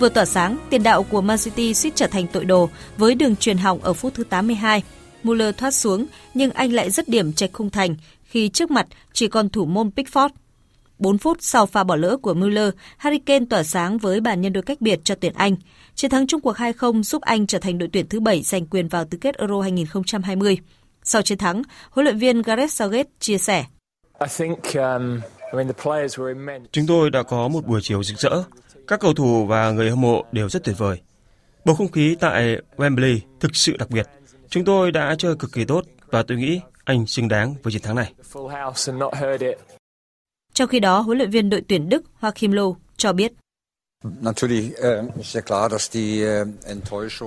Vừa 0.00 0.08
tỏa 0.08 0.24
sáng, 0.24 0.58
tiền 0.70 0.82
đạo 0.82 1.02
của 1.02 1.20
Man 1.20 1.38
City 1.38 1.74
suýt 1.74 1.92
trở 1.94 2.06
thành 2.06 2.26
tội 2.26 2.44
đồ 2.44 2.68
với 2.96 3.14
đường 3.14 3.36
truyền 3.36 3.58
hỏng 3.58 3.78
ở 3.82 3.92
phút 3.92 4.14
thứ 4.14 4.24
82 4.24 4.82
Muller 5.22 5.54
thoát 5.56 5.70
xuống 5.70 6.06
nhưng 6.34 6.50
anh 6.50 6.72
lại 6.72 6.90
rất 6.90 7.08
điểm 7.08 7.32
trạch 7.32 7.50
khung 7.52 7.70
thành 7.70 7.96
khi 8.24 8.48
trước 8.48 8.70
mặt 8.70 8.86
chỉ 9.12 9.28
còn 9.28 9.48
thủ 9.48 9.64
môn 9.64 9.90
Pickford. 9.96 10.28
4 10.98 11.18
phút 11.18 11.38
sau 11.40 11.66
pha 11.66 11.84
bỏ 11.84 11.96
lỡ 11.96 12.16
của 12.16 12.34
Muller, 12.34 12.70
Harry 12.96 13.18
Kane 13.18 13.44
tỏa 13.50 13.62
sáng 13.62 13.98
với 13.98 14.20
bàn 14.20 14.40
nhân 14.40 14.52
đôi 14.52 14.62
cách 14.62 14.80
biệt 14.80 15.00
cho 15.04 15.14
tuyển 15.14 15.32
Anh. 15.32 15.56
Chiến 15.94 16.10
thắng 16.10 16.26
Trung 16.26 16.40
Quốc 16.40 16.56
2-0 16.56 17.02
giúp 17.02 17.22
Anh 17.22 17.46
trở 17.46 17.58
thành 17.58 17.78
đội 17.78 17.88
tuyển 17.92 18.08
thứ 18.08 18.20
7 18.20 18.42
giành 18.42 18.66
quyền 18.66 18.88
vào 18.88 19.04
tứ 19.04 19.18
kết 19.18 19.38
Euro 19.38 19.60
2020. 19.60 20.58
Sau 21.02 21.22
chiến 21.22 21.38
thắng, 21.38 21.62
huấn 21.90 22.04
luyện 22.04 22.18
viên 22.18 22.42
Gareth 22.42 22.72
Southgate 22.72 23.10
chia 23.20 23.38
sẻ. 23.38 23.64
Um, 24.18 25.20
Chúng 26.72 26.86
tôi 26.86 27.10
đã 27.10 27.22
có 27.22 27.48
một 27.48 27.66
buổi 27.66 27.80
chiều 27.82 28.02
rực 28.02 28.18
rỡ. 28.18 28.42
Các 28.86 29.00
cầu 29.00 29.14
thủ 29.14 29.46
và 29.46 29.70
người 29.70 29.90
hâm 29.90 30.00
mộ 30.00 30.24
đều 30.32 30.48
rất 30.48 30.64
tuyệt 30.64 30.78
vời. 30.78 31.00
Bầu 31.64 31.76
không 31.76 31.92
khí 31.92 32.16
tại 32.20 32.56
Wembley 32.76 33.18
thực 33.40 33.56
sự 33.56 33.76
đặc 33.76 33.90
biệt. 33.90 34.06
Chúng 34.50 34.64
tôi 34.64 34.92
đã 34.92 35.14
chơi 35.18 35.36
cực 35.36 35.52
kỳ 35.52 35.64
tốt 35.64 35.84
và 36.06 36.22
tôi 36.22 36.38
nghĩ 36.38 36.60
anh 36.84 37.06
xứng 37.06 37.28
đáng 37.28 37.54
với 37.62 37.72
chiến 37.72 37.82
thắng 37.82 37.96
này. 37.96 38.12
Trong 40.54 40.68
khi 40.68 40.80
đó, 40.80 41.00
huấn 41.00 41.18
luyện 41.18 41.30
viên 41.30 41.50
đội 41.50 41.62
tuyển 41.68 41.88
Đức 41.88 42.04
Joachim 42.20 42.50
Löw 42.50 42.74
cho 42.96 43.12
biết. 43.12 43.32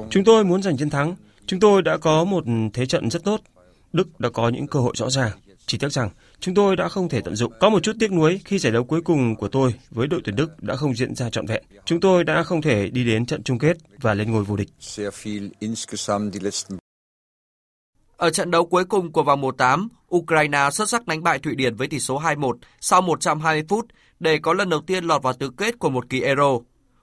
Chúng 0.10 0.24
tôi 0.26 0.44
muốn 0.44 0.62
giành 0.62 0.78
chiến 0.78 0.90
thắng. 0.90 1.16
Chúng 1.46 1.60
tôi 1.60 1.82
đã 1.82 1.98
có 1.98 2.24
một 2.24 2.44
thế 2.74 2.86
trận 2.86 3.10
rất 3.10 3.24
tốt. 3.24 3.42
Đức 3.94 4.20
đã 4.20 4.30
có 4.30 4.50
những 4.50 4.68
cơ 4.68 4.80
hội 4.80 4.94
rõ 4.96 5.10
ràng. 5.10 5.32
Chỉ 5.66 5.78
tiếc 5.78 5.92
rằng 5.92 6.10
chúng 6.40 6.56
tôi 6.56 6.76
đã 6.76 6.90
không 6.90 7.10
thể 7.10 7.22
tận 7.22 7.36
dụng. 7.36 7.54
Có 7.60 7.70
một 7.70 7.84
chút 7.84 7.96
tiếc 8.00 8.12
nuối 8.12 8.42
khi 8.46 8.60
giải 8.60 8.74
đấu 8.74 8.84
cuối 8.84 9.02
cùng 9.02 9.36
của 9.36 9.48
tôi 9.48 9.74
với 9.90 10.08
đội 10.08 10.22
tuyển 10.24 10.36
Đức 10.36 10.64
đã 10.64 10.76
không 10.76 10.96
diễn 10.96 11.16
ra 11.16 11.30
trọn 11.30 11.46
vẹn. 11.46 11.64
Chúng 11.86 12.00
tôi 12.00 12.24
đã 12.24 12.44
không 12.44 12.62
thể 12.62 12.90
đi 12.90 13.06
đến 13.06 13.26
trận 13.26 13.44
chung 13.44 13.60
kết 13.60 13.78
và 14.02 14.14
lên 14.14 14.32
ngôi 14.32 14.44
vô 14.44 14.56
địch. 14.56 14.70
Ở 18.20 18.30
trận 18.30 18.52
đấu 18.52 18.66
cuối 18.66 18.86
cùng 18.86 19.12
của 19.12 19.24
vòng 19.24 19.42
1-8, 19.42 19.88
Ukraine 20.16 20.70
xuất 20.72 20.90
sắc 20.90 21.08
đánh 21.08 21.24
bại 21.24 21.40
Thụy 21.40 21.56
Điển 21.56 21.76
với 21.76 21.88
tỷ 21.88 22.00
số 22.00 22.20
2-1 22.20 22.58
sau 22.82 23.02
120 23.02 23.64
phút 23.70 23.86
để 24.20 24.40
có 24.42 24.54
lần 24.54 24.70
đầu 24.70 24.82
tiên 24.82 25.04
lọt 25.04 25.24
vào 25.24 25.34
tứ 25.34 25.50
kết 25.58 25.80
của 25.80 25.90
một 25.90 26.10
kỳ 26.10 26.22
Euro. 26.22 26.58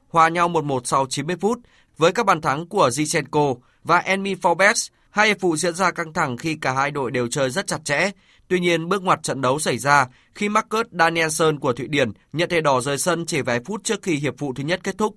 Hòa 0.08 0.28
nhau 0.28 0.48
1-1 0.48 0.80
sau 0.84 1.06
90 1.06 1.36
phút 1.40 1.58
với 1.96 2.12
các 2.12 2.26
bàn 2.26 2.40
thắng 2.40 2.66
của 2.66 2.88
Zinchenko 2.88 3.56
và 3.84 3.98
Enmi 3.98 4.34
Forbes. 4.34 4.88
Hai 5.10 5.28
hiệp 5.28 5.36
phụ 5.40 5.56
diễn 5.56 5.74
ra 5.74 5.90
căng 5.90 6.12
thẳng 6.12 6.36
khi 6.36 6.54
cả 6.54 6.72
hai 6.72 6.90
đội 6.90 7.10
đều 7.10 7.28
chơi 7.28 7.50
rất 7.50 7.66
chặt 7.66 7.84
chẽ. 7.84 8.10
Tuy 8.48 8.60
nhiên, 8.60 8.88
bước 8.88 9.02
ngoặt 9.02 9.22
trận 9.22 9.40
đấu 9.40 9.58
xảy 9.58 9.78
ra 9.78 10.06
khi 10.34 10.48
Marcus 10.48 10.86
Danielson 10.90 11.58
của 11.58 11.72
Thụy 11.72 11.86
Điển 11.88 12.12
nhận 12.32 12.48
thẻ 12.48 12.60
đỏ 12.60 12.80
rời 12.80 12.98
sân 12.98 13.26
chỉ 13.26 13.40
vài 13.40 13.60
phút 13.64 13.84
trước 13.84 14.02
khi 14.02 14.16
hiệp 14.16 14.34
phụ 14.38 14.52
thứ 14.56 14.64
nhất 14.64 14.80
kết 14.82 14.98
thúc. 14.98 15.16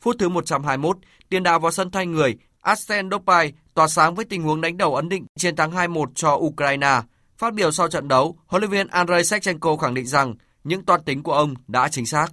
Phút 0.00 0.16
thứ 0.18 0.28
121, 0.28 0.96
tiền 1.28 1.42
đạo 1.42 1.58
vào 1.58 1.70
sân 1.70 1.90
thay 1.90 2.06
người 2.06 2.36
Arsene 2.60 3.08
Dopay 3.10 3.52
tỏa 3.80 3.88
sáng 3.88 4.14
với 4.14 4.24
tình 4.24 4.42
huống 4.42 4.60
đánh 4.60 4.76
đầu 4.76 4.94
ấn 4.94 5.08
định 5.08 5.26
chiến 5.38 5.56
thắng 5.56 5.72
2-1 5.72 6.06
cho 6.14 6.34
Ukraine. 6.34 7.00
Phát 7.38 7.54
biểu 7.54 7.72
sau 7.72 7.88
trận 7.88 8.08
đấu, 8.08 8.36
huấn 8.46 8.62
luyện 8.62 8.70
viên 8.70 8.86
Andrei 8.86 9.24
Shevchenko 9.24 9.76
khẳng 9.76 9.94
định 9.94 10.06
rằng 10.06 10.34
những 10.64 10.84
toán 10.84 11.02
tính 11.02 11.22
của 11.22 11.32
ông 11.32 11.54
đã 11.68 11.88
chính 11.88 12.06
xác. 12.06 12.26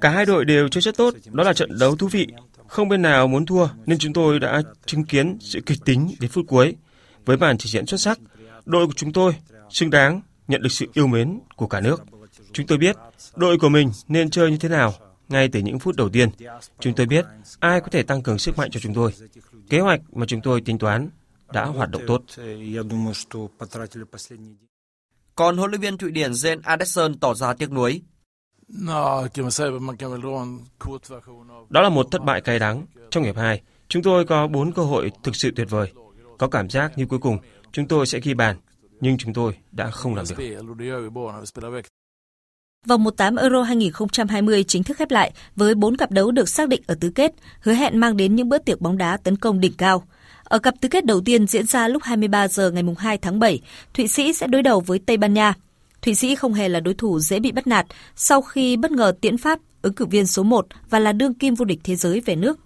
Cả 0.00 0.10
hai 0.10 0.26
đội 0.26 0.44
đều 0.44 0.68
chơi 0.68 0.82
rất 0.82 0.96
tốt, 0.96 1.14
đó 1.32 1.44
là 1.44 1.52
trận 1.52 1.78
đấu 1.78 1.96
thú 1.96 2.08
vị. 2.08 2.26
Không 2.66 2.88
bên 2.88 3.02
nào 3.02 3.26
muốn 3.26 3.46
thua 3.46 3.68
nên 3.86 3.98
chúng 3.98 4.12
tôi 4.12 4.38
đã 4.38 4.62
chứng 4.86 5.04
kiến 5.04 5.38
sự 5.40 5.60
kịch 5.66 5.78
tính 5.84 6.14
đến 6.20 6.30
phút 6.30 6.44
cuối. 6.48 6.76
Với 7.24 7.36
màn 7.36 7.58
trình 7.58 7.72
diễn 7.72 7.86
xuất 7.86 8.00
sắc, 8.00 8.18
đội 8.64 8.86
của 8.86 8.94
chúng 8.96 9.12
tôi 9.12 9.36
xứng 9.70 9.90
đáng 9.90 10.20
nhận 10.48 10.62
được 10.62 10.72
sự 10.72 10.86
yêu 10.92 11.06
mến 11.06 11.40
của 11.56 11.66
cả 11.66 11.80
nước. 11.80 12.02
Chúng 12.52 12.66
tôi 12.66 12.78
biết 12.78 12.96
đội 13.36 13.58
của 13.58 13.68
mình 13.68 13.90
nên 14.08 14.30
chơi 14.30 14.50
như 14.50 14.56
thế 14.56 14.68
nào 14.68 14.94
ngay 15.28 15.48
từ 15.48 15.60
những 15.60 15.78
phút 15.78 15.96
đầu 15.96 16.08
tiên. 16.08 16.28
Chúng 16.80 16.94
tôi 16.94 17.06
biết 17.06 17.24
ai 17.60 17.80
có 17.80 17.88
thể 17.90 18.02
tăng 18.02 18.22
cường 18.22 18.38
sức 18.38 18.58
mạnh 18.58 18.70
cho 18.70 18.80
chúng 18.80 18.94
tôi. 18.94 19.12
Kế 19.68 19.80
hoạch 19.80 20.00
mà 20.12 20.26
chúng 20.26 20.40
tôi 20.40 20.60
tính 20.60 20.78
toán 20.78 21.08
đã 21.52 21.64
hoạt 21.64 21.90
động 21.90 22.02
tốt. 22.06 22.22
Còn 25.34 25.56
huấn 25.56 25.70
luyện 25.70 25.80
viên 25.80 25.98
Thụy 25.98 26.10
Điển 26.10 26.32
Jens 26.32 26.60
Andersson 26.62 27.18
tỏ 27.18 27.34
ra 27.34 27.54
tiếc 27.54 27.72
nuối. 27.72 28.02
Đó 31.68 31.82
là 31.82 31.88
một 31.88 32.06
thất 32.10 32.24
bại 32.24 32.40
cay 32.40 32.58
đắng. 32.58 32.86
Trong 33.10 33.24
hiệp 33.24 33.36
2, 33.36 33.62
chúng 33.88 34.02
tôi 34.02 34.24
có 34.24 34.46
4 34.46 34.72
cơ 34.72 34.82
hội 34.82 35.10
thực 35.22 35.36
sự 35.36 35.50
tuyệt 35.56 35.70
vời. 35.70 35.92
Có 36.38 36.48
cảm 36.48 36.70
giác 36.70 36.98
như 36.98 37.06
cuối 37.06 37.18
cùng 37.18 37.38
chúng 37.72 37.88
tôi 37.88 38.06
sẽ 38.06 38.20
ghi 38.20 38.34
bàn, 38.34 38.56
nhưng 39.00 39.18
chúng 39.18 39.32
tôi 39.32 39.56
đã 39.72 39.90
không 39.90 40.14
làm 40.14 40.24
được. 40.28 40.36
Vòng 42.86 43.04
1/8 43.04 43.36
Euro 43.36 43.62
2020 43.62 44.64
chính 44.64 44.82
thức 44.82 44.96
khép 44.96 45.10
lại 45.10 45.32
với 45.56 45.74
4 45.74 45.96
cặp 45.96 46.10
đấu 46.10 46.30
được 46.30 46.48
xác 46.48 46.68
định 46.68 46.82
ở 46.86 46.94
tứ 47.00 47.10
kết, 47.10 47.32
hứa 47.60 47.72
hẹn 47.72 47.98
mang 47.98 48.16
đến 48.16 48.36
những 48.36 48.48
bữa 48.48 48.58
tiệc 48.58 48.80
bóng 48.80 48.98
đá 48.98 49.16
tấn 49.16 49.36
công 49.36 49.60
đỉnh 49.60 49.72
cao. 49.72 50.04
Ở 50.44 50.58
cặp 50.58 50.74
tứ 50.80 50.88
kết 50.88 51.04
đầu 51.04 51.20
tiên 51.20 51.46
diễn 51.46 51.66
ra 51.66 51.88
lúc 51.88 52.02
23 52.02 52.48
giờ 52.48 52.70
ngày 52.70 52.84
2 52.98 53.18
tháng 53.18 53.38
7, 53.38 53.60
Thụy 53.94 54.08
Sĩ 54.08 54.32
sẽ 54.32 54.46
đối 54.46 54.62
đầu 54.62 54.80
với 54.80 54.98
Tây 54.98 55.16
Ban 55.16 55.34
Nha. 55.34 55.54
Thụy 56.02 56.14
Sĩ 56.14 56.34
không 56.34 56.54
hề 56.54 56.68
là 56.68 56.80
đối 56.80 56.94
thủ 56.94 57.20
dễ 57.20 57.40
bị 57.40 57.52
bắt 57.52 57.66
nạt 57.66 57.86
sau 58.16 58.42
khi 58.42 58.76
bất 58.76 58.90
ngờ 58.92 59.12
tiễn 59.20 59.38
Pháp, 59.38 59.58
ứng 59.82 59.94
cử 59.94 60.06
viên 60.06 60.26
số 60.26 60.42
1 60.42 60.66
và 60.90 60.98
là 60.98 61.12
đương 61.12 61.34
kim 61.34 61.54
vô 61.54 61.64
địch 61.64 61.80
thế 61.84 61.96
giới 61.96 62.20
về 62.20 62.36
nước. 62.36 62.58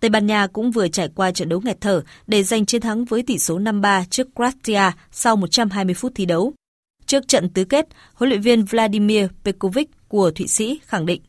Tây 0.00 0.08
Ban 0.08 0.26
Nha 0.26 0.46
cũng 0.46 0.70
vừa 0.70 0.88
trải 0.88 1.08
qua 1.14 1.30
trận 1.30 1.48
đấu 1.48 1.60
nghẹt 1.64 1.80
thở 1.80 2.02
để 2.26 2.42
giành 2.42 2.66
chiến 2.66 2.80
thắng 2.80 3.04
với 3.04 3.22
tỷ 3.22 3.38
số 3.38 3.58
5-3 3.58 4.04
trước 4.10 4.28
Croatia 4.34 4.90
sau 5.12 5.36
120 5.36 5.94
phút 5.94 6.12
thi 6.14 6.26
đấu. 6.26 6.52
Trước 7.14 7.28
trận 7.28 7.48
tứ 7.48 7.64
kết, 7.64 7.86
huấn 8.14 8.30
luyện 8.30 8.40
viên 8.40 8.64
Vladimir 8.64 9.26
Pekovic 9.44 9.90
của 10.08 10.30
Thụy 10.30 10.46
Sĩ 10.46 10.80
khẳng 10.86 11.06
định. 11.06 11.22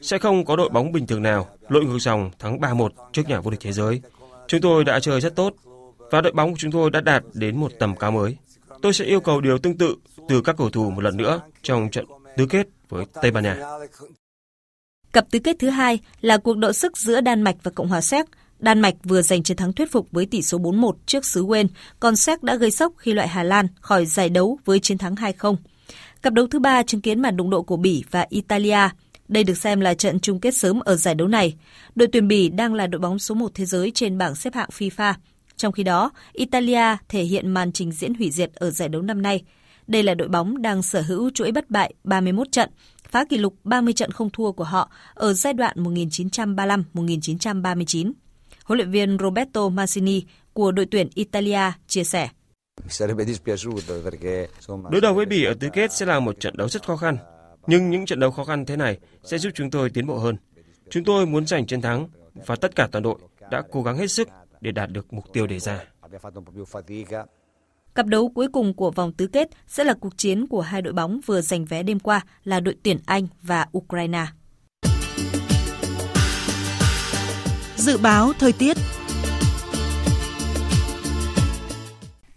Sẽ 0.00 0.18
không 0.18 0.44
có 0.44 0.56
đội 0.56 0.68
bóng 0.68 0.92
bình 0.92 1.06
thường 1.06 1.22
nào 1.22 1.48
lội 1.68 1.84
ngược 1.84 1.98
dòng 1.98 2.30
thắng 2.38 2.58
3-1 2.58 2.88
trước 3.12 3.22
nhà 3.28 3.40
vô 3.40 3.50
địch 3.50 3.60
thế 3.62 3.72
giới. 3.72 4.00
Chúng 4.48 4.60
tôi 4.60 4.84
đã 4.84 5.00
chơi 5.00 5.20
rất 5.20 5.36
tốt 5.36 5.54
và 6.10 6.20
đội 6.20 6.32
bóng 6.32 6.50
của 6.50 6.56
chúng 6.58 6.72
tôi 6.72 6.90
đã 6.90 7.00
đạt 7.00 7.22
đến 7.34 7.56
một 7.56 7.72
tầm 7.78 7.96
cao 7.96 8.10
mới. 8.10 8.36
Tôi 8.82 8.92
sẽ 8.92 9.04
yêu 9.04 9.20
cầu 9.20 9.40
điều 9.40 9.58
tương 9.58 9.78
tự 9.78 9.96
từ 10.28 10.40
các 10.40 10.56
cầu 10.58 10.70
thủ 10.70 10.90
một 10.90 11.00
lần 11.00 11.16
nữa 11.16 11.40
trong 11.62 11.90
trận 11.90 12.06
tứ 12.36 12.46
kết 12.46 12.66
với 12.88 13.04
Tây 13.22 13.30
Ban 13.30 13.44
Nha. 13.44 13.56
Cặp 15.12 15.30
tứ 15.30 15.38
kết 15.38 15.56
thứ 15.58 15.70
hai 15.70 15.98
là 16.20 16.38
cuộc 16.38 16.56
độ 16.56 16.72
sức 16.72 16.98
giữa 16.98 17.20
Đan 17.20 17.42
Mạch 17.42 17.56
và 17.62 17.70
Cộng 17.74 17.88
hòa 17.88 18.00
Séc 18.00 18.26
Đan 18.58 18.80
Mạch 18.80 18.94
vừa 19.04 19.22
giành 19.22 19.42
chiến 19.42 19.56
thắng 19.56 19.72
thuyết 19.72 19.92
phục 19.92 20.08
với 20.12 20.26
tỷ 20.26 20.42
số 20.42 20.58
4-1 20.58 20.92
trước 21.06 21.24
xứ 21.24 21.46
Wales, 21.46 21.68
còn 22.00 22.16
Séc 22.16 22.42
đã 22.42 22.54
gây 22.54 22.70
sốc 22.70 22.92
khi 22.96 23.12
loại 23.12 23.28
Hà 23.28 23.42
Lan 23.42 23.66
khỏi 23.80 24.06
giải 24.06 24.28
đấu 24.28 24.58
với 24.64 24.80
chiến 24.80 24.98
thắng 24.98 25.14
2-0. 25.14 25.56
Cặp 26.22 26.32
đấu 26.32 26.46
thứ 26.46 26.58
ba 26.58 26.82
chứng 26.82 27.00
kiến 27.00 27.22
màn 27.22 27.36
đụng 27.36 27.50
độ 27.50 27.62
của 27.62 27.76
Bỉ 27.76 28.04
và 28.10 28.26
Italia. 28.28 28.88
Đây 29.28 29.44
được 29.44 29.58
xem 29.58 29.80
là 29.80 29.94
trận 29.94 30.20
chung 30.20 30.40
kết 30.40 30.54
sớm 30.54 30.80
ở 30.80 30.96
giải 30.96 31.14
đấu 31.14 31.28
này. 31.28 31.56
Đội 31.94 32.08
tuyển 32.12 32.28
Bỉ 32.28 32.48
đang 32.48 32.74
là 32.74 32.86
đội 32.86 33.00
bóng 33.00 33.18
số 33.18 33.34
1 33.34 33.50
thế 33.54 33.64
giới 33.64 33.92
trên 33.94 34.18
bảng 34.18 34.34
xếp 34.34 34.54
hạng 34.54 34.68
FIFA. 34.78 35.14
Trong 35.56 35.72
khi 35.72 35.82
đó, 35.82 36.10
Italia 36.32 36.96
thể 37.08 37.22
hiện 37.22 37.50
màn 37.50 37.72
trình 37.72 37.92
diễn 37.92 38.14
hủy 38.14 38.30
diệt 38.30 38.54
ở 38.54 38.70
giải 38.70 38.88
đấu 38.88 39.02
năm 39.02 39.22
nay. 39.22 39.42
Đây 39.86 40.02
là 40.02 40.14
đội 40.14 40.28
bóng 40.28 40.62
đang 40.62 40.82
sở 40.82 41.00
hữu 41.00 41.30
chuỗi 41.30 41.52
bất 41.52 41.70
bại 41.70 41.94
31 42.04 42.52
trận, 42.52 42.70
phá 43.10 43.24
kỷ 43.24 43.38
lục 43.38 43.54
30 43.64 43.92
trận 43.92 44.10
không 44.10 44.30
thua 44.30 44.52
của 44.52 44.64
họ 44.64 44.90
ở 45.14 45.32
giai 45.32 45.52
đoạn 45.52 45.76
1935-1939. 45.76 48.12
Huấn 48.68 48.78
luyện 48.78 48.90
viên 48.90 49.18
Roberto 49.18 49.68
Mancini 49.68 50.24
của 50.52 50.72
đội 50.72 50.86
tuyển 50.90 51.08
Italia 51.14 51.60
chia 51.86 52.04
sẻ. 52.04 52.28
Đối 54.90 55.00
đầu 55.00 55.14
với 55.14 55.26
Bỉ 55.26 55.44
ở 55.44 55.54
tứ 55.60 55.68
kết 55.72 55.92
sẽ 55.92 56.06
là 56.06 56.20
một 56.20 56.40
trận 56.40 56.56
đấu 56.56 56.68
rất 56.68 56.86
khó 56.86 56.96
khăn, 56.96 57.16
nhưng 57.66 57.90
những 57.90 58.06
trận 58.06 58.20
đấu 58.20 58.30
khó 58.30 58.44
khăn 58.44 58.66
thế 58.66 58.76
này 58.76 58.98
sẽ 59.24 59.38
giúp 59.38 59.50
chúng 59.54 59.70
tôi 59.70 59.90
tiến 59.90 60.06
bộ 60.06 60.18
hơn. 60.18 60.36
Chúng 60.90 61.04
tôi 61.04 61.26
muốn 61.26 61.46
giành 61.46 61.66
chiến 61.66 61.80
thắng 61.80 62.08
và 62.46 62.56
tất 62.56 62.74
cả 62.74 62.88
toàn 62.92 63.02
đội 63.02 63.18
đã 63.50 63.62
cố 63.70 63.82
gắng 63.82 63.96
hết 63.96 64.10
sức 64.10 64.28
để 64.60 64.72
đạt 64.72 64.90
được 64.90 65.12
mục 65.12 65.24
tiêu 65.32 65.46
đề 65.46 65.58
ra. 65.58 65.84
Cặp 67.94 68.06
đấu 68.06 68.28
cuối 68.34 68.48
cùng 68.52 68.74
của 68.74 68.90
vòng 68.90 69.12
tứ 69.12 69.26
kết 69.26 69.48
sẽ 69.66 69.84
là 69.84 69.94
cuộc 70.00 70.18
chiến 70.18 70.46
của 70.46 70.60
hai 70.60 70.82
đội 70.82 70.92
bóng 70.92 71.20
vừa 71.26 71.40
giành 71.40 71.64
vé 71.64 71.82
đêm 71.82 72.00
qua 72.00 72.20
là 72.44 72.60
đội 72.60 72.76
tuyển 72.82 72.98
Anh 73.06 73.26
và 73.42 73.66
Ukraine. 73.78 74.26
Dự 77.78 77.98
báo 77.98 78.32
thời 78.38 78.52
tiết 78.52 78.76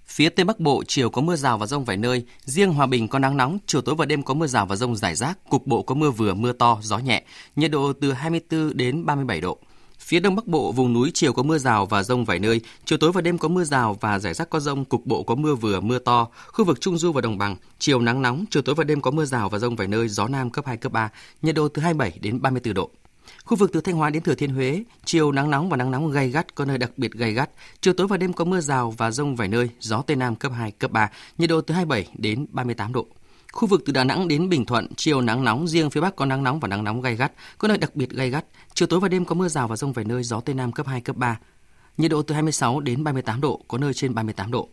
Phía 0.07 0.29
Tây 0.29 0.45
Bắc 0.45 0.59
Bộ 0.59 0.83
chiều 0.87 1.09
có 1.09 1.21
mưa 1.21 1.35
rào 1.35 1.57
và 1.57 1.65
rông 1.65 1.85
vài 1.85 1.97
nơi, 1.97 2.25
riêng 2.45 2.73
Hòa 2.73 2.85
Bình 2.85 3.07
có 3.07 3.19
nắng 3.19 3.37
nóng, 3.37 3.57
chiều 3.65 3.81
tối 3.81 3.95
và 3.95 4.05
đêm 4.05 4.23
có 4.23 4.33
mưa 4.33 4.47
rào 4.47 4.65
và 4.65 4.75
rông 4.75 4.95
rải 4.95 5.15
rác, 5.15 5.49
cục 5.49 5.67
bộ 5.67 5.81
có 5.81 5.95
mưa 5.95 6.11
vừa 6.11 6.33
mưa 6.33 6.51
to, 6.51 6.79
gió 6.81 6.97
nhẹ, 6.97 7.23
nhiệt 7.55 7.71
độ 7.71 7.93
từ 7.93 8.11
24 8.13 8.77
đến 8.77 9.05
37 9.05 9.41
độ. 9.41 9.57
Phía 9.99 10.19
Đông 10.19 10.35
Bắc 10.35 10.47
Bộ 10.47 10.71
vùng 10.71 10.93
núi 10.93 11.11
chiều 11.13 11.33
có 11.33 11.43
mưa 11.43 11.57
rào 11.57 11.85
và 11.85 12.03
rông 12.03 12.25
vài 12.25 12.39
nơi, 12.39 12.61
chiều 12.85 12.97
tối 12.97 13.11
và 13.11 13.21
đêm 13.21 13.37
có 13.37 13.47
mưa 13.47 13.63
rào 13.63 13.97
và 14.01 14.19
rải 14.19 14.33
rác 14.33 14.49
có 14.49 14.59
rông, 14.59 14.85
cục 14.85 15.05
bộ 15.05 15.23
có 15.23 15.35
mưa 15.35 15.55
vừa 15.55 15.79
mưa 15.79 15.99
to. 15.99 16.27
Khu 16.47 16.65
vực 16.65 16.81
Trung 16.81 16.97
Du 16.97 17.11
và 17.11 17.21
Đồng 17.21 17.37
bằng, 17.37 17.55
chiều 17.79 17.99
nắng 17.99 18.21
nóng, 18.21 18.45
chiều 18.49 18.61
tối 18.61 18.75
và 18.75 18.83
đêm 18.83 19.01
có 19.01 19.11
mưa 19.11 19.25
rào 19.25 19.49
và 19.49 19.59
rông 19.59 19.75
vài 19.75 19.87
nơi, 19.87 20.07
gió 20.07 20.27
nam 20.27 20.49
cấp 20.49 20.65
2 20.67 20.77
cấp 20.77 20.91
3, 20.91 21.09
nhiệt 21.41 21.55
độ 21.55 21.67
từ 21.67 21.81
27 21.81 22.19
đến 22.21 22.41
34 22.41 22.73
độ. 22.73 22.91
Khu 23.45 23.57
vực 23.57 23.71
từ 23.73 23.81
Thanh 23.81 23.95
Hóa 23.95 24.09
đến 24.09 24.23
Thừa 24.23 24.35
Thiên 24.35 24.53
Huế, 24.53 24.83
chiều 25.05 25.31
nắng 25.31 25.49
nóng 25.49 25.69
và 25.69 25.77
nắng 25.77 25.91
nóng 25.91 26.11
gay 26.11 26.29
gắt, 26.29 26.55
có 26.55 26.65
nơi 26.65 26.77
đặc 26.77 26.91
biệt 26.97 27.11
gay 27.11 27.33
gắt. 27.33 27.49
Chiều 27.81 27.93
tối 27.93 28.07
và 28.07 28.17
đêm 28.17 28.33
có 28.33 28.45
mưa 28.45 28.61
rào 28.61 28.91
và 28.91 29.11
rông 29.11 29.35
vài 29.35 29.47
nơi, 29.47 29.69
gió 29.79 30.01
Tây 30.01 30.15
Nam 30.15 30.35
cấp 30.35 30.51
2, 30.55 30.71
cấp 30.71 30.91
3, 30.91 31.09
nhiệt 31.37 31.49
độ 31.49 31.61
từ 31.61 31.73
27 31.73 32.13
đến 32.17 32.45
38 32.51 32.93
độ. 32.93 33.05
Khu 33.51 33.67
vực 33.67 33.83
từ 33.85 33.93
Đà 33.93 34.03
Nẵng 34.03 34.27
đến 34.27 34.49
Bình 34.49 34.65
Thuận, 34.65 34.87
chiều 34.95 35.21
nắng 35.21 35.43
nóng, 35.43 35.67
riêng 35.67 35.89
phía 35.89 36.01
Bắc 36.01 36.15
có 36.15 36.25
nắng 36.25 36.43
nóng 36.43 36.59
và 36.59 36.67
nắng 36.67 36.83
nóng 36.83 37.01
gay 37.01 37.15
gắt, 37.15 37.31
có 37.57 37.67
nơi 37.67 37.77
đặc 37.77 37.95
biệt 37.95 38.09
gay 38.09 38.29
gắt. 38.29 38.45
Chiều 38.73 38.87
tối 38.87 38.99
và 38.99 39.07
đêm 39.07 39.25
có 39.25 39.35
mưa 39.35 39.47
rào 39.47 39.67
và 39.67 39.75
rông 39.75 39.93
vài 39.93 40.05
nơi, 40.05 40.23
gió 40.23 40.39
Tây 40.39 40.55
Nam 40.55 40.71
cấp 40.71 40.87
2, 40.87 41.01
cấp 41.01 41.15
3. 41.15 41.39
Nhiệt 41.97 42.11
độ 42.11 42.21
từ 42.21 42.33
26 42.33 42.79
đến 42.79 43.03
38 43.03 43.41
độ, 43.41 43.61
có 43.67 43.77
nơi 43.77 43.93
trên 43.93 44.15
38 44.15 44.51
độ. 44.51 44.69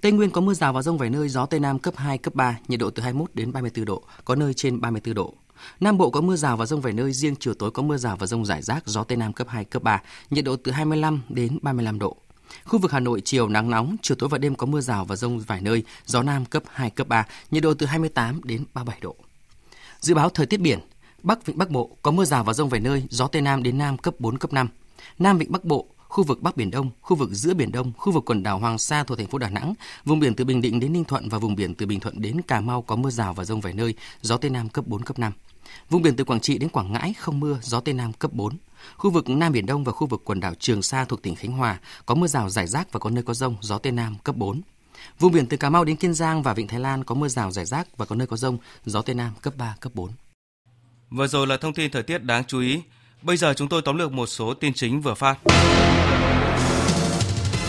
Tây 0.00 0.12
Nguyên 0.12 0.30
có 0.30 0.40
mưa 0.40 0.54
rào 0.54 0.72
và 0.72 0.82
rông 0.82 0.98
vài 0.98 1.10
nơi, 1.10 1.28
gió 1.28 1.46
Tây 1.46 1.60
Nam 1.60 1.78
cấp 1.78 1.94
2, 1.96 2.18
cấp 2.18 2.34
3, 2.34 2.58
nhiệt 2.68 2.80
độ 2.80 2.90
từ 2.90 3.02
21 3.02 3.34
đến 3.34 3.52
34 3.52 3.84
độ, 3.84 4.02
có 4.24 4.34
nơi 4.34 4.54
trên 4.54 4.80
34 4.80 5.14
độ. 5.14 5.34
Nam 5.80 5.98
Bộ 5.98 6.10
có 6.10 6.20
mưa 6.20 6.36
rào 6.36 6.56
và 6.56 6.66
rông 6.66 6.80
vài 6.80 6.92
nơi, 6.92 7.12
riêng 7.12 7.34
chiều 7.40 7.54
tối 7.54 7.70
có 7.70 7.82
mưa 7.82 7.96
rào 7.96 8.16
và 8.16 8.26
rông 8.26 8.46
rải 8.46 8.62
rác, 8.62 8.86
gió 8.86 9.04
Tây 9.04 9.16
Nam 9.16 9.32
cấp 9.32 9.48
2, 9.48 9.64
cấp 9.64 9.82
3, 9.82 10.02
nhiệt 10.30 10.44
độ 10.44 10.56
từ 10.56 10.72
25 10.72 11.22
đến 11.28 11.58
35 11.62 11.98
độ. 11.98 12.16
Khu 12.64 12.78
vực 12.78 12.92
Hà 12.92 13.00
Nội 13.00 13.22
chiều 13.24 13.48
nắng 13.48 13.70
nóng, 13.70 13.96
chiều 14.02 14.16
tối 14.16 14.28
và 14.28 14.38
đêm 14.38 14.54
có 14.54 14.66
mưa 14.66 14.80
rào 14.80 15.04
và 15.04 15.16
rông 15.16 15.40
vài 15.40 15.60
nơi, 15.60 15.82
gió 16.06 16.22
Nam 16.22 16.44
cấp 16.44 16.62
2, 16.68 16.90
cấp 16.90 17.08
3, 17.08 17.26
nhiệt 17.50 17.62
độ 17.62 17.74
từ 17.74 17.86
28 17.86 18.40
đến 18.44 18.64
37 18.74 18.98
độ. 19.00 19.16
Dự 20.00 20.14
báo 20.14 20.30
thời 20.30 20.46
tiết 20.46 20.60
biển, 20.60 20.78
Bắc 21.22 21.46
Vịnh 21.46 21.58
Bắc 21.58 21.70
Bộ 21.70 21.96
có 22.02 22.10
mưa 22.10 22.24
rào 22.24 22.44
và 22.44 22.52
rông 22.52 22.68
vài 22.68 22.80
nơi, 22.80 23.02
gió 23.10 23.26
Tây 23.26 23.42
Nam 23.42 23.62
đến 23.62 23.78
Nam 23.78 23.98
cấp 23.98 24.14
4, 24.18 24.38
cấp 24.38 24.52
5. 24.52 24.68
Nam 25.18 25.38
Vịnh 25.38 25.52
Bắc 25.52 25.64
Bộ, 25.64 25.86
khu 26.08 26.24
vực 26.24 26.42
Bắc 26.42 26.56
Biển 26.56 26.70
Đông, 26.70 26.90
khu 27.00 27.16
vực 27.16 27.30
giữa 27.32 27.54
Biển 27.54 27.72
Đông, 27.72 27.92
khu 27.96 28.12
vực 28.12 28.24
quần 28.24 28.42
đảo 28.42 28.58
Hoàng 28.58 28.78
Sa 28.78 29.04
thuộc 29.04 29.18
thành 29.18 29.26
phố 29.26 29.38
Đà 29.38 29.48
Nẵng, 29.50 29.74
vùng 30.04 30.20
biển 30.20 30.34
từ 30.34 30.44
Bình 30.44 30.60
Định 30.60 30.80
đến 30.80 30.92
Ninh 30.92 31.04
Thuận 31.04 31.28
và 31.28 31.38
vùng 31.38 31.56
biển 31.56 31.74
từ 31.74 31.86
Bình 31.86 32.00
Thuận 32.00 32.20
đến 32.22 32.42
Cà 32.42 32.60
Mau 32.60 32.82
có 32.82 32.96
mưa 32.96 33.10
rào 33.10 33.34
và 33.34 33.44
rông 33.44 33.60
vài 33.60 33.72
nơi, 33.72 33.94
gió 34.22 34.36
Tây 34.36 34.50
Nam 34.50 34.68
cấp 34.68 34.86
4, 34.86 35.02
cấp 35.02 35.18
5. 35.18 35.32
Vùng 35.90 36.02
biển 36.02 36.16
từ 36.16 36.24
Quảng 36.24 36.40
Trị 36.40 36.58
đến 36.58 36.68
Quảng 36.68 36.92
Ngãi 36.92 37.14
không 37.18 37.40
mưa, 37.40 37.58
gió 37.62 37.80
Tây 37.80 37.94
Nam 37.94 38.12
cấp 38.12 38.32
4. 38.32 38.56
Khu 38.96 39.10
vực 39.10 39.28
Nam 39.28 39.52
Biển 39.52 39.66
Đông 39.66 39.84
và 39.84 39.92
khu 39.92 40.06
vực 40.06 40.22
quần 40.24 40.40
đảo 40.40 40.54
Trường 40.58 40.82
Sa 40.82 41.04
thuộc 41.04 41.22
tỉnh 41.22 41.34
Khánh 41.34 41.52
Hòa 41.52 41.78
có 42.06 42.14
mưa 42.14 42.26
rào 42.26 42.50
rải 42.50 42.66
rác 42.66 42.92
và 42.92 43.00
có 43.00 43.10
nơi 43.10 43.24
có 43.24 43.34
rông, 43.34 43.56
gió 43.60 43.78
Tây 43.78 43.92
Nam 43.92 44.16
cấp 44.24 44.36
4. 44.36 44.60
Vùng 45.18 45.32
biển 45.32 45.46
từ 45.46 45.56
Cà 45.56 45.70
Mau 45.70 45.84
đến 45.84 45.96
Kiên 45.96 46.14
Giang 46.14 46.42
và 46.42 46.54
Vịnh 46.54 46.68
Thái 46.68 46.80
Lan 46.80 47.04
có 47.04 47.14
mưa 47.14 47.28
rào 47.28 47.50
rải 47.50 47.64
rác 47.64 47.96
và 47.96 48.06
có 48.06 48.16
nơi 48.16 48.26
có 48.26 48.36
rông, 48.36 48.58
gió 48.84 49.02
Tây 49.02 49.14
Nam 49.14 49.32
cấp 49.42 49.54
3, 49.56 49.76
cấp 49.80 49.92
4. 49.94 50.10
Vừa 51.10 51.26
rồi 51.26 51.46
là 51.46 51.56
thông 51.56 51.74
tin 51.74 51.90
thời 51.90 52.02
tiết 52.02 52.18
đáng 52.18 52.44
chú 52.44 52.60
ý. 52.60 52.80
Bây 53.22 53.36
giờ 53.36 53.54
chúng 53.54 53.68
tôi 53.68 53.82
tóm 53.82 53.96
lược 53.96 54.12
một 54.12 54.26
số 54.26 54.54
tin 54.54 54.74
chính 54.74 55.00
vừa 55.00 55.14
phát. 55.14 55.38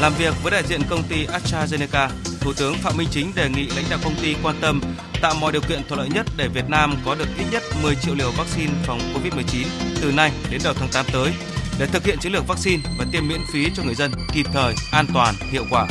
Làm 0.02 0.14
việc 0.18 0.34
với 0.44 0.52
đại 0.52 0.64
diện 0.68 0.82
công 0.90 1.04
ty 1.10 1.26
AstraZeneca, 1.26 2.10
Thủ 2.46 2.54
tướng 2.54 2.76
Phạm 2.76 2.98
Minh 2.98 3.08
Chính 3.12 3.32
đề 3.36 3.50
nghị 3.50 3.68
lãnh 3.76 3.86
đạo 3.90 4.00
công 4.04 4.16
ty 4.22 4.36
quan 4.44 4.56
tâm 4.62 4.82
tạo 5.22 5.34
mọi 5.42 5.52
điều 5.52 5.62
kiện 5.62 5.82
thuận 5.88 6.00
lợi 6.00 6.10
nhất 6.14 6.26
để 6.38 6.48
Việt 6.48 6.70
Nam 6.70 6.96
có 7.06 7.16
được 7.16 7.28
ít 7.38 7.46
nhất 7.52 7.64
10 7.84 7.96
triệu 7.96 8.16
liều 8.16 8.32
vaccine 8.32 8.72
phòng 8.84 9.00
COVID-19 9.00 9.66
từ 10.02 10.12
nay 10.12 10.32
đến 10.52 10.62
đầu 10.64 10.74
tháng 10.74 10.90
8 10.94 11.06
tới 11.14 11.34
để 11.80 11.86
thực 11.86 12.06
hiện 12.06 12.18
chiến 12.20 12.32
lược 12.32 12.48
vaccine 12.48 12.84
và 12.98 13.06
tiêm 13.12 13.28
miễn 13.28 13.42
phí 13.54 13.70
cho 13.76 13.84
người 13.84 13.96
dân 13.96 14.12
kịp 14.34 14.46
thời, 14.54 14.74
an 14.92 15.06
toàn, 15.14 15.36
hiệu 15.52 15.66
quả. 15.72 15.88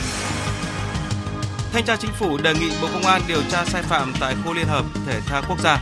Thanh 1.73 1.85
tra 1.85 1.97
Chính 1.97 2.13
phủ 2.13 2.39
đề 2.39 2.55
nghị 2.55 2.71
Bộ 2.83 2.89
Công 2.93 3.07
an 3.07 3.23
điều 3.29 3.43
tra 3.51 3.65
sai 3.65 3.83
phạm 3.83 4.13
tại 4.21 4.35
khu 4.45 4.53
Liên 4.53 4.67
hợp 4.67 4.85
Thể 5.07 5.21
thao 5.21 5.43
Quốc 5.49 5.61
gia. 5.61 5.77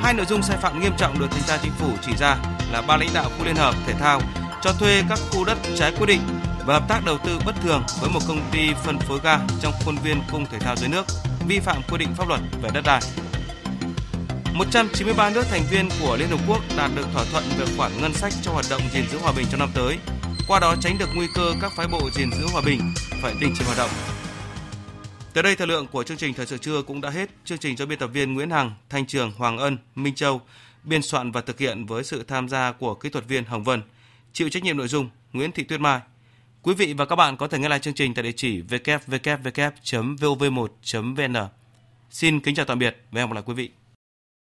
Hai 0.00 0.14
nội 0.14 0.26
dung 0.26 0.42
sai 0.42 0.56
phạm 0.56 0.80
nghiêm 0.80 0.92
trọng 0.98 1.18
được 1.18 1.28
Thanh 1.30 1.42
tra 1.46 1.58
Chính 1.62 1.72
phủ 1.78 1.88
chỉ 2.06 2.12
ra 2.18 2.36
là 2.72 2.82
ba 2.82 2.96
lãnh 2.96 3.10
đạo 3.14 3.30
khu 3.38 3.44
Liên 3.44 3.56
hợp 3.56 3.74
Thể 3.86 3.92
thao 3.92 4.20
cho 4.62 4.72
thuê 4.72 5.02
các 5.08 5.18
khu 5.30 5.44
đất 5.44 5.58
trái 5.76 5.92
quy 5.98 6.06
định 6.06 6.20
và 6.68 6.74
hợp 6.74 6.88
tác 6.88 7.04
đầu 7.04 7.18
tư 7.24 7.38
bất 7.46 7.54
thường 7.62 7.82
với 8.00 8.10
một 8.10 8.20
công 8.28 8.40
ty 8.52 8.74
phân 8.84 8.98
phối 8.98 9.20
ga 9.22 9.38
trong 9.62 9.72
khuôn 9.84 9.96
viên 10.04 10.22
cung 10.32 10.46
thể 10.46 10.58
thao 10.58 10.76
dưới 10.76 10.88
nước, 10.88 11.06
vi 11.48 11.58
phạm 11.58 11.82
quy 11.90 11.98
định 11.98 12.08
pháp 12.16 12.28
luật 12.28 12.40
về 12.62 12.70
đất 12.74 12.82
đai. 12.86 13.00
193 14.54 15.30
nước 15.30 15.42
thành 15.50 15.62
viên 15.70 15.88
của 16.00 16.16
Liên 16.16 16.28
Hợp 16.28 16.40
Quốc 16.48 16.62
đạt 16.76 16.90
được 16.96 17.06
thỏa 17.12 17.24
thuận 17.24 17.44
về 17.58 17.66
khoản 17.76 17.92
ngân 18.00 18.12
sách 18.12 18.32
cho 18.42 18.52
hoạt 18.52 18.64
động 18.70 18.82
gìn 18.92 19.04
giữ 19.10 19.18
hòa 19.18 19.32
bình 19.36 19.46
trong 19.50 19.60
năm 19.60 19.68
tới, 19.74 19.98
qua 20.48 20.60
đó 20.60 20.74
tránh 20.80 20.98
được 20.98 21.08
nguy 21.14 21.26
cơ 21.34 21.52
các 21.60 21.72
phái 21.76 21.88
bộ 21.88 22.10
gìn 22.14 22.30
giữ 22.32 22.46
hòa 22.52 22.62
bình 22.66 22.80
phải 23.22 23.34
đình 23.40 23.52
chỉ 23.58 23.64
hoạt 23.64 23.78
động. 23.78 23.90
Tới 25.34 25.42
đây 25.42 25.56
thời 25.56 25.66
lượng 25.66 25.86
của 25.86 26.02
chương 26.02 26.16
trình 26.16 26.34
thời 26.34 26.46
sự 26.46 26.58
trưa 26.58 26.82
cũng 26.82 27.00
đã 27.00 27.10
hết. 27.10 27.30
Chương 27.44 27.58
trình 27.58 27.76
do 27.76 27.86
biên 27.86 27.98
tập 27.98 28.10
viên 28.12 28.34
Nguyễn 28.34 28.50
Hằng, 28.50 28.72
Thanh 28.90 29.06
Trường, 29.06 29.32
Hoàng 29.36 29.58
Ân, 29.58 29.78
Minh 29.94 30.14
Châu 30.14 30.40
biên 30.84 31.02
soạn 31.02 31.32
và 31.32 31.40
thực 31.40 31.58
hiện 31.58 31.86
với 31.86 32.04
sự 32.04 32.22
tham 32.22 32.48
gia 32.48 32.72
của 32.72 32.94
kỹ 32.94 33.08
thuật 33.08 33.28
viên 33.28 33.44
Hồng 33.44 33.64
Vân. 33.64 33.82
Chịu 34.32 34.48
trách 34.48 34.62
nhiệm 34.62 34.76
nội 34.76 34.88
dung 34.88 35.10
Nguyễn 35.32 35.52
Thị 35.52 35.64
Tuyết 35.64 35.80
Mai. 35.80 36.00
Quý 36.62 36.74
vị 36.74 36.92
và 36.92 37.04
các 37.04 37.16
bạn 37.16 37.36
có 37.36 37.48
thể 37.48 37.58
nghe 37.58 37.68
lại 37.68 37.78
chương 37.78 37.94
trình 37.94 38.14
tại 38.14 38.22
địa 38.22 38.32
chỉ 38.32 38.62
www.vov1.vn. 38.62 41.48
Xin 42.10 42.40
kính 42.40 42.54
chào 42.54 42.66
tạm 42.66 42.78
biệt 42.78 42.96
và 43.10 43.20
hẹn 43.20 43.28
gặp 43.28 43.34
lại 43.34 43.42
quý 43.46 43.54
vị. 43.54 43.70